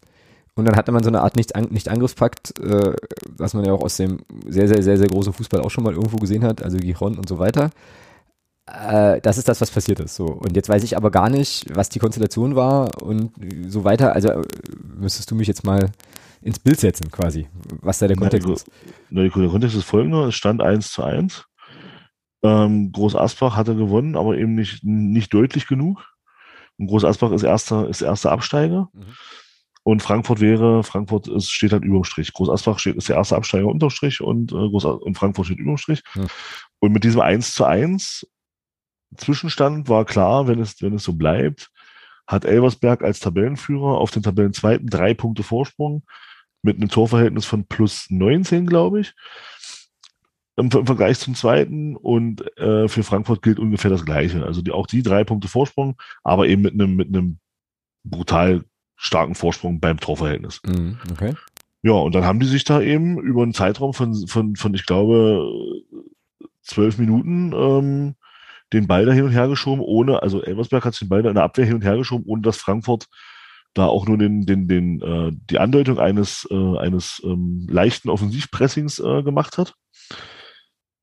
Und 0.54 0.66
dann 0.66 0.76
hatte 0.76 0.92
man 0.92 1.02
so 1.02 1.08
eine 1.08 1.22
Art 1.22 1.36
Nicht- 1.36 1.56
Nicht-Angriffspakt, 1.70 2.58
äh, 2.60 2.94
was 3.36 3.54
man 3.54 3.64
ja 3.64 3.72
auch 3.72 3.82
aus 3.82 3.96
dem 3.96 4.20
sehr, 4.46 4.68
sehr, 4.68 4.82
sehr, 4.82 4.96
sehr 4.96 5.08
großen 5.08 5.32
Fußball 5.32 5.60
auch 5.60 5.70
schon 5.70 5.82
mal 5.84 5.94
irgendwo 5.94 6.18
gesehen 6.18 6.44
hat, 6.44 6.62
also 6.62 6.76
Giron 6.76 7.18
und 7.18 7.28
so 7.28 7.38
weiter. 7.38 7.70
Äh, 8.66 9.20
das 9.20 9.36
ist 9.36 9.48
das, 9.48 9.60
was 9.60 9.70
passiert 9.70 10.00
ist. 10.00 10.14
So. 10.14 10.26
Und 10.26 10.54
jetzt 10.56 10.68
weiß 10.68 10.84
ich 10.84 10.96
aber 10.96 11.10
gar 11.10 11.28
nicht, 11.28 11.66
was 11.74 11.88
die 11.88 11.98
Konstellation 11.98 12.54
war 12.54 13.02
und 13.02 13.32
so 13.68 13.84
weiter. 13.84 14.14
Also 14.14 14.28
äh, 14.28 14.42
müsstest 14.96 15.30
du 15.30 15.34
mich 15.34 15.48
jetzt 15.48 15.64
mal 15.64 15.90
ins 16.40 16.58
Bild 16.58 16.78
setzen, 16.78 17.10
quasi, 17.10 17.48
was 17.82 17.98
da 17.98 18.06
der 18.06 18.16
Kontext 18.16 18.46
Na, 18.48 18.54
ist. 18.54 18.66
Der 19.10 19.30
Kontext 19.30 19.76
ist 19.76 19.84
folgender. 19.84 20.28
Es 20.28 20.34
stand 20.34 20.62
1 20.62 20.92
zu 20.92 21.02
1. 21.02 21.44
Ähm, 22.44 22.92
Groß 22.92 23.16
Asbach 23.16 23.56
hatte 23.56 23.74
gewonnen, 23.74 24.16
aber 24.16 24.36
eben 24.36 24.54
nicht, 24.54 24.84
nicht 24.84 25.32
deutlich 25.32 25.66
genug. 25.66 26.06
Und 26.76 26.88
Groß 26.88 27.04
Asbach 27.04 27.32
ist 27.32 27.42
erster, 27.42 27.88
ist 27.88 28.02
erster 28.02 28.32
Absteiger. 28.32 28.90
Mhm. 28.92 29.16
Und 29.82 30.02
Frankfurt 30.02 30.40
wäre, 30.40 30.82
Frankfurt 30.82 31.26
ist, 31.28 31.50
steht 31.50 31.72
halt 31.72 31.84
überm 31.84 32.04
Strich. 32.04 32.32
Groß 32.34 32.50
Asbach 32.50 32.78
steht, 32.78 32.96
ist 32.96 33.08
der 33.08 33.16
erste 33.16 33.36
Absteiger 33.36 33.66
unterm 33.66 33.90
Strich 33.90 34.20
und, 34.20 34.52
äh, 34.52 34.56
Groß, 34.56 34.84
und 34.84 35.16
Frankfurt 35.16 35.46
steht 35.46 35.58
überm 35.58 35.78
Strich. 35.78 36.02
Mhm. 36.14 36.26
Und 36.80 36.92
mit 36.92 37.04
diesem 37.04 37.20
1 37.20 37.54
zu 37.54 37.64
1 37.64 38.26
Zwischenstand 39.16 39.88
war 39.88 40.04
klar, 40.04 40.46
wenn 40.48 40.58
es, 40.58 40.82
wenn 40.82 40.94
es 40.94 41.04
so 41.04 41.14
bleibt, 41.14 41.70
hat 42.26 42.44
Elversberg 42.44 43.02
als 43.02 43.20
Tabellenführer 43.20 43.98
auf 43.98 44.10
den 44.10 44.22
Tabellenzweiten 44.22 44.88
drei 44.88 45.14
Punkte 45.14 45.42
Vorsprung 45.42 46.04
mit 46.62 46.76
einem 46.76 46.88
Torverhältnis 46.88 47.44
von 47.44 47.66
plus 47.66 48.06
19, 48.08 48.66
glaube 48.66 49.00
ich, 49.00 49.14
im, 50.56 50.70
Vergleich 50.70 51.18
zum 51.18 51.34
zweiten. 51.34 51.96
Und 51.96 52.56
äh, 52.58 52.88
für 52.88 53.02
Frankfurt 53.02 53.42
gilt 53.42 53.58
ungefähr 53.58 53.90
das 53.90 54.04
Gleiche. 54.04 54.44
Also 54.44 54.62
die, 54.62 54.72
auch 54.72 54.86
die 54.86 55.02
drei 55.02 55.24
Punkte 55.24 55.48
Vorsprung, 55.48 55.96
aber 56.22 56.46
eben 56.46 56.62
mit 56.62 56.74
einem, 56.74 56.96
mit 56.96 57.08
einem 57.08 57.38
brutal 58.04 58.64
starken 58.96 59.34
Vorsprung 59.34 59.80
beim 59.80 59.98
Torverhältnis. 59.98 60.60
Mhm, 60.66 60.98
okay. 61.10 61.34
Ja, 61.82 61.92
und 61.92 62.14
dann 62.14 62.24
haben 62.24 62.40
die 62.40 62.46
sich 62.46 62.64
da 62.64 62.80
eben 62.80 63.20
über 63.20 63.42
einen 63.42 63.52
Zeitraum 63.52 63.92
von, 63.92 64.26
von, 64.26 64.56
von 64.56 64.72
ich 64.72 64.86
glaube, 64.86 65.46
zwölf 66.62 66.96
Minuten 66.98 67.52
ähm, 67.52 68.14
den 68.72 68.86
Ball 68.86 69.04
da 69.04 69.12
hin 69.12 69.24
und 69.24 69.32
her 69.32 69.48
geschoben, 69.48 69.82
ohne, 69.82 70.22
also 70.22 70.42
Elversberg 70.42 70.84
hat 70.84 70.94
sich 70.94 71.00
den 71.00 71.08
Ball 71.10 71.22
da 71.22 71.28
in 71.28 71.34
der 71.34 71.44
Abwehr 71.44 71.66
hin 71.66 71.74
und 71.74 71.84
her 71.84 71.96
geschoben, 71.96 72.24
ohne 72.26 72.42
dass 72.42 72.56
Frankfurt 72.56 73.06
da 73.74 73.86
auch 73.86 74.06
nur 74.06 74.16
den, 74.16 74.46
den, 74.46 74.68
den, 74.68 75.02
äh, 75.02 75.32
die 75.50 75.58
Andeutung 75.58 75.98
eines, 75.98 76.48
äh, 76.50 76.78
eines 76.78 77.20
ähm, 77.24 77.66
leichten 77.68 78.08
Offensivpressings 78.08 79.00
äh, 79.00 79.22
gemacht 79.22 79.58
hat. 79.58 79.74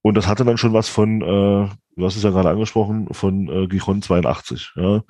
Und 0.02 0.16
das 0.16 0.28
hatte 0.28 0.46
dann 0.46 0.58
schon 0.58 0.74
was 0.74 0.90
von, 0.90 1.22
äh, 1.22 1.70
du 1.96 2.06
hast 2.06 2.16
es 2.16 2.24
ja 2.24 2.32
gerade 2.32 2.50
angesprochen, 2.50 3.08
von 3.12 3.48
äh, 3.48 3.68
Gijon 3.68 4.02
82. 4.02 4.74
Ja. 4.76 5.04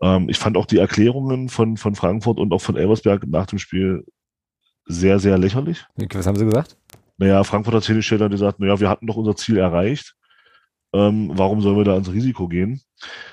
Ähm, 0.00 0.28
ich 0.28 0.38
fand 0.38 0.56
auch 0.56 0.66
die 0.66 0.78
Erklärungen 0.78 1.48
von, 1.48 1.76
von 1.76 1.94
Frankfurt 1.94 2.38
und 2.38 2.52
auch 2.52 2.60
von 2.60 2.76
Elversberg 2.76 3.26
nach 3.26 3.46
dem 3.46 3.58
Spiel 3.58 4.04
sehr, 4.86 5.18
sehr 5.18 5.36
lächerlich. 5.36 5.84
Was 5.96 6.26
haben 6.26 6.36
sie 6.36 6.46
gesagt? 6.46 6.76
Naja, 7.18 7.42
Frankfurt 7.44 7.74
hat 7.74 7.84
hingestellt 7.84 8.22
und 8.22 8.30
gesagt, 8.30 8.60
naja, 8.60 8.80
wir 8.80 8.88
hatten 8.88 9.06
doch 9.06 9.16
unser 9.16 9.36
Ziel 9.36 9.58
erreicht. 9.58 10.14
Ähm, 10.94 11.32
warum 11.34 11.60
sollen 11.60 11.76
wir 11.76 11.84
da 11.84 11.96
ins 11.96 12.10
Risiko 12.10 12.48
gehen? 12.48 12.80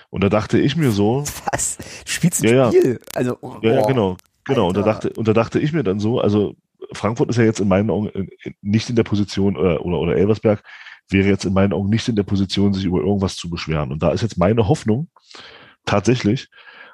Und 0.10 0.24
da 0.24 0.30
dachte 0.30 0.60
ich 0.60 0.76
mir 0.76 0.92
so, 0.92 1.24
Was? 1.52 1.78
Du 1.78 2.12
spielst 2.12 2.44
ein 2.44 2.50
Ja, 2.50 2.56
ja. 2.56 2.72
Spiel? 2.72 3.00
Also, 3.14 3.38
oh, 3.42 3.58
ja, 3.62 3.76
ja, 3.76 3.86
genau, 3.86 4.18
genau. 4.44 4.68
Und 4.68 4.78
da 4.78 4.82
dachte, 4.82 5.14
und 5.14 5.28
da 5.28 5.34
dachte 5.34 5.60
ich 5.60 5.72
mir 5.72 5.84
dann 5.84 6.00
so, 6.00 6.20
also 6.20 6.56
Frankfurt 6.96 7.30
ist 7.30 7.38
ja 7.38 7.44
jetzt 7.44 7.60
in 7.60 7.68
meinen 7.68 7.90
Augen 7.90 8.08
in- 8.10 8.30
in- 8.44 8.56
nicht 8.62 8.90
in 8.90 8.96
der 8.96 9.04
Position, 9.04 9.56
oder, 9.58 9.86
oder, 9.86 10.00
oder 10.00 10.16
Elversberg 10.16 10.64
wäre 11.10 11.28
jetzt 11.28 11.46
in 11.46 11.54
meinen 11.54 11.74
Augen 11.74 11.90
nicht 11.90 12.08
in 12.10 12.16
der 12.16 12.24
Position, 12.24 12.74
sich 12.74 12.86
über 12.86 13.00
irgendwas 13.00 13.36
zu 13.36 13.50
beschweren. 13.50 13.92
Und 13.92 14.02
da 14.02 14.12
ist 14.12 14.22
jetzt 14.22 14.38
meine 14.38 14.68
Hoffnung 14.68 15.10
tatsächlich, 15.86 16.50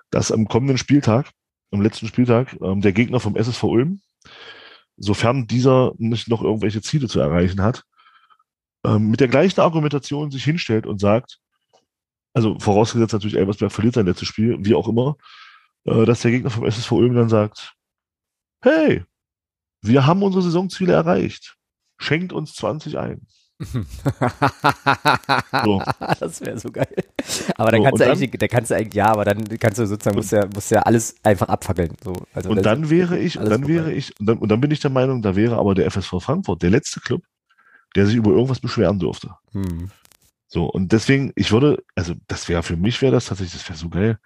dass 0.10 0.32
am 0.32 0.48
kommenden 0.48 0.78
Spieltag, 0.78 1.32
am 1.72 1.82
letzten 1.82 2.08
Spieltag, 2.08 2.58
ähm, 2.62 2.82
der 2.82 2.92
Gegner 2.92 3.20
vom 3.22 3.38
SSV 3.38 3.64
Ulm, 3.64 4.02
sofern 4.98 5.48
dieser 5.48 5.94
nicht 5.98 6.28
noch 6.28 6.42
irgendwelche 6.44 6.82
Ziele 6.82 7.08
zu 7.08 7.20
erreichen 7.22 7.62
hat, 7.62 7.84
ähm, 8.86 9.10
mit 9.10 9.20
der 9.22 9.30
gleichen 9.30 9.62
Argumentation 9.62 10.32
sich 10.32 10.44
hinstellt 10.44 10.86
und 10.86 11.00
sagt, 11.00 11.40
also 12.34 12.60
vorausgesetzt 12.60 13.14
natürlich, 13.14 13.38
Elversberg 13.38 13.72
verliert 13.72 13.96
sein 13.96 14.06
letztes 14.06 14.28
Spiel, 14.28 14.58
wie 14.60 14.76
auch 14.76 14.88
immer, 14.88 15.16
äh, 15.86 16.06
dass 16.06 16.22
der 16.22 16.32
Gegner 16.32 16.50
vom 16.50 16.66
SSV 16.66 16.92
Ulm 16.92 17.16
dann 17.16 17.30
sagt, 17.30 17.74
hey, 18.62 19.04
wir 19.82 20.06
haben 20.06 20.24
unsere 20.24 20.44
Saisonziele 20.44 20.94
erreicht. 20.94 21.56
Schenkt 21.98 22.34
uns 22.34 22.54
20 22.56 22.98
ein. 22.98 23.28
So. 25.64 25.82
Das 26.20 26.42
wäre 26.42 26.58
so 26.60 26.72
geil. 26.72 26.88
Aber 27.58 27.72
dann 27.72 27.82
So, 27.82 27.84
kannst 27.84 28.02
du 28.02 28.06
eigentlich, 28.10 28.32
da 28.32 28.48
kannst 28.48 28.72
du 28.72 28.76
eigentlich, 28.76 28.96
ja, 28.96 29.08
aber 29.08 29.26
dann 29.26 29.44
kannst 29.60 29.78
du 29.80 29.86
sozusagen, 29.86 30.16
musst 30.16 30.32
ja, 30.32 30.48
musst 30.54 30.72
ja 30.72 30.82
alles 30.82 31.16
einfach 31.24 31.50
abfackeln. 31.50 31.96
So. 32.04 32.14
Also 32.34 32.50
Und 32.50 32.66
dann 32.66 32.90
wäre 32.90 33.20
ich, 33.20 33.38
und 33.38 33.50
dann 33.50 33.62
vorbei. 33.62 33.76
wäre 33.76 33.94
ich, 33.94 34.20
und 34.20 34.26
dann, 34.26 34.38
und 34.40 34.50
dann 34.50 34.62
bin 34.62 34.72
ich 34.72 34.80
der 34.80 34.92
Meinung, 34.92 35.22
da 35.22 35.36
wäre 35.36 35.58
aber 35.58 35.76
der 35.76 35.86
FSV 35.92 36.16
Frankfurt 36.22 36.62
der 36.64 36.72
letzte 36.72 37.00
Club, 37.02 37.24
der 37.96 38.08
sich 38.08 38.16
über 38.16 38.32
irgendwas 38.32 38.60
beschweren 38.60 39.00
dürfte. 39.00 39.36
Hm. 39.52 39.92
So, 40.48 40.66
und 40.66 40.92
deswegen, 40.92 41.32
ich 41.36 41.52
würde, 41.52 41.84
also 41.96 42.14
das 42.28 42.50
wäre 42.50 42.64
für 42.64 42.78
mich 42.78 43.02
wäre 43.02 43.14
das 43.14 43.26
tatsächlich, 43.26 43.62
das 43.62 43.70
wäre 43.70 43.80
so 43.80 43.90
geil, 43.90 44.18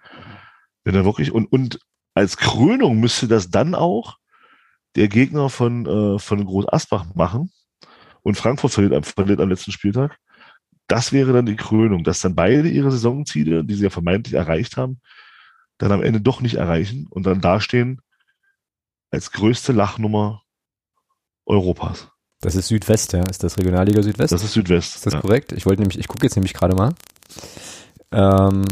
wenn 0.84 0.94
er 0.94 1.04
wirklich, 1.04 1.32
und, 1.32 1.46
und 1.52 1.78
als 2.14 2.36
Krönung 2.36 2.98
müsste 2.98 3.28
das 3.28 3.50
dann 3.50 3.74
auch 3.74 4.16
der 4.96 5.08
Gegner 5.08 5.48
von, 5.50 5.86
äh, 5.86 6.18
von 6.18 6.44
Groß 6.44 6.68
Asbach 6.68 7.06
machen 7.14 7.50
und 8.22 8.36
Frankfurt 8.36 8.72
verliert, 8.72 8.94
am- 8.94 9.02
verliert 9.04 9.40
am 9.40 9.48
letzten 9.48 9.72
Spieltag, 9.72 10.18
das 10.88 11.12
wäre 11.12 11.32
dann 11.32 11.46
die 11.46 11.56
Krönung, 11.56 12.04
dass 12.04 12.20
dann 12.20 12.34
beide 12.34 12.68
ihre 12.68 12.90
Saisonziele, 12.90 13.64
die 13.64 13.74
sie 13.74 13.84
ja 13.84 13.90
vermeintlich 13.90 14.34
erreicht 14.34 14.76
haben, 14.76 15.00
dann 15.78 15.92
am 15.92 16.02
Ende 16.02 16.20
doch 16.20 16.40
nicht 16.40 16.54
erreichen 16.54 17.06
und 17.10 17.26
dann 17.26 17.40
dastehen 17.40 18.00
als 19.10 19.32
größte 19.32 19.72
Lachnummer 19.72 20.42
Europas. 21.44 22.08
Das 22.40 22.54
ist 22.54 22.68
Südwest, 22.68 23.12
ja. 23.12 23.22
Ist 23.28 23.42
das 23.42 23.58
Regionalliga 23.58 24.02
Südwest? 24.02 24.32
Das 24.32 24.42
ist 24.42 24.52
Südwest. 24.52 24.96
Ist 24.96 25.06
das 25.06 25.14
ja. 25.14 25.20
korrekt? 25.20 25.52
Ich 25.52 25.66
wollte 25.66 25.82
nämlich, 25.82 25.98
ich 25.98 26.08
gucke 26.08 26.24
jetzt 26.24 26.36
nämlich 26.36 26.54
gerade 26.54 26.74
mal, 26.74 26.94
ähm, 28.16 28.64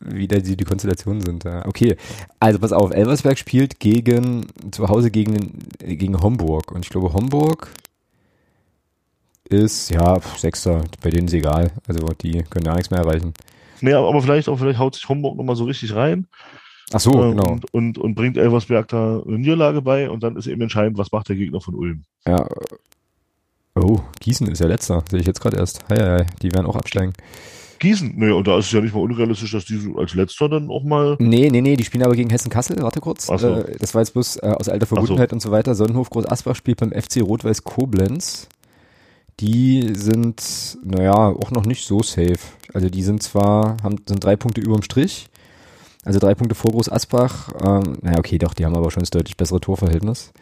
wie 0.00 0.26
da 0.26 0.38
die, 0.38 0.56
die 0.56 0.64
Konstellationen 0.64 1.20
sind. 1.20 1.44
Ja. 1.44 1.66
Okay, 1.66 1.96
also 2.40 2.58
pass 2.58 2.72
auf, 2.72 2.90
Elversberg 2.90 3.38
spielt 3.38 3.78
gegen, 3.78 4.46
zu 4.70 4.88
Hause 4.88 5.10
gegen, 5.10 5.58
gegen 5.78 6.20
Homburg. 6.20 6.72
Und 6.72 6.84
ich 6.84 6.90
glaube, 6.90 7.12
Homburg 7.12 7.68
ist, 9.44 9.90
ja, 9.90 10.18
Sechster, 10.36 10.82
bei 11.02 11.10
denen 11.10 11.28
ist 11.28 11.34
egal. 11.34 11.72
Also 11.86 12.06
die 12.20 12.42
können 12.44 12.66
ja 12.66 12.74
nichts 12.74 12.90
mehr 12.90 13.00
erreichen. 13.00 13.34
Nee, 13.80 13.92
aber 13.92 14.22
vielleicht 14.22 14.48
auch, 14.48 14.58
vielleicht 14.58 14.78
haut 14.78 14.94
sich 14.94 15.08
Homburg 15.08 15.36
nochmal 15.36 15.56
so 15.56 15.64
richtig 15.64 15.94
rein. 15.94 16.26
Ach 16.92 17.00
so, 17.00 17.10
äh, 17.10 17.30
genau. 17.30 17.52
Und, 17.52 17.72
und, 17.74 17.98
und, 17.98 18.14
bringt 18.14 18.36
Elversberg 18.36 18.88
da 18.88 19.22
eine 19.26 19.38
Niederlage 19.38 19.82
bei 19.82 20.08
und 20.08 20.22
dann 20.22 20.36
ist 20.36 20.46
eben 20.46 20.62
entscheidend, 20.62 20.98
was 20.98 21.12
macht 21.12 21.28
der 21.28 21.36
Gegner 21.36 21.60
von 21.60 21.74
Ulm. 21.74 22.04
Ja. 22.26 22.46
Oh, 23.74 24.00
Gießen 24.20 24.46
ist 24.48 24.60
ja 24.60 24.66
letzter, 24.66 25.02
sehe 25.10 25.20
ich 25.20 25.26
jetzt 25.26 25.40
gerade 25.40 25.56
erst. 25.56 25.84
Hei, 25.88 25.96
hei, 25.96 26.26
die 26.42 26.52
werden 26.52 26.66
auch 26.66 26.76
absteigen. 26.76 27.14
Gießen, 27.82 28.12
nee, 28.14 28.30
und 28.30 28.46
da 28.46 28.58
ist 28.58 28.66
es 28.66 28.72
ja 28.72 28.80
nicht 28.80 28.94
mal 28.94 29.00
unrealistisch, 29.00 29.50
dass 29.50 29.64
die 29.64 29.92
als 29.96 30.14
letzter 30.14 30.48
dann 30.48 30.70
auch 30.70 30.84
mal. 30.84 31.16
Nee, 31.18 31.50
nee, 31.50 31.60
nee, 31.60 31.76
die 31.76 31.82
spielen 31.82 32.04
aber 32.04 32.14
gegen 32.14 32.30
Hessen-Kassel, 32.30 32.80
warte 32.80 33.00
kurz. 33.00 33.26
So. 33.26 33.34
Äh, 33.34 33.76
das 33.76 33.92
war 33.92 34.02
jetzt 34.02 34.12
bloß 34.12 34.36
äh, 34.36 34.54
aus 34.56 34.68
alter 34.68 34.86
Verbundenheit 34.86 35.30
so. 35.30 35.34
und 35.34 35.40
so 35.40 35.50
weiter. 35.50 35.74
Sonnenhof 35.74 36.08
Groß 36.08 36.26
Asbach 36.26 36.54
spielt 36.54 36.78
beim 36.78 36.92
FC 36.92 37.22
Rot-Weiß 37.22 37.64
Koblenz. 37.64 38.48
Die 39.40 39.94
sind, 39.94 40.78
naja, 40.84 41.12
auch 41.12 41.50
noch 41.50 41.66
nicht 41.66 41.84
so 41.84 42.04
safe. 42.04 42.38
Also 42.72 42.88
die 42.88 43.02
sind 43.02 43.20
zwar, 43.20 43.78
haben, 43.82 43.96
sind 44.06 44.22
drei 44.22 44.36
Punkte 44.36 44.60
überm 44.60 44.82
Strich, 44.82 45.26
also 46.04 46.20
drei 46.20 46.36
Punkte 46.36 46.54
vor 46.54 46.70
Groß 46.70 46.88
Asbach. 46.88 47.48
Ähm, 47.64 47.98
naja, 48.00 48.18
okay, 48.18 48.38
doch, 48.38 48.54
die 48.54 48.64
haben 48.64 48.76
aber 48.76 48.92
schon 48.92 49.02
das 49.02 49.10
deutlich 49.10 49.36
bessere 49.36 49.60
Torverhältnis. 49.60 50.32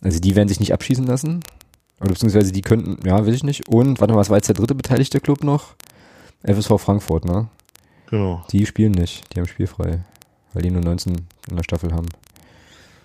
Also 0.00 0.20
die 0.20 0.36
werden 0.36 0.48
sich 0.48 0.60
nicht 0.60 0.72
abschießen 0.72 1.06
lassen. 1.08 1.40
Oder 2.00 2.10
beziehungsweise 2.10 2.52
die 2.52 2.62
könnten, 2.62 3.04
ja, 3.04 3.26
will 3.26 3.34
ich 3.34 3.42
nicht. 3.42 3.68
Und, 3.68 4.00
warte 4.00 4.14
mal, 4.14 4.20
was 4.20 4.30
war 4.30 4.36
jetzt 4.36 4.48
der 4.48 4.54
dritte 4.54 4.76
beteiligte 4.76 5.18
Club 5.18 5.42
noch? 5.42 5.74
FSV 6.46 6.78
Frankfurt, 6.78 7.24
ne? 7.24 7.48
Genau. 8.10 8.44
Die 8.50 8.66
spielen 8.66 8.92
nicht, 8.92 9.34
die 9.34 9.40
haben 9.40 9.48
spielfrei. 9.48 10.04
Weil 10.52 10.62
die 10.62 10.70
nur 10.70 10.82
19 10.82 11.16
in 11.50 11.56
der 11.56 11.64
Staffel 11.64 11.92
haben. 11.92 12.08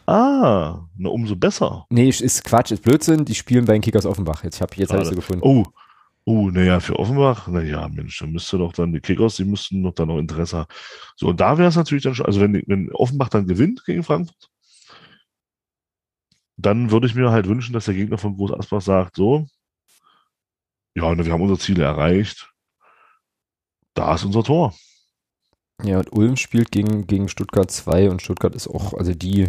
Ah, 0.06 0.88
na 0.98 1.10
umso 1.10 1.36
besser. 1.36 1.86
Nee, 1.90 2.10
ist 2.10 2.44
Quatsch, 2.44 2.72
ist 2.72 2.84
Blödsinn. 2.84 3.26
Die 3.26 3.36
spielen 3.36 3.66
bei 3.66 3.74
den 3.74 3.82
Kickers 3.82 4.06
Offenbach. 4.06 4.44
Jetzt 4.44 4.62
habe 4.62 4.76
jetzt 4.76 4.92
hab 4.92 5.02
ich 5.02 5.08
sie 5.08 5.16
gefunden. 5.16 5.44
Oh, 5.44 5.66
Oh, 6.26 6.52
naja, 6.52 6.80
für 6.80 7.00
Offenbach, 7.00 7.48
naja, 7.48 7.88
Mensch, 7.88 8.20
dann 8.20 8.32
müsste 8.32 8.60
doch 8.60 8.72
dann 8.74 8.94
die 8.94 9.00
Kickers, 9.00 9.38
die 9.38 9.46
müssten 9.46 9.82
doch 9.82 9.96
dann 9.96 10.10
noch 10.10 10.20
Interesse 10.20 10.60
haben. 10.60 10.68
So, 11.16 11.30
und 11.30 11.40
da 11.40 11.58
wäre 11.58 11.70
es 11.70 11.76
natürlich 11.76 12.04
dann 12.04 12.14
schon, 12.14 12.28
also 12.28 12.40
wenn, 12.40 12.62
wenn 12.68 12.92
Offenbach 12.92 13.30
dann 13.30 13.48
gewinnt 13.48 13.84
gegen 13.84 14.04
Frankfurt, 14.04 14.52
dann 16.56 16.92
würde 16.92 17.08
ich 17.08 17.16
mir 17.16 17.32
halt 17.32 17.48
wünschen, 17.48 17.74
dass 17.74 17.86
der 17.86 17.96
Gegner 17.96 18.20
von 18.20 18.36
Groß 18.36 18.54
Asbach 18.54 18.82
sagt, 18.82 19.16
so, 19.16 19.48
ja, 20.94 21.18
wir 21.18 21.32
haben 21.34 21.42
unsere 21.42 21.58
Ziele 21.58 21.84
erreicht. 21.84 22.49
Da 24.00 24.16
ist 24.16 24.24
unser 24.24 24.44
Tor. 24.44 24.74
Ja, 25.84 25.98
und 25.98 26.14
Ulm 26.14 26.38
spielt 26.38 26.72
gegen, 26.72 27.06
gegen 27.06 27.28
Stuttgart 27.28 27.70
2 27.70 28.10
und 28.10 28.22
Stuttgart 28.22 28.56
ist 28.56 28.70
auch, 28.70 28.94
also 28.94 29.14
die. 29.14 29.48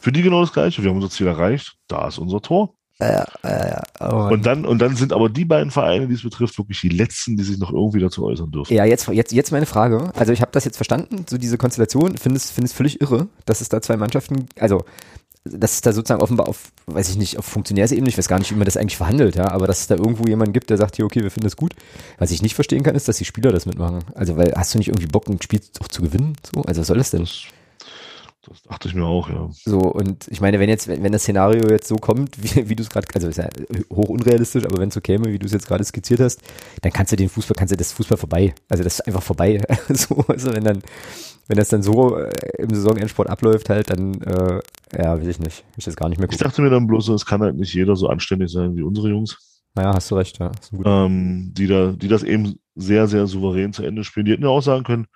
Für 0.00 0.10
die 0.10 0.22
genau 0.22 0.40
das 0.40 0.54
Gleiche. 0.54 0.82
Wir 0.82 0.88
haben 0.88 0.96
unser 0.96 1.10
Ziel 1.10 1.26
erreicht. 1.26 1.76
Da 1.86 2.08
ist 2.08 2.16
unser 2.16 2.40
Tor. 2.40 2.72
Äh, 2.98 3.24
äh, 3.42 3.82
oh 4.00 4.28
und 4.32 4.46
dann 4.46 4.64
und 4.64 4.78
dann 4.78 4.96
sind 4.96 5.12
aber 5.12 5.28
die 5.28 5.44
beiden 5.44 5.70
Vereine, 5.70 6.08
die 6.08 6.14
es 6.14 6.22
betrifft, 6.22 6.56
wirklich 6.56 6.80
die 6.80 6.88
letzten, 6.88 7.36
die 7.36 7.44
sich 7.44 7.58
noch 7.58 7.70
irgendwie 7.70 8.00
dazu 8.00 8.24
äußern 8.24 8.50
dürfen. 8.50 8.72
Ja, 8.72 8.86
jetzt 8.86 9.06
jetzt 9.08 9.32
jetzt 9.32 9.52
meine 9.52 9.66
Frage. 9.66 10.12
Also 10.16 10.32
ich 10.32 10.40
habe 10.40 10.52
das 10.52 10.64
jetzt 10.64 10.76
verstanden, 10.76 11.26
so 11.28 11.36
diese 11.36 11.58
Konstellation, 11.58 12.16
finde 12.16 12.38
es 12.38 12.72
völlig 12.72 13.02
irre, 13.02 13.28
dass 13.44 13.60
es 13.60 13.68
da 13.68 13.82
zwei 13.82 13.98
Mannschaften, 13.98 14.46
also 14.58 14.82
dass 15.50 15.72
es 15.72 15.80
da 15.80 15.92
sozusagen 15.92 16.22
offenbar 16.22 16.48
auf, 16.48 16.72
weiß 16.86 17.08
ich 17.10 17.16
nicht, 17.16 17.38
auf 17.38 17.44
Funktionärsebene, 17.44 18.08
ich 18.08 18.18
weiß 18.18 18.28
gar 18.28 18.38
nicht, 18.38 18.50
wie 18.50 18.56
man 18.56 18.64
das 18.64 18.76
eigentlich 18.76 18.96
verhandelt, 18.96 19.36
ja, 19.36 19.50
aber 19.50 19.66
dass 19.66 19.80
es 19.80 19.86
da 19.86 19.96
irgendwo 19.96 20.24
jemanden 20.24 20.52
gibt, 20.52 20.70
der 20.70 20.76
sagt, 20.76 20.96
hier, 20.96 21.04
okay, 21.04 21.22
wir 21.22 21.30
finden 21.30 21.46
das 21.46 21.56
gut. 21.56 21.74
Was 22.18 22.30
ich 22.30 22.42
nicht 22.42 22.54
verstehen 22.54 22.82
kann, 22.82 22.94
ist, 22.94 23.08
dass 23.08 23.18
die 23.18 23.24
Spieler 23.24 23.52
das 23.52 23.66
mitmachen. 23.66 24.04
Also, 24.14 24.36
weil 24.36 24.52
hast 24.56 24.74
du 24.74 24.78
nicht 24.78 24.88
irgendwie 24.88 25.06
Bock, 25.06 25.28
ein 25.28 25.40
Spiel 25.42 25.60
auch 25.80 25.88
zu 25.88 26.02
gewinnen? 26.02 26.36
So, 26.54 26.62
also 26.62 26.80
was 26.80 26.88
soll 26.88 26.98
das 26.98 27.10
denn? 27.10 27.26
Das 28.48 28.62
dachte 28.62 28.88
ich 28.88 28.94
mir 28.94 29.04
auch, 29.04 29.28
ja. 29.28 29.48
So, 29.64 29.80
und 29.80 30.28
ich 30.28 30.40
meine, 30.40 30.60
wenn 30.60 30.68
jetzt, 30.68 30.86
wenn, 30.86 31.02
wenn 31.02 31.12
das 31.12 31.22
Szenario 31.22 31.68
jetzt 31.68 31.88
so 31.88 31.96
kommt, 31.96 32.42
wie, 32.42 32.68
wie 32.68 32.76
du 32.76 32.82
es 32.82 32.90
gerade, 32.90 33.06
also 33.14 33.28
ist 33.28 33.38
ja 33.38 33.48
hoch 33.90 34.08
unrealistisch, 34.08 34.64
aber 34.64 34.78
wenn 34.78 34.88
es 34.88 34.94
so 34.94 35.00
käme, 35.00 35.32
wie 35.32 35.38
du 35.38 35.46
es 35.46 35.52
jetzt 35.52 35.66
gerade 35.66 35.84
skizziert 35.84 36.20
hast, 36.20 36.40
dann 36.82 36.92
kannst 36.92 37.12
du 37.12 37.16
den 37.16 37.28
Fußball, 37.28 37.56
kannst 37.56 37.72
du 37.72 37.76
das 37.76 37.92
Fußball 37.92 38.18
vorbei. 38.18 38.54
Also 38.68 38.84
das 38.84 39.00
ist 39.00 39.06
einfach 39.06 39.22
vorbei. 39.22 39.60
so, 39.88 40.24
also 40.28 40.54
wenn 40.54 40.64
dann, 40.64 40.82
wenn 41.48 41.56
das 41.56 41.68
dann 41.68 41.82
so 41.82 42.16
äh, 42.16 42.30
im 42.58 42.70
Saisonendsport 42.74 43.28
abläuft, 43.28 43.68
halt, 43.70 43.90
dann, 43.90 44.14
äh, 44.22 44.60
ja, 44.96 45.18
weiß 45.18 45.26
ich 45.26 45.38
nicht. 45.38 45.64
Ich 45.76 45.84
das 45.84 45.96
gar 45.96 46.08
nicht 46.08 46.18
mehr 46.18 46.26
gucken. 46.26 46.38
Ich 46.40 46.42
dachte 46.42 46.62
mir 46.62 46.70
dann 46.70 46.86
bloß, 46.86 47.08
es 47.08 47.26
kann 47.26 47.42
halt 47.42 47.56
nicht 47.56 47.74
jeder 47.74 47.96
so 47.96 48.08
anständig 48.08 48.50
sein 48.50 48.76
wie 48.76 48.82
unsere 48.82 49.08
Jungs. 49.08 49.62
Naja, 49.74 49.94
hast 49.94 50.10
du 50.10 50.16
recht, 50.16 50.38
ja. 50.38 50.50
Ähm, 50.84 51.52
die 51.52 51.66
da, 51.66 51.92
die 51.92 52.08
das 52.08 52.22
eben 52.22 52.58
sehr, 52.74 53.06
sehr 53.06 53.26
souverän 53.26 53.72
zu 53.72 53.82
Ende 53.84 54.04
spielen. 54.04 54.26
Die 54.26 54.32
hätten 54.32 54.42
ja 54.42 54.48
auch 54.48 54.62
sagen 54.62 54.84
können, 54.84 55.06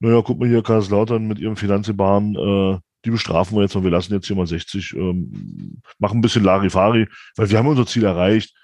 naja, 0.00 0.22
guck 0.24 0.38
mal 0.38 0.48
hier, 0.48 0.62
Kaiserslautern 0.62 1.26
mit 1.26 1.38
ihrem 1.38 1.56
Finanzgebaren, 1.56 2.36
äh, 2.36 2.78
die 3.04 3.10
bestrafen 3.10 3.56
wir 3.56 3.62
jetzt 3.62 3.74
mal, 3.74 3.84
wir 3.84 3.90
lassen 3.90 4.12
jetzt 4.12 4.26
hier 4.26 4.36
mal 4.36 4.46
60, 4.46 4.94
ähm, 4.94 5.80
machen 5.98 6.18
ein 6.18 6.20
bisschen 6.20 6.44
Larifari, 6.44 7.08
weil 7.36 7.50
wir 7.50 7.58
haben 7.58 7.68
unser 7.68 7.86
Ziel 7.86 8.04
erreicht. 8.04 8.54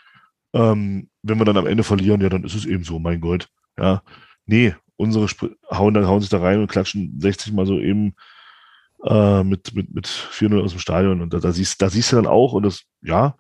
Ähm, 0.53 1.09
wenn 1.23 1.39
wir 1.39 1.45
dann 1.45 1.57
am 1.57 1.67
Ende 1.67 1.83
verlieren, 1.83 2.21
ja, 2.21 2.29
dann 2.29 2.45
ist 2.45 2.55
es 2.55 2.65
eben 2.65 2.85
so, 2.85 2.99
mein 2.99 3.21
Gott. 3.21 3.49
Ja, 3.77 4.03
nee, 4.47 4.75
unsere 4.97 5.27
Sp 5.27 5.57
hauen 5.71 5.95
dann 5.95 6.07
hauen 6.07 6.21
sich 6.21 6.31
da 6.31 6.39
rein 6.39 6.61
und 6.61 6.71
klatschen 6.71 7.21
60 7.21 7.53
mal 7.53 7.67
so 7.67 7.79
eben 7.79 8.15
äh, 9.05 9.45
mit, 9.45 9.75
mit, 9.75 9.95
mit 9.95 10.07
4-0 10.07 10.63
aus 10.63 10.73
dem 10.73 10.81
Stadion. 10.81 11.21
Und 11.21 11.35
da, 11.35 11.39
da, 11.39 11.53
siehst, 11.53 11.81
da 11.83 11.91
siehst 11.91 12.13
du 12.13 12.17
dann 12.17 12.27
auch, 12.27 12.53
und 12.53 12.65
das, 12.65 12.85
ja, 13.03 13.37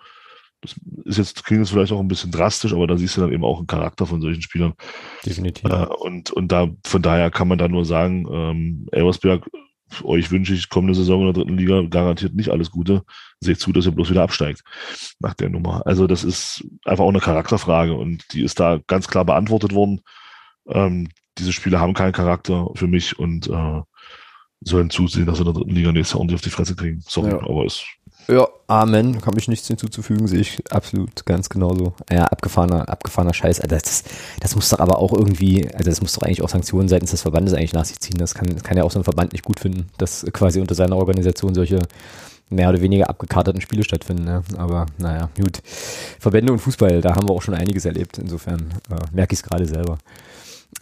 das 0.61 0.75
ist 1.05 1.19
jetzt, 1.19 1.45
klingt 1.45 1.61
jetzt 1.61 1.71
vielleicht 1.71 1.93
auch 1.93 2.01
ein 2.01 2.09
bisschen 2.09 2.31
drastisch, 2.31 2.73
aber 2.73 2.87
da 2.87 2.97
siehst 2.97 3.17
du 3.17 3.21
dann 3.21 3.33
eben 3.33 3.45
auch 3.45 3.59
einen 3.59 3.67
Charakter 3.67 4.07
von 4.07 4.21
solchen 4.21 4.43
Spielern. 4.43 4.75
Definitiv. 5.25 5.71
Äh, 5.71 5.87
und, 5.87 6.31
und 6.31 6.53
da, 6.53 6.69
von 6.85 7.03
daher 7.03 7.31
kann 7.31 7.49
man 7.49 7.59
da 7.59 7.69
nur 7.69 7.85
sagen, 7.85 8.27
ähm, 8.31 8.87
Elversberg, 8.93 9.49
euch 10.03 10.31
wünsche 10.31 10.55
ich 10.55 10.71
kommende 10.71 10.95
Saison 10.95 11.21
in 11.21 11.27
der 11.27 11.35
dritten 11.35 11.57
Liga 11.57 11.83
garantiert 11.83 12.35
nicht 12.35 12.49
alles 12.49 12.71
Gute. 12.71 13.05
Seht 13.41 13.61
zu, 13.61 13.73
dass 13.73 13.87
ihr 13.87 13.93
bloß 13.93 14.11
wieder 14.11 14.23
absteigt 14.23 14.63
nach 15.21 15.35
der 15.35 15.51
Nummer. 15.51 15.87
Also 15.87 16.07
das 16.07 16.25
ist 16.25 16.67
einfach 16.85 17.05
auch 17.05 17.11
eine 17.11 17.21
Charakterfrage 17.21 17.95
und 17.95 18.25
die 18.33 18.43
ist 18.43 18.59
da 18.59 18.81
ganz 18.87 19.07
klar 19.07 19.25
beantwortet 19.25 19.73
worden. 19.73 20.01
Ähm, 20.67 21.09
diese 21.39 21.53
Spiele 21.53 21.81
haben 21.81 21.95
keinen 21.95 22.13
Charakter 22.13 22.69
für 22.75 22.87
mich 22.87 23.19
und 23.19 23.49
äh, 23.49 23.83
sollen 24.61 24.91
zusehen, 24.91 25.27
dass 25.27 25.39
wir 25.39 25.47
in 25.47 25.53
der 25.53 25.55
dritten 25.55 25.75
Liga 25.75 25.93
nächstes 25.93 26.13
Jahr 26.13 26.21
ordentlich 26.21 26.37
auf 26.37 26.45
die 26.45 26.51
Fresse 26.51 26.77
kriegen. 26.77 27.03
Sorry, 27.07 27.31
ja. 27.31 27.39
aber 27.39 27.65
es 27.65 27.85
ja, 28.29 28.49
Amen. 28.69 29.21
Kann 29.21 29.35
mich 29.35 29.49
nichts 29.49 29.69
hinzuzufügen, 29.69 30.27
sehe 30.27 30.41
ich 30.41 30.63
absolut 30.71 31.27
ganz 31.27 31.51
genauso. 31.51 31.93
Ja, 32.11 32.25
abgefahrener, 32.25 32.89
abgefahrener 32.89 33.35
Scheiß. 33.35 33.61
Also 33.61 33.77
das, 33.77 34.05
das 34.41 34.57
muss 34.57 34.71
doch 34.71 34.79
aber 34.79 34.99
auch 34.99 35.13
irgendwie, 35.13 35.69
also 35.75 35.91
das 35.91 36.01
muss 36.01 36.15
doch 36.15 36.23
eigentlich 36.23 36.43
auch 36.43 36.49
Sanktionen 36.49 36.89
seitens 36.89 37.11
des 37.11 37.21
Verbandes 37.21 37.53
eigentlich 37.53 37.75
nach 37.75 37.85
sich 37.85 38.01
ziehen. 38.01 38.17
Das 38.17 38.35
kann, 38.35 38.63
kann 38.63 38.79
ja 38.79 38.85
auch 38.85 38.91
so 38.91 38.99
ein 38.99 39.05
Verband 39.05 39.33
nicht 39.33 39.45
gut 39.45 39.61
finden, 39.61 39.91
dass 39.99 40.25
quasi 40.33 40.61
unter 40.61 40.75
seiner 40.75 40.97
Organisation 40.97 41.55
solche 41.55 41.81
mehr 42.49 42.71
oder 42.71 42.81
weniger 42.81 43.11
abgekarteten 43.11 43.61
Spiele 43.61 43.85
stattfinden. 43.85 44.25
Ne? 44.25 44.43
Aber 44.57 44.87
naja, 44.97 45.29
gut. 45.39 45.61
Verbände 46.19 46.53
und 46.53 46.61
Fußball, 46.61 47.03
da 47.03 47.15
haben 47.15 47.29
wir 47.29 47.35
auch 47.35 47.43
schon 47.43 47.55
einiges 47.55 47.85
erlebt. 47.85 48.17
Insofern 48.17 48.73
äh, 48.91 48.97
merke 49.13 49.35
ich 49.35 49.41
es 49.41 49.43
gerade 49.43 49.67
selber. 49.67 49.99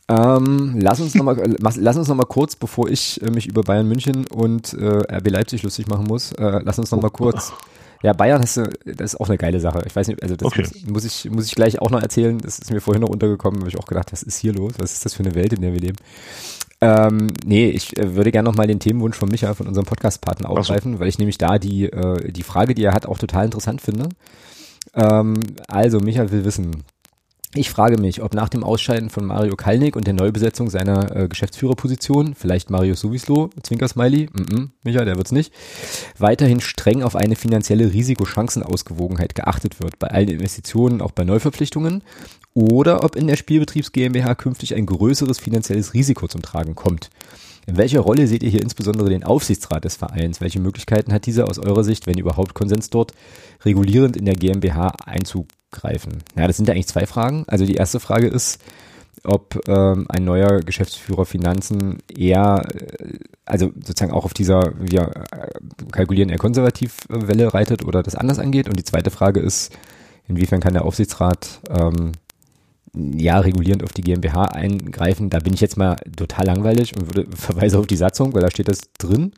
Ähm, 0.09 0.79
lass 0.81 1.01
uns 1.01 1.15
nochmal 1.15 1.39
äh, 1.39 1.57
lass 1.59 1.97
uns 1.97 2.09
noch 2.09 2.17
mal 2.17 2.25
kurz, 2.25 2.57
bevor 2.57 2.89
ich 2.89 3.23
äh, 3.23 3.31
mich 3.31 3.47
über 3.47 3.63
Bayern 3.63 3.89
München 3.89 4.27
und 4.27 4.75
äh, 4.75 5.17
RB 5.17 5.31
Leipzig 5.31 5.63
lustig 5.63 5.87
machen 5.87 6.07
muss, 6.07 6.33
äh, 6.33 6.61
lass 6.63 6.79
uns 6.79 6.91
nochmal 6.91 7.11
kurz. 7.11 7.53
Ja, 8.03 8.13
Bayern 8.13 8.43
hast 8.43 8.57
du, 8.57 8.69
das 8.85 9.15
ist 9.15 9.21
auch 9.21 9.29
eine 9.29 9.39
geile 9.39 9.61
Sache. 9.61 9.83
Ich 9.87 9.95
weiß 9.95 10.09
nicht, 10.09 10.23
also 10.23 10.35
das 10.35 10.47
okay. 10.47 10.67
muss, 10.89 11.05
ich, 11.05 11.31
muss 11.31 11.47
ich 11.47 11.55
gleich 11.55 11.81
auch 11.81 11.91
noch 11.91 12.03
erzählen. 12.03 12.37
Das 12.39 12.59
ist 12.59 12.73
mir 12.73 12.81
vorhin 12.81 13.03
noch 13.03 13.09
untergekommen, 13.09 13.61
habe 13.61 13.69
ich 13.69 13.79
auch 13.79 13.87
gedacht, 13.87 14.11
was 14.11 14.25
ist 14.25 14.39
hier 14.39 14.53
los? 14.53 14.73
Was 14.79 14.93
ist 14.93 15.05
das 15.05 15.15
für 15.15 15.23
eine 15.23 15.37
Welt, 15.37 15.53
in 15.53 15.61
der 15.61 15.73
wir 15.73 15.81
leben? 15.81 15.97
Ähm, 16.81 17.29
nee, 17.45 17.71
ich 17.71 17.97
äh, 17.97 18.17
würde 18.17 18.33
gerne 18.33 18.49
nochmal 18.49 18.67
den 18.67 18.81
Themenwunsch 18.81 19.17
von 19.17 19.29
Micha, 19.29 19.55
von 19.55 19.69
unserem 19.69 19.87
Podcast-Partner 19.87 20.51
aufgreifen, 20.51 20.95
so. 20.95 20.99
weil 20.99 21.07
ich 21.07 21.19
nämlich 21.19 21.39
da 21.39 21.61
die, 21.61 21.85
äh, 21.85 22.33
die 22.33 22.43
Frage, 22.43 22.75
die 22.75 22.83
er 22.83 22.93
hat, 22.93 23.07
auch 23.07 23.19
total 23.19 23.45
interessant 23.45 23.81
finde. 23.81 24.09
Ähm, 24.95 25.35
also, 25.69 26.01
Micha 26.01 26.33
will 26.33 26.45
wissen, 26.45 26.83
ich 27.55 27.69
frage 27.69 28.01
mich, 28.01 28.23
ob 28.23 28.35
nach 28.35 28.49
dem 28.49 28.65
Ausscheiden 28.65 29.11
von 29.11 29.27
Mario 29.27 29.57
Kalnick 29.57 29.95
und 29.95 30.07
der 30.07 30.15
Neubesetzung 30.15 30.71
seiner 30.71 31.15
äh, 31.15 31.29
Geschäftsführerposition, 31.29 32.35
vielleicht 32.35 32.71
Mario 32.71 32.95
Suvislo, 32.95 33.51
Zwinker-Smiley, 33.63 34.31
mm 34.33 34.41
-mm, 34.41 34.69
Micha, 34.83 35.05
der 35.05 35.17
wird's 35.17 35.33
nicht, 35.33 35.53
weiterhin 36.19 36.61
streng 36.61 37.03
auf 37.03 37.15
eine 37.15 37.37
finanzielle 37.37 37.93
Risikochancenausgewogenheit 37.93 39.35
geachtet 39.35 39.83
wird, 39.83 39.99
bei 39.99 40.09
allen 40.09 40.29
Investitionen, 40.29 41.03
auch 41.03 41.13
bei 41.13 41.25
Neuverpflichtungen, 41.25 42.03
oder 42.55 43.05
ob 43.05 43.17
in 43.17 43.27
der 43.27 43.37
Spielbetriebs 43.37 43.93
GmbH 43.93 44.35
künftig 44.35 44.75
ein 44.75 44.87
größeres 44.87 45.39
finanzielles 45.39 45.93
Risiko 45.93 46.29
zum 46.29 46.41
Tragen 46.41 46.75
kommt. 46.75 47.11
In 47.67 47.77
welcher 47.77 48.01
Rolle 48.01 48.27
seht 48.27 48.43
ihr 48.43 48.51
hier 48.51 48.63
insbesondere 48.63 49.11
den 49.11 49.25
Aufsichtsrat 49.25 49.85
des 49.85 49.97
Vereins? 49.97 50.41
Welche 50.41 50.59
Möglichkeiten 50.59 51.13
hat 51.13 51.27
dieser 51.27 51.49
aus 51.49 51.59
eurer 51.59 51.85
Sicht, 51.85 52.07
wenn 52.07 52.19
überhaupt 52.19 52.55
Konsens 52.55 52.91
dort, 52.91 53.13
regulierend 53.65 54.17
in 54.17 54.25
der 54.25 54.35
GmbH 54.35 54.95
Einzug 55.05 55.47
greifen? 55.73 56.23
Ja, 56.37 56.47
das 56.47 56.57
sind 56.57 56.69
ja 56.69 56.75
eigentlich 56.75 56.87
zwei 56.87 57.07
Fragen. 57.07 57.45
Also 57.49 57.67
die 57.67 57.75
erste 57.75 57.99
Frage 57.99 58.29
ist, 58.29 58.61
ob 59.25 59.61
ähm, 59.69 60.07
ein 60.09 60.25
neuer 60.25 60.61
Geschäftsführer 60.61 61.25
Finanzen 61.27 61.99
eher, 62.09 62.65
äh, 62.75 63.19
also 63.45 63.71
sozusagen 63.75 64.13
auch 64.13 64.25
auf 64.25 64.35
dieser, 64.35 64.73
wir 64.79 65.11
äh, 65.31 65.49
kalkulieren 65.93 66.29
eher 66.29 66.39
konservativ 66.39 66.99
äh, 67.09 67.29
Welle 67.29 67.55
reitet 67.55 67.85
oder 67.85 68.03
das 68.03 68.17
anders 68.17 68.39
angeht. 68.39 68.69
Und 68.69 68.79
die 68.79 68.85
zweite 68.85 69.11
Frage 69.11 69.41
ist, 69.41 69.77
inwiefern 70.27 70.61
kann 70.61 70.75
der 70.75 70.85
Aufsichtsrat 70.85 71.61
ähm, 71.71 72.13
ja 72.95 73.39
regulierend 73.39 73.85
auf 73.85 73.93
die 73.93 74.03
GmbH 74.03 74.47
eingreifen? 74.47 75.31
Da 75.31 75.39
bin 75.39 75.55
ich 75.55 75.61
jetzt 75.61 75.77
mal 75.77 75.97
total 76.17 76.47
langweilig 76.47 76.97
und 76.97 77.15
würde 77.15 77.31
verweise 77.37 77.79
auf 77.79 77.87
die 77.87 77.97
Satzung, 77.97 78.35
weil 78.35 78.43
da 78.43 78.51
steht 78.51 78.69
das 78.69 78.81
drin. 78.99 79.33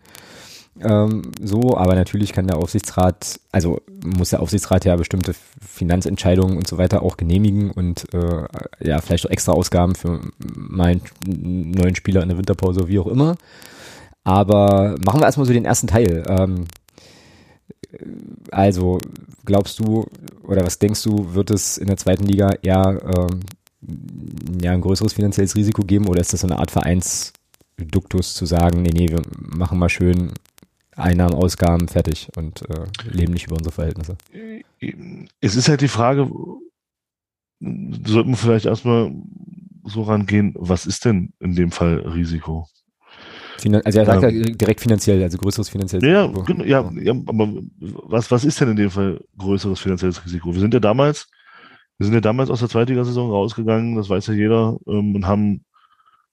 Ähm, 0.81 1.23
so, 1.41 1.77
aber 1.77 1.95
natürlich 1.95 2.33
kann 2.33 2.49
der 2.49 2.57
Aufsichtsrat, 2.57 3.41
also 3.53 3.81
muss 4.05 4.31
der 4.31 4.41
Aufsichtsrat 4.41 4.85
ja 4.85 4.97
bestimmte 4.97 5.35
Finanzentscheidungen 5.65 6.57
und 6.57 6.67
so 6.67 6.79
weiter 6.79 7.03
auch 7.03 7.17
genehmigen 7.17 7.71
und 7.71 8.13
äh, 8.13 8.45
ja, 8.81 9.01
vielleicht 9.01 9.27
auch 9.27 9.31
extra 9.31 9.53
Ausgaben 9.53 9.95
für 9.95 10.21
meinen 10.55 11.01
neuen 11.25 11.95
Spieler 11.95 12.23
in 12.23 12.29
der 12.29 12.39
Winterpause, 12.39 12.89
wie 12.89 12.99
auch 12.99 13.07
immer. 13.07 13.37
Aber 14.25 14.97
machen 15.05 15.21
wir 15.21 15.27
erstmal 15.27 15.47
so 15.47 15.53
den 15.53 15.65
ersten 15.65 15.87
Teil. 15.87 16.25
Ähm, 16.29 16.65
also, 18.51 18.99
glaubst 19.45 19.79
du 19.79 20.07
oder 20.43 20.65
was 20.65 20.79
denkst 20.79 21.03
du, 21.05 21.35
wird 21.35 21.51
es 21.51 21.79
in 21.79 21.87
der 21.87 21.97
zweiten 21.97 22.25
Liga 22.25 22.51
eher 22.63 23.01
ähm, 23.17 23.41
ja, 24.61 24.73
ein 24.73 24.81
größeres 24.81 25.13
finanzielles 25.13 25.55
Risiko 25.55 25.83
geben 25.83 26.09
oder 26.09 26.21
ist 26.21 26.33
das 26.33 26.41
so 26.41 26.47
eine 26.47 26.59
Art 26.59 26.71
Vereinsduktus 26.71 28.35
zu 28.35 28.47
sagen, 28.47 28.83
nee, 28.83 28.91
nee, 28.93 29.09
wir 29.09 29.23
machen 29.39 29.79
mal 29.79 29.89
schön 29.89 30.33
Einnahmen, 30.97 31.35
Ausgaben, 31.35 31.89
fertig 31.89 32.29
und 32.37 32.63
äh, 32.69 32.87
leben 33.09 33.33
nicht 33.33 33.47
über 33.47 33.57
unsere 33.57 33.73
Verhältnisse. 33.73 34.17
Es 35.41 35.57
ist 35.57 35.69
halt 35.69 35.81
die 35.81 35.89
Frage, 35.89 36.31
sollten 37.61 38.31
wir 38.31 38.37
vielleicht 38.37 38.67
erstmal 38.67 39.13
so 39.85 40.03
rangehen, 40.03 40.55
was 40.57 40.87
ist 40.87 41.05
denn 41.05 41.33
in 41.41 41.55
dem 41.55 41.71
Fall 41.71 42.01
Risiko? 42.01 42.69
Finan 43.59 43.83
also 43.85 43.99
er 44.01 44.07
sagt 44.07 44.23
ähm, 44.25 44.43
ja 44.45 44.53
direkt 44.55 44.81
finanziell, 44.81 45.23
also 45.23 45.39
größeres 45.39 45.69
finanzielles 45.69 46.09
ja, 46.09 46.25
Risiko. 46.25 46.43
Genau, 46.45 46.65
ja, 46.65 46.91
ja, 47.01 47.13
aber 47.13 47.49
was, 47.81 48.31
was 48.31 48.45
ist 48.45 48.61
denn 48.61 48.71
in 48.71 48.77
dem 48.77 48.91
Fall 48.91 49.21
größeres 49.39 49.81
finanzielles 49.81 50.25
Risiko? 50.25 50.53
Wir 50.53 50.61
sind 50.61 50.75
ja 50.75 50.81
damals, 50.81 51.29
wir 51.99 52.07
sind 52.07 52.15
ja 52.15 52.21
damals 52.21 52.51
aus 52.51 52.61
der 52.61 52.69
Zweitligasaison 52.69 53.31
rausgegangen, 53.31 53.97
das 53.97 54.09
weiß 54.09 54.27
ja 54.29 54.35
jeder, 54.35 54.77
ähm, 54.87 55.15
und 55.15 55.27
haben 55.27 55.65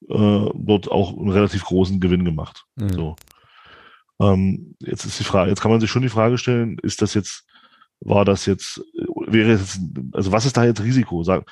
äh, 0.09 0.49
dort 0.55 0.89
auch 0.89 1.17
einen 1.17 1.29
relativ 1.29 1.63
großen 1.65 1.99
Gewinn 1.99 2.25
gemacht. 2.25 2.65
Mhm. 2.75 2.89
So. 2.89 3.15
Ähm, 4.21 4.75
jetzt 4.79 5.05
ist 5.05 5.19
die 5.19 5.23
Frage, 5.23 5.49
jetzt 5.49 5.61
kann 5.61 5.71
man 5.71 5.81
sich 5.81 5.89
schon 5.89 6.03
die 6.03 6.09
Frage 6.09 6.37
stellen, 6.37 6.77
ist 6.83 7.01
das 7.01 7.15
jetzt, 7.15 7.43
war 8.01 8.23
das 8.23 8.45
jetzt, 8.45 8.81
wäre 9.27 9.51
jetzt, 9.51 9.79
also 10.13 10.31
was 10.31 10.45
ist 10.45 10.55
da 10.57 10.63
jetzt 10.63 10.83
Risiko? 10.83 11.23
Sag, 11.23 11.49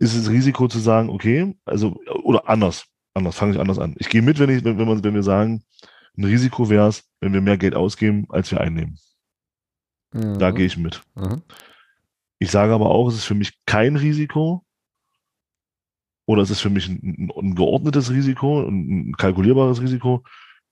ist 0.00 0.14
es 0.14 0.30
Risiko 0.30 0.66
zu 0.66 0.80
sagen, 0.80 1.10
okay, 1.10 1.56
also, 1.64 2.00
oder 2.24 2.48
anders, 2.48 2.86
anders, 3.14 3.36
fange 3.36 3.54
ich 3.54 3.60
anders 3.60 3.78
an. 3.78 3.94
Ich 3.98 4.08
gehe 4.08 4.22
mit, 4.22 4.38
wenn 4.40 4.50
ich, 4.50 4.64
wenn, 4.64 4.78
wenn, 4.78 4.88
man, 4.88 5.04
wenn 5.04 5.14
wir 5.14 5.22
sagen, 5.22 5.62
ein 6.16 6.24
Risiko 6.24 6.68
wäre 6.70 6.88
es, 6.88 7.04
wenn 7.20 7.32
wir 7.32 7.40
mehr 7.40 7.58
Geld 7.58 7.76
ausgeben, 7.76 8.26
als 8.30 8.50
wir 8.50 8.60
einnehmen. 8.60 8.98
Mhm. 10.12 10.38
Da 10.38 10.50
gehe 10.50 10.66
ich 10.66 10.76
mit. 10.76 11.02
Mhm. 11.14 11.42
Ich 12.40 12.50
sage 12.50 12.72
aber 12.72 12.90
auch, 12.90 13.08
es 13.08 13.14
ist 13.14 13.26
für 13.26 13.34
mich 13.34 13.52
kein 13.66 13.94
Risiko, 13.94 14.64
oder 16.26 16.42
es 16.42 16.50
ist 16.50 16.60
für 16.60 16.70
mich 16.70 16.88
ein, 16.88 17.30
ein, 17.36 17.54
geordnetes 17.54 18.10
Risiko, 18.10 18.66
ein 18.66 19.14
kalkulierbares 19.16 19.80
Risiko, 19.80 20.24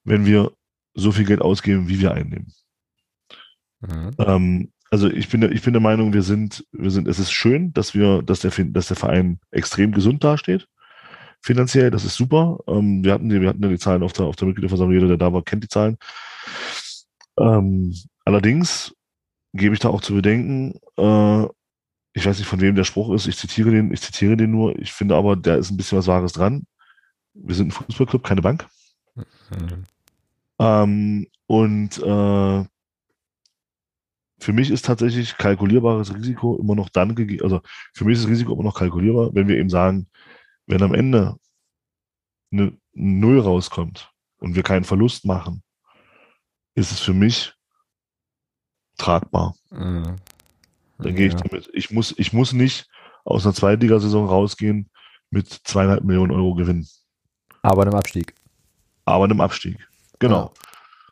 wenn 0.04 0.24
wir 0.24 0.52
so 0.98 1.12
viel 1.12 1.24
Geld 1.24 1.40
ausgeben, 1.40 1.88
wie 1.88 2.00
wir 2.00 2.12
einnehmen. 2.12 2.52
Mhm. 3.80 4.10
Ähm, 4.18 4.72
also 4.90 5.08
ich 5.08 5.28
bin, 5.28 5.42
ich 5.42 5.62
bin 5.62 5.72
der 5.72 5.82
Meinung, 5.82 6.12
wir 6.12 6.22
sind, 6.22 6.66
wir 6.72 6.90
sind, 6.90 7.08
es 7.08 7.18
ist 7.18 7.30
schön, 7.30 7.72
dass 7.72 7.94
wir, 7.94 8.22
dass 8.22 8.40
der, 8.40 8.50
dass 8.66 8.88
der 8.88 8.96
Verein 8.96 9.38
extrem 9.50 9.92
gesund 9.92 10.24
dasteht. 10.24 10.66
Finanziell, 11.40 11.90
das 11.90 12.04
ist 12.04 12.16
super. 12.16 12.58
Ähm, 12.66 13.04
wir 13.04 13.12
hatten 13.12 13.28
die, 13.28 13.40
wir 13.40 13.48
hatten 13.48 13.62
ja 13.62 13.68
die 13.68 13.78
Zahlen 13.78 14.02
auf 14.02 14.12
der, 14.12 14.26
auf 14.26 14.36
der 14.36 14.48
Mitgliederversammlung, 14.48 14.94
jeder, 14.94 15.08
der 15.08 15.18
da 15.18 15.32
war, 15.32 15.42
kennt 15.42 15.62
die 15.62 15.68
Zahlen. 15.68 15.96
Ähm, 17.38 17.94
allerdings 18.24 18.92
gebe 19.52 19.74
ich 19.74 19.80
da 19.80 19.88
auch 19.88 20.00
zu 20.00 20.14
bedenken, 20.14 20.80
äh, 20.96 21.46
ich 22.14 22.26
weiß 22.26 22.38
nicht, 22.38 22.48
von 22.48 22.60
wem 22.60 22.74
der 22.74 22.84
Spruch 22.84 23.12
ist, 23.14 23.28
ich 23.28 23.36
zitiere 23.36 23.70
den, 23.70 23.92
ich 23.92 24.00
zitiere 24.00 24.36
den 24.36 24.50
nur, 24.50 24.76
ich 24.78 24.92
finde 24.92 25.14
aber, 25.14 25.36
da 25.36 25.54
ist 25.54 25.70
ein 25.70 25.76
bisschen 25.76 25.98
was 25.98 26.08
Wahres 26.08 26.32
dran. 26.32 26.66
Wir 27.34 27.54
sind 27.54 27.68
ein 27.68 27.70
Fußballclub, 27.70 28.24
keine 28.24 28.42
Bank. 28.42 28.66
Mhm. 29.14 29.84
Ähm, 30.58 31.26
und 31.46 31.98
äh, 31.98 32.64
für 34.40 34.52
mich 34.52 34.70
ist 34.70 34.84
tatsächlich 34.84 35.36
kalkulierbares 35.36 36.14
Risiko 36.14 36.56
immer 36.56 36.74
noch 36.74 36.88
dann 36.88 37.14
gegeben, 37.14 37.42
also 37.42 37.60
für 37.94 38.04
mich 38.04 38.14
ist 38.14 38.24
das 38.24 38.30
Risiko 38.30 38.52
immer 38.52 38.64
noch 38.64 38.78
kalkulierbar, 38.78 39.34
wenn 39.34 39.48
wir 39.48 39.56
eben 39.56 39.70
sagen, 39.70 40.08
wenn 40.66 40.82
am 40.82 40.94
Ende 40.94 41.36
eine 42.52 42.76
Null 42.92 43.40
rauskommt 43.40 44.12
und 44.38 44.54
wir 44.54 44.62
keinen 44.62 44.84
Verlust 44.84 45.24
machen, 45.24 45.62
ist 46.74 46.92
es 46.92 47.00
für 47.00 47.14
mich 47.14 47.54
tragbar. 48.96 49.54
Mhm. 49.70 50.16
Da 50.98 51.10
gehe 51.10 51.28
ich 51.28 51.34
damit. 51.34 51.70
Ich 51.72 51.90
muss, 51.90 52.14
ich 52.18 52.32
muss 52.32 52.52
nicht 52.52 52.88
aus 53.24 53.44
einer 53.44 53.54
Zweitligasaison 53.54 54.26
rausgehen 54.26 54.90
mit 55.30 55.48
zweieinhalb 55.48 56.04
Millionen 56.04 56.32
Euro 56.32 56.54
Gewinn. 56.54 56.86
Aber 57.62 57.82
einem 57.82 57.94
Abstieg. 57.94 58.34
Aber 59.04 59.24
einem 59.24 59.40
Abstieg. 59.40 59.87
Genau. 60.18 60.52
Ja. 60.54 60.62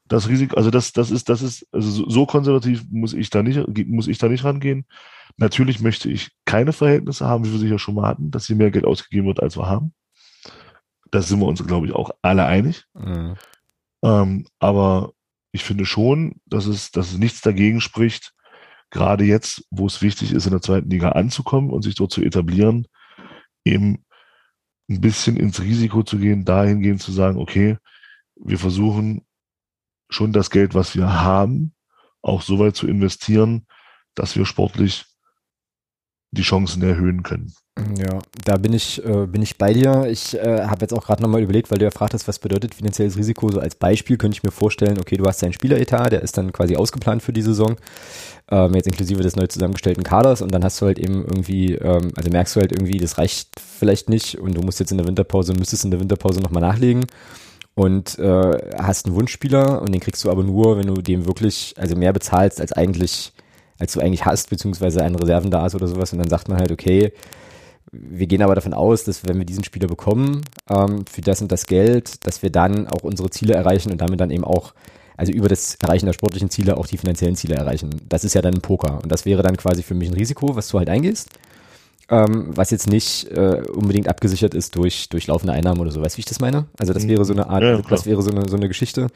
Das 0.09 0.29
Risiko, 0.29 0.57
also 0.57 0.71
das, 0.71 0.93
das 0.93 1.11
ist, 1.11 1.29
das 1.29 1.43
ist, 1.43 1.67
also 1.73 2.09
so 2.09 2.27
konservativ 2.27 2.85
muss 2.91 3.13
ich 3.13 3.29
da 3.31 3.43
nicht, 3.43 3.87
muss 3.89 4.07
ich 4.07 4.19
da 4.19 4.29
nicht 4.29 4.45
rangehen. 4.45 4.87
Natürlich 5.37 5.81
möchte 5.81 6.09
ich 6.09 6.31
keine 6.45 6.73
Verhältnisse 6.73 7.27
haben, 7.27 7.45
wie 7.45 7.51
wir 7.51 7.59
sicher 7.59 7.79
schon 7.79 7.97
mal 7.97 8.07
hatten, 8.07 8.31
dass 8.31 8.47
hier 8.47 8.57
mehr 8.57 8.71
Geld 8.71 8.85
ausgegeben 8.85 9.27
wird, 9.27 9.43
als 9.43 9.57
wir 9.57 9.67
haben. 9.67 9.93
Da 11.11 11.23
sind 11.23 11.41
wir 11.41 11.47
uns, 11.47 11.65
glaube 11.67 11.87
ich, 11.87 11.93
auch 11.93 12.11
alle 12.23 12.47
einig. 12.47 12.85
Mhm. 12.95 13.35
Ähm, 14.03 14.47
aber 14.61 15.13
ich 15.51 15.65
finde 15.65 15.87
schon, 15.87 16.37
dass 16.47 16.67
es, 16.67 16.93
dass 16.93 17.11
es 17.11 17.19
nichts 17.19 17.41
dagegen 17.41 17.81
spricht, 17.81 18.33
gerade 18.91 19.25
jetzt, 19.25 19.67
wo 19.71 19.87
es 19.87 20.03
wichtig 20.03 20.33
ist, 20.33 20.47
in 20.47 20.53
der 20.53 20.63
zweiten 20.63 20.91
Liga 20.91 21.11
anzukommen 21.11 21.71
und 21.71 21.83
sich 21.83 21.97
dort 21.97 22.13
zu 22.13 22.23
etablieren, 22.23 22.87
eben 23.65 24.05
ein 24.89 25.01
bisschen 25.01 25.37
ins 25.37 25.61
Risiko 25.61 26.03
zu 26.03 26.19
gehen, 26.19 26.45
dahingehend 26.45 27.03
zu 27.03 27.11
sagen, 27.11 27.39
okay, 27.39 27.77
wir 28.37 28.59
versuchen 28.59 29.27
schon 30.09 30.33
das 30.33 30.51
Geld, 30.51 30.75
was 30.75 30.95
wir 30.95 31.23
haben, 31.23 31.75
auch 32.23 32.43
so 32.43 32.59
weit 32.59 32.77
zu 32.77 32.87
investieren, 32.87 33.67
dass 34.15 34.37
wir 34.37 34.47
sportlich 34.47 35.05
die 36.33 36.43
Chancen 36.43 36.83
erhöhen 36.83 37.23
können. 37.23 37.53
Ja, 37.99 38.21
da 38.45 38.57
bin 38.57 38.73
ich, 38.73 39.05
äh, 39.05 39.27
bin 39.27 39.43
ich 39.43 39.59
bei 39.59 39.75
dir. 39.75 40.07
Ich 40.09 40.35
äh, 40.35 40.63
habe 40.65 40.81
jetzt 40.81 40.95
auch 40.95 41.05
gerade 41.05 41.23
nochmal 41.23 41.43
überlegt, 41.43 41.71
weil 41.71 41.79
du 41.79 41.85
ja 41.85 41.91
fragtest, 41.91 42.27
was 42.27 42.39
bedeutet 42.39 42.75
finanzielles 42.75 43.19
Risiko. 43.19 43.51
So 43.51 43.61
als 43.61 43.75
Beispiel 43.75 44.17
könnte 44.17 44.37
ich 44.37 44.43
mir 44.43 44.51
vorstellen, 44.51 44.99
okay, 44.99 45.17
du 45.17 45.27
hast 45.27 45.43
deinen 45.43 45.53
Spieleretat, 45.53 46.13
der 46.13 46.23
ist 46.23 46.39
dann 46.39 46.53
quasi 46.53 46.77
ausgeplant 46.77 47.23
für 47.23 47.35
die 47.35 47.43
Saison, 47.43 47.77
ähm, 48.51 48.75
jetzt 48.75 48.87
inklusive 48.87 49.23
des 49.23 49.37
neu 49.37 49.47
zusammengestellten 49.47 50.05
Kaders 50.05 50.41
und 50.41 50.53
dann 50.53 50.65
hast 50.65 50.81
du 50.81 50.87
halt 50.87 50.99
eben 50.99 51.23
irgendwie, 51.23 51.75
ähm, 51.75 52.13
also 52.17 52.31
merkst 52.31 52.57
du 52.57 52.61
halt 52.61 52.73
irgendwie, 52.73 52.99
das 52.99 53.19
reicht 53.19 53.61
vielleicht 53.61 54.09
nicht 54.09 54.39
und 54.39 54.57
du 54.57 54.63
musst 54.63 54.81
jetzt 54.81 54.91
in 54.91 54.99
der 54.99 55.07
Winterpause, 55.07 55.53
müsstest 55.53 55.85
in 55.85 55.91
der 55.91 56.01
Winterpause 56.01 56.41
nochmal 56.41 56.63
nachlegen 56.63 57.05
und 57.77 58.19
äh, 58.19 58.73
hast 58.79 59.07
einen 59.07 59.15
Wunschspieler 59.15 59.83
und 59.83 59.93
den 59.93 60.01
kriegst 60.01 60.25
du 60.25 60.31
aber 60.31 60.43
nur, 60.43 60.79
wenn 60.79 60.87
du 60.87 60.95
dem 61.03 61.27
wirklich, 61.27 61.75
also 61.77 61.95
mehr 61.95 62.15
bezahlst 62.15 62.61
als 62.61 62.73
eigentlich, 62.73 63.33
als 63.79 63.93
du 63.93 64.01
eigentlich 64.01 64.25
hast, 64.25 64.49
beziehungsweise 64.49 65.03
einen 65.05 65.15
Reserven 65.15 65.51
da 65.51 65.67
ist 65.67 65.75
oder 65.75 65.87
sowas. 65.87 66.13
Und 66.13 66.21
dann 66.21 66.31
sagt 66.31 66.49
man 66.49 66.59
halt, 66.59 66.73
okay, 66.73 67.13
wir 67.93 68.27
gehen 68.27 68.41
aber 68.41 68.55
davon 68.55 68.73
aus, 68.73 69.05
dass 69.05 69.29
wenn 69.29 69.37
wir 69.37 69.45
diesen 69.45 69.63
Spieler 69.63 69.89
bekommen, 69.89 70.41
ähm, 70.71 71.05
für 71.05 71.21
das 71.21 71.43
und 71.43 71.53
das 71.53 71.67
Geld, 71.67 72.27
dass 72.27 72.43
wir 72.43 72.51
dann 72.51 72.89
auch 72.89 73.03
unsere 73.03 73.29
Ziele 73.29 73.53
erreichen 73.53 73.93
und 73.93 74.01
damit 74.01 74.21
dann 74.21 74.31
eben 74.31 74.45
auch, 74.45 74.73
also 75.19 75.33
über 75.33 75.49
das 75.49 75.75
Erreichen 75.75 76.07
der 76.07 76.15
sportlichen 76.15 76.49
Ziele 76.49 76.79
auch 76.79 76.87
die 76.87 76.97
finanziellen 76.97 77.37
Ziele 77.37 77.57
erreichen. 77.57 77.91
Das 78.09 78.25
ist 78.25 78.35
ja 78.35 78.41
dann 78.41 78.55
ein 78.55 78.63
Poker. 78.63 79.01
Und 79.03 79.13
das 79.13 79.27
wäre 79.27 79.43
dann 79.43 79.59
quasi 79.59 79.83
für 79.83 79.95
mich 79.95 80.09
ein 80.09 80.15
Risiko, 80.15 80.57
was 80.57 80.69
du 80.69 80.79
halt 80.79 80.89
eingehst 80.89 81.29
ähm, 82.09 82.57
was 82.57 82.71
jetzt 82.71 82.89
nicht 82.89 83.31
äh, 83.33 83.63
unbedingt 83.73 84.09
abgesichert 84.09 84.55
ist 84.55 84.77
durch, 84.77 85.09
durch 85.09 85.27
laufende 85.27 85.53
Einnahmen 85.53 85.81
oder 85.81 85.91
so. 85.91 86.01
Weißt 86.01 86.15
du, 86.15 86.19
wie 86.19 86.21
ich 86.21 86.27
das 86.27 86.41
meine? 86.41 86.67
Also 86.79 86.93
das 86.93 87.09
wäre 87.09 87.25
so 87.25 87.33
eine 87.33 87.49
Art, 87.49 87.63
ja, 87.63 87.79
das 87.79 88.07
wäre 88.07 88.23
so 88.23 88.31
eine, 88.31 88.49
so 88.49 88.57
eine 88.57 88.69
Geschichte. 88.69 89.09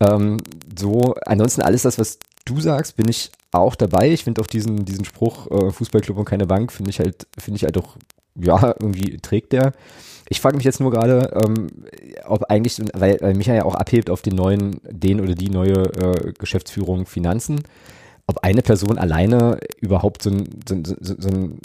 Ähm, 0.00 0.38
so, 0.78 1.14
ansonsten 1.24 1.62
alles 1.62 1.82
das, 1.82 1.98
was 1.98 2.18
du 2.44 2.60
sagst, 2.60 2.96
bin 2.96 3.08
ich 3.08 3.30
auch 3.52 3.76
dabei. 3.76 4.10
Ich 4.10 4.24
finde 4.24 4.40
auch 4.40 4.46
diesen, 4.46 4.84
diesen 4.84 5.04
Spruch, 5.04 5.50
äh, 5.50 5.70
Fußballclub 5.70 6.18
und 6.18 6.24
keine 6.24 6.46
Bank, 6.46 6.72
finde 6.72 6.90
ich 6.90 6.98
halt, 6.98 7.26
finde 7.38 7.56
ich 7.56 7.64
halt 7.64 7.78
auch, 7.78 7.96
ja, 8.34 8.74
irgendwie 8.78 9.18
trägt 9.18 9.52
der. 9.52 9.72
Ich 10.28 10.40
frage 10.40 10.56
mich 10.56 10.64
jetzt 10.64 10.80
nur 10.80 10.90
gerade, 10.90 11.40
ähm, 11.44 11.68
ob 12.26 12.44
eigentlich, 12.44 12.80
weil, 12.94 13.18
weil 13.20 13.34
Micha 13.34 13.54
ja 13.54 13.64
auch 13.64 13.74
abhebt 13.74 14.08
auf 14.08 14.22
den 14.22 14.34
neuen, 14.34 14.80
den 14.88 15.20
oder 15.20 15.34
die 15.34 15.50
neue 15.50 15.84
äh, 15.94 16.32
Geschäftsführung 16.38 17.06
Finanzen, 17.06 17.60
ob 18.26 18.38
eine 18.42 18.62
Person 18.62 18.98
alleine 18.98 19.58
überhaupt 19.80 20.22
so 20.22 20.30
ein, 20.30 20.48
so, 20.66 20.76
so, 20.82 21.14
so 21.18 21.28
ein 21.28 21.60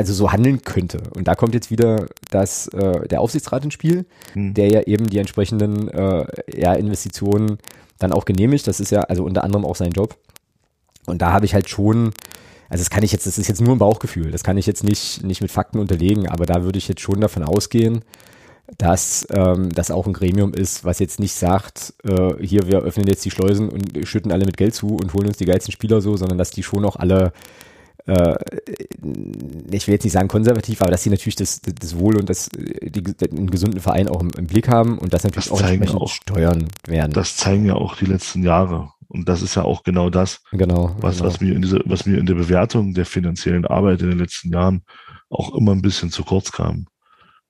also 0.00 0.14
so 0.14 0.32
handeln 0.32 0.62
könnte. 0.62 1.02
Und 1.14 1.28
da 1.28 1.34
kommt 1.34 1.52
jetzt 1.52 1.70
wieder 1.70 2.06
das, 2.30 2.68
äh, 2.68 3.06
der 3.06 3.20
Aufsichtsrat 3.20 3.64
ins 3.64 3.74
Spiel, 3.74 4.06
hm. 4.32 4.54
der 4.54 4.68
ja 4.70 4.80
eben 4.84 5.10
die 5.10 5.18
entsprechenden 5.18 5.88
äh, 5.88 6.24
ja, 6.58 6.72
Investitionen 6.72 7.58
dann 7.98 8.14
auch 8.14 8.24
genehmigt. 8.24 8.66
Das 8.66 8.80
ist 8.80 8.90
ja 8.90 9.02
also 9.02 9.24
unter 9.24 9.44
anderem 9.44 9.66
auch 9.66 9.76
sein 9.76 9.92
Job. 9.92 10.16
Und 11.04 11.20
da 11.20 11.32
habe 11.32 11.44
ich 11.44 11.52
halt 11.52 11.68
schon, 11.68 12.12
also 12.70 12.80
das 12.80 12.88
kann 12.88 13.02
ich 13.02 13.12
jetzt, 13.12 13.26
das 13.26 13.36
ist 13.36 13.46
jetzt 13.46 13.60
nur 13.60 13.74
ein 13.74 13.78
Bauchgefühl, 13.78 14.30
das 14.30 14.42
kann 14.42 14.56
ich 14.56 14.64
jetzt 14.64 14.84
nicht, 14.84 15.22
nicht 15.22 15.42
mit 15.42 15.50
Fakten 15.50 15.78
unterlegen, 15.78 16.28
aber 16.28 16.46
da 16.46 16.62
würde 16.64 16.78
ich 16.78 16.88
jetzt 16.88 17.02
schon 17.02 17.20
davon 17.20 17.42
ausgehen, 17.42 18.02
dass 18.78 19.26
ähm, 19.30 19.68
das 19.70 19.90
auch 19.90 20.06
ein 20.06 20.14
Gremium 20.14 20.54
ist, 20.54 20.84
was 20.84 20.98
jetzt 20.98 21.20
nicht 21.20 21.34
sagt, 21.34 21.92
äh, 22.04 22.34
hier, 22.40 22.68
wir 22.68 22.78
öffnen 22.78 23.06
jetzt 23.06 23.24
die 23.26 23.30
Schleusen 23.30 23.68
und 23.68 23.98
schütten 24.06 24.32
alle 24.32 24.46
mit 24.46 24.56
Geld 24.56 24.74
zu 24.74 24.96
und 24.96 25.12
holen 25.12 25.26
uns 25.26 25.36
die 25.36 25.44
geilsten 25.44 25.72
Spieler 25.72 26.00
so, 26.00 26.16
sondern 26.16 26.38
dass 26.38 26.52
die 26.52 26.62
schon 26.62 26.86
auch 26.86 26.96
alle 26.96 27.34
äh, 28.06 28.34
ich 29.70 29.86
will 29.86 29.94
jetzt 29.94 30.04
nicht 30.04 30.12
sagen 30.12 30.28
konservativ, 30.28 30.82
aber 30.82 30.90
dass 30.90 31.02
sie 31.02 31.10
natürlich 31.10 31.36
das, 31.36 31.60
das 31.60 31.98
Wohl 31.98 32.16
und 32.16 32.28
das, 32.28 32.48
die, 32.50 33.02
den 33.02 33.50
gesunden 33.50 33.80
Verein 33.80 34.08
auch 34.08 34.20
im, 34.20 34.30
im 34.36 34.46
Blick 34.46 34.68
haben 34.68 34.98
und 34.98 35.12
das 35.12 35.24
natürlich 35.24 35.48
das 35.48 35.52
auch 35.52 35.66
entsprechend 35.66 36.00
auch, 36.00 36.08
steuern 36.08 36.68
werden. 36.86 37.12
Das 37.12 37.36
zeigen 37.36 37.64
ja 37.66 37.74
auch 37.74 37.96
die 37.96 38.06
letzten 38.06 38.42
Jahre. 38.42 38.90
Und 39.08 39.28
das 39.28 39.42
ist 39.42 39.56
ja 39.56 39.64
auch 39.64 39.82
genau 39.82 40.08
das, 40.08 40.40
genau, 40.52 40.94
was, 41.00 41.16
genau. 41.16 41.28
was, 41.28 41.40
mir 41.40 41.56
in 41.56 41.62
diese, 41.62 41.80
was 41.84 42.06
mir 42.06 42.18
in 42.18 42.26
der 42.26 42.34
Bewertung 42.34 42.94
der 42.94 43.06
finanziellen 43.06 43.66
Arbeit 43.66 44.02
in 44.02 44.10
den 44.10 44.18
letzten 44.18 44.52
Jahren 44.52 44.84
auch 45.28 45.52
immer 45.54 45.72
ein 45.72 45.82
bisschen 45.82 46.10
zu 46.10 46.22
kurz 46.22 46.52
kam. 46.52 46.86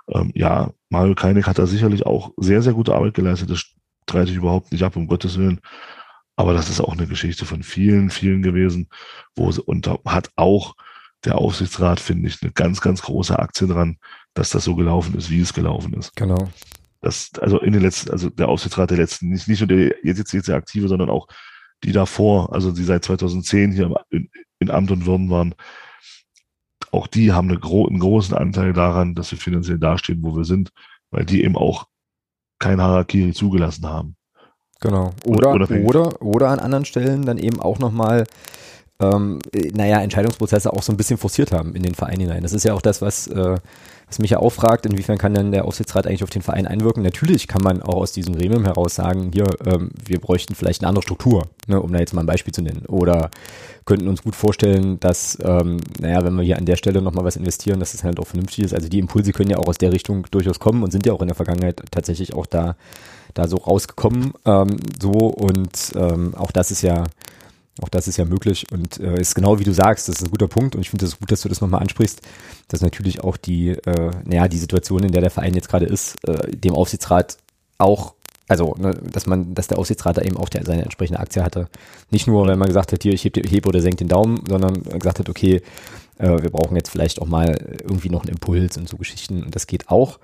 Ähm, 0.08 0.32
ja, 0.34 0.70
Mario 0.88 1.14
Keinig 1.14 1.46
hat 1.46 1.58
da 1.58 1.66
sicherlich 1.66 2.06
auch 2.06 2.32
sehr, 2.38 2.62
sehr 2.62 2.72
gute 2.72 2.94
Arbeit 2.94 3.12
geleistet. 3.12 3.50
Das 3.50 3.62
streite 4.08 4.30
ich 4.30 4.38
überhaupt 4.38 4.72
nicht 4.72 4.82
ab, 4.82 4.96
um 4.96 5.06
Gottes 5.06 5.38
Willen. 5.38 5.60
Aber 6.40 6.54
das 6.54 6.70
ist 6.70 6.80
auch 6.80 6.94
eine 6.94 7.06
Geschichte 7.06 7.44
von 7.44 7.62
vielen, 7.62 8.08
vielen 8.08 8.40
gewesen, 8.40 8.88
wo 9.36 9.52
sie, 9.52 9.60
und 9.60 9.86
da 9.86 9.98
hat 10.06 10.30
auch 10.36 10.74
der 11.26 11.36
Aufsichtsrat, 11.36 12.00
finde 12.00 12.28
ich, 12.28 12.40
eine 12.40 12.50
ganz, 12.50 12.80
ganz 12.80 13.02
große 13.02 13.38
Aktie 13.38 13.66
dran, 13.66 13.98
dass 14.32 14.48
das 14.48 14.64
so 14.64 14.74
gelaufen 14.74 15.14
ist, 15.16 15.28
wie 15.28 15.40
es 15.40 15.52
gelaufen 15.52 15.92
ist. 15.92 16.16
Genau. 16.16 16.48
Das, 17.02 17.28
also 17.42 17.60
in 17.60 17.74
den 17.74 17.82
letzten, 17.82 18.10
also 18.10 18.30
der 18.30 18.48
Aufsichtsrat 18.48 18.88
der 18.88 18.96
letzten, 18.96 19.28
nicht, 19.28 19.48
nicht 19.48 19.60
nur 19.60 19.68
der 19.68 19.94
jetzt, 20.02 20.32
jetzt 20.32 20.48
der 20.48 20.56
aktive, 20.56 20.88
sondern 20.88 21.10
auch 21.10 21.28
die 21.84 21.92
davor, 21.92 22.54
also 22.54 22.72
die 22.72 22.84
seit 22.84 23.04
2010 23.04 23.72
hier 23.72 23.94
in, 24.08 24.30
in 24.60 24.70
Amt 24.70 24.90
und 24.92 25.04
Würden 25.04 25.28
waren, 25.28 25.54
auch 26.90 27.06
die 27.06 27.32
haben 27.32 27.50
eine 27.50 27.60
gro 27.60 27.86
einen 27.86 28.00
großen 28.00 28.34
Anteil 28.34 28.72
daran, 28.72 29.14
dass 29.14 29.30
wir 29.30 29.38
finanziell 29.38 29.78
dastehen, 29.78 30.22
wo 30.22 30.34
wir 30.34 30.44
sind, 30.44 30.70
weil 31.10 31.26
die 31.26 31.44
eben 31.44 31.56
auch 31.56 31.86
kein 32.58 32.80
Harakiri 32.80 33.34
zugelassen 33.34 33.86
haben. 33.86 34.16
Genau. 34.80 35.12
Oder, 35.26 35.54
oder, 35.84 36.22
oder 36.22 36.48
an 36.48 36.58
anderen 36.58 36.84
Stellen 36.84 37.24
dann 37.26 37.38
eben 37.38 37.60
auch 37.60 37.78
nochmal, 37.78 38.24
ähm, 38.98 39.38
naja, 39.74 40.00
Entscheidungsprozesse 40.00 40.72
auch 40.72 40.82
so 40.82 40.92
ein 40.92 40.96
bisschen 40.96 41.18
forciert 41.18 41.52
haben 41.52 41.74
in 41.74 41.82
den 41.82 41.94
Verein 41.94 42.20
hinein. 42.20 42.42
Das 42.42 42.52
ist 42.52 42.64
ja 42.64 42.72
auch 42.74 42.82
das, 42.82 43.02
was, 43.02 43.26
äh, 43.26 43.56
was 44.10 44.18
mich 44.18 44.32
ja 44.32 44.40
auch 44.40 44.50
fragt, 44.50 44.86
inwiefern 44.86 45.18
kann 45.18 45.34
denn 45.34 45.52
der 45.52 45.64
Aufsichtsrat 45.64 46.06
eigentlich 46.06 46.24
auf 46.24 46.30
den 46.30 46.42
Verein 46.42 46.66
einwirken? 46.66 47.02
Natürlich 47.02 47.46
kann 47.46 47.62
man 47.62 47.80
auch 47.80 47.94
aus 47.94 48.10
diesem 48.10 48.36
Gremium 48.36 48.64
heraus 48.64 48.96
sagen, 48.96 49.30
hier, 49.32 49.46
ähm, 49.64 49.90
wir 50.04 50.18
bräuchten 50.18 50.56
vielleicht 50.56 50.82
eine 50.82 50.88
andere 50.88 51.02
Struktur, 51.02 51.44
ne, 51.68 51.80
um 51.80 51.92
da 51.92 52.00
jetzt 52.00 52.12
mal 52.12 52.22
ein 52.22 52.26
Beispiel 52.26 52.52
zu 52.52 52.60
nennen. 52.60 52.84
Oder 52.86 53.30
könnten 53.86 54.08
uns 54.08 54.22
gut 54.22 54.34
vorstellen, 54.34 54.98
dass, 54.98 55.38
ähm, 55.44 55.78
naja, 56.00 56.24
wenn 56.24 56.34
wir 56.34 56.42
hier 56.42 56.58
an 56.58 56.66
der 56.66 56.76
Stelle 56.76 57.00
nochmal 57.00 57.24
was 57.24 57.36
investieren, 57.36 57.78
dass 57.78 57.92
das 57.92 58.02
halt 58.02 58.18
auch 58.18 58.26
vernünftig 58.26 58.64
ist. 58.64 58.74
Also 58.74 58.88
die 58.88 58.98
Impulse 58.98 59.32
können 59.32 59.50
ja 59.50 59.58
auch 59.58 59.68
aus 59.68 59.78
der 59.78 59.92
Richtung 59.92 60.26
durchaus 60.30 60.58
kommen 60.58 60.82
und 60.82 60.90
sind 60.90 61.06
ja 61.06 61.12
auch 61.12 61.22
in 61.22 61.28
der 61.28 61.36
Vergangenheit 61.36 61.80
tatsächlich 61.90 62.34
auch 62.34 62.46
da 62.46 62.76
da 63.34 63.46
so 63.46 63.58
rausgekommen. 63.58 64.32
Ähm, 64.44 64.76
so 65.00 65.12
und 65.12 65.92
ähm, 65.94 66.34
auch 66.34 66.50
das 66.50 66.72
ist 66.72 66.82
ja 66.82 67.04
auch 67.82 67.88
das 67.88 68.08
ist 68.08 68.16
ja 68.16 68.24
möglich 68.24 68.66
und 68.72 68.98
äh, 69.00 69.20
ist 69.20 69.34
genau 69.34 69.58
wie 69.58 69.64
du 69.64 69.72
sagst, 69.72 70.08
das 70.08 70.16
ist 70.16 70.24
ein 70.24 70.30
guter 70.30 70.48
Punkt 70.48 70.74
und 70.74 70.80
ich 70.80 70.90
finde 70.90 71.06
es 71.06 71.18
gut, 71.18 71.30
dass 71.30 71.42
du 71.42 71.48
das 71.48 71.60
nochmal 71.60 71.80
ansprichst, 71.80 72.20
dass 72.68 72.80
natürlich 72.80 73.22
auch 73.22 73.36
die, 73.36 73.70
äh, 73.70 74.10
naja, 74.24 74.48
die 74.48 74.58
Situation, 74.58 75.04
in 75.04 75.12
der 75.12 75.22
der 75.22 75.30
Verein 75.30 75.54
jetzt 75.54 75.68
gerade 75.68 75.86
ist, 75.86 76.16
äh, 76.26 76.50
dem 76.50 76.74
Aufsichtsrat 76.74 77.38
auch, 77.78 78.14
also, 78.48 78.74
ne, 78.78 78.94
dass 79.12 79.26
man, 79.26 79.54
dass 79.54 79.68
der 79.68 79.78
Aufsichtsrat 79.78 80.18
da 80.18 80.22
eben 80.22 80.36
auch 80.36 80.48
der, 80.48 80.64
seine 80.64 80.82
entsprechende 80.82 81.20
Aktie 81.20 81.42
hatte. 81.42 81.68
Nicht 82.10 82.26
nur, 82.26 82.46
wenn 82.48 82.58
man 82.58 82.68
gesagt 82.68 82.92
hat, 82.92 83.02
hier, 83.02 83.12
ich 83.12 83.24
hebe 83.24 83.48
heb 83.48 83.66
oder 83.66 83.80
senke 83.80 83.98
den 83.98 84.08
Daumen, 84.08 84.42
sondern 84.48 84.82
gesagt 84.82 85.20
hat, 85.20 85.28
okay, 85.28 85.62
äh, 86.18 86.42
wir 86.42 86.50
brauchen 86.50 86.76
jetzt 86.76 86.90
vielleicht 86.90 87.22
auch 87.22 87.26
mal 87.26 87.78
irgendwie 87.82 88.10
noch 88.10 88.22
einen 88.22 88.34
Impuls 88.34 88.76
und 88.76 88.88
so 88.88 88.96
Geschichten 88.96 89.44
und 89.44 89.54
das 89.54 89.66
geht 89.66 89.88
auch. 89.88 90.18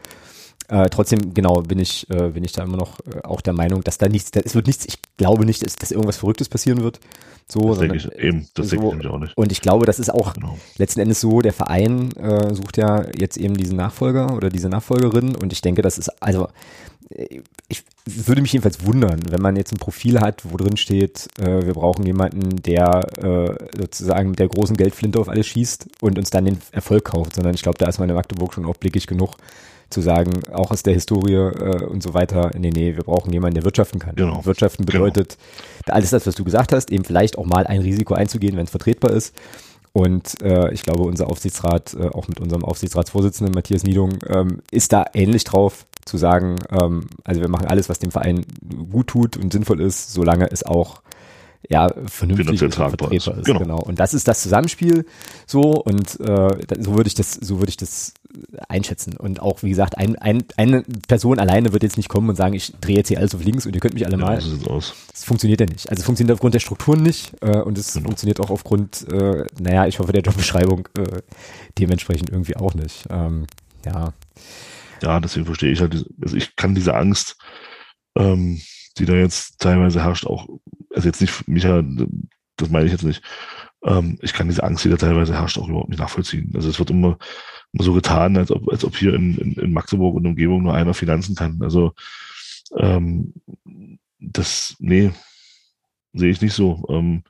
Äh, 0.68 0.88
trotzdem, 0.90 1.34
genau, 1.34 1.62
bin 1.62 1.78
ich, 1.78 2.08
äh, 2.10 2.30
bin 2.30 2.44
ich 2.44 2.52
da 2.52 2.64
immer 2.64 2.76
noch 2.76 2.98
äh, 3.00 3.22
auch 3.22 3.40
der 3.40 3.52
Meinung, 3.52 3.84
dass 3.84 3.98
da 3.98 4.08
nichts, 4.08 4.30
da, 4.30 4.40
es 4.40 4.54
wird 4.54 4.66
nichts, 4.66 4.84
ich 4.86 4.98
glaube 5.16 5.44
nicht, 5.44 5.64
dass, 5.64 5.76
dass 5.76 5.92
irgendwas 5.92 6.16
Verrücktes 6.16 6.48
passieren 6.48 6.82
wird. 6.82 7.00
So, 7.48 7.68
das 7.70 7.78
denke 7.78 7.96
ich 7.96 8.12
eben, 8.12 8.48
das 8.54 8.70
so, 8.70 8.76
denke 8.76 8.98
ich 9.02 9.06
auch 9.06 9.18
nicht. 9.18 9.36
Und 9.36 9.52
ich 9.52 9.60
glaube, 9.60 9.86
das 9.86 10.00
ist 10.00 10.10
auch 10.12 10.34
genau. 10.34 10.58
letzten 10.78 11.00
Endes 11.00 11.20
so, 11.20 11.40
der 11.40 11.52
Verein 11.52 12.10
äh, 12.16 12.52
sucht 12.54 12.76
ja 12.76 13.04
jetzt 13.16 13.36
eben 13.36 13.56
diesen 13.56 13.76
Nachfolger 13.76 14.34
oder 14.34 14.48
diese 14.48 14.68
Nachfolgerin 14.68 15.36
und 15.36 15.52
ich 15.52 15.60
denke, 15.60 15.82
das 15.82 15.98
ist, 15.98 16.10
also 16.20 16.48
ich 17.68 17.84
würde 18.04 18.42
mich 18.42 18.52
jedenfalls 18.52 18.84
wundern, 18.84 19.20
wenn 19.30 19.40
man 19.40 19.56
jetzt 19.56 19.72
ein 19.72 19.78
Profil 19.78 20.20
hat, 20.20 20.42
wo 20.44 20.56
drin 20.56 20.76
steht, 20.76 21.28
äh, 21.38 21.64
wir 21.64 21.74
brauchen 21.74 22.04
jemanden, 22.04 22.56
der 22.62 23.00
äh, 23.22 23.78
sozusagen 23.78 24.30
mit 24.30 24.38
der 24.38 24.48
großen 24.48 24.76
Geldflinte 24.76 25.18
auf 25.20 25.28
alles 25.28 25.46
schießt 25.46 25.86
und 26.00 26.18
uns 26.18 26.30
dann 26.30 26.44
den 26.44 26.58
Erfolg 26.72 27.04
kauft, 27.04 27.34
sondern 27.34 27.54
ich 27.54 27.62
glaube, 27.62 27.78
da 27.78 27.88
ist 27.88 27.98
man 27.98 28.08
in 28.08 28.14
Magdeburg 28.14 28.54
schon 28.54 28.66
auch 28.66 28.76
blickig 28.76 29.06
genug, 29.06 29.36
zu 29.90 30.00
sagen, 30.00 30.32
auch 30.52 30.70
aus 30.70 30.82
der 30.82 30.94
Historie 30.94 31.34
äh, 31.34 31.84
und 31.84 32.02
so 32.02 32.14
weiter, 32.14 32.50
nee, 32.58 32.70
nee, 32.70 32.96
wir 32.96 33.04
brauchen 33.04 33.32
jemanden, 33.32 33.54
der 33.54 33.64
wirtschaften 33.64 33.98
kann. 33.98 34.16
Genau. 34.16 34.44
Wirtschaften 34.44 34.84
genau. 34.84 35.04
bedeutet 35.04 35.38
genau. 35.84 35.96
alles 35.96 36.10
das, 36.10 36.26
was 36.26 36.34
du 36.34 36.44
gesagt 36.44 36.72
hast, 36.72 36.90
eben 36.90 37.04
vielleicht 37.04 37.38
auch 37.38 37.46
mal 37.46 37.66
ein 37.66 37.80
Risiko 37.80 38.14
einzugehen, 38.14 38.56
wenn 38.56 38.64
es 38.64 38.70
vertretbar 38.70 39.12
ist. 39.12 39.34
Und 39.92 40.42
äh, 40.42 40.72
ich 40.74 40.82
glaube, 40.82 41.04
unser 41.04 41.28
Aufsichtsrat, 41.28 41.94
äh, 41.94 42.08
auch 42.08 42.28
mit 42.28 42.40
unserem 42.40 42.64
Aufsichtsratsvorsitzenden 42.64 43.54
Matthias 43.54 43.82
Niedung, 43.82 44.18
ähm, 44.28 44.60
ist 44.70 44.92
da 44.92 45.06
ähnlich 45.14 45.44
drauf 45.44 45.86
zu 46.04 46.18
sagen, 46.18 46.56
ähm, 46.70 47.06
also 47.24 47.40
wir 47.40 47.48
machen 47.48 47.66
alles, 47.66 47.88
was 47.88 47.98
dem 47.98 48.10
Verein 48.10 48.44
gut 48.90 49.06
tut 49.06 49.36
und 49.36 49.52
sinnvoll 49.52 49.80
ist, 49.80 50.12
solange 50.12 50.50
es 50.50 50.64
auch 50.64 51.00
ja, 51.68 51.90
vernünftig 52.06 52.62
und 52.62 52.74
vertretbar 52.74 53.12
ist. 53.12 53.26
ist. 53.26 53.44
Genau. 53.44 53.58
genau. 53.58 53.78
Und 53.78 53.98
das 53.98 54.14
ist 54.14 54.28
das 54.28 54.42
Zusammenspiel 54.42 55.06
so 55.46 55.62
und 55.72 56.20
äh, 56.20 56.48
so 56.78 56.94
würde 56.94 57.08
ich 57.08 57.14
das, 57.14 57.32
so 57.32 57.58
würde 57.58 57.70
ich 57.70 57.76
das 57.76 58.14
einschätzen. 58.68 59.16
Und 59.16 59.40
auch, 59.40 59.62
wie 59.62 59.68
gesagt, 59.68 59.98
ein, 59.98 60.16
ein, 60.16 60.44
eine 60.56 60.82
Person 61.08 61.38
alleine 61.38 61.72
wird 61.72 61.82
jetzt 61.82 61.96
nicht 61.96 62.08
kommen 62.08 62.28
und 62.28 62.36
sagen, 62.36 62.54
ich 62.54 62.72
drehe 62.80 62.96
jetzt 62.96 63.08
hier 63.08 63.18
alles 63.18 63.34
auf 63.34 63.44
links 63.44 63.66
und 63.66 63.74
ihr 63.74 63.80
könnt 63.80 63.94
mich 63.94 64.06
alle 64.06 64.18
ja, 64.18 64.24
mal. 64.24 64.38
Aus. 64.68 64.94
Das 65.10 65.24
funktioniert 65.24 65.60
ja 65.60 65.66
nicht. 65.66 65.88
Also 65.88 66.00
es 66.00 66.04
funktioniert 66.04 66.34
aufgrund 66.34 66.54
der 66.54 66.60
Strukturen 66.60 67.02
nicht 67.02 67.32
äh, 67.40 67.58
und 67.58 67.78
es 67.78 67.92
genau. 67.92 68.06
funktioniert 68.06 68.40
auch 68.40 68.50
aufgrund, 68.50 69.06
äh, 69.10 69.44
naja, 69.58 69.86
ich 69.86 69.98
hoffe, 69.98 70.12
der 70.12 70.22
Jobbeschreibung 70.22 70.88
äh, 70.98 71.22
dementsprechend 71.78 72.30
irgendwie 72.30 72.56
auch 72.56 72.74
nicht. 72.74 73.06
Ähm, 73.10 73.46
ja. 73.84 74.12
Ja, 75.02 75.20
deswegen 75.20 75.46
verstehe 75.46 75.72
ich 75.72 75.80
halt, 75.80 76.06
also 76.22 76.36
ich 76.36 76.56
kann 76.56 76.74
diese 76.74 76.94
Angst, 76.94 77.36
ähm, 78.16 78.60
die 78.98 79.04
da 79.04 79.14
jetzt 79.14 79.58
teilweise 79.58 80.02
herrscht, 80.02 80.26
auch, 80.26 80.46
also 80.94 81.06
jetzt 81.06 81.20
nicht, 81.20 81.46
Micha, 81.46 81.82
das 82.56 82.70
meine 82.70 82.86
ich 82.86 82.92
jetzt 82.92 83.04
nicht, 83.04 83.22
ähm, 83.84 84.18
ich 84.22 84.32
kann 84.32 84.48
diese 84.48 84.64
Angst, 84.64 84.84
die 84.84 84.88
da 84.88 84.96
teilweise 84.96 85.34
herrscht, 85.34 85.58
auch 85.58 85.68
überhaupt 85.68 85.90
nicht 85.90 85.98
nachvollziehen. 85.98 86.50
Also 86.54 86.68
es 86.68 86.78
wird 86.78 86.90
immer 86.90 87.18
so 87.80 87.92
getan, 87.92 88.36
als 88.36 88.50
ob, 88.50 88.68
als 88.70 88.84
ob 88.84 88.96
hier 88.96 89.14
in, 89.14 89.36
in, 89.38 89.52
in 89.52 89.72
Magdeburg 89.72 90.14
und 90.14 90.26
Umgebung 90.26 90.62
nur 90.62 90.74
einer 90.74 90.94
Finanzen 90.94 91.34
kann. 91.34 91.60
Also 91.62 91.92
ähm, 92.76 93.34
das, 94.18 94.76
nee, 94.78 95.12
sehe 96.12 96.30
ich 96.30 96.40
nicht 96.40 96.54
so. 96.54 96.84
Ähm, 96.88 97.22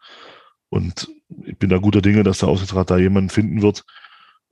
und 0.68 1.08
ich 1.44 1.58
bin 1.58 1.70
da 1.70 1.78
guter 1.78 2.02
Dinge, 2.02 2.22
dass 2.22 2.38
der 2.38 2.48
Aufsichtsrat 2.48 2.90
da 2.90 2.98
jemanden 2.98 3.30
finden 3.30 3.62
wird, 3.62 3.84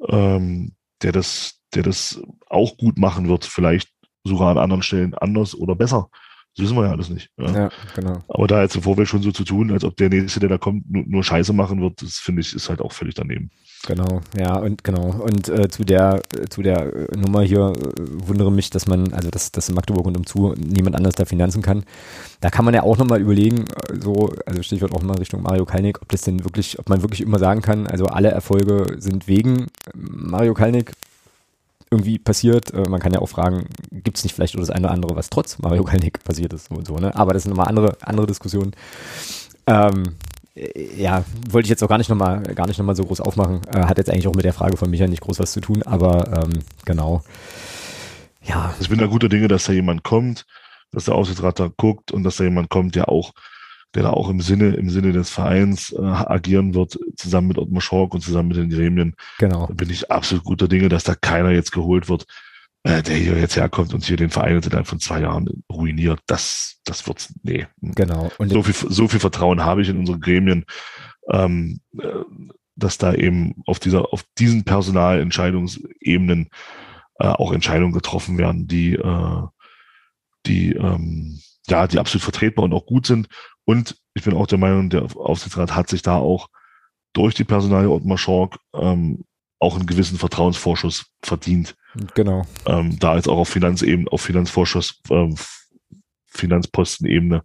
ähm, 0.09 0.73
der 1.03 1.13
das, 1.13 1.61
der 1.75 1.83
das 1.83 2.21
auch 2.49 2.77
gut 2.77 2.99
machen 2.99 3.29
wird, 3.29 3.45
vielleicht 3.45 3.91
sogar 4.25 4.51
an 4.51 4.59
anderen 4.59 4.83
Stellen 4.83 5.15
anders 5.15 5.55
oder 5.55 5.75
besser. 5.75 6.09
Das 6.57 6.65
wissen 6.65 6.77
wir 6.77 6.85
ja 6.85 6.93
alles 6.93 7.09
nicht. 7.09 7.31
Ja. 7.37 7.51
ja, 7.53 7.69
genau. 7.97 8.23
Aber 8.29 8.47
da 8.47 8.63
jetzt 8.63 8.77
im 8.77 8.83
Vorweg 8.83 9.09
schon 9.09 9.23
so 9.23 9.33
zu 9.33 9.43
tun, 9.43 9.73
als 9.73 9.83
ob 9.83 9.97
der 9.97 10.09
Nächste, 10.09 10.39
der 10.39 10.49
da 10.49 10.59
kommt, 10.59 10.89
nur, 10.89 11.03
nur 11.05 11.25
Scheiße 11.25 11.53
machen 11.53 11.81
wird, 11.81 12.01
das 12.01 12.19
finde 12.19 12.43
ich, 12.43 12.55
ist 12.55 12.69
halt 12.69 12.81
auch 12.81 12.93
völlig 12.93 13.15
daneben. 13.15 13.51
Genau, 13.87 14.21
ja, 14.39 14.57
und 14.59 14.85
genau. 14.85 15.11
Und 15.11 15.49
äh, 15.49 15.69
zu 15.69 15.85
der 15.85 16.23
äh, 16.35 16.49
zu 16.49 16.63
der 16.63 16.95
äh, 16.95 17.17
Nummer 17.17 17.43
hier 17.43 17.73
äh, 17.77 18.29
wundere 18.29 18.53
mich, 18.53 18.71
dass 18.71 18.87
man, 18.87 19.13
also 19.13 19.31
dass, 19.31 19.51
dass 19.51 19.69
in 19.69 19.75
Magdeburg 19.75 20.07
und 20.07 20.17
umzu 20.17 20.55
niemand 20.57 20.97
anders 20.97 21.15
da 21.15 21.25
finanzen 21.25 21.61
kann. 21.61 21.85
Da 22.41 22.51
kann 22.51 22.65
man 22.65 22.73
ja 22.73 22.85
auch 22.85 22.97
nochmal 22.97 23.21
überlegen, 23.21 23.65
äh, 23.65 24.01
so, 24.01 24.33
also 24.47 24.63
Stichwort 24.63 24.95
auch 24.95 25.03
mal 25.03 25.19
Richtung 25.19 25.43
Mario 25.43 25.65
Kalnick, 25.65 26.01
ob 26.01 26.09
das 26.11 26.23
denn 26.23 26.45
wirklich, 26.45 26.79
ob 26.79 26.89
man 26.89 27.03
wirklich 27.03 27.21
immer 27.21 27.39
sagen 27.39 27.63
kann, 27.63 27.87
also 27.89 28.07
alle 28.07 28.31
Erfolge 28.31 28.97
sind 28.99 29.27
wegen 29.27 29.67
Mario 29.95 30.55
Kalnick 30.55 30.93
irgendwie 31.95 32.19
passiert. 32.19 32.73
Äh, 32.75 32.89
man 32.89 33.01
kann 33.01 33.13
ja 33.13 33.21
auch 33.21 33.29
fragen, 33.29 33.67
gibt 33.91 34.19
es 34.19 34.25
nicht 34.25 34.35
vielleicht 34.35 34.59
das 34.59 34.71
eine 34.71 34.87
oder 34.87 34.95
andere, 34.95 35.17
was 35.17 35.31
trotz 35.31 35.59
Mario 35.59 35.85
Kalnick 35.85 36.23
passiert 36.25 36.53
ist 36.53 36.71
und 36.71 36.87
so, 36.87 36.99
ne? 36.99 37.15
Aber 37.15 37.33
das 37.33 37.45
sind 37.45 37.51
nochmal 37.51 37.69
andere, 37.69 37.97
andere 38.03 38.27
Diskussionen. 38.27 38.73
Ähm, 39.67 40.15
ja, 40.97 41.25
wollte 41.51 41.67
ich 41.67 41.71
jetzt 41.71 41.83
auch 41.83 41.89
gar 41.89 41.99
nicht 41.99 42.11
nochmal, 42.11 42.43
gar 42.43 42.69
so 42.95 43.05
groß 43.05 43.21
aufmachen. 43.21 43.63
Äh, 43.73 43.87
hat 43.87 43.99
jetzt 43.99 44.11
eigentlich 44.11 44.29
auch 44.29 44.35
mit 44.35 44.45
der 44.45 44.53
Frage 44.53 44.77
von 44.77 44.89
Micha 44.89 45.07
nicht 45.07 45.23
groß 45.23 45.41
was 45.41 45.53
zu 45.53 45.61
tun, 45.61 45.83
aber 45.83 46.45
ähm, 46.45 46.61
genau. 46.85 47.23
Ja. 48.43 48.75
Ich 48.79 48.89
bin 48.89 48.99
da 48.99 49.07
guter 49.07 49.29
Dinge, 49.29 49.49
dass 49.49 49.65
da 49.65 49.73
jemand 49.73 50.05
kommt, 50.05 50.47
dass 50.93 51.07
der 51.07 51.15
Aufsichtsrat 51.15 51.59
da 51.59 51.71
guckt 51.77 52.13
und 52.13 52.23
dass 52.23 52.37
da 52.37 52.45
jemand 52.45 52.69
kommt, 52.71 52.95
der 52.95 53.09
auch 53.09 53.33
der 53.95 54.05
da 54.05 54.11
auch 54.11 54.29
im 54.29 54.41
Sinne, 54.41 54.75
im 54.75 54.91
Sinne 54.91 55.13
des 55.13 55.31
Vereins 55.31 55.93
äh, 55.93 56.03
agieren 56.03 56.75
wird, 56.75 56.99
zusammen 57.17 57.49
mit 57.49 57.59
Ottmar 57.59 57.81
Schork 57.81 58.15
und 58.15 58.21
zusammen 58.21 58.49
mit 58.49 58.57
den 58.57 58.71
Gremien. 58.71 59.15
Genau. 59.39 59.67
Da 59.67 59.75
bin 59.75 59.91
ich 59.91 60.11
absolut 60.11 60.45
guter 60.45 60.69
Dinge, 60.69 60.89
dass 60.89 61.05
da 61.05 61.15
keiner 61.15 61.51
jetzt 61.51 61.73
geholt 61.73 62.09
wird, 62.09 62.27
äh, 62.83 63.03
der 63.03 63.17
hier 63.17 63.39
jetzt 63.39 63.57
herkommt 63.57 63.95
und 63.95 64.05
hier 64.05 64.17
den 64.17 64.31
Verein 64.31 64.61
innerhalb 64.61 64.87
von 64.87 65.01
zwei 65.01 65.21
Jahren 65.21 65.65
ruiniert. 65.71 66.21
Das, 66.27 66.81
das 66.85 67.07
wird's, 67.07 67.33
nee. 67.43 67.67
Genau. 67.81 68.31
Und 68.39 68.51
so 68.51 68.63
viel, 68.63 68.75
so 68.75 69.09
viel 69.09 69.21
Vertrauen 69.21 69.65
habe 69.65 69.83
ich 69.83 69.89
in 69.89 69.99
unsere 69.99 70.19
Gremien. 70.19 70.65
Ähm, 71.31 71.81
äh, 71.99 72.25
dass 72.77 72.99
da 72.99 73.15
eben 73.15 73.63
auf 73.67 73.79
dieser, 73.79 74.13
auf 74.13 74.25
diesen 74.39 74.65
Personalentscheidungsebenen 74.65 76.49
äh, 77.19 77.29
auch 77.29 77.53
Entscheidungen 77.53 77.93
getroffen 77.93 78.39
werden, 78.39 78.67
die, 78.67 78.95
äh, 78.95 79.43
die, 80.47 80.73
ähm, 80.73 81.41
ja, 81.69 81.87
die 81.87 81.99
absolut 81.99 82.25
vertretbar 82.25 82.65
und 82.65 82.73
auch 82.73 82.87
gut 82.87 83.07
sind. 83.07 83.29
Und 83.65 83.97
ich 84.15 84.25
bin 84.25 84.35
auch 84.35 84.47
der 84.47 84.59
Meinung, 84.59 84.91
der 84.91 85.05
Aufsichtsrat 85.17 85.75
hat 85.75 85.89
sich 85.89 86.03
da 86.03 86.17
auch 86.17 86.49
durch 87.13 87.35
die 87.35 87.45
Personalie 87.45 87.91
Ottmar 87.91 88.19
Schork 88.19 88.59
ähm, 88.75 89.25
auch 89.59 89.77
einen 89.77 89.87
gewissen 89.87 90.19
Vertrauensvorschuss 90.19 91.07
verdient. 91.23 91.77
Genau. 92.15 92.47
Ähm, 92.67 92.99
da 92.99 93.17
jetzt 93.17 93.29
auch 93.29 93.39
auf 93.39 93.49
Finanzebene, 93.49 94.11
auf 94.11 94.21
Finanzvorschuss, 94.21 95.01
ähm, 95.11 95.37
Finanzpostenebene 96.27 97.43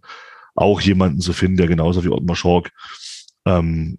auch 0.54 0.80
jemanden 0.80 1.20
zu 1.20 1.32
finden, 1.32 1.56
der 1.56 1.68
genauso 1.68 2.04
wie 2.04 2.08
Ottmar 2.08 2.36
Schork 2.36 2.72
ähm, 3.46 3.98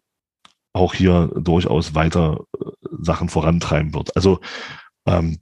auch 0.74 0.94
hier 0.94 1.32
durchaus 1.36 1.96
weiter 1.96 2.42
äh, 2.60 2.66
Sachen 3.00 3.30
vorantreiben 3.30 3.94
wird. 3.94 4.16
Also 4.16 4.40
ähm, 5.06 5.40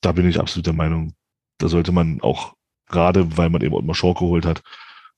da 0.00 0.12
bin 0.12 0.28
ich 0.28 0.40
absolut 0.40 0.66
der 0.66 0.72
Meinung, 0.72 1.14
da 1.58 1.68
sollte 1.68 1.92
man 1.92 2.20
auch, 2.22 2.54
gerade 2.86 3.36
weil 3.36 3.50
man 3.50 3.60
eben 3.60 3.74
Ottmar 3.74 3.94
Schork 3.94 4.18
geholt 4.18 4.46
hat, 4.46 4.62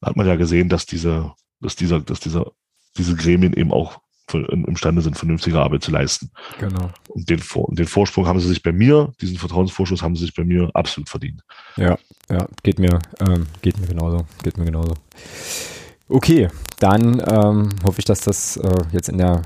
hat 0.02 0.16
man 0.16 0.26
ja 0.26 0.36
gesehen, 0.36 0.68
dass 0.68 0.86
diese, 0.86 1.32
dass 1.60 1.76
dieser, 1.76 2.00
dass 2.00 2.20
dieser, 2.20 2.52
diese 2.96 3.14
Gremien 3.16 3.52
eben 3.54 3.72
auch 3.72 4.00
imstande 4.32 5.02
sind, 5.02 5.18
vernünftige 5.18 5.60
Arbeit 5.60 5.82
zu 5.82 5.90
leisten. 5.90 6.30
Genau. 6.58 6.90
Und 7.08 7.28
den, 7.28 7.42
den 7.68 7.86
Vorsprung 7.86 8.26
haben 8.26 8.40
sie 8.40 8.48
sich 8.48 8.62
bei 8.62 8.72
mir, 8.72 9.12
diesen 9.20 9.36
Vertrauensvorschuss 9.36 10.02
haben 10.02 10.16
sie 10.16 10.24
sich 10.24 10.34
bei 10.34 10.44
mir 10.44 10.70
absolut 10.74 11.08
verdient. 11.08 11.42
Ja, 11.76 11.98
ja, 12.30 12.46
geht 12.62 12.78
mir, 12.78 13.00
ähm, 13.20 13.46
geht 13.60 13.78
mir 13.78 13.86
genauso, 13.86 14.24
geht 14.42 14.56
mir 14.56 14.64
genauso. 14.64 14.94
Okay, 16.08 16.48
dann 16.78 17.22
ähm, 17.26 17.70
hoffe 17.84 18.00
ich, 18.00 18.04
dass 18.04 18.20
das 18.20 18.56
äh, 18.56 18.74
jetzt 18.92 19.08
in 19.08 19.18
der 19.18 19.42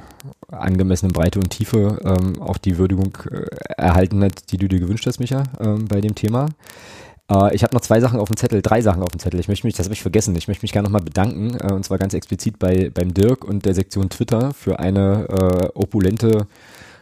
angemessenen 0.49 1.13
Breite 1.13 1.39
und 1.39 1.51
Tiefe 1.51 2.01
ähm, 2.05 2.41
auch 2.41 2.59
die 2.59 2.79
Würdigung 2.79 3.17
äh, 3.31 3.47
erhalten 3.77 4.23
hat, 4.25 4.51
die 4.51 4.57
du 4.57 4.69
dir 4.69 4.81
gewünscht 4.81 5.07
hast, 5.07 5.21
Micha, 5.21 5.45
ähm, 5.61 5.87
bei 5.87 6.01
dem 6.01 6.15
Thema. 6.15 6.49
Äh, 7.31 7.55
ich 7.55 7.63
habe 7.63 7.75
noch 7.75 7.81
zwei 7.81 8.01
Sachen 8.01 8.21
auf 8.21 8.29
dem 8.29 8.37
Zettel, 8.37 8.63
drei 8.63 8.81
Sachen 8.81 9.03
auf 9.03 9.11
dem 9.11 9.19
Zettel. 9.19 9.41
Ich 9.41 9.49
möchte 9.49 9.67
mich, 9.67 9.77
das 9.77 9.87
habe 9.87 9.95
ich 9.95 10.03
vergessen, 10.03 10.35
ich 10.37 10.49
möchte 10.49 10.63
mich 10.63 10.73
gerne 10.73 10.87
nochmal 10.87 11.03
bedanken, 11.03 11.57
äh, 11.61 11.73
und 11.73 11.85
zwar 11.85 11.99
ganz 11.99 12.15
explizit 12.15 12.59
bei 12.59 12.91
beim 12.91 13.15
Dirk 13.15 13.45
und 13.45 13.65
der 13.65 13.75
Sektion 13.75 14.09
Twitter 14.09 14.53
für 14.55 14.79
eine 14.79 15.29
äh, 15.29 15.69
opulente 15.75 16.47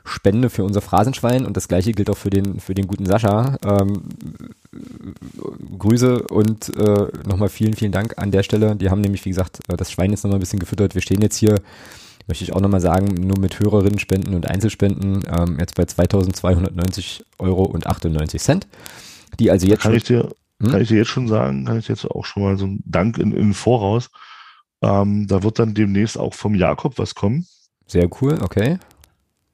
Spende 0.06 0.50
für 0.50 0.64
unser 0.64 0.82
Phrasenschwein 0.82 1.46
und 1.46 1.56
das 1.56 1.66
gleiche 1.66 1.92
gilt 1.92 2.10
auch 2.10 2.16
für 2.18 2.28
den, 2.28 2.60
für 2.60 2.74
den 2.74 2.86
guten 2.86 3.06
Sascha. 3.06 3.56
Ähm, 3.64 4.02
Grüße 5.78 6.24
und 6.24 6.76
äh, 6.76 7.06
nochmal 7.26 7.48
vielen, 7.48 7.72
vielen 7.72 7.92
Dank 7.92 8.18
an 8.18 8.30
der 8.30 8.42
Stelle. 8.42 8.76
Die 8.76 8.90
haben 8.90 9.00
nämlich, 9.00 9.24
wie 9.24 9.30
gesagt, 9.30 9.60
äh, 9.68 9.76
das 9.78 9.90
Schwein 9.90 10.10
jetzt 10.10 10.22
nochmal 10.22 10.38
ein 10.38 10.40
bisschen 10.40 10.58
gefüttert. 10.58 10.94
Wir 10.94 11.00
stehen 11.00 11.22
jetzt 11.22 11.36
hier, 11.36 11.58
möchte 12.26 12.44
ich 12.44 12.52
auch 12.52 12.60
nochmal 12.60 12.82
sagen, 12.82 13.14
nur 13.14 13.38
mit 13.38 13.58
Hörerinnen 13.60 13.98
spenden 13.98 14.34
und 14.34 14.46
Einzelspenden, 14.46 15.22
ähm, 15.26 15.56
jetzt 15.58 15.74
bei 15.74 15.86
2290 15.86 17.24
Euro 17.38 17.62
und 17.62 17.86
98 17.86 18.42
Cent. 18.42 18.66
Die 19.38 19.50
also 19.50 19.66
jetzt 19.66 19.82
kann 19.82 19.92
schon, 19.92 19.96
ich 19.96 20.04
dir, 20.04 20.30
hm? 20.60 20.70
kann 20.70 20.80
ich 20.80 20.88
dir 20.88 20.98
jetzt 20.98 21.08
schon 21.08 21.28
sagen, 21.28 21.64
kann 21.64 21.78
ich 21.78 21.88
jetzt 21.88 22.04
auch 22.04 22.24
schon 22.24 22.42
mal 22.42 22.56
so 22.56 22.66
ein 22.66 22.82
Dank 22.84 23.18
in, 23.18 23.32
in 23.32 23.54
Voraus. 23.54 24.10
Ähm, 24.82 25.26
da 25.26 25.42
wird 25.42 25.58
dann 25.58 25.74
demnächst 25.74 26.18
auch 26.18 26.34
vom 26.34 26.54
Jakob 26.54 26.98
was 26.98 27.14
kommen. 27.14 27.46
Sehr 27.86 28.08
cool, 28.20 28.38
okay. 28.42 28.78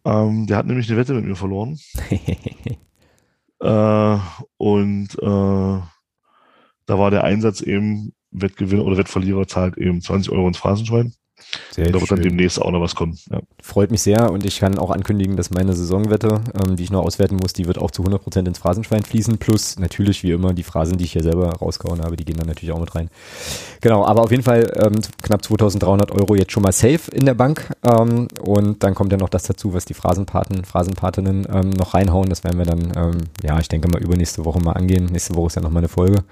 Ähm, 0.04 0.46
der 0.46 0.56
hat 0.56 0.66
nämlich 0.66 0.88
eine 0.88 0.98
Wette 0.98 1.14
mit 1.14 1.24
mir 1.24 1.36
verloren. 1.36 1.78
äh, 3.60 4.18
und 4.56 5.08
äh, 5.14 5.80
da 6.86 6.98
war 6.98 7.10
der 7.10 7.24
Einsatz 7.24 7.60
eben 7.60 8.12
Wettgewinner 8.30 8.84
oder 8.84 8.96
Wettverlierer 8.96 9.46
zahlt 9.46 9.76
eben 9.76 10.00
20 10.00 10.32
Euro 10.32 10.48
ins 10.48 10.58
Phrasenschwein. 10.58 11.14
Sehr 11.70 11.86
da 11.86 11.94
wird 11.94 12.06
schön. 12.06 12.16
dann 12.16 12.28
demnächst 12.28 12.60
auch 12.60 12.70
noch 12.70 12.80
was 12.80 12.94
kommen. 12.94 13.18
Ja. 13.30 13.40
Freut 13.62 13.90
mich 13.90 14.02
sehr 14.02 14.30
und 14.30 14.44
ich 14.44 14.60
kann 14.60 14.78
auch 14.78 14.90
ankündigen, 14.90 15.36
dass 15.36 15.50
meine 15.50 15.72
Saisonwette, 15.72 16.40
ähm, 16.54 16.76
die 16.76 16.84
ich 16.84 16.90
noch 16.90 17.04
auswerten 17.04 17.36
muss, 17.36 17.52
die 17.52 17.66
wird 17.66 17.78
auch 17.78 17.90
zu 17.90 18.02
100% 18.02 18.46
ins 18.46 18.58
Phrasenschwein 18.58 19.02
fließen. 19.02 19.38
Plus 19.38 19.78
natürlich 19.78 20.22
wie 20.22 20.32
immer 20.32 20.52
die 20.52 20.62
Phrasen, 20.62 20.98
die 20.98 21.04
ich 21.04 21.12
hier 21.12 21.22
selber 21.22 21.50
rausgehauen 21.50 22.02
habe, 22.02 22.16
die 22.16 22.24
gehen 22.24 22.36
dann 22.36 22.46
natürlich 22.46 22.72
auch 22.72 22.80
mit 22.80 22.94
rein. 22.94 23.10
Genau, 23.80 24.04
aber 24.04 24.22
auf 24.22 24.30
jeden 24.30 24.42
Fall 24.42 24.70
ähm, 24.76 25.00
knapp 25.22 25.44
2300 25.44 26.10
Euro 26.12 26.34
jetzt 26.34 26.52
schon 26.52 26.62
mal 26.62 26.72
safe 26.72 27.10
in 27.12 27.26
der 27.26 27.34
Bank. 27.34 27.70
Ähm, 27.84 28.28
und 28.40 28.82
dann 28.82 28.94
kommt 28.94 29.12
ja 29.12 29.18
noch 29.18 29.28
das 29.28 29.44
dazu, 29.44 29.74
was 29.74 29.84
die 29.84 29.94
Phrasenpaten, 29.94 30.64
Phrasenpatinnen 30.64 31.46
ähm, 31.52 31.70
noch 31.70 31.94
reinhauen. 31.94 32.28
Das 32.28 32.44
werden 32.44 32.58
wir 32.58 32.66
dann, 32.66 32.92
ähm, 32.96 33.18
ja, 33.42 33.58
ich 33.58 33.68
denke 33.68 33.88
mal 33.88 34.02
übernächste 34.02 34.44
Woche 34.44 34.60
mal 34.60 34.72
angehen. 34.72 35.06
Nächste 35.06 35.34
Woche 35.34 35.48
ist 35.48 35.56
ja 35.56 35.62
nochmal 35.62 35.80
eine 35.80 35.88
Folge 35.88 36.24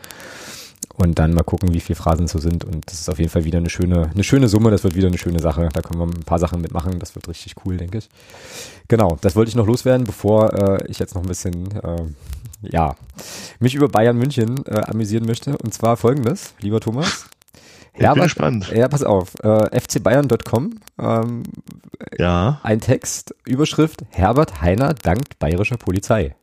und 0.99 1.19
dann 1.19 1.33
mal 1.33 1.45
gucken, 1.45 1.73
wie 1.73 1.81
viele 1.81 1.97
Phrasen 1.97 2.27
so 2.27 2.39
sind. 2.39 2.65
Und 2.65 2.87
das 2.87 3.01
ist 3.01 3.09
auf 3.09 3.19
jeden 3.19 3.31
Fall 3.31 3.45
wieder 3.45 3.59
eine 3.59 3.71
schöne, 3.71 4.11
eine 4.13 4.25
schöne 4.25 4.49
Summe. 4.49 4.71
Das 4.71 4.83
wird 4.83 4.95
wieder 4.97 5.09
eine 5.09 5.19
schöne 5.19 5.39
Sache. 5.39 5.69
Da 5.73 5.81
können 5.81 6.01
wir 6.01 6.07
ein 6.07 6.25
paar 6.25 6.39
Sachen 6.41 6.61
mitmachen. 6.61 6.99
Das 6.99 7.15
wird 7.15 7.29
richtig 7.29 7.55
cool, 7.65 7.77
denke 7.77 7.99
ich. 7.99 8.09
Genau, 8.89 9.17
das 9.21 9.37
wollte 9.37 9.49
ich 9.49 9.55
noch 9.55 9.67
loswerden, 9.67 10.05
bevor 10.05 10.53
äh, 10.53 10.87
ich 10.89 10.99
jetzt 10.99 11.15
noch 11.15 11.23
ein 11.23 11.29
bisschen, 11.29 11.71
äh, 11.73 12.03
ja, 12.63 12.97
mich 13.61 13.75
über 13.75 13.89
Bayern 13.89 14.17
München 14.17 14.65
äh, 14.67 14.81
amüsieren 14.81 15.25
möchte. 15.27 15.57
Und 15.59 15.73
zwar 15.73 15.97
folgendes, 15.97 16.55
lieber 16.61 16.81
Thomas. 16.81 17.27
Herbert, 17.93 18.15
bin 18.15 18.23
gespannt. 18.25 18.73
Ja, 18.75 18.89
pass 18.89 19.03
auf. 19.03 19.35
Äh, 19.43 19.81
fcbayern.com. 19.81 20.81
Ähm, 20.99 21.43
ja. 22.17 22.61
Ein 22.63 22.81
Text, 22.81 23.35
Überschrift: 23.45 24.03
Herbert 24.11 24.61
Heiner 24.63 24.95
dankt 24.95 25.39
bayerischer 25.39 25.77
Polizei. 25.77 26.35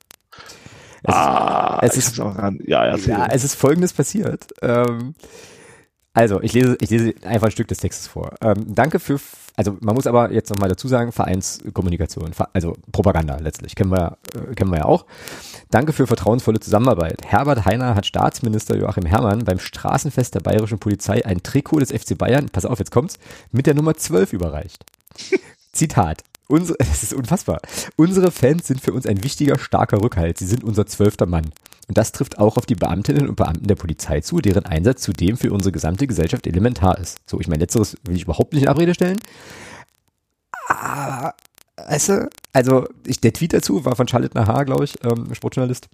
Es 1.08 1.14
ah, 1.14 1.80
ist, 1.84 1.98
es 1.98 2.08
ist, 2.08 2.20
auch 2.20 2.38
ran. 2.38 2.60
Ja, 2.66 2.86
ja, 2.86 2.96
ja, 2.96 3.28
es 3.28 3.44
ist 3.44 3.56
folgendes 3.56 3.94
passiert. 3.94 4.48
Ähm, 4.62 5.16
also, 6.16 6.42
ich 6.42 6.54
lese, 6.54 6.78
ich 6.80 6.90
lese 6.90 7.14
einfach 7.24 7.48
ein 7.48 7.52
Stück 7.52 7.68
des 7.68 7.80
Textes 7.80 8.08
vor. 8.08 8.36
Ähm, 8.42 8.74
danke 8.74 9.00
für, 9.00 9.20
also 9.58 9.78
man 9.82 9.96
muss 9.96 10.08
aber 10.08 10.32
jetzt 10.32 10.50
nochmal 10.50 10.70
dazu 10.70 10.88
sagen, 10.88 11.12
Vereinskommunikation, 11.12 12.32
also 12.54 12.78
Propaganda 12.94 13.36
letztlich, 13.42 13.76
kennen 13.76 13.92
wir, 13.92 14.18
äh, 14.34 14.56
kennen 14.56 14.72
wir 14.72 14.78
ja 14.78 14.86
auch. 14.86 15.06
Danke 15.72 15.92
für 15.92 16.08
vertrauensvolle 16.08 16.62
Zusammenarbeit. 16.62 17.20
Herbert 17.28 17.66
Heiner 17.66 17.96
hat 17.96 18.06
Staatsminister 18.06 18.78
Joachim 18.78 19.06
Herrmann 19.06 19.44
beim 19.44 19.60
Straßenfest 19.60 20.36
der 20.36 20.40
bayerischen 20.40 20.80
Polizei 20.80 21.26
ein 21.26 21.44
Trikot 21.44 21.80
des 21.80 21.92
FC 21.92 22.18
Bayern, 22.18 22.48
pass 22.50 22.66
auf, 22.66 22.80
jetzt 22.80 22.92
kommt's, 22.92 23.20
mit 23.52 23.68
der 23.68 23.74
Nummer 23.74 23.96
12 23.96 24.32
überreicht. 24.32 24.86
Zitat. 25.74 26.24
Unsere, 26.48 26.78
das 26.78 27.04
ist 27.04 27.14
unfassbar. 27.14 27.60
Unsere 27.96 28.32
Fans 28.32 28.68
sind 28.68 28.82
für 28.82 28.94
uns 28.94 29.06
ein 29.06 29.24
wichtiger, 29.24 29.58
starker 29.58 30.02
Rückhalt. 30.02 30.38
Sie 30.38 30.46
sind 30.46 30.64
unser 30.64 30.86
zwölfter 30.86 31.26
Mann. 31.26 31.46
Und 31.88 31.98
das 31.98 32.12
trifft 32.12 32.40
auch 32.40 32.58
auf 32.58 32.66
die 32.66 32.76
Beamtinnen 32.76 33.30
und 33.30 33.36
Beamten 33.36 33.68
der 33.68 33.76
Polizei 33.76 34.22
zu, 34.22 34.40
deren 34.40 34.66
Einsatz 34.66 35.02
zudem 35.02 35.38
für 35.38 35.52
unsere 35.52 35.72
gesamte 35.72 36.08
Gesellschaft 36.08 36.48
elementar 36.48 36.98
ist. 36.98 37.20
So, 37.28 37.40
ich 37.40 37.48
meine, 37.48 37.62
letzteres 37.62 37.96
will 38.04 38.16
ich 38.16 38.24
überhaupt 38.24 38.54
nicht 38.54 38.64
in 38.64 38.70
Abrede 38.70 38.96
stellen. 38.96 39.20
Aber, 40.68 41.36
weißt 41.78 42.10
du, 42.10 42.30
also 42.54 42.88
ich, 43.06 43.20
der 43.20 43.34
Tweet 43.34 43.54
dazu 43.54 43.86
war 43.86 43.96
von 43.96 44.08
Charlotte 44.08 44.36
Nahar, 44.36 44.66
glaube 44.66 44.86
ich, 44.86 45.04
ähm, 45.04 45.34
Sportjournalist 45.34 45.88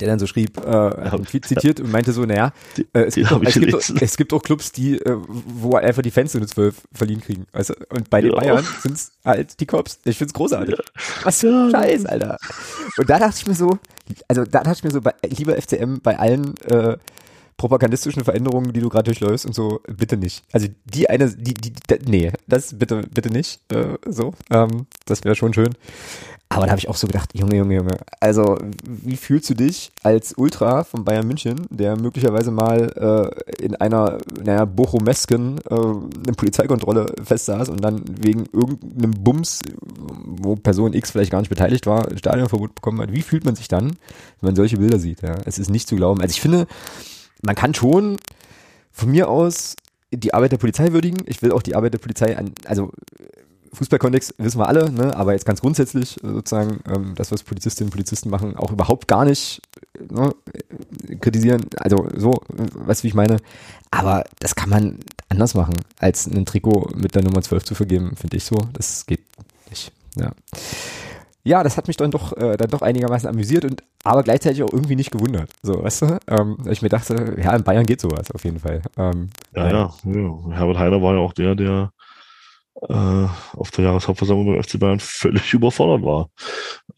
der 0.00 0.08
dann 0.08 0.18
so 0.18 0.26
schrieb, 0.26 0.58
äh, 0.58 1.18
Tweet 1.24 1.46
zitiert 1.46 1.80
und 1.80 1.90
meinte 1.90 2.12
so, 2.12 2.24
naja, 2.24 2.52
äh, 2.92 3.00
es, 3.00 3.14
gibt 3.14 3.32
auch, 3.32 3.42
es, 3.42 3.54
gibt 3.54 4.02
es 4.02 4.16
gibt 4.16 4.32
auch 4.32 4.42
Clubs, 4.42 4.72
die, 4.72 4.98
äh, 4.98 5.16
wo 5.26 5.76
einfach 5.76 6.02
die 6.02 6.10
Fans 6.10 6.34
nur 6.34 6.46
zwölf 6.46 6.82
verliehen 6.92 7.20
kriegen. 7.20 7.46
Also, 7.52 7.74
und 7.90 8.10
bei 8.10 8.20
den 8.20 8.32
ja. 8.32 8.38
Bayern 8.38 8.66
sind 8.82 8.94
es 8.94 9.12
halt 9.24 9.60
die 9.60 9.66
Cops. 9.66 9.98
Ich 10.04 10.18
find's 10.18 10.34
großartig. 10.34 10.76
Ja. 10.76 10.84
Was 11.22 11.40
für 11.40 11.48
ein 11.48 11.70
Scheiß, 11.70 12.06
Alter. 12.06 12.38
Und 12.96 13.08
da 13.08 13.18
dachte 13.18 13.36
ich 13.38 13.46
mir 13.46 13.54
so, 13.54 13.78
also 14.28 14.44
da 14.44 14.62
dachte 14.62 14.78
ich 14.78 14.84
mir 14.84 14.90
so, 14.90 15.00
bei, 15.00 15.14
lieber 15.28 15.60
FCM, 15.60 16.00
bei 16.02 16.18
allen 16.18 16.56
äh, 16.64 16.96
propagandistischen 17.56 18.24
Veränderungen, 18.24 18.72
die 18.72 18.80
du 18.80 18.88
gerade 18.88 19.04
durchläufst 19.04 19.46
und 19.46 19.54
so, 19.54 19.80
bitte 19.86 20.16
nicht. 20.16 20.44
Also 20.52 20.68
die 20.84 21.08
eine, 21.08 21.30
die, 21.30 21.54
die, 21.54 21.72
die 21.72 22.10
nee, 22.10 22.32
das 22.46 22.78
bitte, 22.78 23.02
bitte 23.12 23.30
nicht. 23.30 23.60
Äh, 23.72 23.96
so, 24.06 24.34
ähm, 24.50 24.86
das 25.06 25.24
wäre 25.24 25.34
schon 25.34 25.54
schön. 25.54 25.74
Aber 26.48 26.66
da 26.66 26.70
habe 26.70 26.78
ich 26.78 26.88
auch 26.88 26.96
so 26.96 27.08
gedacht, 27.08 27.30
Junge, 27.34 27.56
Junge, 27.56 27.74
Junge, 27.74 27.96
also 28.20 28.56
wie 28.84 29.16
fühlst 29.16 29.50
du 29.50 29.54
dich 29.54 29.90
als 30.04 30.34
Ultra 30.34 30.84
von 30.84 31.04
Bayern 31.04 31.26
München, 31.26 31.66
der 31.70 31.96
möglicherweise 31.96 32.52
mal 32.52 33.32
äh, 33.58 33.64
in 33.64 33.74
einer, 33.76 34.18
naja, 34.44 34.64
Bochumesken 34.64 35.58
äh, 35.68 35.74
eine 35.74 36.34
Polizeikontrolle 36.36 37.12
festsaß 37.24 37.70
und 37.70 37.82
dann 37.82 38.04
wegen 38.06 38.44
irgendeinem 38.52 39.10
Bums, 39.10 39.60
wo 40.24 40.54
Person 40.54 40.92
X 40.92 41.10
vielleicht 41.10 41.32
gar 41.32 41.40
nicht 41.40 41.48
beteiligt 41.48 41.86
war, 41.86 42.08
ein 42.08 42.18
Stadionverbot 42.18 42.76
bekommen 42.76 43.00
hat. 43.00 43.12
Wie 43.12 43.22
fühlt 43.22 43.44
man 43.44 43.56
sich 43.56 43.66
dann, 43.66 43.88
wenn 44.40 44.48
man 44.48 44.56
solche 44.56 44.76
Bilder 44.76 45.00
sieht? 45.00 45.22
Ja? 45.22 45.34
Es 45.46 45.58
ist 45.58 45.70
nicht 45.70 45.88
zu 45.88 45.96
glauben. 45.96 46.20
Also 46.20 46.32
ich 46.32 46.40
finde, 46.40 46.68
man 47.42 47.56
kann 47.56 47.74
schon 47.74 48.18
von 48.92 49.10
mir 49.10 49.28
aus 49.28 49.74
die 50.12 50.34
Arbeit 50.34 50.52
der 50.52 50.58
Polizei 50.58 50.92
würdigen. 50.92 51.24
Ich 51.26 51.42
will 51.42 51.50
auch 51.50 51.62
die 51.62 51.74
Arbeit 51.74 51.94
der 51.94 51.98
Polizei 51.98 52.36
an, 52.36 52.52
also 52.66 52.92
Fußballkontext 53.74 54.34
wissen 54.38 54.58
wir 54.58 54.68
alle, 54.68 54.90
ne? 54.90 55.14
aber 55.16 55.32
jetzt 55.32 55.46
ganz 55.46 55.60
grundsätzlich 55.60 56.22
äh, 56.22 56.28
sozusagen 56.28 56.80
ähm, 56.88 57.14
das, 57.16 57.32
was 57.32 57.42
Polizistinnen 57.42 57.88
und 57.88 57.92
Polizisten 57.92 58.30
machen, 58.30 58.56
auch 58.56 58.70
überhaupt 58.70 59.08
gar 59.08 59.24
nicht 59.24 59.60
ne, 59.98 60.34
kritisieren. 61.20 61.66
Also 61.76 62.08
so, 62.16 62.40
weißt 62.48 63.00
du, 63.00 63.04
wie 63.04 63.08
ich 63.08 63.14
meine? 63.14 63.38
Aber 63.90 64.24
das 64.40 64.54
kann 64.54 64.70
man 64.70 64.98
anders 65.28 65.54
machen, 65.54 65.74
als 65.98 66.26
ein 66.26 66.46
Trikot 66.46 66.90
mit 66.94 67.14
der 67.14 67.22
Nummer 67.22 67.42
12 67.42 67.64
zu 67.64 67.74
vergeben, 67.74 68.16
finde 68.16 68.36
ich 68.36 68.44
so. 68.44 68.56
Das 68.72 69.06
geht 69.06 69.24
nicht. 69.70 69.92
Ja. 70.16 70.32
Ja, 71.46 71.62
das 71.62 71.76
hat 71.76 71.88
mich 71.88 71.98
dann 71.98 72.10
doch, 72.10 72.34
äh, 72.38 72.56
dann 72.56 72.70
doch 72.70 72.80
einigermaßen 72.80 73.28
amüsiert 73.28 73.66
und 73.66 73.82
aber 74.02 74.22
gleichzeitig 74.22 74.62
auch 74.62 74.72
irgendwie 74.72 74.96
nicht 74.96 75.10
gewundert. 75.10 75.50
So, 75.62 75.84
weißt 75.84 76.02
du? 76.02 76.18
Ähm, 76.26 76.56
ich 76.70 76.80
mir 76.80 76.88
dachte, 76.88 77.36
ja, 77.42 77.54
in 77.54 77.64
Bayern 77.64 77.84
geht 77.84 78.00
sowas 78.00 78.30
auf 78.30 78.44
jeden 78.44 78.60
Fall. 78.60 78.80
Ähm, 78.96 79.28
ja, 79.54 79.68
ja, 79.68 79.94
ja, 80.04 80.34
Herbert 80.52 80.78
Heiner 80.78 81.02
war 81.02 81.14
ja 81.14 81.20
auch 81.20 81.34
der, 81.34 81.54
der 81.54 81.92
äh, 82.88 83.28
auf 83.56 83.70
der 83.70 83.84
Jahreshauptversammlung 83.84 84.54
beim 84.54 84.62
FC 84.62 84.78
Bayern 84.78 85.00
völlig 85.00 85.52
überfordert 85.54 86.04
war. 86.04 86.30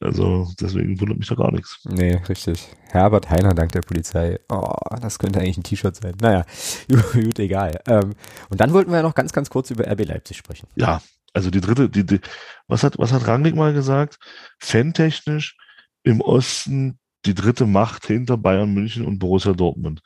Also 0.01 0.49
deswegen 0.61 1.01
wundert 1.01 1.19
mich 1.19 1.29
da 1.29 1.35
gar 1.35 1.53
nichts. 1.53 1.81
Nee, 1.85 2.21
richtig. 2.29 2.69
Herbert 2.91 3.31
Heiner 3.31 3.55
dank 3.55 3.73
der 3.73 3.83
Polizei. 3.83 4.39
Oh, 4.49 4.75
das 5.01 5.19
könnte 5.19 5.41
eigentlich 5.41 5.59
ein 5.59 5.63
T-Shirt 5.63 5.97
sein. 5.97 6.15
Naja, 6.21 6.45
gut, 7.13 7.39
egal. 7.39 7.81
Ähm, 7.87 8.15
und 8.49 8.61
dann 8.61 8.73
wollten 8.73 8.91
wir 8.91 8.99
ja 8.99 9.03
noch 9.03 9.15
ganz, 9.15 9.33
ganz 9.33 9.51
kurz 9.51 9.71
über 9.71 9.91
RB 9.91 10.07
Leipzig 10.07 10.37
sprechen. 10.37 10.69
Ja, 10.77 11.01
also 11.33 11.51
die 11.51 11.61
dritte, 11.61 11.89
die, 11.89 12.05
die 12.05 12.21
was 12.67 12.83
hat, 12.83 12.99
was 12.99 13.13
hat 13.13 13.27
Rangnick 13.27 13.55
mal 13.55 13.73
gesagt? 13.73 14.19
Fantechnisch 14.59 15.57
im 16.03 16.21
Osten 16.21 16.99
die 17.27 17.35
dritte 17.35 17.67
Macht 17.67 18.07
hinter 18.07 18.37
Bayern 18.37 18.73
München 18.73 19.05
und 19.05 19.19
Borussia 19.19 19.53
Dortmund. 19.53 20.01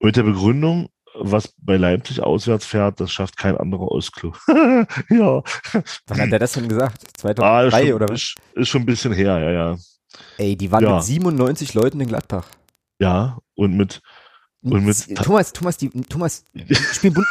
Mit 0.00 0.16
der 0.16 0.22
Begründung, 0.22 0.88
was 1.22 1.54
bei 1.58 1.76
Leipzig 1.76 2.20
auswärts 2.20 2.66
fährt, 2.66 3.00
das 3.00 3.12
schafft 3.12 3.36
kein 3.36 3.56
anderer 3.56 3.88
Ostklub. 3.90 4.38
ja. 4.48 5.42
Wann 6.06 6.20
hat 6.20 6.32
der 6.32 6.38
das 6.38 6.52
denn 6.52 6.68
gesagt? 6.68 7.04
Ah, 7.04 7.18
2003 7.18 7.66
ist 7.66 7.86
schon, 7.86 7.92
oder 7.94 8.08
was? 8.08 8.20
Ist, 8.20 8.36
ist 8.54 8.68
schon 8.68 8.82
ein 8.82 8.86
bisschen 8.86 9.12
her, 9.12 9.38
ja, 9.38 9.50
ja. 9.50 9.76
Ey, 10.38 10.56
die 10.56 10.70
waren 10.72 10.82
Ja. 10.84 10.96
mit 10.96 11.04
97 11.04 11.74
Leuten 11.74 12.00
in 12.00 12.08
Gladbach. 12.08 12.46
Ja, 12.98 13.38
und 13.54 13.76
mit, 13.76 14.00
Und 14.62 14.84
mit- 14.84 15.16
Thomas, 15.16 15.52
Thomas, 15.52 15.76
die, 15.76 15.88
Thomas, 15.90 16.44
die 16.52 16.74
spielen 16.94 17.14
Bund 17.14 17.26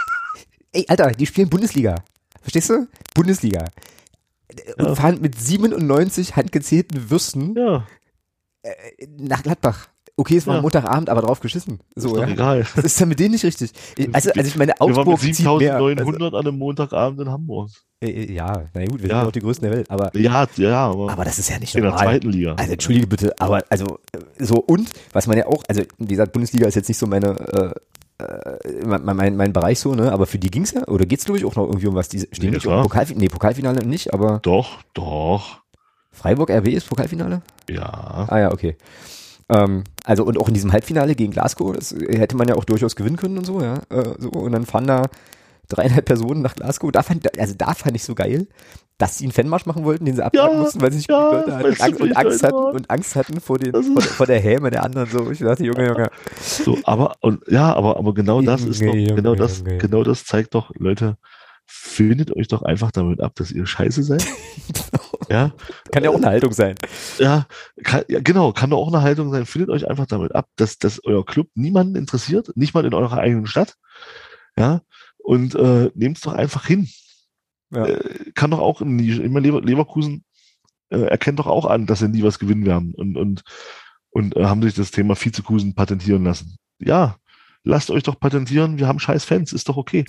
Ey, 0.72 0.86
Alter, 0.88 1.12
die 1.12 1.26
spielen 1.26 1.50
Bundesliga. 1.50 1.96
Verstehst 2.42 2.70
du? 2.70 2.88
Bundesliga. 3.16 3.66
Und 4.78 4.86
Ja. 4.88 4.96
fahren 4.96 5.20
mit 5.22 5.38
97 5.40 6.36
handgezählten 6.36 7.10
Würsten 7.10 7.56
ja, 7.56 7.88
nach 9.18 9.44
Gladbach. 9.44 9.88
Okay, 10.20 10.36
es 10.38 10.46
war 10.48 10.56
Ja. 10.58 10.62
Montagabend, 10.62 11.10
aber 11.10 11.22
drauf 11.22 11.40
geschissen. 11.40 11.80
So, 11.96 12.10
ist 12.10 12.16
doch 12.18 12.28
ja. 12.28 12.34
egal. 12.34 12.68
Das 12.76 12.84
ist 12.86 13.00
dann 13.00 13.08
mit 13.10 13.20
denen 13.20 13.32
nicht 13.32 13.46
richtig. 13.46 13.72
Also, 14.12 14.32
also 14.32 14.48
ich 14.50 14.56
meine, 14.58 14.74
Wir 14.74 14.80
waren 14.80 14.90
mit 14.90 14.98
Augsburg 15.08 15.20
zieht 15.22 15.40
mehr. 15.40 15.76
Also, 15.76 15.88
7900 15.88 16.34
an 16.34 16.40
einem 16.48 16.58
Montagabend 16.58 17.22
in 17.22 17.30
Hamburg. 17.30 17.70
äh, 18.02 18.10
äh, 18.10 18.32
ja, 18.34 18.64
na 18.74 18.86
gut, 18.86 19.02
wir 19.02 19.10
Ja. 19.10 19.20
sind 19.20 19.28
auch 19.28 19.32
die 19.32 19.40
Größten 19.40 19.68
der 19.70 19.78
Welt, 19.78 19.90
aber, 19.90 20.12
Ja, 20.18 20.46
ja, 20.58 20.88
aber, 20.88 21.10
aber 21.12 21.24
das 21.26 21.40
ist 21.40 21.50
ja 21.50 21.58
nicht 21.60 21.74
in 21.76 21.82
der 21.84 21.92
normal. 21.92 22.06
zweiten 22.08 22.30
Liga. 22.32 22.56
Also 22.56 22.74
entschuldige 22.74 23.08
bitte, 23.08 23.34
aber 23.40 23.64
also 23.70 23.86
äh, 24.14 24.44
so 24.44 24.56
und 24.56 24.90
was 25.14 25.26
man 25.28 25.38
ja 25.38 25.48
auch, 25.48 25.64
also 25.70 25.84
wie 25.98 26.08
gesagt, 26.08 26.34
Bundesliga 26.34 26.68
ist 26.68 26.76
jetzt 26.76 26.90
nicht 26.90 26.98
so 26.98 27.08
meine 27.08 27.74
äh, 28.20 28.24
äh, 28.24 28.86
mein, 28.86 29.16
mein, 29.16 29.36
mein 29.38 29.54
Bereich 29.54 29.80
so, 29.80 29.96
ne? 29.96 30.12
Aber 30.12 30.26
für 30.28 30.38
die 30.40 30.52
ging's 30.52 30.72
ja 30.74 30.86
oder 30.88 31.06
geht's 31.06 31.24
glaube 31.26 31.38
ich 31.40 31.46
auch 31.46 31.56
noch 31.56 31.66
irgendwie 31.68 31.88
um 31.88 31.96
was? 31.96 32.10
Die 32.10 32.20
stehen 32.20 32.50
Ja, 32.50 32.52
nicht 32.52 32.68
um. 32.68 32.84
Pokalfinale, 32.84 33.22
nee, 33.24 33.30
Pokalfinale 33.30 33.86
nicht, 33.86 34.14
aber 34.14 34.40
Doch, 34.44 34.80
doch. 34.94 35.60
Freiburg 36.12 36.50
RB 36.50 36.68
ist 36.70 36.90
Pokalfinale? 36.90 37.42
Ja. 37.70 38.26
Ah 38.28 38.40
ja, 38.40 38.52
okay. 38.52 38.76
Ähm, 39.50 39.84
also 40.04 40.24
und 40.24 40.40
auch 40.40 40.48
in 40.48 40.54
diesem 40.54 40.72
Halbfinale 40.72 41.16
gegen 41.16 41.32
Glasgow, 41.32 41.76
das 41.76 41.94
hätte 41.94 42.36
man 42.36 42.48
ja 42.48 42.56
auch 42.56 42.66
durchaus 42.66 42.96
gewinnen 42.96 43.18
können 43.18 43.38
und 43.38 43.46
so, 43.46 43.62
ja. 43.62 43.76
Äh, 43.90 44.16
so, 44.18 44.30
und 44.30 44.52
dann 44.52 44.66
fahren 44.66 44.88
da 44.88 45.08
dreieinhalb 45.70 46.06
Personen 46.06 46.42
nach 46.42 46.56
Glasgow. 46.56 46.92
Da 46.92 47.04
fand, 47.04 47.40
also 47.40 47.54
da 47.58 47.74
fand 47.74 47.96
ich 47.96 48.04
so 48.04 48.16
geil, 48.16 48.48
dass 48.98 49.18
sie 49.18 49.26
einen 49.26 49.32
Fanmarsch 49.32 49.66
machen 49.66 49.86
wollten, 49.86 50.06
den 50.06 50.16
sie 50.16 50.24
absagen 50.24 50.56
Ja, 50.56 50.62
mussten, 50.62 50.82
weil 50.82 50.92
sie 50.92 50.98
nicht 50.98 51.10
ja, 51.10 51.32
Leute 51.32 51.56
hatten 51.56 51.66
und, 51.68 51.82
Angst, 51.82 52.02
und, 52.02 52.18
Angst 52.18 52.44
hatten 52.44 52.56
und 52.56 52.90
Angst 52.90 53.16
hatten 53.16 53.40
vor, 53.40 53.58
den, 53.58 53.72
vor, 53.72 54.02
vor 54.02 54.26
der 54.26 54.40
Häme 54.40 54.72
der 54.72 54.84
anderen. 54.84 55.10
So, 55.10 55.32
ich 55.32 55.40
dachte, 55.40 55.64
Junge, 55.64 55.88
Junge. 55.88 56.10
So, 56.42 56.78
aber, 56.84 57.16
und, 57.22 57.42
ja, 57.48 57.74
aber, 57.74 57.98
aber 57.98 58.14
genau 58.14 58.42
das 58.42 58.66
ist 58.66 58.82
doch, 58.82 58.94
genau 58.94 59.36
das, 59.36 59.64
genau 59.64 60.04
das 60.04 60.26
zeigt 60.26 60.54
doch, 60.54 60.72
Leute, 60.76 61.18
findet 61.66 62.36
euch 62.36 62.48
doch 62.50 62.62
einfach 62.62 62.92
damit 62.92 63.22
ab, 63.22 63.36
dass 63.36 63.52
ihr 63.52 63.66
scheiße 63.66 64.04
seid. 64.04 64.26
ja, 65.30 65.52
Kann 65.92 66.04
ja 66.04 66.10
auch 66.10 66.16
eine 66.16 66.28
Haltung 66.28 66.54
sein. 66.54 66.76
ja, 67.18 67.46
kann, 67.84 68.04
ja, 68.08 68.20
genau, 68.22 68.52
kann 68.52 68.70
doch 68.70 68.78
auch 68.78 68.88
eine 68.88 69.02
Haltung 69.02 69.32
sein. 69.32 69.46
Findet 69.46 69.70
euch 69.70 69.88
einfach 69.88 70.06
damit 70.08 70.34
ab, 70.34 70.48
dass, 70.56 70.78
dass 70.78 71.04
euer 71.04 71.26
Club 71.26 71.48
niemanden 71.56 71.96
interessiert, 71.96 72.52
nicht 72.56 72.74
mal 72.74 72.86
in 72.86 72.94
eurer 72.94 73.18
eigenen 73.18 73.46
Stadt. 73.46 73.76
Ja, 74.58 74.82
und 75.18 75.56
äh, 75.56 75.92
nehmt 75.94 76.18
es 76.18 76.24
doch 76.24 76.34
einfach 76.34 76.66
hin. 76.66 76.90
Ja. 77.72 77.86
Äh, 77.86 78.32
kann 78.34 78.52
doch 78.52 78.60
auch 78.60 78.82
nie, 78.82 79.12
immer 79.12 79.40
Lever, 79.40 79.62
Leverkusen 79.62 80.24
äh, 80.90 81.02
erkennt 81.02 81.40
doch 81.40 81.48
auch 81.48 81.66
an, 81.66 81.86
dass 81.86 82.00
sie 82.00 82.10
nie 82.10 82.24
was 82.24 82.40
gewinnen 82.40 82.66
werden 82.66 82.94
und, 82.96 83.16
und, 83.16 83.44
und 84.10 84.36
äh, 84.36 84.46
haben 84.46 84.64
sich 84.64 84.74
das 84.74 84.92
Thema 84.92 85.16
Vizekusen 85.16 85.76
patentieren 85.76 86.24
lassen. 86.24 86.58
Ja, 86.80 87.18
lasst 87.64 87.92
euch 87.92 88.04
doch 88.04 88.20
patentieren, 88.20 88.80
wir 88.80 88.88
haben 88.88 89.00
scheiß 89.00 89.26
Fans, 89.26 89.54
ist 89.54 89.70
doch 89.70 89.78
okay. 89.78 90.06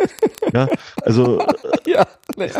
ja, 0.52 0.68
also 1.02 1.44
ja, 1.86 2.06
naja. 2.36 2.58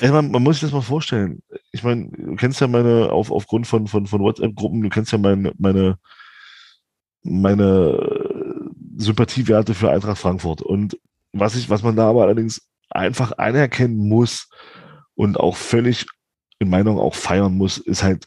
Ey, 0.00 0.10
man, 0.10 0.30
man 0.30 0.42
muss 0.42 0.56
sich 0.56 0.62
das 0.62 0.72
mal 0.72 0.82
vorstellen. 0.82 1.42
Ich 1.72 1.82
meine, 1.82 2.08
du 2.10 2.36
kennst 2.36 2.60
ja 2.60 2.66
meine, 2.66 3.10
auf, 3.10 3.30
aufgrund 3.30 3.66
von, 3.66 3.86
von, 3.86 4.06
von 4.06 4.20
WhatsApp-Gruppen, 4.20 4.82
du 4.82 4.88
kennst 4.88 5.12
ja 5.12 5.18
meine, 5.18 5.52
meine, 5.58 5.98
meine 7.22 8.28
Sympathiewerte 8.96 9.74
für 9.74 9.90
Eintracht 9.90 10.18
Frankfurt. 10.18 10.62
Und 10.62 10.98
was 11.32 11.54
ich, 11.54 11.70
was 11.70 11.82
man 11.82 11.96
da 11.96 12.08
aber 12.08 12.22
allerdings 12.22 12.68
einfach 12.90 13.32
anerkennen 13.38 13.96
muss 14.08 14.48
und 15.14 15.38
auch 15.38 15.56
völlig 15.56 16.06
in 16.58 16.70
Meinung 16.70 16.98
auch 16.98 17.14
feiern 17.14 17.56
muss, 17.56 17.78
ist 17.78 18.02
halt, 18.02 18.26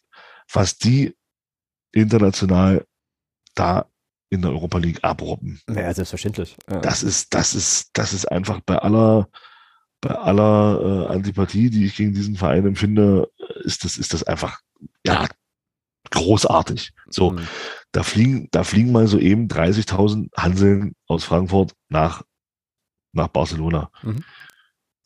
was 0.51 0.77
die 0.77 1.15
international 1.91 2.85
da 3.55 3.90
in 4.31 4.41
der 4.41 4.51
Europa 4.51 4.79
League 4.79 5.03
abrobben 5.03 5.61
Ja, 5.69 5.93
selbstverständlich. 5.93 6.57
Ja. 6.69 6.79
das 6.79 7.03
ist, 7.03 7.33
das 7.35 7.53
ist, 7.53 7.89
das 7.93 8.13
ist 8.13 8.25
einfach 8.31 8.61
bei 8.65 8.77
aller, 8.77 9.27
bei 9.99 10.15
aller 10.15 11.07
äh, 11.09 11.13
Antipathie, 11.13 11.69
die 11.69 11.85
ich 11.85 11.95
gegen 11.95 12.13
diesen 12.13 12.35
Verein 12.37 12.65
empfinde, 12.65 13.29
ist 13.63 13.83
das, 13.83 13.97
ist 13.97 14.13
das 14.13 14.23
einfach, 14.23 14.59
ja, 15.05 15.27
großartig. 16.09 16.91
So, 17.09 17.31
Mhm. 17.31 17.47
da 17.91 18.03
fliegen, 18.03 18.47
da 18.51 18.63
fliegen 18.63 18.91
mal 18.91 19.07
so 19.07 19.19
eben 19.19 19.47
30.000 19.47 20.29
Hanseln 20.35 20.95
aus 21.07 21.23
Frankfurt 21.23 21.73
nach, 21.89 22.23
nach 23.13 23.27
Barcelona. 23.27 23.91
Mhm. 24.01 24.23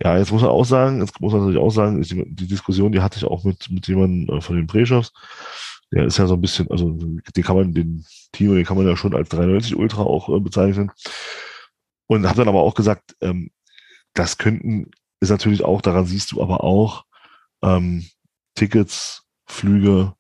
Ja, 0.03 0.17
jetzt 0.17 0.31
muss 0.31 0.41
man 0.41 0.51
auch 0.51 0.65
sagen, 0.65 0.99
jetzt 1.01 1.19
muss 1.19 1.31
man 1.33 1.41
natürlich 1.41 1.61
auch 1.61 1.69
sagen, 1.71 2.01
die, 2.01 2.35
die 2.35 2.47
Diskussion, 2.47 2.91
die 2.91 3.01
hatte 3.01 3.17
ich 3.17 3.25
auch 3.25 3.43
mit, 3.43 3.69
mit 3.71 3.87
jemandem 3.87 4.37
äh, 4.37 4.41
von 4.41 4.55
den 4.55 4.67
Pre-Shows. 4.67 5.11
Der 5.91 6.05
ist 6.05 6.17
ja 6.17 6.27
so 6.27 6.33
ein 6.33 6.41
bisschen, 6.41 6.69
also 6.71 6.91
den 6.91 7.43
kann 7.43 7.55
man, 7.55 7.73
den 7.73 8.05
Timo, 8.31 8.55
den 8.55 8.65
kann 8.65 8.77
man 8.77 8.87
ja 8.87 8.97
schon 8.97 9.15
als 9.15 9.29
93 9.29 9.75
Ultra 9.75 10.01
auch 10.03 10.29
äh, 10.29 10.39
bezeichnen. 10.39 10.91
Und 12.07 12.25
habe 12.27 12.37
dann 12.37 12.47
aber 12.49 12.61
auch 12.61 12.75
gesagt, 12.75 13.15
ähm, 13.21 13.49
das 14.13 14.37
könnten, 14.37 14.91
ist 15.19 15.29
natürlich 15.29 15.63
auch, 15.63 15.81
daran 15.81 16.05
siehst 16.05 16.31
du 16.31 16.41
aber 16.41 16.63
auch 16.63 17.05
ähm, 17.63 18.05
Tickets, 18.55 19.23
Flüge, 19.47 20.13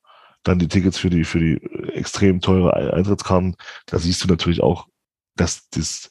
dann 0.43 0.59
die 0.59 0.67
Tickets 0.67 0.97
für 0.97 1.09
die, 1.09 1.23
für 1.23 1.39
die 1.39 1.53
äh, 1.53 1.93
extrem 1.93 2.41
teure 2.41 2.73
Ei- 2.75 2.93
Eintrittskarten. 2.93 3.55
Da 3.85 3.99
siehst 3.99 4.23
du 4.23 4.27
natürlich 4.27 4.61
auch, 4.61 4.87
dass 5.35 5.67
das, 5.69 6.09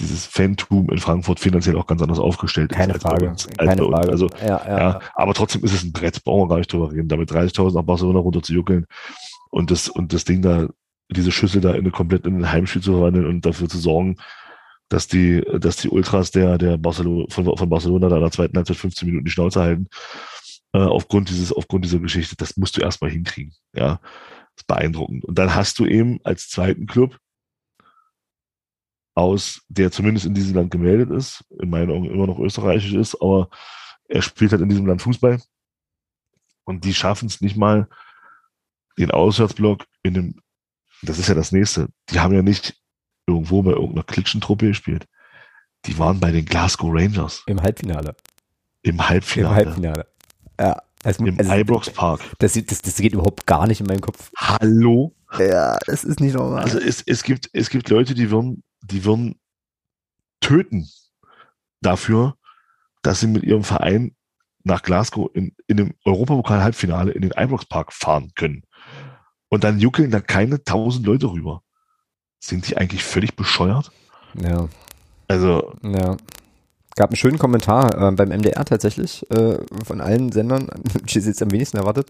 dieses 0.00 0.26
Fantum 0.26 0.90
in 0.90 0.98
Frankfurt 0.98 1.40
finanziell 1.40 1.76
auch 1.76 1.86
ganz 1.86 2.02
anders 2.02 2.18
aufgestellt 2.18 2.72
Keine 2.72 2.94
ist. 2.94 3.02
Frage. 3.02 3.30
Als 3.30 3.46
Keine. 3.56 3.82
Frage. 3.82 4.10
Also, 4.10 4.28
ja, 4.40 4.46
ja, 4.66 4.78
ja, 4.78 5.00
aber 5.14 5.34
trotzdem 5.34 5.62
ist 5.64 5.72
es 5.72 5.84
ein 5.84 5.92
Brett, 5.92 6.24
brauchen 6.24 6.44
wir 6.44 6.48
gar 6.48 6.58
nicht 6.58 6.72
drüber 6.72 6.90
reden, 6.90 7.08
damit 7.08 7.30
30.000 7.30 7.74
nach 7.74 7.82
Barcelona 7.82 8.18
runter 8.18 8.42
zu 8.42 8.52
juckeln 8.52 8.86
und 9.50 9.70
das, 9.70 9.88
und 9.88 10.12
das 10.12 10.24
Ding 10.24 10.42
da, 10.42 10.68
diese 11.10 11.32
Schüssel 11.32 11.60
da 11.60 11.70
in 11.70 11.80
eine 11.80 11.90
komplett 11.90 12.26
in 12.26 12.38
ein 12.38 12.52
Heimspiel 12.52 12.82
zu 12.82 12.92
verwandeln 12.92 13.26
und 13.26 13.44
dafür 13.44 13.68
zu 13.68 13.78
sorgen, 13.78 14.16
dass 14.88 15.06
die, 15.06 15.42
dass 15.58 15.76
die 15.76 15.88
Ultras 15.88 16.30
der, 16.30 16.58
der 16.58 16.76
Barcelona, 16.76 17.26
von, 17.28 17.56
von 17.56 17.68
Barcelona 17.68 18.08
da 18.08 18.16
in 18.16 18.22
der 18.22 18.32
zweiten 18.32 18.56
Halbzeit 18.56 18.76
15 18.76 19.06
Minuten 19.06 19.24
die 19.24 19.30
Schnauze 19.30 19.60
halten, 19.60 19.88
äh, 20.72 20.78
aufgrund 20.78 21.28
dieses, 21.30 21.52
aufgrund 21.52 21.84
dieser 21.84 21.98
Geschichte, 21.98 22.36
das 22.36 22.56
musst 22.56 22.76
du 22.76 22.80
erstmal 22.80 23.10
hinkriegen, 23.10 23.52
ja. 23.74 24.00
Das 24.56 24.64
ist 24.64 24.66
beeindruckend. 24.66 25.24
Und 25.24 25.38
dann 25.38 25.54
hast 25.54 25.78
du 25.78 25.86
eben 25.86 26.18
als 26.24 26.48
zweiten 26.48 26.86
Club 26.86 27.16
aus, 29.14 29.62
der 29.68 29.90
zumindest 29.90 30.26
in 30.26 30.34
diesem 30.34 30.54
Land 30.54 30.70
gemeldet 30.70 31.10
ist, 31.10 31.44
in 31.60 31.70
meinen 31.70 31.90
Augen 31.90 32.04
immer 32.06 32.26
noch 32.26 32.38
österreichisch 32.38 32.94
ist, 32.94 33.20
aber 33.20 33.48
er 34.08 34.22
spielt 34.22 34.52
halt 34.52 34.62
in 34.62 34.68
diesem 34.68 34.86
Land 34.86 35.02
Fußball. 35.02 35.40
Und 36.64 36.84
die 36.84 36.94
schaffen 36.94 37.26
es 37.26 37.40
nicht 37.40 37.56
mal, 37.56 37.88
den 38.98 39.10
Auswärtsblock 39.10 39.86
in 40.02 40.14
dem, 40.14 40.34
das 41.02 41.18
ist 41.18 41.28
ja 41.28 41.34
das 41.34 41.52
nächste, 41.52 41.88
die 42.10 42.20
haben 42.20 42.34
ja 42.34 42.42
nicht 42.42 42.80
irgendwo 43.26 43.62
bei 43.62 43.72
irgendeiner 43.72 44.04
Klitschentruppe 44.04 44.68
gespielt. 44.68 45.06
Die 45.86 45.98
waren 45.98 46.20
bei 46.20 46.30
den 46.30 46.44
Glasgow 46.44 46.90
Rangers 46.92 47.42
Im 47.46 47.62
Halbfinale. 47.62 48.14
im 48.82 48.92
Im 48.96 49.08
Halbfinale. 49.08 49.54
Halbfinale. 49.54 50.06
Ja. 50.58 50.82
Also, 51.02 51.24
Im 51.24 51.38
also, 51.38 51.52
Ibrox 51.52 51.90
Park. 51.90 52.20
das, 52.38 52.52
das, 52.52 52.82
das 52.82 52.96
geht 52.96 53.14
überhaupt 53.14 53.46
gar 53.46 53.66
nicht 53.66 53.80
in 53.80 53.86
meinem 53.86 54.02
Kopf. 54.02 54.30
Hallo? 54.36 55.14
Ja, 55.38 55.78
das 55.86 56.04
ist 56.04 56.20
nicht 56.20 56.34
normal. 56.34 56.62
Also 56.62 56.78
es, 56.78 57.02
es 57.06 57.22
gibt, 57.22 57.48
es 57.54 57.70
gibt 57.70 57.88
Leute, 57.88 58.14
die 58.14 58.30
würden, 58.30 58.62
die 58.90 59.04
würden 59.04 59.40
töten 60.40 60.88
dafür, 61.80 62.36
dass 63.02 63.20
sie 63.20 63.26
mit 63.26 63.44
ihrem 63.44 63.64
Verein 63.64 64.14
nach 64.62 64.82
Glasgow 64.82 65.30
in, 65.32 65.54
in 65.66 65.76
dem 65.78 65.94
Europapokal-Halbfinale 66.04 67.12
in 67.12 67.22
den 67.22 67.32
Ibrox 67.32 67.64
Park 67.66 67.92
fahren 67.92 68.32
können. 68.34 68.64
Und 69.48 69.64
dann 69.64 69.80
juckeln 69.80 70.10
da 70.10 70.20
keine 70.20 70.62
tausend 70.64 71.06
Leute 71.06 71.30
rüber. 71.32 71.62
Sind 72.38 72.68
die 72.68 72.76
eigentlich 72.76 73.02
völlig 73.02 73.36
bescheuert? 73.36 73.90
ja, 74.34 74.68
Also, 75.28 75.74
ja. 75.82 76.16
Gab 76.96 77.10
einen 77.10 77.16
schönen 77.16 77.38
Kommentar 77.38 78.08
äh, 78.08 78.12
beim 78.12 78.30
MDR 78.30 78.64
tatsächlich 78.64 79.24
äh, 79.30 79.58
von 79.84 80.00
allen 80.00 80.32
Sendern, 80.32 80.68
ich 81.06 81.14
jetzt 81.14 81.42
am 81.42 81.52
wenigsten 81.52 81.76
erwartet, 81.76 82.08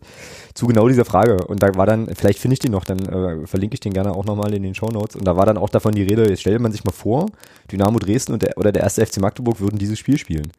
zu 0.55 0.67
genau 0.67 0.89
dieser 0.89 1.05
Frage. 1.05 1.47
Und 1.47 1.63
da 1.63 1.75
war 1.75 1.87
dann, 1.87 2.09
vielleicht 2.15 2.39
finde 2.39 2.55
ich 2.55 2.61
den 2.61 2.73
noch, 2.73 2.85
dann 2.85 2.99
äh, 3.01 3.47
verlinke 3.47 3.75
ich 3.75 3.81
den 3.81 3.93
gerne 3.93 4.13
auch 4.13 4.25
nochmal 4.25 4.55
in 4.55 4.63
den 4.63 4.75
Show 4.75 4.89
Notes. 4.89 5.17
Und 5.17 5.25
da 5.27 5.37
war 5.37 5.47
dann 5.47 5.59
auch 5.59 5.69
davon 5.69 5.95
die 5.95 6.03
Rede, 6.03 6.29
jetzt 6.29 6.41
stellt 6.41 6.61
man 6.61 6.73
sich 6.73 6.85
mal 6.85 6.93
vor, 6.93 7.27
Dynamo 7.71 7.99
Dresden 7.99 8.33
und 8.33 8.43
der, 8.43 8.57
oder 8.57 8.73
der 8.73 8.83
erste 8.83 9.05
FC 9.05 9.21
Magdeburg 9.21 9.61
würden 9.61 9.79
dieses 9.79 9.99
Spiel 9.99 10.17
spielen. 10.19 10.51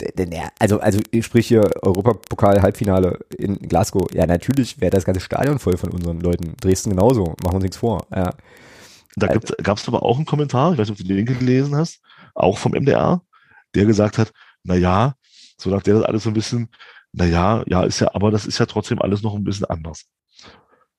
Denn 0.00 0.34
also, 0.58 0.80
also 0.80 1.00
sprich 1.20 1.48
hier 1.48 1.62
Europapokal-Halbfinale 1.82 3.18
in 3.38 3.56
Glasgow. 3.56 4.06
Ja, 4.12 4.26
natürlich 4.26 4.80
wäre 4.80 4.90
das 4.90 5.04
ganze 5.04 5.20
Stadion 5.20 5.58
voll 5.58 5.78
von 5.78 5.90
unseren 5.90 6.20
Leuten. 6.20 6.54
Dresden 6.60 6.90
genauso, 6.90 7.24
machen 7.24 7.52
wir 7.52 7.54
uns 7.54 7.62
nichts 7.62 7.76
vor. 7.78 8.06
Ja. 8.14 8.30
Da 9.16 9.28
gab 9.28 9.78
es 9.78 9.88
aber 9.88 10.02
auch 10.02 10.16
einen 10.16 10.26
Kommentar, 10.26 10.72
ich 10.72 10.78
weiß 10.78 10.90
nicht, 10.90 11.00
ob 11.00 11.06
du 11.06 11.14
den 11.14 11.24
gelesen 11.24 11.74
hast, 11.74 12.00
auch 12.34 12.58
vom 12.58 12.72
MDR, 12.72 13.22
der 13.76 13.86
gesagt 13.86 14.18
hat, 14.18 14.32
na 14.64 14.74
ja, 14.74 15.14
so 15.58 15.70
nach 15.70 15.82
der 15.82 15.94
das 15.94 16.04
alles 16.04 16.22
so 16.24 16.30
ein 16.30 16.34
bisschen, 16.34 16.68
na 17.12 17.24
ja, 17.24 17.62
ja, 17.66 17.84
ist 17.84 18.00
ja, 18.00 18.14
aber 18.14 18.30
das 18.30 18.46
ist 18.46 18.58
ja 18.58 18.66
trotzdem 18.66 19.00
alles 19.00 19.22
noch 19.22 19.34
ein 19.34 19.44
bisschen 19.44 19.66
anders. 19.66 20.04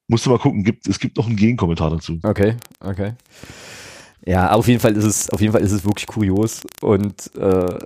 Musst 0.08 0.26
du 0.26 0.30
mal 0.30 0.40
gucken, 0.40 0.64
gibt, 0.64 0.88
es 0.88 1.00
gibt 1.00 1.18
noch 1.18 1.28
einen 1.28 1.36
Gegenkommentar 1.36 1.90
dazu. 1.90 2.20
Okay, 2.24 2.56
okay. 2.80 3.14
Ja, 4.26 4.52
auf 4.52 4.68
jeden 4.68 4.80
Fall 4.80 4.96
ist 4.96 5.04
es, 5.04 5.30
auf 5.30 5.42
jeden 5.42 5.54
Fall 5.54 5.62
ist 5.62 5.72
es 5.72 5.86
wirklich 5.86 6.08
kurios 6.08 6.62
und 6.82 7.36
äh, 7.36 7.80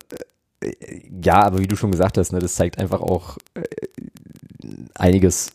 ja, 1.23 1.43
aber 1.43 1.59
wie 1.59 1.68
du 1.68 1.76
schon 1.76 1.91
gesagt 1.91 2.18
hast, 2.18 2.31
ne, 2.31 2.39
das 2.39 2.55
zeigt 2.55 2.77
einfach 2.77 3.01
auch 3.01 3.38
äh, 3.55 3.63
einiges 4.95 5.51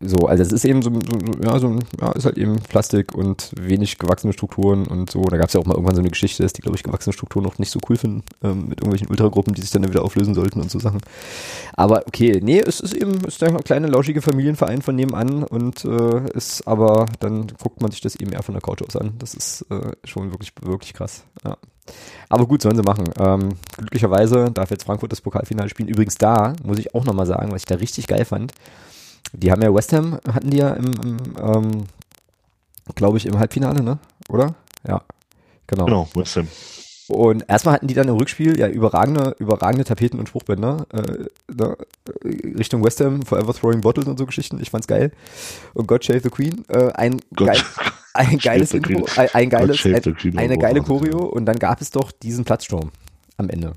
so, 0.00 0.28
also 0.28 0.42
es 0.44 0.52
ist 0.52 0.64
eben 0.64 0.80
so, 0.80 0.92
so 0.92 1.42
ja, 1.42 1.58
so 1.58 1.76
ja, 2.00 2.12
ist 2.12 2.24
halt 2.24 2.38
eben 2.38 2.60
Plastik 2.60 3.14
und 3.16 3.50
wenig 3.60 3.98
gewachsene 3.98 4.32
Strukturen 4.32 4.86
und 4.86 5.10
so. 5.10 5.22
Da 5.22 5.36
gab 5.36 5.48
es 5.48 5.54
ja 5.54 5.60
auch 5.60 5.64
mal 5.64 5.74
irgendwann 5.74 5.96
so 5.96 6.00
eine 6.00 6.10
Geschichte, 6.10 6.44
dass 6.44 6.52
die, 6.52 6.62
glaube 6.62 6.76
ich, 6.76 6.84
gewachsene 6.84 7.12
Strukturen 7.12 7.42
noch 7.42 7.58
nicht 7.58 7.72
so 7.72 7.80
cool 7.88 7.96
finden, 7.96 8.22
ähm, 8.44 8.68
mit 8.68 8.78
irgendwelchen 8.78 9.08
Ultragruppen, 9.08 9.54
die 9.54 9.60
sich 9.60 9.70
dann 9.70 9.88
wieder 9.88 10.04
auflösen 10.04 10.34
sollten 10.34 10.60
und 10.60 10.70
so 10.70 10.78
Sachen. 10.78 11.00
Aber 11.74 12.04
okay, 12.06 12.38
nee, 12.40 12.60
es 12.60 12.78
ist 12.78 12.94
eben, 12.94 13.16
es 13.26 13.34
ist 13.34 13.42
ein 13.42 13.58
kleiner, 13.64 13.88
lauschige 13.88 14.22
Familienverein 14.22 14.82
von 14.82 14.94
nebenan 14.94 15.42
und 15.42 15.84
äh, 15.84 16.30
ist 16.32 16.68
aber, 16.68 17.06
dann 17.18 17.48
guckt 17.60 17.82
man 17.82 17.90
sich 17.90 18.00
das 18.00 18.14
eben 18.14 18.32
eher 18.32 18.44
von 18.44 18.54
der 18.54 18.62
Couch 18.62 18.82
aus 18.82 18.94
an. 18.94 19.14
Das 19.18 19.34
ist 19.34 19.66
äh, 19.70 19.92
schon 20.04 20.30
wirklich, 20.30 20.52
wirklich 20.62 20.94
krass. 20.94 21.24
Ja. 21.44 21.56
Aber 22.28 22.46
gut, 22.46 22.62
sollen 22.62 22.76
sie 22.76 22.82
machen. 22.82 23.10
Ähm, 23.18 23.48
glücklicherweise 23.76 24.50
darf 24.52 24.70
jetzt 24.70 24.84
Frankfurt 24.84 25.10
das 25.10 25.22
Pokalfinale 25.22 25.68
spielen. 25.68 25.88
Übrigens 25.88 26.16
da, 26.16 26.54
muss 26.62 26.78
ich 26.78 26.94
auch 26.94 27.04
nochmal 27.04 27.26
sagen, 27.26 27.50
was 27.50 27.62
ich 27.62 27.66
da 27.66 27.76
richtig 27.76 28.06
geil 28.06 28.24
fand, 28.24 28.52
die 29.32 29.52
haben 29.52 29.62
ja 29.62 29.74
West 29.74 29.92
Ham, 29.92 30.18
hatten 30.32 30.50
die 30.50 30.58
ja 30.58 30.70
im, 30.70 30.92
im 31.02 31.16
ähm, 31.40 31.84
glaube 32.94 33.18
ich, 33.18 33.26
im 33.26 33.38
Halbfinale, 33.38 33.82
ne? 33.82 33.98
Oder? 34.28 34.54
Ja, 34.86 35.02
genau. 35.66 35.84
Genau, 35.84 36.08
West 36.14 36.36
Ham. 36.36 36.48
Und 37.08 37.44
erstmal 37.48 37.74
hatten 37.74 37.86
die 37.86 37.94
dann 37.94 38.08
im 38.08 38.16
Rückspiel 38.16 38.58
ja 38.58 38.68
überragende, 38.68 39.34
überragende 39.38 39.84
Tapeten 39.84 40.18
und 40.18 40.28
Spruchbänder 40.28 40.86
äh, 40.92 41.24
da, 41.48 41.74
Richtung 42.22 42.84
West 42.84 43.00
Ham, 43.00 43.22
Forever 43.22 43.54
Throwing 43.54 43.80
Bottles 43.80 44.06
und 44.06 44.18
so 44.18 44.26
Geschichten. 44.26 44.60
Ich 44.60 44.70
fand's 44.70 44.86
geil. 44.86 45.10
Und 45.72 45.88
God 45.88 46.04
Save 46.04 46.20
the 46.20 46.28
Queen. 46.28 46.66
Äh, 46.68 46.92
ein, 46.92 47.18
geil, 47.34 47.56
ein 48.14 48.38
geiles 48.38 48.74
Intro, 48.74 49.06
ein, 49.16 49.28
ein 49.32 49.48
geiles, 49.48 49.82
ein, 49.86 50.38
eine 50.38 50.58
geile 50.58 50.82
Choreo. 50.82 51.24
Und 51.24 51.46
dann 51.46 51.58
gab 51.58 51.80
es 51.80 51.90
doch 51.90 52.12
diesen 52.12 52.44
Platzsturm 52.44 52.90
am 53.38 53.48
Ende. 53.48 53.72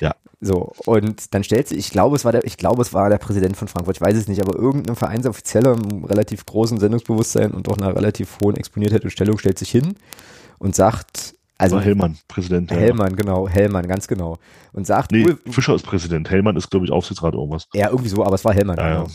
Ja. 0.00 0.14
So, 0.40 0.72
und 0.84 1.34
dann 1.34 1.42
stellt 1.42 1.68
sich, 1.68 1.78
ich 1.78 1.90
glaube, 1.90 2.16
es 2.16 2.24
war 2.24 2.32
der, 2.32 2.44
ich 2.44 2.56
glaube, 2.56 2.82
es 2.82 2.92
war 2.92 3.08
der 3.08 3.18
Präsident 3.18 3.56
von 3.56 3.68
Frankfurt, 3.68 3.96
ich 3.96 4.02
weiß 4.02 4.14
es 4.16 4.28
nicht, 4.28 4.42
aber 4.42 4.58
irgendein 4.58 4.96
Vereinsoffizieller 4.96 5.72
im 5.72 6.04
relativ 6.04 6.44
großen 6.44 6.78
Sendungsbewusstsein 6.78 7.52
und 7.52 7.68
auch 7.68 7.78
einer 7.78 7.96
relativ 7.96 8.36
hohen 8.42 8.56
Exponiertheit 8.56 9.04
und 9.04 9.10
Stellung 9.10 9.38
stellt 9.38 9.58
sich 9.58 9.70
hin 9.70 9.94
und 10.58 10.74
sagt, 10.74 11.34
also 11.56 11.80
Hellmann, 11.80 12.18
Präsident. 12.28 12.70
Hellmann, 12.70 13.10
ja. 13.10 13.16
genau, 13.16 13.48
Hellmann, 13.48 13.86
ganz 13.86 14.06
genau. 14.08 14.38
Und 14.72 14.86
sagt, 14.86 15.12
nee, 15.12 15.24
Fischer 15.48 15.74
ist 15.74 15.86
Präsident, 15.86 16.28
Hellmann 16.28 16.56
ist, 16.56 16.68
glaube 16.68 16.84
ich, 16.84 16.92
Aufsichtsrat 16.92 17.34
irgendwas. 17.34 17.68
Ja, 17.72 17.88
irgendwie 17.88 18.10
so, 18.10 18.24
aber 18.24 18.34
es 18.34 18.44
war 18.44 18.52
Hellmann. 18.52 18.76
Ja, 18.76 18.88
genau. 18.88 19.04
Ja 19.04 19.10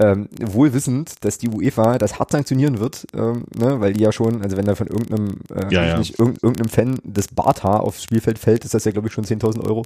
ähm, 0.00 0.28
wohl 0.40 0.72
wissend, 0.72 1.12
dass 1.20 1.36
die 1.36 1.48
UEFA 1.48 1.98
das 1.98 2.18
hart 2.18 2.30
sanktionieren 2.32 2.78
wird, 2.78 3.06
ähm, 3.14 3.44
ne, 3.54 3.80
weil 3.80 3.92
die 3.92 4.00
ja 4.00 4.12
schon, 4.12 4.42
also 4.42 4.56
wenn 4.56 4.64
da 4.64 4.74
von 4.74 4.86
irgendeinem, 4.86 5.40
äh, 5.54 5.72
ja, 5.72 5.84
ja. 5.84 5.98
Nicht, 5.98 6.18
irgendeinem 6.18 6.68
Fan 6.68 6.98
das 7.04 7.28
Barthaar 7.28 7.82
aufs 7.82 8.02
Spielfeld 8.02 8.38
fällt, 8.38 8.64
ist 8.64 8.72
das 8.72 8.84
ja 8.84 8.92
glaube 8.92 9.08
ich 9.08 9.14
schon 9.14 9.24
10.000 9.24 9.62
Euro. 9.62 9.84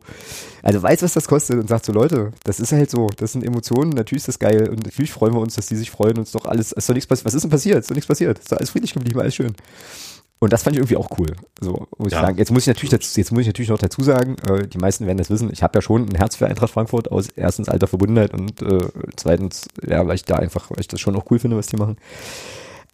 Also 0.63 0.83
weiß, 0.83 1.03
was 1.03 1.15
das 1.15 1.27
kostet 1.27 1.59
und 1.59 1.69
sagt 1.69 1.85
so, 1.85 1.93
Leute, 1.93 2.31
das 2.45 2.61
ist 2.61 2.73
halt 2.73 2.91
so, 2.91 3.09
das 3.17 3.33
sind 3.33 3.45
Emotionen, 3.45 3.91
natürlich 3.91 4.23
ist 4.23 4.29
das 4.29 4.39
geil 4.39 4.69
und 4.69 4.85
natürlich 4.85 5.13
freuen 5.13 5.35
wir 5.35 5.41
uns, 5.41 5.57
dass 5.57 5.67
die 5.67 5.77
sich 5.77 5.91
freuen 5.91 6.17
und 6.17 6.23
es 6.23 6.33
doch 6.33 6.47
alles, 6.47 6.71
ist 6.73 6.89
doch 6.89 6.95
nichts 6.95 7.09
passiert, 7.09 7.27
was 7.27 7.35
ist 7.35 7.43
denn 7.43 7.51
passiert? 7.51 7.79
Ist 7.79 7.91
doch 7.91 7.95
nichts 7.95 8.09
passiert, 8.09 8.39
ist 8.39 8.53
doch 8.53 8.59
alles 8.59 8.71
friedlich 8.71 8.95
geblieben, 8.95 9.19
alles 9.19 9.35
schön. 9.35 9.55
Und 10.45 10.53
das 10.53 10.63
fand 10.63 10.77
ich 10.77 10.81
irgendwie 10.81 10.99
auch 10.99 11.09
cool. 11.19 11.35
So 11.59 11.89
muss 11.97 12.13
ja. 12.13 12.19
ich 12.19 12.27
sagen. 12.27 12.37
Jetzt 12.37 12.51
muss 12.51 12.65
ich 12.65 12.67
natürlich 12.67 12.91
dazu, 12.91 13.19
jetzt 13.19 13.33
muss 13.33 13.41
ich 13.41 13.47
natürlich 13.47 13.71
noch 13.71 13.79
dazu 13.79 14.03
sagen, 14.03 14.37
äh, 14.47 14.67
die 14.67 14.77
meisten 14.77 15.07
werden 15.07 15.17
das 15.17 15.31
wissen. 15.31 15.51
Ich 15.51 15.63
habe 15.63 15.79
ja 15.79 15.81
schon 15.81 16.07
ein 16.07 16.15
Herz 16.17 16.37
für 16.37 16.47
Eintracht 16.47 16.71
Frankfurt 16.71 17.11
aus 17.11 17.29
erstens 17.35 17.71
alter 17.71 17.87
Verbundenheit 17.87 18.35
und 18.35 18.61
äh, 18.61 18.87
zweitens, 19.17 19.67
ja, 19.87 20.07
weil 20.07 20.17
ich 20.17 20.27
da 20.27 20.37
einfach, 20.37 20.71
weil 20.71 20.81
ich 20.81 20.89
das 20.89 21.01
schon 21.01 21.17
auch 21.17 21.25
cool 21.31 21.39
finde, 21.39 21.57
was 21.57 21.69
die 21.69 21.79
machen. 21.79 21.97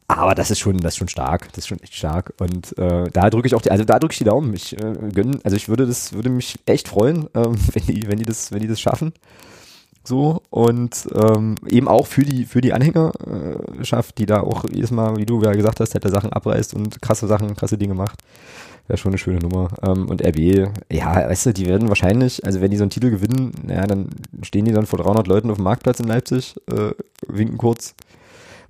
Aber 0.06 0.36
das 0.36 0.52
ist 0.52 0.60
schon, 0.60 0.78
das 0.78 0.94
ist 0.94 0.98
schon 0.98 1.08
stark. 1.08 1.48
Das 1.48 1.58
ist 1.58 1.66
schon 1.66 1.80
echt 1.80 1.96
stark. 1.96 2.34
Und 2.38 2.78
äh, 2.78 3.10
da 3.12 3.30
drücke 3.30 3.48
ich 3.48 3.56
auch 3.56 3.62
die, 3.62 3.72
also 3.72 3.82
da 3.82 3.98
drücke 3.98 4.12
ich 4.12 4.18
die 4.18 4.24
Daumen. 4.24 4.54
Ich 4.54 4.80
äh, 4.80 4.94
gönn, 5.12 5.40
also 5.42 5.56
ich 5.56 5.68
würde 5.68 5.88
das, 5.88 6.12
würde 6.12 6.30
mich 6.30 6.56
echt 6.66 6.86
freuen, 6.86 7.28
ähm, 7.34 7.56
wenn 7.72 7.86
die, 7.86 8.06
wenn 8.06 8.18
die 8.18 8.26
das, 8.26 8.52
wenn 8.52 8.60
die 8.60 8.68
das 8.68 8.80
schaffen. 8.80 9.12
So 10.02 10.42
und 10.48 11.08
ähm, 11.14 11.56
eben 11.68 11.86
auch 11.86 12.06
für 12.06 12.22
die 12.22 12.46
für 12.46 12.60
die 12.60 12.72
Anhängerschaft, 12.72 14.18
die 14.18 14.26
da 14.26 14.40
auch 14.40 14.64
jedes 14.70 14.90
Mal, 14.90 15.16
wie 15.16 15.26
du 15.26 15.42
ja 15.42 15.52
gesagt 15.52 15.80
hast, 15.80 15.94
hätte 15.94 16.08
Sachen 16.08 16.32
abreißt 16.32 16.74
und 16.74 17.02
krasse 17.02 17.26
Sachen, 17.26 17.54
krasse 17.54 17.76
Dinge 17.76 17.94
macht. 17.94 18.20
Wäre 18.88 18.96
schon 18.96 19.12
eine 19.12 19.18
schöne 19.18 19.38
Nummer. 19.38 19.68
Ähm, 19.82 20.08
und 20.08 20.24
RB, 20.24 20.70
ja, 20.90 21.14
weißt 21.14 21.46
du, 21.46 21.52
die 21.52 21.66
werden 21.66 21.88
wahrscheinlich, 21.88 22.44
also 22.44 22.60
wenn 22.60 22.70
die 22.70 22.76
so 22.76 22.84
einen 22.84 22.90
Titel 22.90 23.10
gewinnen, 23.10 23.52
ja, 23.68 23.86
dann 23.86 24.08
stehen 24.42 24.64
die 24.64 24.72
dann 24.72 24.86
vor 24.86 24.98
300 24.98 25.26
Leuten 25.26 25.50
auf 25.50 25.58
dem 25.58 25.64
Marktplatz 25.64 26.00
in 26.00 26.08
Leipzig, 26.08 26.56
äh, 26.66 26.92
winken 27.28 27.58
kurz, 27.58 27.94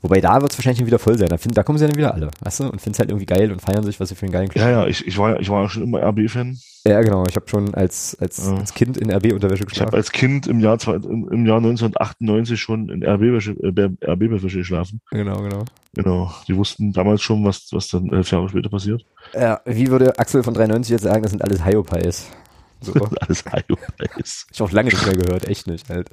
Wobei 0.03 0.21
da 0.21 0.41
wird 0.41 0.53
es 0.53 0.59
wahrscheinlich 0.59 0.85
wieder 0.87 0.99
voll 0.99 1.19
sein. 1.19 1.29
Da, 1.29 1.37
find, 1.37 1.57
da 1.57 1.63
kommen 1.63 1.79
sie 1.79 1.87
dann 1.87 1.97
wieder 1.97 2.15
alle, 2.15 2.31
weißt 2.41 2.61
du? 2.61 2.65
Und 2.65 2.81
finden 2.81 2.93
es 2.93 2.99
halt 2.99 3.11
irgendwie 3.11 3.27
geil 3.27 3.53
und 3.53 3.61
feiern 3.61 3.85
sich, 3.85 4.01
was 4.01 4.09
sie 4.09 4.15
für 4.15 4.25
einen 4.25 4.33
geilen 4.33 4.49
Club 4.49 4.65
Ja, 4.65 4.71
ja, 4.71 4.87
ich, 4.87 5.07
ich, 5.07 5.19
war, 5.19 5.39
ich 5.39 5.49
war 5.51 5.63
ja 5.63 5.69
schon 5.69 5.83
immer 5.83 6.03
RB-Fan. 6.03 6.59
Ja, 6.87 7.03
genau. 7.03 7.25
Ich 7.29 7.37
habe 7.37 7.47
schon 7.49 7.75
als, 7.75 8.17
als, 8.19 8.47
ja. 8.47 8.57
als 8.57 8.73
Kind 8.73 8.97
in 8.97 9.11
RB-Unterwäsche 9.11 9.67
geschlafen. 9.67 9.89
Ich 9.89 9.93
habe 9.93 9.97
als 9.99 10.13
Kind 10.13 10.47
im 10.47 10.61
Jahr, 10.61 10.79
im 10.83 11.47
Jahr 11.47 11.59
1998 11.59 12.59
schon 12.59 12.89
in 12.89 13.05
RB-Wäsche 13.05 13.53
äh, 13.63 14.11
RB 14.11 14.41
geschlafen. 14.41 15.03
Genau, 15.11 15.43
genau. 15.43 15.65
Genau. 15.95 16.33
Die 16.49 16.57
wussten 16.57 16.93
damals 16.93 17.21
schon, 17.21 17.45
was, 17.45 17.69
was 17.73 17.89
dann 17.89 18.11
elf 18.11 18.31
Jahre 18.31 18.49
später 18.49 18.71
passiert. 18.71 19.05
Ja, 19.35 19.61
wie 19.67 19.89
würde 19.89 20.19
Axel 20.19 20.43
von 20.43 20.55
93 20.55 20.91
jetzt 20.93 21.03
sagen, 21.03 21.23
das 21.23 21.33
sind 21.33 21.43
alles 21.43 21.65
Hyopies. 21.65 22.31
So. 22.83 22.95
alles 22.95 23.45
Hyopies. 23.45 24.47
Ich 24.51 24.63
auch 24.63 24.73
lange 24.73 24.89
nicht 24.89 25.05
mehr 25.05 25.15
gehört, 25.15 25.47
echt 25.47 25.67
nicht 25.67 25.91
halt. 25.91 26.09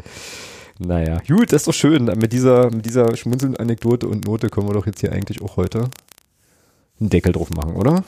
Naja, 0.80 1.20
gut, 1.28 1.52
das 1.52 1.62
ist 1.62 1.68
doch 1.68 1.74
schön. 1.74 2.06
Mit 2.06 2.34
dieser, 2.34 2.70
mit 2.72 2.86
dieser 2.86 3.16
schmunzelnden 3.16 3.60
Anekdote 3.60 4.08
und 4.08 4.26
Note 4.26 4.50
können 4.50 4.68
wir 4.68 4.74
doch 4.74 4.86
jetzt 4.86 5.02
hier 5.02 5.12
eigentlich 5.12 5.42
auch 5.42 5.58
heute 5.58 5.90
einen 7.00 7.10
Deckel 7.10 7.32
drauf 7.32 7.50
machen, 7.50 7.76
oder? 7.76 8.04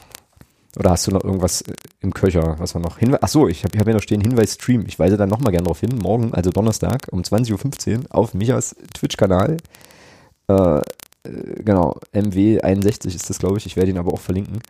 Oder 0.78 0.92
hast 0.92 1.08
du 1.08 1.12
noch 1.12 1.24
irgendwas 1.24 1.64
im 2.00 2.14
Köcher, 2.14 2.56
was 2.60 2.76
wir 2.76 2.80
noch 2.80 3.00
Hinweis? 3.00 3.20
Ach 3.24 3.28
so, 3.28 3.48
ich 3.48 3.64
habe 3.64 3.78
hab 3.78 3.86
hier 3.86 3.96
noch 3.96 4.04
stehen 4.04 4.22
Hinweis 4.22 4.54
Stream. 4.54 4.86
Ich 4.88 5.00
weise 5.00 5.18
dann 5.18 5.30
nochmal 5.30 5.52
gerne 5.52 5.64
darauf 5.64 5.80
hin. 5.80 5.98
Morgen, 6.02 6.34
also 6.34 6.52
Donnerstag 6.52 7.08
um 7.12 7.22
20.15 7.22 7.98
Uhr 7.98 8.06
auf 8.10 8.36
Michas 8.36 8.76
Twitch-Kanal. 8.94 9.58
Äh, 10.48 10.54
äh 10.54 10.82
genau, 11.64 11.98
MW61 12.14 13.08
ist 13.08 13.30
das, 13.32 13.40
glaube 13.40 13.58
ich. 13.58 13.66
Ich 13.66 13.78
werde 13.78 13.90
ihn 13.90 13.98
aber 13.98 14.14
auch 14.14 14.20
verlinken. 14.20 14.62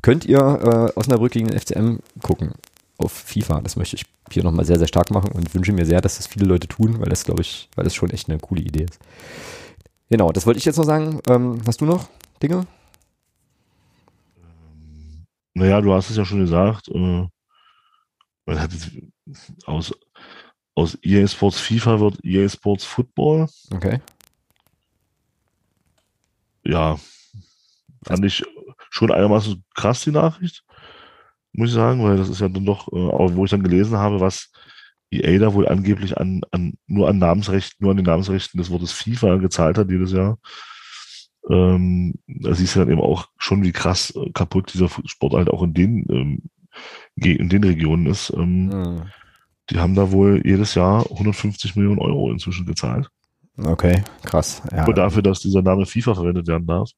Könnt 0.00 0.24
ihr 0.26 0.38
äh, 0.38 0.98
Osnabrück 0.98 1.32
gegen 1.32 1.48
den 1.48 1.58
FCM 1.58 1.98
gucken 2.22 2.52
auf 2.98 3.12
FIFA. 3.12 3.60
Das 3.62 3.76
möchte 3.76 3.96
ich 3.96 4.04
hier 4.30 4.44
nochmal 4.44 4.64
sehr, 4.64 4.78
sehr 4.78 4.88
stark 4.88 5.10
machen 5.10 5.32
und 5.32 5.54
wünsche 5.54 5.72
mir 5.72 5.86
sehr, 5.86 6.00
dass 6.00 6.16
das 6.16 6.26
viele 6.26 6.44
Leute 6.44 6.68
tun, 6.68 7.00
weil 7.00 7.08
das, 7.08 7.24
glaube 7.24 7.40
ich, 7.40 7.68
weil 7.74 7.84
das 7.84 7.94
schon 7.94 8.10
echt 8.10 8.28
eine 8.28 8.38
coole 8.38 8.60
Idee 8.60 8.84
ist. 8.84 9.00
Genau, 10.10 10.32
das 10.32 10.46
wollte 10.46 10.58
ich 10.58 10.64
jetzt 10.64 10.76
noch 10.76 10.84
sagen. 10.84 11.20
Ähm, 11.28 11.60
hast 11.66 11.80
du 11.80 11.86
noch 11.86 12.08
Dinge? 12.42 12.66
Ähm, 14.36 15.24
naja, 15.54 15.80
du 15.80 15.94
hast 15.94 16.10
es 16.10 16.16
ja 16.16 16.24
schon 16.24 16.40
gesagt. 16.40 16.88
Äh, 16.88 17.26
man 18.46 18.60
hat 18.60 18.70
aus, 19.66 19.92
aus 20.74 20.98
EA 21.02 21.26
Sports 21.28 21.60
FIFA 21.60 22.00
wird 22.00 22.24
EA 22.24 22.48
Sports 22.48 22.84
Football. 22.84 23.48
Okay. 23.70 24.00
Ja, 26.64 26.98
fand 28.04 28.24
ich 28.24 28.44
schon 28.90 29.10
einigermaßen 29.10 29.64
krass, 29.74 30.02
die 30.02 30.10
Nachricht 30.10 30.64
muss 31.52 31.70
ich 31.70 31.74
sagen, 31.74 32.02
weil 32.04 32.16
das 32.16 32.28
ist 32.28 32.40
ja 32.40 32.48
dann 32.48 32.64
doch, 32.64 32.88
äh, 32.88 33.36
wo 33.36 33.44
ich 33.44 33.50
dann 33.50 33.62
gelesen 33.62 33.98
habe, 33.98 34.20
was 34.20 34.50
EA 35.10 35.38
da 35.38 35.54
wohl 35.54 35.68
angeblich 35.68 36.18
an, 36.18 36.42
an 36.50 36.74
nur 36.86 37.08
an 37.08 37.18
Namensrechten, 37.18 37.76
nur 37.80 37.92
an 37.92 37.96
den 37.96 38.06
Namensrechten 38.06 38.58
des 38.58 38.70
Wortes 38.70 38.92
FIFA 38.92 39.36
gezahlt 39.36 39.78
hat 39.78 39.90
jedes 39.90 40.12
Jahr. 40.12 40.38
Ähm, 41.48 42.14
da 42.26 42.54
siehst 42.54 42.76
du 42.76 42.80
dann 42.80 42.90
eben 42.90 43.00
auch 43.00 43.28
schon, 43.38 43.62
wie 43.62 43.72
krass 43.72 44.14
äh, 44.14 44.30
kaputt 44.32 44.72
dieser 44.74 44.88
Sport 45.06 45.32
halt 45.32 45.48
auch 45.48 45.62
in 45.62 45.72
den, 45.72 46.06
ähm, 46.10 46.42
in 47.16 47.48
den 47.48 47.64
Regionen 47.64 48.06
ist. 48.06 48.30
Ähm, 48.36 48.66
mhm. 48.66 49.02
Die 49.70 49.78
haben 49.78 49.94
da 49.94 50.12
wohl 50.12 50.42
jedes 50.44 50.74
Jahr 50.74 51.10
150 51.10 51.76
Millionen 51.76 51.98
Euro 51.98 52.30
inzwischen 52.30 52.66
gezahlt. 52.66 53.08
Okay, 53.56 54.02
krass. 54.22 54.62
Ja. 54.72 54.84
Nur 54.84 54.94
dafür, 54.94 55.22
dass 55.22 55.40
dieser 55.40 55.62
Name 55.62 55.84
FIFA 55.84 56.14
verwendet 56.14 56.46
werden 56.46 56.66
darf. 56.66 56.90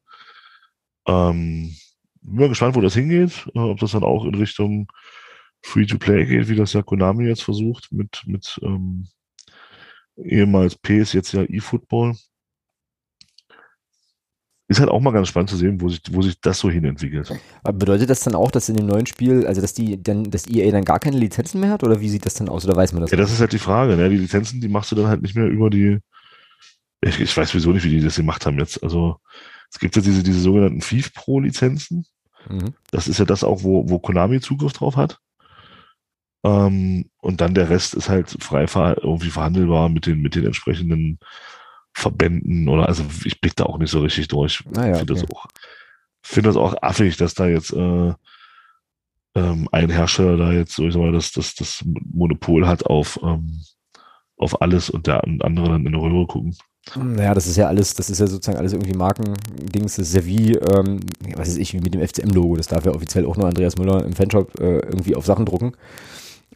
Ähm, 1.07 1.75
bin 2.21 2.37
mal 2.37 2.49
gespannt, 2.49 2.77
wo 2.77 2.81
das 2.81 2.95
hingeht. 2.95 3.47
Äh, 3.55 3.59
ob 3.59 3.79
das 3.81 3.93
dann 3.93 4.05
auch 4.05 4.25
in 4.25 4.35
Richtung 4.35 4.89
Free-to-Play 5.63 6.27
geht, 6.27 6.49
wie 6.49 6.57
das 6.57 6.73
ja 6.73 6.83
Konami 6.83 7.27
jetzt 7.27 7.43
versucht, 7.43 7.93
mit, 7.93 8.23
mit 8.27 8.59
ähm, 8.63 9.07
ehemals 10.17 10.77
PS, 10.77 11.13
jetzt 11.13 11.33
ja 11.33 11.43
eFootball. 11.43 12.15
Ist 14.69 14.79
halt 14.79 14.89
auch 14.89 15.01
mal 15.01 15.11
ganz 15.11 15.27
spannend 15.27 15.51
zu 15.51 15.57
sehen, 15.57 15.81
wo 15.81 15.89
sich, 15.89 16.01
wo 16.13 16.23
sich 16.23 16.41
das 16.41 16.61
so 16.61 16.71
hin 16.71 16.85
entwickelt. 16.85 17.33
Aber 17.65 17.77
bedeutet 17.77 18.09
das 18.09 18.21
dann 18.21 18.37
auch, 18.37 18.53
dass 18.53 18.69
in 18.69 18.77
dem 18.77 18.87
neuen 18.87 19.07
Spiel, 19.07 19.45
also 19.45 19.61
dass 19.61 19.75
die 19.75 20.01
dann, 20.01 20.31
dass 20.31 20.47
EA 20.47 20.71
dann 20.71 20.85
gar 20.85 21.01
keine 21.01 21.19
Lizenzen 21.19 21.61
mehr 21.61 21.71
hat 21.71 21.83
oder 21.83 22.01
wie 22.01 22.09
sieht 22.09 22.25
das 22.25 22.35
dann 22.35 22.49
aus 22.49 22.65
oder 22.65 22.77
weiß 22.77 22.93
man 22.93 23.03
das? 23.03 23.11
Ja, 23.11 23.17
das 23.17 23.33
ist 23.33 23.41
halt 23.41 23.53
die 23.53 23.59
Frage. 23.59 23.97
Ne? 23.97 24.09
Die 24.09 24.19
Lizenzen, 24.19 24.61
die 24.61 24.69
machst 24.69 24.93
du 24.93 24.97
dann 24.97 25.09
halt 25.09 25.23
nicht 25.23 25.35
mehr 25.35 25.47
über 25.47 25.71
die. 25.71 25.99
Ich, 27.01 27.19
ich 27.19 27.37
weiß 27.37 27.53
wieso 27.53 27.73
nicht, 27.73 27.83
wie 27.83 27.91
die 27.91 28.01
das 28.01 28.15
gemacht 28.15 28.47
haben 28.47 28.59
jetzt. 28.59 28.81
Also 28.81 29.17
es 29.73 29.79
gibt 29.79 29.97
ja 29.97 30.03
diese, 30.03 30.23
diese 30.23 30.41
sogenannten 30.41 30.81
FIF 30.81 31.15
Pro 31.15 31.41
Lizenzen. 31.41 32.07
Mhm. 32.49 32.75
Das 32.91 33.09
ist 33.09 33.19
ja 33.19 33.25
das 33.25 33.45
auch, 33.45 33.63
wo, 33.63 33.89
wo 33.89 33.99
Konami 33.99 34.41
Zugriff 34.41 34.73
drauf 34.73 34.97
hat. 34.97 35.19
Ähm, 36.45 37.11
und 37.21 37.41
dann 37.41 37.55
der 37.55 37.69
Rest 37.69 37.95
ist 37.95 38.09
halt 38.09 38.31
frei 38.43 38.67
ver 38.67 38.97
irgendwie 39.03 39.31
verhandelbar 39.31 39.89
mit 39.89 40.07
den, 40.07 40.23
mit 40.23 40.35
den 40.35 40.47
entsprechenden 40.47 41.19
Verbänden 41.93 42.69
oder 42.69 42.89
also 42.89 43.05
ich 43.25 43.41
blick 43.41 43.57
da 43.57 43.65
auch 43.65 43.79
nicht 43.79 43.91
so 43.91 44.01
richtig 44.01 44.29
durch. 44.29 44.65
Naja, 44.71 44.99
finde 44.99 45.13
okay. 45.13 45.23
das 45.23 45.31
auch, 45.31 45.47
finde 46.23 46.49
das 46.49 46.57
auch 46.57 46.75
affig, 46.83 47.17
dass 47.17 47.35
da 47.35 47.47
jetzt 47.47 47.73
äh, 47.73 48.15
ähm, 49.35 49.69
ein 49.71 49.91
Hersteller 49.91 50.37
da 50.37 50.53
jetzt 50.53 50.75
so 50.75 50.87
ich 50.87 50.95
sag 50.95 51.03
mal, 51.03 51.13
das, 51.13 51.33
das, 51.33 51.55
das 51.55 51.85
Monopol 51.85 52.67
hat 52.67 52.87
auf, 52.87 53.21
ähm, 53.23 53.61
auf 54.37 54.63
alles 54.63 54.89
und 54.89 55.07
der 55.07 55.25
andere 55.25 55.69
dann 55.69 55.85
in 55.87 55.93
die 55.93 55.99
Röhre 55.99 56.27
gucken. 56.27 56.57
Naja, 56.97 57.35
das 57.35 57.47
ist 57.47 57.57
ja 57.57 57.69
alles, 57.69 57.95
das 57.95 58.11
ist 58.11 58.19
ja 58.19 58.27
sozusagen 58.27 58.59
alles 58.59 58.73
irgendwie 58.73 58.95
Markendings. 58.95 59.97
Das 59.97 60.09
ist 60.09 60.15
ja 60.15 60.25
wie, 60.25 60.55
ähm, 60.55 61.01
was 61.37 61.49
weiß 61.49 61.57
ich, 61.57 61.73
wie 61.73 61.81
mit 61.81 61.95
dem 61.95 62.01
FCM-Logo. 62.07 62.57
Das 62.57 62.67
darf 62.67 62.85
ja 62.85 62.93
offiziell 62.93 63.27
auch 63.27 63.37
nur 63.37 63.47
Andreas 63.47 63.77
Müller 63.77 64.05
im 64.05 64.13
Fanshop 64.13 64.59
äh, 64.61 64.79
irgendwie 64.79 65.15
auf 65.15 65.27
Sachen 65.27 65.47
drucken. 65.47 65.73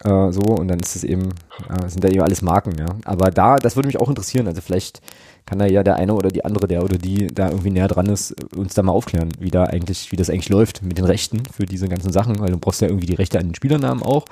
Äh, 0.03 0.33
so, 0.33 0.41
und 0.41 0.69
dann 0.69 0.81
ist 0.81 0.97
es 0.97 1.05
eben, 1.05 1.31
äh, 1.69 1.89
sind 1.89 2.03
da 2.03 2.09
eben 2.09 2.23
alles 2.23 2.43
Marken, 2.43 2.77
ja. 2.79 2.87
Aber 3.05 3.31
da, 3.31 3.57
das 3.57 3.77
würde 3.77 3.87
mich 3.87 4.01
auch 4.01 4.09
interessieren. 4.09 4.49
Also 4.49 4.61
vielleicht 4.61 5.01
kann 5.47 5.59
da 5.59 5.67
ja 5.67 5.83
der 5.83 5.97
eine 5.97 6.15
oder 6.15 6.31
die 6.31 6.45
andere, 6.45 6.67
der 6.67 6.83
oder 6.83 6.99
die 6.99 7.29
da 7.29 7.51
irgendwie 7.51 7.71
näher 7.71 7.89
dran 7.89 8.07
ist, 8.07 8.35
uns 8.55 8.75
da 8.75 8.83
mal 8.83 8.93
aufklären, 8.93 9.29
wie 9.39 9.51
da 9.51 9.65
eigentlich, 9.65 10.11
wie 10.11 10.17
das 10.17 10.31
eigentlich 10.31 10.49
läuft 10.49 10.83
mit 10.83 10.99
den 10.99 11.05
Rechten 11.05 11.43
für 11.45 11.67
diese 11.67 11.89
ganzen 11.89 12.13
Sachen, 12.13 12.41
weil 12.41 12.51
du 12.51 12.59
brauchst 12.59 12.81
ja 12.81 12.89
irgendwie 12.89 13.07
die 13.07 13.15
Rechte 13.15 13.39
an 13.39 13.49
den 13.49 13.55
Spielernamen 13.55 14.03
auch 14.03 14.25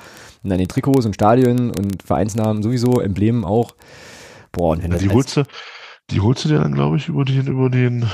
und 0.42 0.50
an 0.50 0.58
den 0.58 0.68
Trikots 0.68 1.06
und 1.06 1.14
Stadien 1.14 1.70
und 1.70 2.02
Vereinsnamen 2.02 2.62
sowieso, 2.62 3.00
Emblemen 3.00 3.44
auch. 3.44 3.74
Boah, 4.52 4.72
und 4.72 4.82
wenn 4.82 4.92
ja, 4.92 4.98
die 4.98 5.10
holst 5.10 5.36
du, 5.36 5.44
die 6.12 6.20
holst 6.20 6.44
du 6.44 6.48
dir 6.48 6.58
dann, 6.58 6.74
glaube 6.74 6.96
ich, 6.96 7.08
über 7.08 7.24
den, 7.24 7.46
über 7.46 7.70
den, 7.70 8.06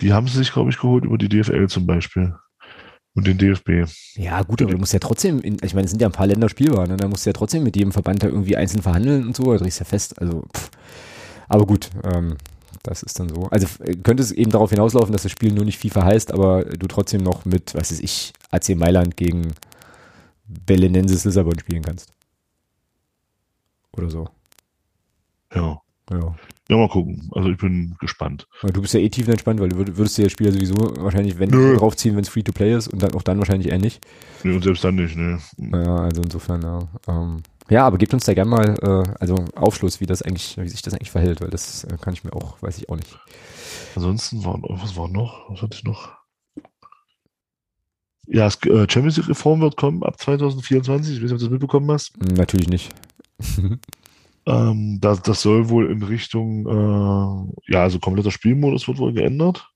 die 0.00 0.12
haben 0.12 0.28
sie 0.28 0.38
sich, 0.38 0.52
glaube 0.52 0.70
ich, 0.70 0.78
geholt 0.78 1.04
über 1.04 1.18
die 1.18 1.28
DFL 1.28 1.66
zum 1.68 1.86
Beispiel. 1.86 2.34
Und 3.14 3.26
den 3.26 3.38
DFB. 3.38 3.90
Ja, 4.14 4.42
gut, 4.42 4.62
aber 4.62 4.70
du 4.70 4.78
musst 4.78 4.92
ja 4.92 5.00
trotzdem, 5.00 5.40
in, 5.40 5.56
ich 5.62 5.74
meine, 5.74 5.86
es 5.86 5.90
sind 5.90 6.00
ja 6.00 6.06
ein 6.06 6.12
paar 6.12 6.28
Länder 6.28 6.48
spielbar, 6.48 6.86
ne? 6.86 6.96
da 6.96 7.08
musst 7.08 7.26
du 7.26 7.30
ja 7.30 7.34
trotzdem 7.34 7.64
mit 7.64 7.74
jedem 7.74 7.90
Verband 7.90 8.22
da 8.22 8.28
irgendwie 8.28 8.56
einzeln 8.56 8.82
verhandeln 8.82 9.26
und 9.26 9.34
so, 9.34 9.50
da 9.50 9.58
drehst 9.58 9.80
du 9.80 9.84
ja 9.84 9.88
fest. 9.88 10.20
Also, 10.20 10.44
pff. 10.54 10.70
aber 11.48 11.66
gut, 11.66 11.90
ähm, 12.04 12.36
das 12.84 13.02
ist 13.02 13.18
dann 13.18 13.28
so. 13.28 13.48
Also 13.50 13.66
könnte 14.04 14.22
es 14.22 14.30
eben 14.30 14.52
darauf 14.52 14.70
hinauslaufen, 14.70 15.12
dass 15.12 15.24
das 15.24 15.32
Spiel 15.32 15.52
nur 15.52 15.64
nicht 15.64 15.78
FIFA 15.78 16.04
heißt, 16.04 16.32
aber 16.32 16.64
du 16.64 16.86
trotzdem 16.86 17.22
noch 17.22 17.44
mit, 17.44 17.74
was 17.74 17.90
weiß 17.90 18.00
ich, 18.00 18.32
AC 18.52 18.76
Mailand 18.76 19.16
gegen 19.16 19.52
Belenenses 20.46 21.24
Lissabon 21.24 21.58
spielen 21.58 21.82
kannst. 21.82 22.12
Oder 23.96 24.10
so. 24.10 24.28
Ja. 25.52 25.80
Ja. 26.10 26.34
Ja, 26.70 26.76
mal 26.76 26.88
gucken. 26.88 27.30
Also 27.32 27.48
ich 27.48 27.56
bin 27.56 27.96
gespannt. 27.98 28.46
Aber 28.60 28.72
du 28.72 28.82
bist 28.82 28.92
ja 28.92 29.00
eh 29.00 29.08
tief 29.08 29.26
entspannt, 29.28 29.58
weil 29.58 29.70
du 29.70 29.96
würdest 29.96 30.18
dir 30.18 30.24
das 30.24 30.32
Spiel 30.32 30.48
ja 30.48 30.52
sowieso 30.52 30.74
wahrscheinlich 30.98 31.38
wenn 31.38 31.48
Nö. 31.48 31.76
draufziehen, 31.76 32.14
wenn 32.14 32.22
es 32.22 32.28
Free-to-Play 32.28 32.74
ist 32.74 32.88
und 32.88 33.02
dann 33.02 33.14
auch 33.14 33.22
dann 33.22 33.38
wahrscheinlich 33.38 33.68
eher 33.70 33.78
nicht. 33.78 34.04
Nee, 34.44 34.54
und 34.54 34.62
selbst 34.62 34.84
dann 34.84 34.96
nicht, 34.96 35.16
ne. 35.16 35.38
Ja, 35.56 35.96
also 35.96 36.20
insofern, 36.20 36.60
ja. 36.60 36.80
Ähm, 37.08 37.42
ja, 37.70 37.86
aber 37.86 37.96
gebt 37.96 38.12
uns 38.12 38.26
da 38.26 38.34
gerne 38.34 38.50
mal 38.50 38.74
äh, 38.82 39.14
also 39.18 39.36
Aufschluss, 39.54 40.00
wie 40.00 40.06
das 40.06 40.20
eigentlich, 40.20 40.58
wie 40.58 40.68
sich 40.68 40.82
das 40.82 40.92
eigentlich 40.92 41.10
verhält, 41.10 41.40
weil 41.40 41.48
das 41.50 41.84
äh, 41.84 41.96
kann 41.98 42.12
ich 42.12 42.24
mir 42.24 42.34
auch, 42.34 42.60
weiß 42.60 42.76
ich 42.76 42.90
auch 42.90 42.96
nicht. 42.96 43.18
Ansonsten 43.94 44.44
war, 44.44 44.58
was 44.62 44.94
war 44.94 45.08
noch? 45.08 45.50
Was 45.50 45.62
hatte 45.62 45.76
ich 45.76 45.84
noch? 45.84 46.10
Ja, 48.26 48.44
das 48.44 48.58
äh, 48.66 48.86
Champions 48.90 49.16
League 49.16 49.28
Reform 49.30 49.62
wird 49.62 49.76
kommen 49.78 50.02
ab 50.02 50.20
2024. 50.20 51.16
Ich 51.16 51.22
weiß 51.22 51.30
nicht, 51.30 51.32
ob 51.32 51.38
du 51.38 51.44
das 51.44 51.50
mitbekommen 51.50 51.90
hast. 51.90 52.12
Natürlich 52.36 52.68
nicht. 52.68 52.94
Ähm, 54.48 54.98
das, 55.00 55.20
das 55.20 55.42
soll 55.42 55.68
wohl 55.68 55.90
in 55.90 56.02
Richtung, 56.02 56.66
äh, 56.66 57.72
ja, 57.72 57.82
also 57.82 57.98
kompletter 57.98 58.30
Spielmodus 58.30 58.88
wird 58.88 58.98
wohl 58.98 59.12
geändert. 59.12 59.68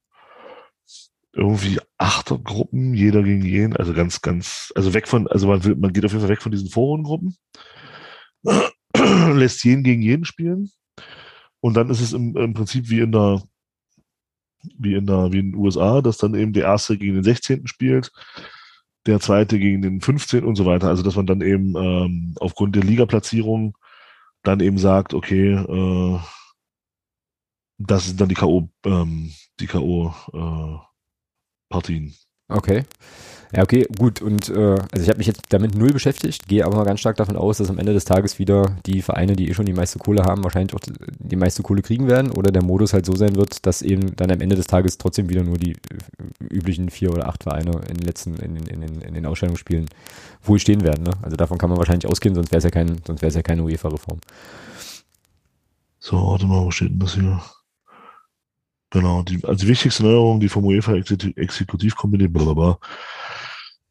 Irgendwie 1.34 1.78
Achtergruppen, 1.98 2.94
jeder 2.94 3.22
gegen 3.22 3.44
jeden, 3.44 3.76
also 3.76 3.92
ganz, 3.92 4.22
ganz, 4.22 4.72
also 4.74 4.94
weg 4.94 5.08
von, 5.08 5.28
also 5.28 5.46
man 5.46 5.62
will, 5.64 5.76
man 5.76 5.92
geht 5.92 6.06
auf 6.06 6.12
jeden 6.12 6.22
Fall 6.22 6.30
weg 6.30 6.42
von 6.42 6.52
diesen 6.52 6.70
Vorrundengruppen, 6.70 7.36
lässt 9.34 9.62
jeden 9.64 9.82
gegen 9.82 10.00
jeden 10.00 10.24
spielen. 10.24 10.70
Und 11.60 11.74
dann 11.74 11.90
ist 11.90 12.00
es 12.00 12.14
im, 12.14 12.34
im 12.36 12.54
Prinzip 12.54 12.88
wie 12.88 13.00
in 13.00 13.12
der, 13.12 13.42
wie 14.78 14.94
in 14.94 15.06
der, 15.06 15.32
wie 15.32 15.40
in 15.40 15.52
den 15.52 15.60
USA, 15.60 16.00
dass 16.00 16.16
dann 16.16 16.34
eben 16.34 16.54
der 16.54 16.64
erste 16.64 16.96
gegen 16.96 17.14
den 17.14 17.24
16. 17.24 17.66
spielt, 17.66 18.10
der 19.06 19.20
zweite 19.20 19.58
gegen 19.58 19.82
den 19.82 20.00
15. 20.00 20.44
und 20.44 20.56
so 20.56 20.64
weiter. 20.64 20.88
Also 20.88 21.02
dass 21.02 21.16
man 21.16 21.26
dann 21.26 21.42
eben 21.42 21.74
ähm, 21.76 22.34
aufgrund 22.40 22.74
der 22.74 22.84
Ligaplatzierung 22.84 23.76
dann 24.42 24.60
eben 24.60 24.78
sagt, 24.78 25.14
okay, 25.14 25.52
äh, 25.54 26.20
das 27.78 28.06
sind 28.06 28.20
dann 28.20 28.28
die 28.28 28.34
K.O. 28.34 28.68
Ähm, 28.84 29.32
die 29.60 29.66
K.O. 29.66 30.14
Äh, 30.32 30.78
Partien. 31.68 32.14
Okay. 32.48 32.84
Ja, 33.54 33.62
okay, 33.62 33.86
gut. 33.98 34.22
Und 34.22 34.48
äh, 34.48 34.78
also 34.92 35.02
ich 35.02 35.08
habe 35.08 35.18
mich 35.18 35.26
jetzt 35.26 35.42
damit 35.50 35.74
null 35.74 35.92
beschäftigt, 35.92 36.48
gehe 36.48 36.64
aber 36.64 36.76
mal 36.76 36.86
ganz 36.86 37.00
stark 37.00 37.16
davon 37.18 37.36
aus, 37.36 37.58
dass 37.58 37.68
am 37.68 37.78
Ende 37.78 37.92
des 37.92 38.06
Tages 38.06 38.38
wieder 38.38 38.76
die 38.86 39.02
Vereine, 39.02 39.36
die 39.36 39.50
eh 39.50 39.54
schon 39.54 39.66
die 39.66 39.74
meiste 39.74 39.98
Kohle 39.98 40.24
haben, 40.24 40.42
wahrscheinlich 40.42 40.74
auch 40.74 40.80
die 41.18 41.36
meiste 41.36 41.62
Kohle 41.62 41.82
kriegen 41.82 42.08
werden 42.08 42.30
oder 42.30 42.50
der 42.50 42.62
Modus 42.64 42.94
halt 42.94 43.04
so 43.04 43.14
sein 43.14 43.36
wird, 43.36 43.66
dass 43.66 43.82
eben 43.82 44.16
dann 44.16 44.30
am 44.30 44.40
Ende 44.40 44.56
des 44.56 44.68
Tages 44.68 44.96
trotzdem 44.96 45.28
wieder 45.28 45.42
nur 45.42 45.58
die 45.58 45.72
äh, 45.72 45.76
üblichen 46.50 46.88
vier 46.88 47.12
oder 47.12 47.28
acht 47.28 47.42
Vereine 47.42 47.72
in 47.90 47.98
den 47.98 48.06
letzten, 48.06 48.36
in, 48.36 48.56
in, 48.56 48.82
in, 48.82 49.00
in 49.02 49.14
den 49.14 49.26
Ausstellungsspielen 49.26 49.86
wohl 50.42 50.58
stehen 50.58 50.82
werden. 50.82 51.04
Ne? 51.04 51.12
Also 51.20 51.36
davon 51.36 51.58
kann 51.58 51.68
man 51.68 51.78
wahrscheinlich 51.78 52.10
ausgehen, 52.10 52.34
sonst 52.34 52.52
wäre 52.52 52.58
es 52.58 52.64
ja 52.64 52.70
kein, 52.70 53.02
sonst 53.06 53.20
wäre 53.20 53.28
es 53.28 53.34
ja 53.34 53.42
keine 53.42 53.64
UEFA-Reform. 53.64 54.18
So, 55.98 56.16
warte 56.16 56.46
mal, 56.46 56.64
wo 56.64 56.70
steht 56.70 56.90
denn 56.90 57.00
das 57.00 57.14
hier? 57.14 57.42
Genau, 58.92 59.22
die, 59.22 59.42
also 59.44 59.64
die 59.64 59.68
wichtigste 59.68 60.02
Neuerung, 60.02 60.38
die 60.38 60.50
vom 60.50 60.64
UEFA 60.64 60.94
Exekutivkomitee 60.94 62.28
blablabla, 62.28 62.78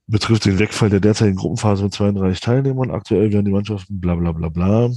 betrifft 0.06 0.45
den 0.45 0.60
Wegfall 0.60 0.91
der 0.91 0.99
derzeitigen 0.99 1.38
Gruppenphase 1.38 1.84
mit 1.84 1.94
32 1.94 2.40
Teilnehmern. 2.40 2.91
Aktuell 2.91 3.32
werden 3.32 3.45
die 3.45 3.52
Mannschaften 3.52 3.99
bla 3.99 4.15
bla 4.15 4.32
bla 4.32 4.49
bla. 4.49 4.91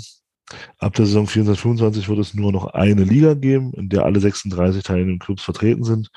Ab 0.79 0.95
der 0.95 1.07
Saison 1.07 1.27
24-25 1.27 2.09
wird 2.09 2.19
es 2.19 2.35
nur 2.35 2.53
noch 2.53 2.67
eine 2.67 3.05
Liga 3.05 3.33
geben, 3.33 3.73
in 3.73 3.89
der 3.89 4.05
alle 4.05 4.21
36 4.21 4.83
teilnehmenden 4.83 5.21
Clubs 5.21 5.43
vertreten 5.43 5.85
sind. 5.85 6.11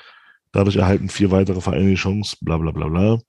Dadurch 0.51 0.75
erhalten 0.75 1.07
vier 1.07 1.31
weitere 1.31 1.61
Vereine 1.61 1.89
die 1.89 1.95
Chance, 1.95 2.35
bla 2.41 2.57
bla 2.57 2.71
bla 2.71 2.87
bla. 2.87 3.19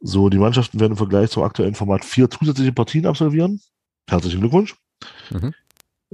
So, 0.00 0.30
die 0.30 0.38
Mannschaften 0.38 0.80
werden 0.80 0.92
im 0.92 0.96
Vergleich 0.98 1.30
zum 1.30 1.42
aktuellen 1.42 1.74
Format 1.74 2.04
vier 2.04 2.30
zusätzliche 2.30 2.72
Partien 2.72 3.06
absolvieren. 3.06 3.60
Herzlichen 4.08 4.40
Glückwunsch. 4.40 4.74
Mhm. 5.30 5.52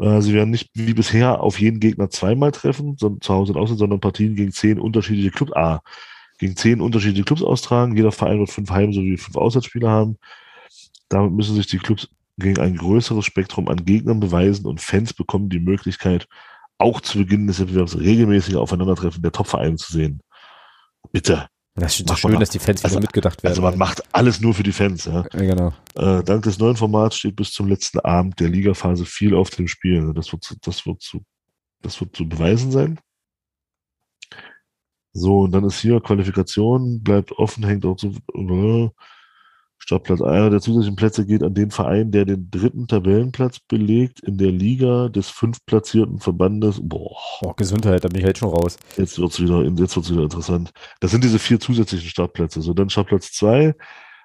Äh, 0.01 0.21
sie 0.23 0.35
werden 0.35 0.51
nicht 0.51 0.71
wie 0.75 0.95
bisher 0.95 1.41
auf 1.41 1.61
jeden 1.61 1.81
Gegner 1.81 2.11
zweimal 2.11 2.53
treffen, 2.53 2.97
sondern 2.99 3.21
zu 3.21 3.35
Hause 3.35 3.53
und 3.53 3.59
außen, 3.59 3.77
sondern 3.79 4.01
Partien 4.01 4.35
gegen 4.37 4.53
zehn 4.53 4.79
unterschiedliche 4.79 5.31
Clubs, 5.31 5.53
ah, 5.55 5.81
gegen 6.39 6.57
zehn 6.57 6.81
unterschiedliche 6.81 7.25
Clubs 7.25 7.43
austragen. 7.43 7.97
Jeder 7.97 8.13
Verein 8.13 8.39
wird 8.39 8.51
fünf 8.51 8.71
Heim- 8.71 8.93
sowie 8.93 9.17
fünf 9.17 9.37
Auswärtsspieler 9.37 9.91
haben. 9.91 10.19
Damit 11.09 11.33
müssen 11.33 11.57
sich 11.57 11.67
die 11.67 11.79
Clubs 11.79 12.09
gegen 12.39 12.61
ein 12.61 12.77
größeres 12.77 13.25
Spektrum 13.25 13.69
an 13.69 13.85
Gegnern 13.85 14.21
beweisen 14.21 14.67
und 14.67 14.81
Fans 14.81 15.13
bekommen 15.13 15.49
die 15.49 15.59
Möglichkeit, 15.59 16.29
auch 16.79 17.01
zu 17.01 17.19
Beginn 17.19 17.49
des 17.49 17.59
Wettbewerbs 17.61 17.99
regelmäßige 17.99 18.57
Aufeinandertreffen 18.57 19.23
der 19.23 19.33
Top-Vereine 19.33 19.77
zu 19.77 19.93
sehen. 19.93 20.21
Bitte. 21.13 21.49
Das 21.81 21.99
ist 21.99 22.09
doch 22.09 22.17
schön, 22.17 22.39
dass 22.39 22.51
die 22.51 22.59
Fans 22.59 22.81
wieder 22.81 22.89
also, 22.89 23.01
mitgedacht 23.01 23.43
werden. 23.43 23.53
Also 23.53 23.63
man 23.63 23.79
macht 23.79 24.03
alles 24.15 24.41
nur 24.41 24.55
für 24.55 24.63
die 24.63 24.73
Fans. 24.73 25.05
Ja. 25.05 25.25
ja 25.33 25.41
genau. 25.41 25.73
Äh, 25.95 26.23
dank 26.25 26.43
des 26.43 26.59
neuen 26.59 26.77
Formats 26.77 27.17
steht 27.17 27.37
bis 27.37 27.53
zum 27.53 27.69
letzten 27.69 28.01
Abend 28.01 28.39
der 28.41 28.49
Ligaphase 28.49 29.05
viel 29.05 29.35
auf 29.35 29.51
dem 29.51 29.69
Spiel. 29.69 30.01
Also 30.01 30.13
das 30.13 30.33
wird, 30.33 30.45
zu, 30.45 30.55
das 30.61 30.87
wird 30.87 31.01
zu, 31.03 31.25
das 31.83 32.01
wird 32.01 32.17
zu 32.17 32.29
beweisen 32.29 32.71
sein. 32.71 32.99
So, 35.13 35.41
und 35.41 35.53
dann 35.53 35.65
ist 35.65 35.81
hier 35.81 36.01
Qualifikation, 36.01 37.03
bleibt 37.03 37.33
offen, 37.33 37.65
hängt 37.65 37.85
auch 37.85 37.97
zu. 37.97 38.15
Äh, 38.35 38.91
Startplatz. 39.89 40.21
Einer 40.21 40.51
der 40.51 40.61
zusätzlichen 40.61 40.97
Plätze 40.97 41.25
geht 41.25 41.43
an 41.43 41.55
den 41.55 41.71
Verein, 41.71 42.11
der 42.11 42.27
den 42.27 42.51
dritten 42.51 42.89
Tabellenplatz 42.89 43.59
belegt 43.59 44.21
in 44.21 44.37
der 44.37 44.53
Liga 44.53 45.09
des 45.09 45.31
fünftplatzierten 45.31 46.19
Verbandes. 46.19 46.79
Boah. 46.83 47.17
Oh, 47.41 47.55
Gesundheit, 47.55 48.05
da 48.05 48.09
bin 48.09 48.19
ich 48.19 48.27
halt 48.27 48.37
schon 48.37 48.51
raus. 48.51 48.77
Jetzt 48.99 49.19
wird's 49.19 49.41
wieder, 49.41 49.65
jetzt 49.65 49.97
wird's 49.97 50.11
wieder 50.11 50.25
interessant. 50.25 50.73
Das 51.01 51.11
sind 51.11 51.25
diese 51.25 51.39
vier 51.39 51.59
zusätzlichen 51.59 52.11
Startplätze. 52.11 52.61
So, 52.61 52.75
dann 52.75 52.91
Startplatz 52.91 53.33
zwei. 53.33 53.75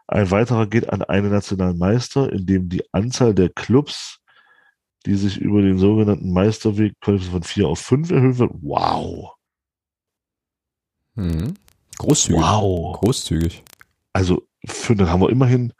Ein 0.05 0.31
weiterer 0.31 0.67
geht 0.67 0.89
an 0.89 1.01
einen 1.01 1.31
nationalen 1.31 1.77
Meister, 1.77 2.29
in 2.33 2.45
dem 2.45 2.67
die 2.67 2.83
Anzahl 2.91 3.33
der 3.33 3.47
Clubs, 3.47 4.19
die 5.05 5.15
sich 5.15 5.37
über 5.37 5.61
den 5.61 5.77
sogenannten 5.77 6.33
Meisterweg 6.33 6.93
von 7.01 7.41
vier 7.43 7.69
auf 7.69 7.79
fünf 7.79 8.11
erhöht 8.11 8.37
wird. 8.37 8.51
Wow. 8.61 9.35
Hm. 11.15 11.53
Großzügig. 11.99 12.41
Wow. 12.41 12.99
Großzügig. 12.99 13.63
Also 14.11 14.45
für, 14.65 14.95
dann 14.95 15.09
haben 15.09 15.21
wir 15.21 15.29
immerhin 15.29 15.73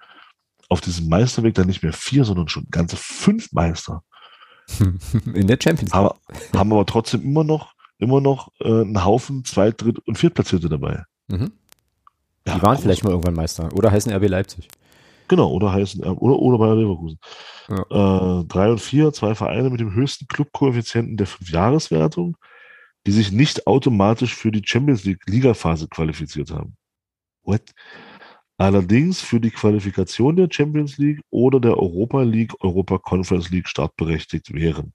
auf 0.70 0.82
diesem 0.82 1.08
Meisterweg 1.10 1.54
dann 1.54 1.68
nicht 1.68 1.84
mehr 1.84 1.94
vier, 1.94 2.26
sondern 2.26 2.48
schon 2.48 2.68
ganze 2.72 2.96
fünf 2.98 3.52
Meister. 3.52 4.04
In 5.34 5.48
der 5.48 5.58
Champions 5.62 5.82
League. 5.82 5.94
Haben, 5.94 6.18
haben 6.56 6.72
aber 6.74 6.86
trotzdem 6.86 7.22
immer 7.22 7.44
noch, 7.44 7.74
immer 8.00 8.22
noch 8.22 8.50
äh, 8.60 8.68
einen 8.68 9.04
Haufen 9.04 9.44
Zweit-, 9.46 9.82
Dritt- 9.82 10.00
und 10.00 10.18
Viertplatzierte 10.18 10.70
dabei. 10.70 11.04
Mhm. 11.28 11.52
Ja, 12.48 12.56
Die 12.56 12.62
waren 12.62 12.76
groß. 12.76 12.84
vielleicht 12.84 13.04
mal 13.04 13.12
irgendwann 13.12 13.36
Meister. 13.36 13.72
Oder 13.74 13.92
heißen 13.92 14.12
RB 14.12 14.28
Leipzig. 14.28 14.68
Genau, 15.28 15.52
oder 15.52 15.72
heißen, 15.72 16.04
äh, 16.04 16.08
oder, 16.08 16.38
oder 16.40 16.58
Bayer 16.58 16.76
Leverkusen. 16.76 17.20
Ja. 17.70 18.40
Äh, 18.42 18.46
drei 18.46 18.70
und 18.72 18.82
vier, 18.82 19.14
zwei 19.14 19.36
Vereine 19.36 19.70
mit 19.70 19.80
dem 19.80 19.94
höchsten 19.94 20.28
Clubkoeffizienten 20.28 21.18
der 21.18 21.28
Fünfjahreswertung, 21.28 22.38
die 23.06 23.12
sich 23.12 23.32
nicht 23.32 23.68
automatisch 23.68 24.36
für 24.36 24.52
die 24.52 24.62
Champions 24.66 25.04
League 25.04 25.22
Ligaphase 25.28 25.88
qualifiziert 25.88 26.52
haben. 26.52 26.76
What? 27.44 27.62
Allerdings 28.64 29.20
für 29.20 29.42
die 29.42 29.52
Qualifikation 29.52 30.38
der 30.38 30.48
Champions 30.50 30.98
League 30.98 31.20
oder 31.30 31.60
der 31.60 31.78
Europa 31.78 32.22
League, 32.22 32.54
Europa 32.62 32.98
Conference 32.98 33.50
League 33.50 33.68
startberechtigt 33.68 34.54
wären. 34.54 34.94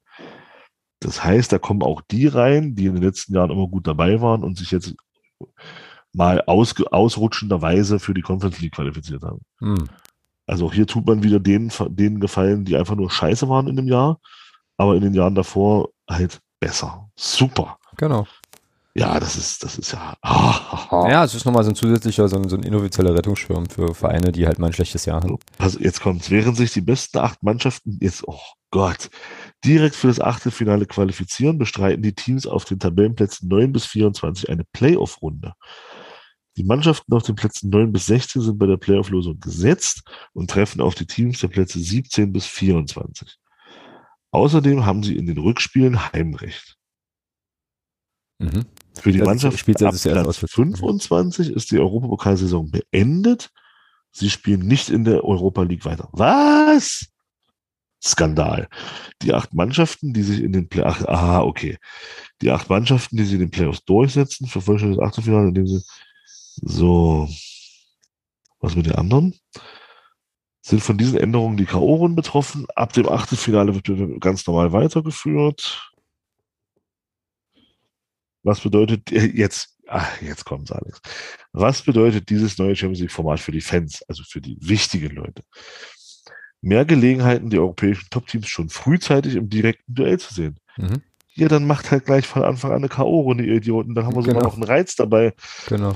Das 1.01 1.23
heißt, 1.23 1.53
da 1.53 1.59
kommen 1.59 1.83
auch 1.83 2.01
die 2.01 2.29
rein, 2.29 2.75
die 2.75 2.87
in 2.87 2.95
den 2.95 3.03
letzten 3.03 3.35
Jahren 3.35 3.51
immer 3.51 3.69
gut 3.69 3.87
dabei 3.87 4.23
waren 4.23 4.43
und 4.43 4.57
sich 4.57 4.71
jetzt 4.71 4.95
mal 6.15 6.43
ausge, 6.47 6.91
ausrutschenderweise 6.91 7.99
für 7.99 8.15
die 8.15 8.23
Conference 8.23 8.59
League 8.59 8.73
qualifiziert 8.73 9.23
haben. 9.23 9.43
Hm. 9.59 9.87
Also 10.47 10.65
auch 10.65 10.73
hier 10.73 10.87
tut 10.87 11.07
man 11.07 11.23
wieder 11.23 11.39
denen, 11.39 11.71
denen 11.91 12.21
gefallen, 12.21 12.65
die 12.65 12.75
einfach 12.75 12.97
nur 12.97 13.11
scheiße 13.11 13.51
waren 13.51 13.69
in 13.69 13.77
dem 13.77 13.87
Jahr, 13.87 14.19
aber 14.79 14.97
in 14.97 15.03
den 15.03 15.13
Jahren 15.13 15.35
davor 15.35 15.91
halt 16.09 16.41
besser. 16.59 17.11
Super. 17.17 17.79
Genau. 17.99 18.27
Ja, 18.99 19.21
das 19.21 19.37
ist, 19.37 19.63
das 19.63 19.79
ist 19.79 19.93
ja. 19.93 20.17
Ah, 20.23 21.09
Ja, 21.09 21.25
es 21.25 21.35
ist 21.35 21.45
nochmal 21.45 21.63
so 21.63 21.71
ein 21.71 21.77
zusätzlicher, 21.77 22.29
so 22.29 22.37
ein, 22.37 22.49
so 22.49 22.57
ein 22.57 22.65
inoffizieller 22.65 23.15
Rettungsschirm 23.15 23.67
für 23.69 23.95
Vereine, 23.95 24.33
die 24.33 24.47
halt 24.47 24.59
mal 24.59 24.67
ein 24.67 24.73
schlechtes 24.73 25.05
Jahr 25.05 25.23
haben. 25.23 25.39
Also 25.59 25.79
jetzt 25.79 26.01
kommt's. 26.01 26.31
Während 26.31 26.57
sich 26.57 26.73
die 26.73 26.81
besten 26.81 27.19
acht 27.19 27.43
Mannschaften 27.43 27.99
jetzt, 28.01 28.27
oh 28.27 28.41
Gott, 28.71 29.09
direkt 29.65 29.95
für 29.95 30.09
das 30.09 30.21
Achtelfinale 30.21 30.87
qualifizieren, 30.87 31.59
bestreiten 31.59 32.03
die 32.03 32.15
Teams 32.15 32.47
auf 32.47 32.65
den 32.65 32.81
Tabellenplätzen 32.81 33.49
9 33.49 33.73
bis 33.73 33.87
24 33.87 34.51
eine 34.51 34.65
Playoff-Runde. 34.73 35.53
Die 36.57 36.65
Mannschaften 36.65 37.15
auf 37.15 37.23
den 37.23 37.37
Plätzen 37.37 37.71
9 37.71 37.93
bis 37.93 38.07
16 38.07 38.43
sind 38.43 38.59
bei 38.59 38.67
der 38.67 38.79
Playoff-Losung 38.79 39.39
gesetzt 39.39 40.03
und 40.33 40.51
treffen 40.51 40.81
auf 40.81 40.97
die 40.97 41.07
Teams 41.07 41.39
der 41.39 41.49
Plätze 41.49 41.79
17 41.79 42.33
bis 42.33 42.47
24. 42.47 43.39
Außerdem 44.33 44.85
haben 44.85 45.05
sie 45.05 45.17
in 45.17 45.27
den 45.27 45.39
Rückspielen 45.39 46.13
Heimrecht. 46.13 46.78
Mhm. 48.39 48.65
Für 49.01 49.13
die 49.13 49.23
Mannschaft 49.23 49.59
spielt 49.59 49.83
ab 49.83 49.95
Platz 50.01 50.07
aus. 50.07 50.39
25 50.39 51.51
ist 51.51 51.71
die 51.71 51.79
Europapokalsaison 51.79 52.71
beendet. 52.71 53.51
Sie 54.11 54.31
spielen 54.31 54.67
nicht 54.67 54.91
in 54.91 55.05
der 55.05 55.25
Europa 55.25 55.63
League 55.63 55.85
weiter. 55.85 56.09
Was? 56.13 57.07
Skandal. 58.03 58.69
Die 59.23 59.35
acht 59.35 59.55
Mannschaften, 59.55 60.13
die 60.13 60.23
sich 60.23 60.41
in 60.41 60.53
den 60.53 60.69
Play 60.69 60.85
ach, 60.85 61.05
aha, 61.05 61.43
okay. 61.43 61.79
Die 62.41 62.51
acht 62.51 62.71
Mannschaften, 62.71 63.17
die 63.17 63.25
sich 63.25 63.35
in 63.35 63.41
den 63.41 63.51
Playoffs 63.51 63.85
durchsetzen, 63.85 64.47
verfolgen 64.47 64.95
das 64.95 65.01
Achtelfinale, 65.01 65.49
indem 65.49 65.67
sie 65.67 65.83
so 66.63 67.29
was 68.61 68.75
mit 68.75 68.87
den 68.87 68.95
anderen? 68.95 69.35
Sind 70.61 70.83
von 70.83 70.99
diesen 70.99 71.19
Änderungen 71.19 71.57
die 71.57 71.65
K.O.-Runden 71.65 72.17
betroffen. 72.17 72.67
Ab 72.75 72.93
dem 72.93 73.09
Achtelfinale 73.09 73.75
wird 73.75 74.21
ganz 74.21 74.47
normal 74.47 74.73
weitergeführt. 74.73 75.93
Was 78.49 78.61
bedeutet 78.61 79.13
äh, 79.13 79.27
jetzt, 79.27 79.77
ach, 79.87 80.23
jetzt 80.23 80.45
kommt's 80.47 80.73
Alex. 80.73 81.01
Was 81.53 81.83
bedeutet 81.83 82.31
dieses 82.31 82.57
neue 82.57 82.75
Champions 82.75 83.01
League 83.01 83.13
Format 83.13 83.41
für 83.41 83.53
die 83.53 83.61
Fans, 83.61 84.03
also 84.09 84.23
für 84.27 84.41
die 84.41 84.57
wichtigen 84.61 85.15
Leute? 85.15 85.43
Mehr 86.63 86.85
Gelegenheiten, 86.87 87.51
die 87.51 87.59
europäischen 87.59 88.09
Top-Teams 88.11 88.49
schon 88.49 88.71
frühzeitig 88.71 89.37
im 89.37 89.49
direkten 89.51 89.95
Duell 89.95 90.19
zu 90.19 90.33
sehen. 90.33 90.59
Mhm. 90.79 91.03
Ja, 91.35 91.47
dann 91.49 91.67
macht 91.67 91.91
halt 91.91 92.07
gleich 92.07 92.27
von 92.27 92.43
Anfang 92.43 92.71
an 92.73 92.79
eine 92.79 92.89
K.O.-Runde, 92.89 93.45
ihr 93.45 93.57
Idioten. 93.57 93.95
Dann 93.95 94.07
haben 94.07 94.17
wir 94.17 94.23
sogar 94.23 94.39
Genau. 94.41 94.47
noch 94.49 94.55
einen 94.55 94.65
Reiz 94.65 94.97
dabei. 94.97 95.35
Genau. 95.69 95.95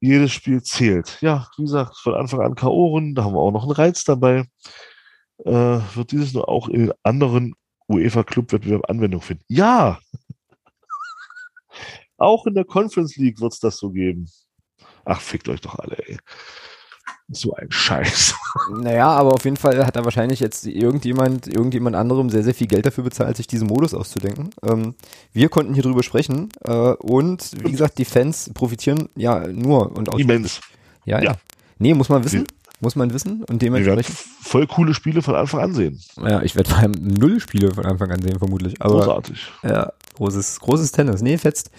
Jedes 0.00 0.32
Spiel 0.32 0.62
zählt. 0.62 1.16
Ja, 1.22 1.48
wie 1.56 1.62
gesagt, 1.62 1.96
von 1.96 2.14
Anfang 2.14 2.40
an 2.40 2.54
K.O.-Runden, 2.56 3.14
da 3.14 3.24
haben 3.24 3.34
wir 3.34 3.40
auch 3.40 3.52
noch 3.52 3.62
einen 3.62 3.72
Reiz 3.72 4.02
dabei. 4.04 4.44
Äh, 5.44 5.52
wird 5.52 6.10
dieses 6.12 6.34
nur 6.34 6.48
auch 6.48 6.68
in 6.68 6.92
anderen 7.02 7.54
UEFA-Club-Wettbewerben 7.88 8.84
Anwendung 8.84 9.20
finden? 9.22 9.44
Ja! 9.48 9.98
Auch 12.24 12.46
in 12.46 12.54
der 12.54 12.64
Conference 12.64 13.16
League 13.16 13.40
wird 13.40 13.52
es 13.52 13.60
das 13.60 13.76
so 13.76 13.90
geben. 13.90 14.28
Ach, 15.04 15.20
fickt 15.20 15.48
euch 15.48 15.60
doch 15.60 15.78
alle, 15.78 15.96
ey. 16.08 16.18
So 17.28 17.54
ein 17.54 17.70
Scheiß. 17.70 18.34
Naja, 18.70 19.08
aber 19.08 19.32
auf 19.32 19.44
jeden 19.44 19.56
Fall 19.56 19.84
hat 19.84 19.96
da 19.96 20.04
wahrscheinlich 20.04 20.38
jetzt 20.38 20.64
irgendjemand, 20.64 21.48
irgendjemand 21.48 21.96
anderem 21.96 22.30
sehr, 22.30 22.44
sehr 22.44 22.54
viel 22.54 22.68
Geld 22.68 22.86
dafür 22.86 23.02
bezahlt, 23.02 23.36
sich 23.36 23.48
diesen 23.48 23.66
Modus 23.66 23.94
auszudenken. 23.94 24.50
Ähm, 24.62 24.94
wir 25.32 25.48
konnten 25.48 25.74
hier 25.74 25.82
drüber 25.82 26.04
sprechen 26.04 26.50
äh, 26.64 26.70
und 26.72 27.50
wie 27.64 27.72
gesagt, 27.72 27.98
die 27.98 28.04
Fans 28.04 28.52
profitieren 28.54 29.08
ja 29.16 29.48
nur 29.48 29.90
und 29.96 30.08
auch. 30.08 30.18
Immens. 30.20 30.60
Ja, 31.04 31.18
ja. 31.18 31.32
Ja. 31.32 31.36
Nee, 31.78 31.94
muss 31.94 32.08
man 32.08 32.22
wissen. 32.22 32.46
Muss 32.84 32.96
man 32.96 33.14
wissen 33.14 33.42
und 33.44 33.62
dementsprechend. 33.62 34.14
voll 34.42 34.66
coole 34.66 34.92
Spiele 34.92 35.22
von 35.22 35.34
Anfang 35.34 35.60
an 35.60 35.72
sehen. 35.72 35.98
Ja, 36.22 36.42
ich 36.42 36.54
werde 36.54 36.68
vor 36.68 36.80
allem 36.80 36.92
null 36.92 37.40
Spiele 37.40 37.72
von 37.72 37.86
Anfang 37.86 38.10
an 38.10 38.20
sehen, 38.20 38.38
vermutlich. 38.38 38.74
Aber 38.80 38.96
Großartig. 38.96 39.38
ja, 39.62 39.90
großes, 40.16 40.60
großes 40.60 40.92
Tennis. 40.92 41.22
Nee, 41.22 41.38
fetzt. 41.38 41.70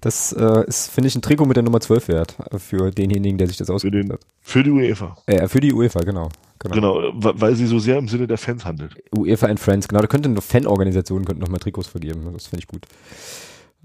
Das 0.00 0.32
äh, 0.32 0.66
ist, 0.66 0.90
finde 0.90 1.06
ich, 1.06 1.14
ein 1.14 1.22
Trikot 1.22 1.44
mit 1.44 1.56
der 1.56 1.62
Nummer 1.62 1.80
12 1.80 2.08
wert 2.08 2.34
für 2.58 2.90
denjenigen, 2.90 3.38
der 3.38 3.46
sich 3.46 3.58
das 3.58 3.68
den, 3.68 4.12
hat. 4.12 4.20
für 4.40 4.64
die 4.64 4.70
UEFA. 4.70 5.16
Äh, 5.26 5.46
für 5.46 5.60
die 5.60 5.72
UEFA, 5.72 6.00
genau. 6.00 6.30
genau. 6.58 6.74
Genau, 6.74 7.12
weil 7.14 7.54
sie 7.54 7.66
so 7.66 7.78
sehr 7.78 7.98
im 7.98 8.08
Sinne 8.08 8.26
der 8.26 8.38
Fans 8.38 8.64
handelt. 8.64 8.96
UEFA 9.16 9.46
and 9.46 9.60
Friends, 9.60 9.86
genau. 9.86 10.00
Da 10.00 10.08
könnte 10.08 10.28
eine 10.28 10.40
Fanorganisation 10.40 11.24
könnten 11.24 11.42
noch 11.42 11.48
mal 11.48 11.58
Trikots 11.58 11.86
vergeben. 11.86 12.28
Das 12.32 12.48
finde 12.48 12.64
ich 12.64 12.66
gut. 12.66 12.86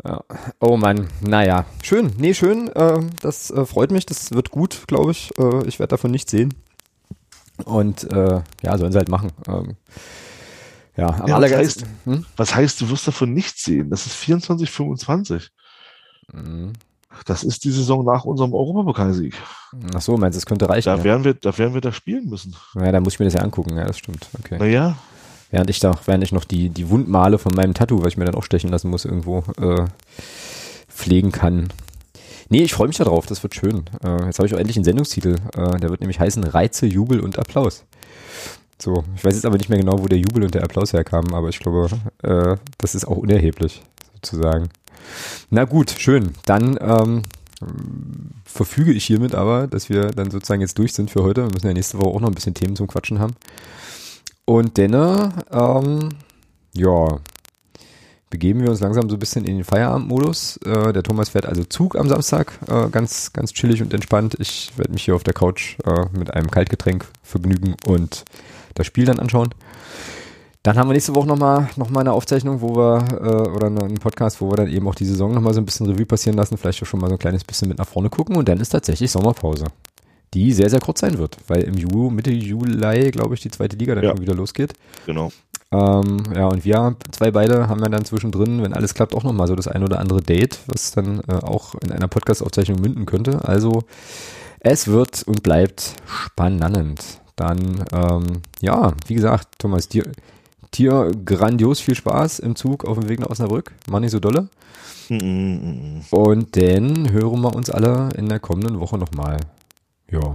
Ja. 0.04 0.22
Oh 0.60 0.78
Mann, 0.78 1.08
naja. 1.22 1.66
Schön, 1.82 2.12
nee, 2.18 2.34
schön. 2.34 2.68
Äh, 2.70 3.00
das 3.22 3.50
äh, 3.52 3.66
freut 3.66 3.92
mich. 3.92 4.06
Das 4.06 4.32
wird 4.32 4.52
gut, 4.52 4.84
glaube 4.88 5.12
ich. 5.12 5.32
Äh, 5.40 5.66
ich 5.68 5.80
werde 5.80 5.92
davon 5.92 6.12
nichts 6.12 6.32
sehen. 6.32 6.54
Und 7.64 8.04
äh, 8.12 8.42
ja, 8.62 8.78
sollen 8.78 8.92
sie 8.92 8.98
halt 8.98 9.10
machen. 9.10 9.32
Ähm, 9.48 9.76
ja, 10.98 11.08
am 11.08 11.28
Ja, 11.28 11.36
allergeilsten. 11.36 11.88
das 12.06 12.14
Hm? 12.14 12.26
Was 12.36 12.56
heißt, 12.56 12.82
du 12.82 12.90
wirst 12.90 13.08
davon 13.08 13.34
nichts 13.34 13.64
sehen? 13.64 13.90
Das 13.90 14.06
ist 14.06 14.14
24, 14.16 14.70
25. 14.70 15.50
Mhm. 16.34 16.74
Das 17.26 17.44
ist 17.44 17.64
die 17.64 17.72
Saison 17.72 18.04
nach 18.04 18.26
unserem 18.26 18.54
Europapokalsieg. 18.54 19.36
Ach 19.96 20.02
so, 20.02 20.18
meinst 20.18 20.36
du, 20.36 20.40
es 20.40 20.46
könnte 20.46 20.68
reichen? 20.68 20.90
Da 20.90 20.98
Ja. 20.98 21.04
werden 21.06 21.24
wir, 21.24 21.34
da 21.34 21.58
werden 21.58 21.74
wir 21.74 21.80
da 21.82 21.94
spielen 21.94 22.28
müssen. 22.30 22.54
ja, 22.76 22.92
da 22.92 23.00
muss 23.00 23.14
ich 23.14 23.20
mir 23.20 23.26
das 23.26 23.36
ja 23.36 23.42
angucken. 23.42 23.78
Ja, 23.78 23.86
das 23.86 23.98
stimmt. 23.98 24.28
Okay. 24.40 24.58
Naja, 24.58 24.98
Während 25.56 25.70
ich 25.70 25.80
da, 25.80 25.98
während 26.06 26.22
ich 26.22 26.34
noch 26.34 26.44
die, 26.44 26.68
die 26.68 26.90
Wundmale 26.90 27.38
von 27.38 27.54
meinem 27.56 27.74
Tattoo, 27.74 28.02
was 28.02 28.10
ich 28.10 28.18
mir 28.18 28.26
dann 28.26 28.36
auch 28.36 28.44
stechen 28.44 28.70
lassen 28.70 28.90
muss, 28.90 29.06
irgendwo 29.06 29.42
äh, 29.58 29.86
pflegen 30.90 31.32
kann. 31.32 31.70
Nee, 32.50 32.64
ich 32.64 32.74
freue 32.74 32.88
mich 32.88 32.98
darauf, 32.98 33.26
das 33.26 33.42
wird 33.42 33.56
schön. 33.56 33.86
Äh, 34.04 34.26
jetzt 34.26 34.38
habe 34.38 34.48
ich 34.48 34.54
auch 34.54 34.58
endlich 34.60 34.76
einen 34.76 34.84
Sendungstitel. 34.84 35.38
Äh, 35.56 35.80
der 35.80 35.92
wird 35.92 36.02
nämlich 36.02 36.20
heißen 36.20 36.44
Reize, 36.44 36.88
Jubel 36.88 37.22
und 37.22 37.40
Applaus. 37.40 37.86
So, 38.78 39.06
ich 39.16 39.24
weiß 39.24 39.34
jetzt 39.34 39.46
aber 39.46 39.56
nicht 39.56 39.70
mehr 39.70 39.80
genau, 39.80 39.98
wo 40.00 40.08
der 40.10 40.18
Jubel 40.18 40.44
und 40.44 40.54
der 40.54 40.66
Applaus 40.66 40.92
herkamen, 40.92 41.34
aber 41.34 41.48
ich 41.48 41.60
glaube, 41.60 41.88
äh, 42.24 42.58
das 42.78 42.94
ist 42.94 43.08
auch 43.08 43.16
unerheblich, 43.16 43.82
sozusagen. 44.16 44.68
Na 45.52 45.64
gut, 45.64 45.90
schön. 45.98 46.34
Dann 46.46 46.78
ähm, 46.82 47.22
verfüge 48.44 48.92
ich 48.92 49.06
hiermit 49.06 49.34
aber, 49.34 49.68
dass 49.68 49.88
wir 49.88 50.08
dann 50.08 50.32
sozusagen 50.32 50.60
jetzt 50.60 50.78
durch 50.78 50.92
sind 50.92 51.12
für 51.12 51.24
heute. 51.24 51.46
Wir 51.46 51.54
müssen 51.54 51.68
ja 51.68 51.74
nächste 51.74 51.98
Woche 51.98 52.10
auch 52.10 52.20
noch 52.20 52.28
ein 52.28 52.36
bisschen 52.36 52.56
Themen 52.56 52.76
zum 52.76 52.88
Quatschen 52.88 53.20
haben. 53.20 53.38
Und 54.46 54.78
dann, 54.78 55.44
ähm, 55.52 56.10
ja, 56.74 57.20
begeben 58.30 58.62
wir 58.62 58.70
uns 58.70 58.80
langsam 58.80 59.10
so 59.10 59.16
ein 59.16 59.20
bisschen 59.20 59.46
in 59.46 59.56
den 59.56 59.64
Feierabendmodus. 59.64 60.58
Äh, 60.58 60.94
der 60.94 61.04
Thomas 61.04 61.30
fährt 61.30 61.46
also 61.46 61.64
Zug 61.64 61.96
am 61.98 62.08
Samstag, 62.08 62.54
äh, 62.68 62.90
ganz, 62.90 63.34
ganz 63.34 63.54
chillig 63.54 63.82
und 63.82 63.94
entspannt. 63.94 64.36
Ich 64.40 64.72
werde 64.78 64.92
mich 64.92 65.04
hier 65.04 65.16
auf 65.16 65.24
der 65.24 65.34
Couch 65.34 65.78
äh, 65.86 66.06
mit 66.18 66.34
einem 66.34 66.52
Kaltgetränk 66.52 67.08
vergnügen 67.24 67.76
und 67.88 68.26
das 68.76 68.86
Spiel 68.86 69.06
dann 69.06 69.20
anschauen. 69.20 69.50
Dann 70.64 70.78
haben 70.78 70.90
wir 70.90 70.94
nächste 70.94 71.14
Woche 71.14 71.28
nochmal 71.28 71.70
noch 71.76 71.90
mal 71.90 72.02
eine 72.02 72.12
Aufzeichnung, 72.12 72.60
wo 72.62 72.76
wir, 72.76 73.08
äh, 73.12 73.50
oder 73.50 73.68
einen 73.68 73.96
Podcast, 73.96 74.42
wo 74.42 74.52
wir 74.52 74.58
dann 74.58 74.68
eben 74.68 74.88
auch 74.88 74.96
die 74.96 75.06
Saison 75.06 75.32
nochmal 75.34 75.54
so 75.54 75.62
ein 75.62 75.66
bisschen 75.66 75.86
Revue 75.86 76.06
passieren 76.06 76.38
lassen, 76.38 76.58
vielleicht 76.58 76.82
auch 76.82 76.88
schon 76.88 77.00
mal 77.00 77.08
so 77.08 77.14
ein 77.14 77.20
kleines 77.20 77.44
bisschen 77.44 77.68
mit 77.68 77.78
nach 77.78 77.88
vorne 77.88 78.10
gucken 78.10 78.36
und 78.36 78.50
dann 78.50 78.60
ist 78.60 78.70
tatsächlich 78.70 79.12
Sommerpause. 79.12 79.66
Die 80.36 80.52
sehr, 80.52 80.70
sehr 80.70 80.82
kurz 80.82 81.00
sein 81.00 81.18
wird, 81.18 81.38
weil 81.48 81.64
im 81.64 81.76
Juli, 81.76 82.14
Mitte 82.14 82.30
Juli, 82.32 83.10
glaube 83.12 83.34
ich, 83.36 83.42
die 83.42 83.50
zweite 83.50 83.78
Liga 83.78 83.96
dann 83.96 84.04
Ja. 84.04 84.10
schon 84.12 84.22
wieder 84.22 84.36
losgeht. 84.36 84.74
genau. 85.06 85.32
Ähm, 85.72 86.24
ja, 86.36 86.48
und 86.48 86.64
wir 86.64 86.96
zwei 87.12 87.32
beide 87.32 87.68
haben 87.68 87.82
ja 87.82 87.90
dann 87.90 88.06
zwischendrin, 88.06 88.62
wenn 88.62 88.74
alles 88.74 88.94
klappt, 88.94 89.16
auch 89.16 89.24
nochmal 89.24 89.48
so 89.48 89.56
das 89.56 89.68
ein 89.68 89.84
oder 89.84 90.00
andere 90.00 90.22
Date, 90.22 90.60
was 90.68 90.92
dann 90.92 91.22
äh, 91.28 91.34
auch 91.34 91.74
in 91.84 91.92
einer 91.92 92.08
Podcast-Aufzeichnung 92.08 92.80
münden 92.80 93.06
könnte. 93.06 93.44
Also 93.44 93.84
es 94.60 94.88
wird 94.88 95.24
und 95.24 95.42
bleibt 95.42 95.96
spannend. 96.06 97.20
Dann, 97.36 97.84
ähm, 97.92 98.26
ja, 98.62 98.94
wie 99.08 99.16
gesagt, 99.16 99.48
Thomas, 99.58 99.90
dir, 99.90 100.04
dir 100.76 101.12
grandios 101.26 101.80
viel 101.80 101.96
Spaß 101.96 102.40
im 102.40 102.56
Zug 102.56 102.86
auf 102.86 103.00
dem 103.00 103.10
Weg 103.10 103.20
nach 103.20 103.30
Osnabrück. 103.30 103.74
Mach 103.90 104.00
nicht 104.00 104.12
so 104.12 104.20
dolle. 104.20 104.50
Mm, 105.10 105.16
mm, 105.16 105.98
mm. 106.00 106.02
Und 106.12 106.56
dann 106.56 107.12
hören 107.12 107.42
wir 107.42 107.56
uns 107.56 107.70
alle 107.70 108.10
in 108.18 108.30
der 108.30 108.40
kommenden 108.40 108.80
Woche 108.80 108.98
nochmal. 108.98 109.40
Ja. 110.12 110.34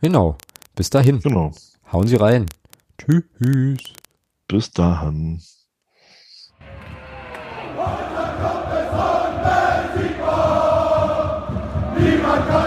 Genau. 0.00 0.36
Bis 0.74 0.90
dahin. 0.90 1.20
Genau. 1.20 1.52
Hauen 1.92 2.06
Sie 2.06 2.16
rein. 2.16 2.48
Tschüss. 2.98 3.78
Bis 4.48 4.70
dahin. 4.72 5.40
Niemand 11.96 12.48
kann 12.48 12.63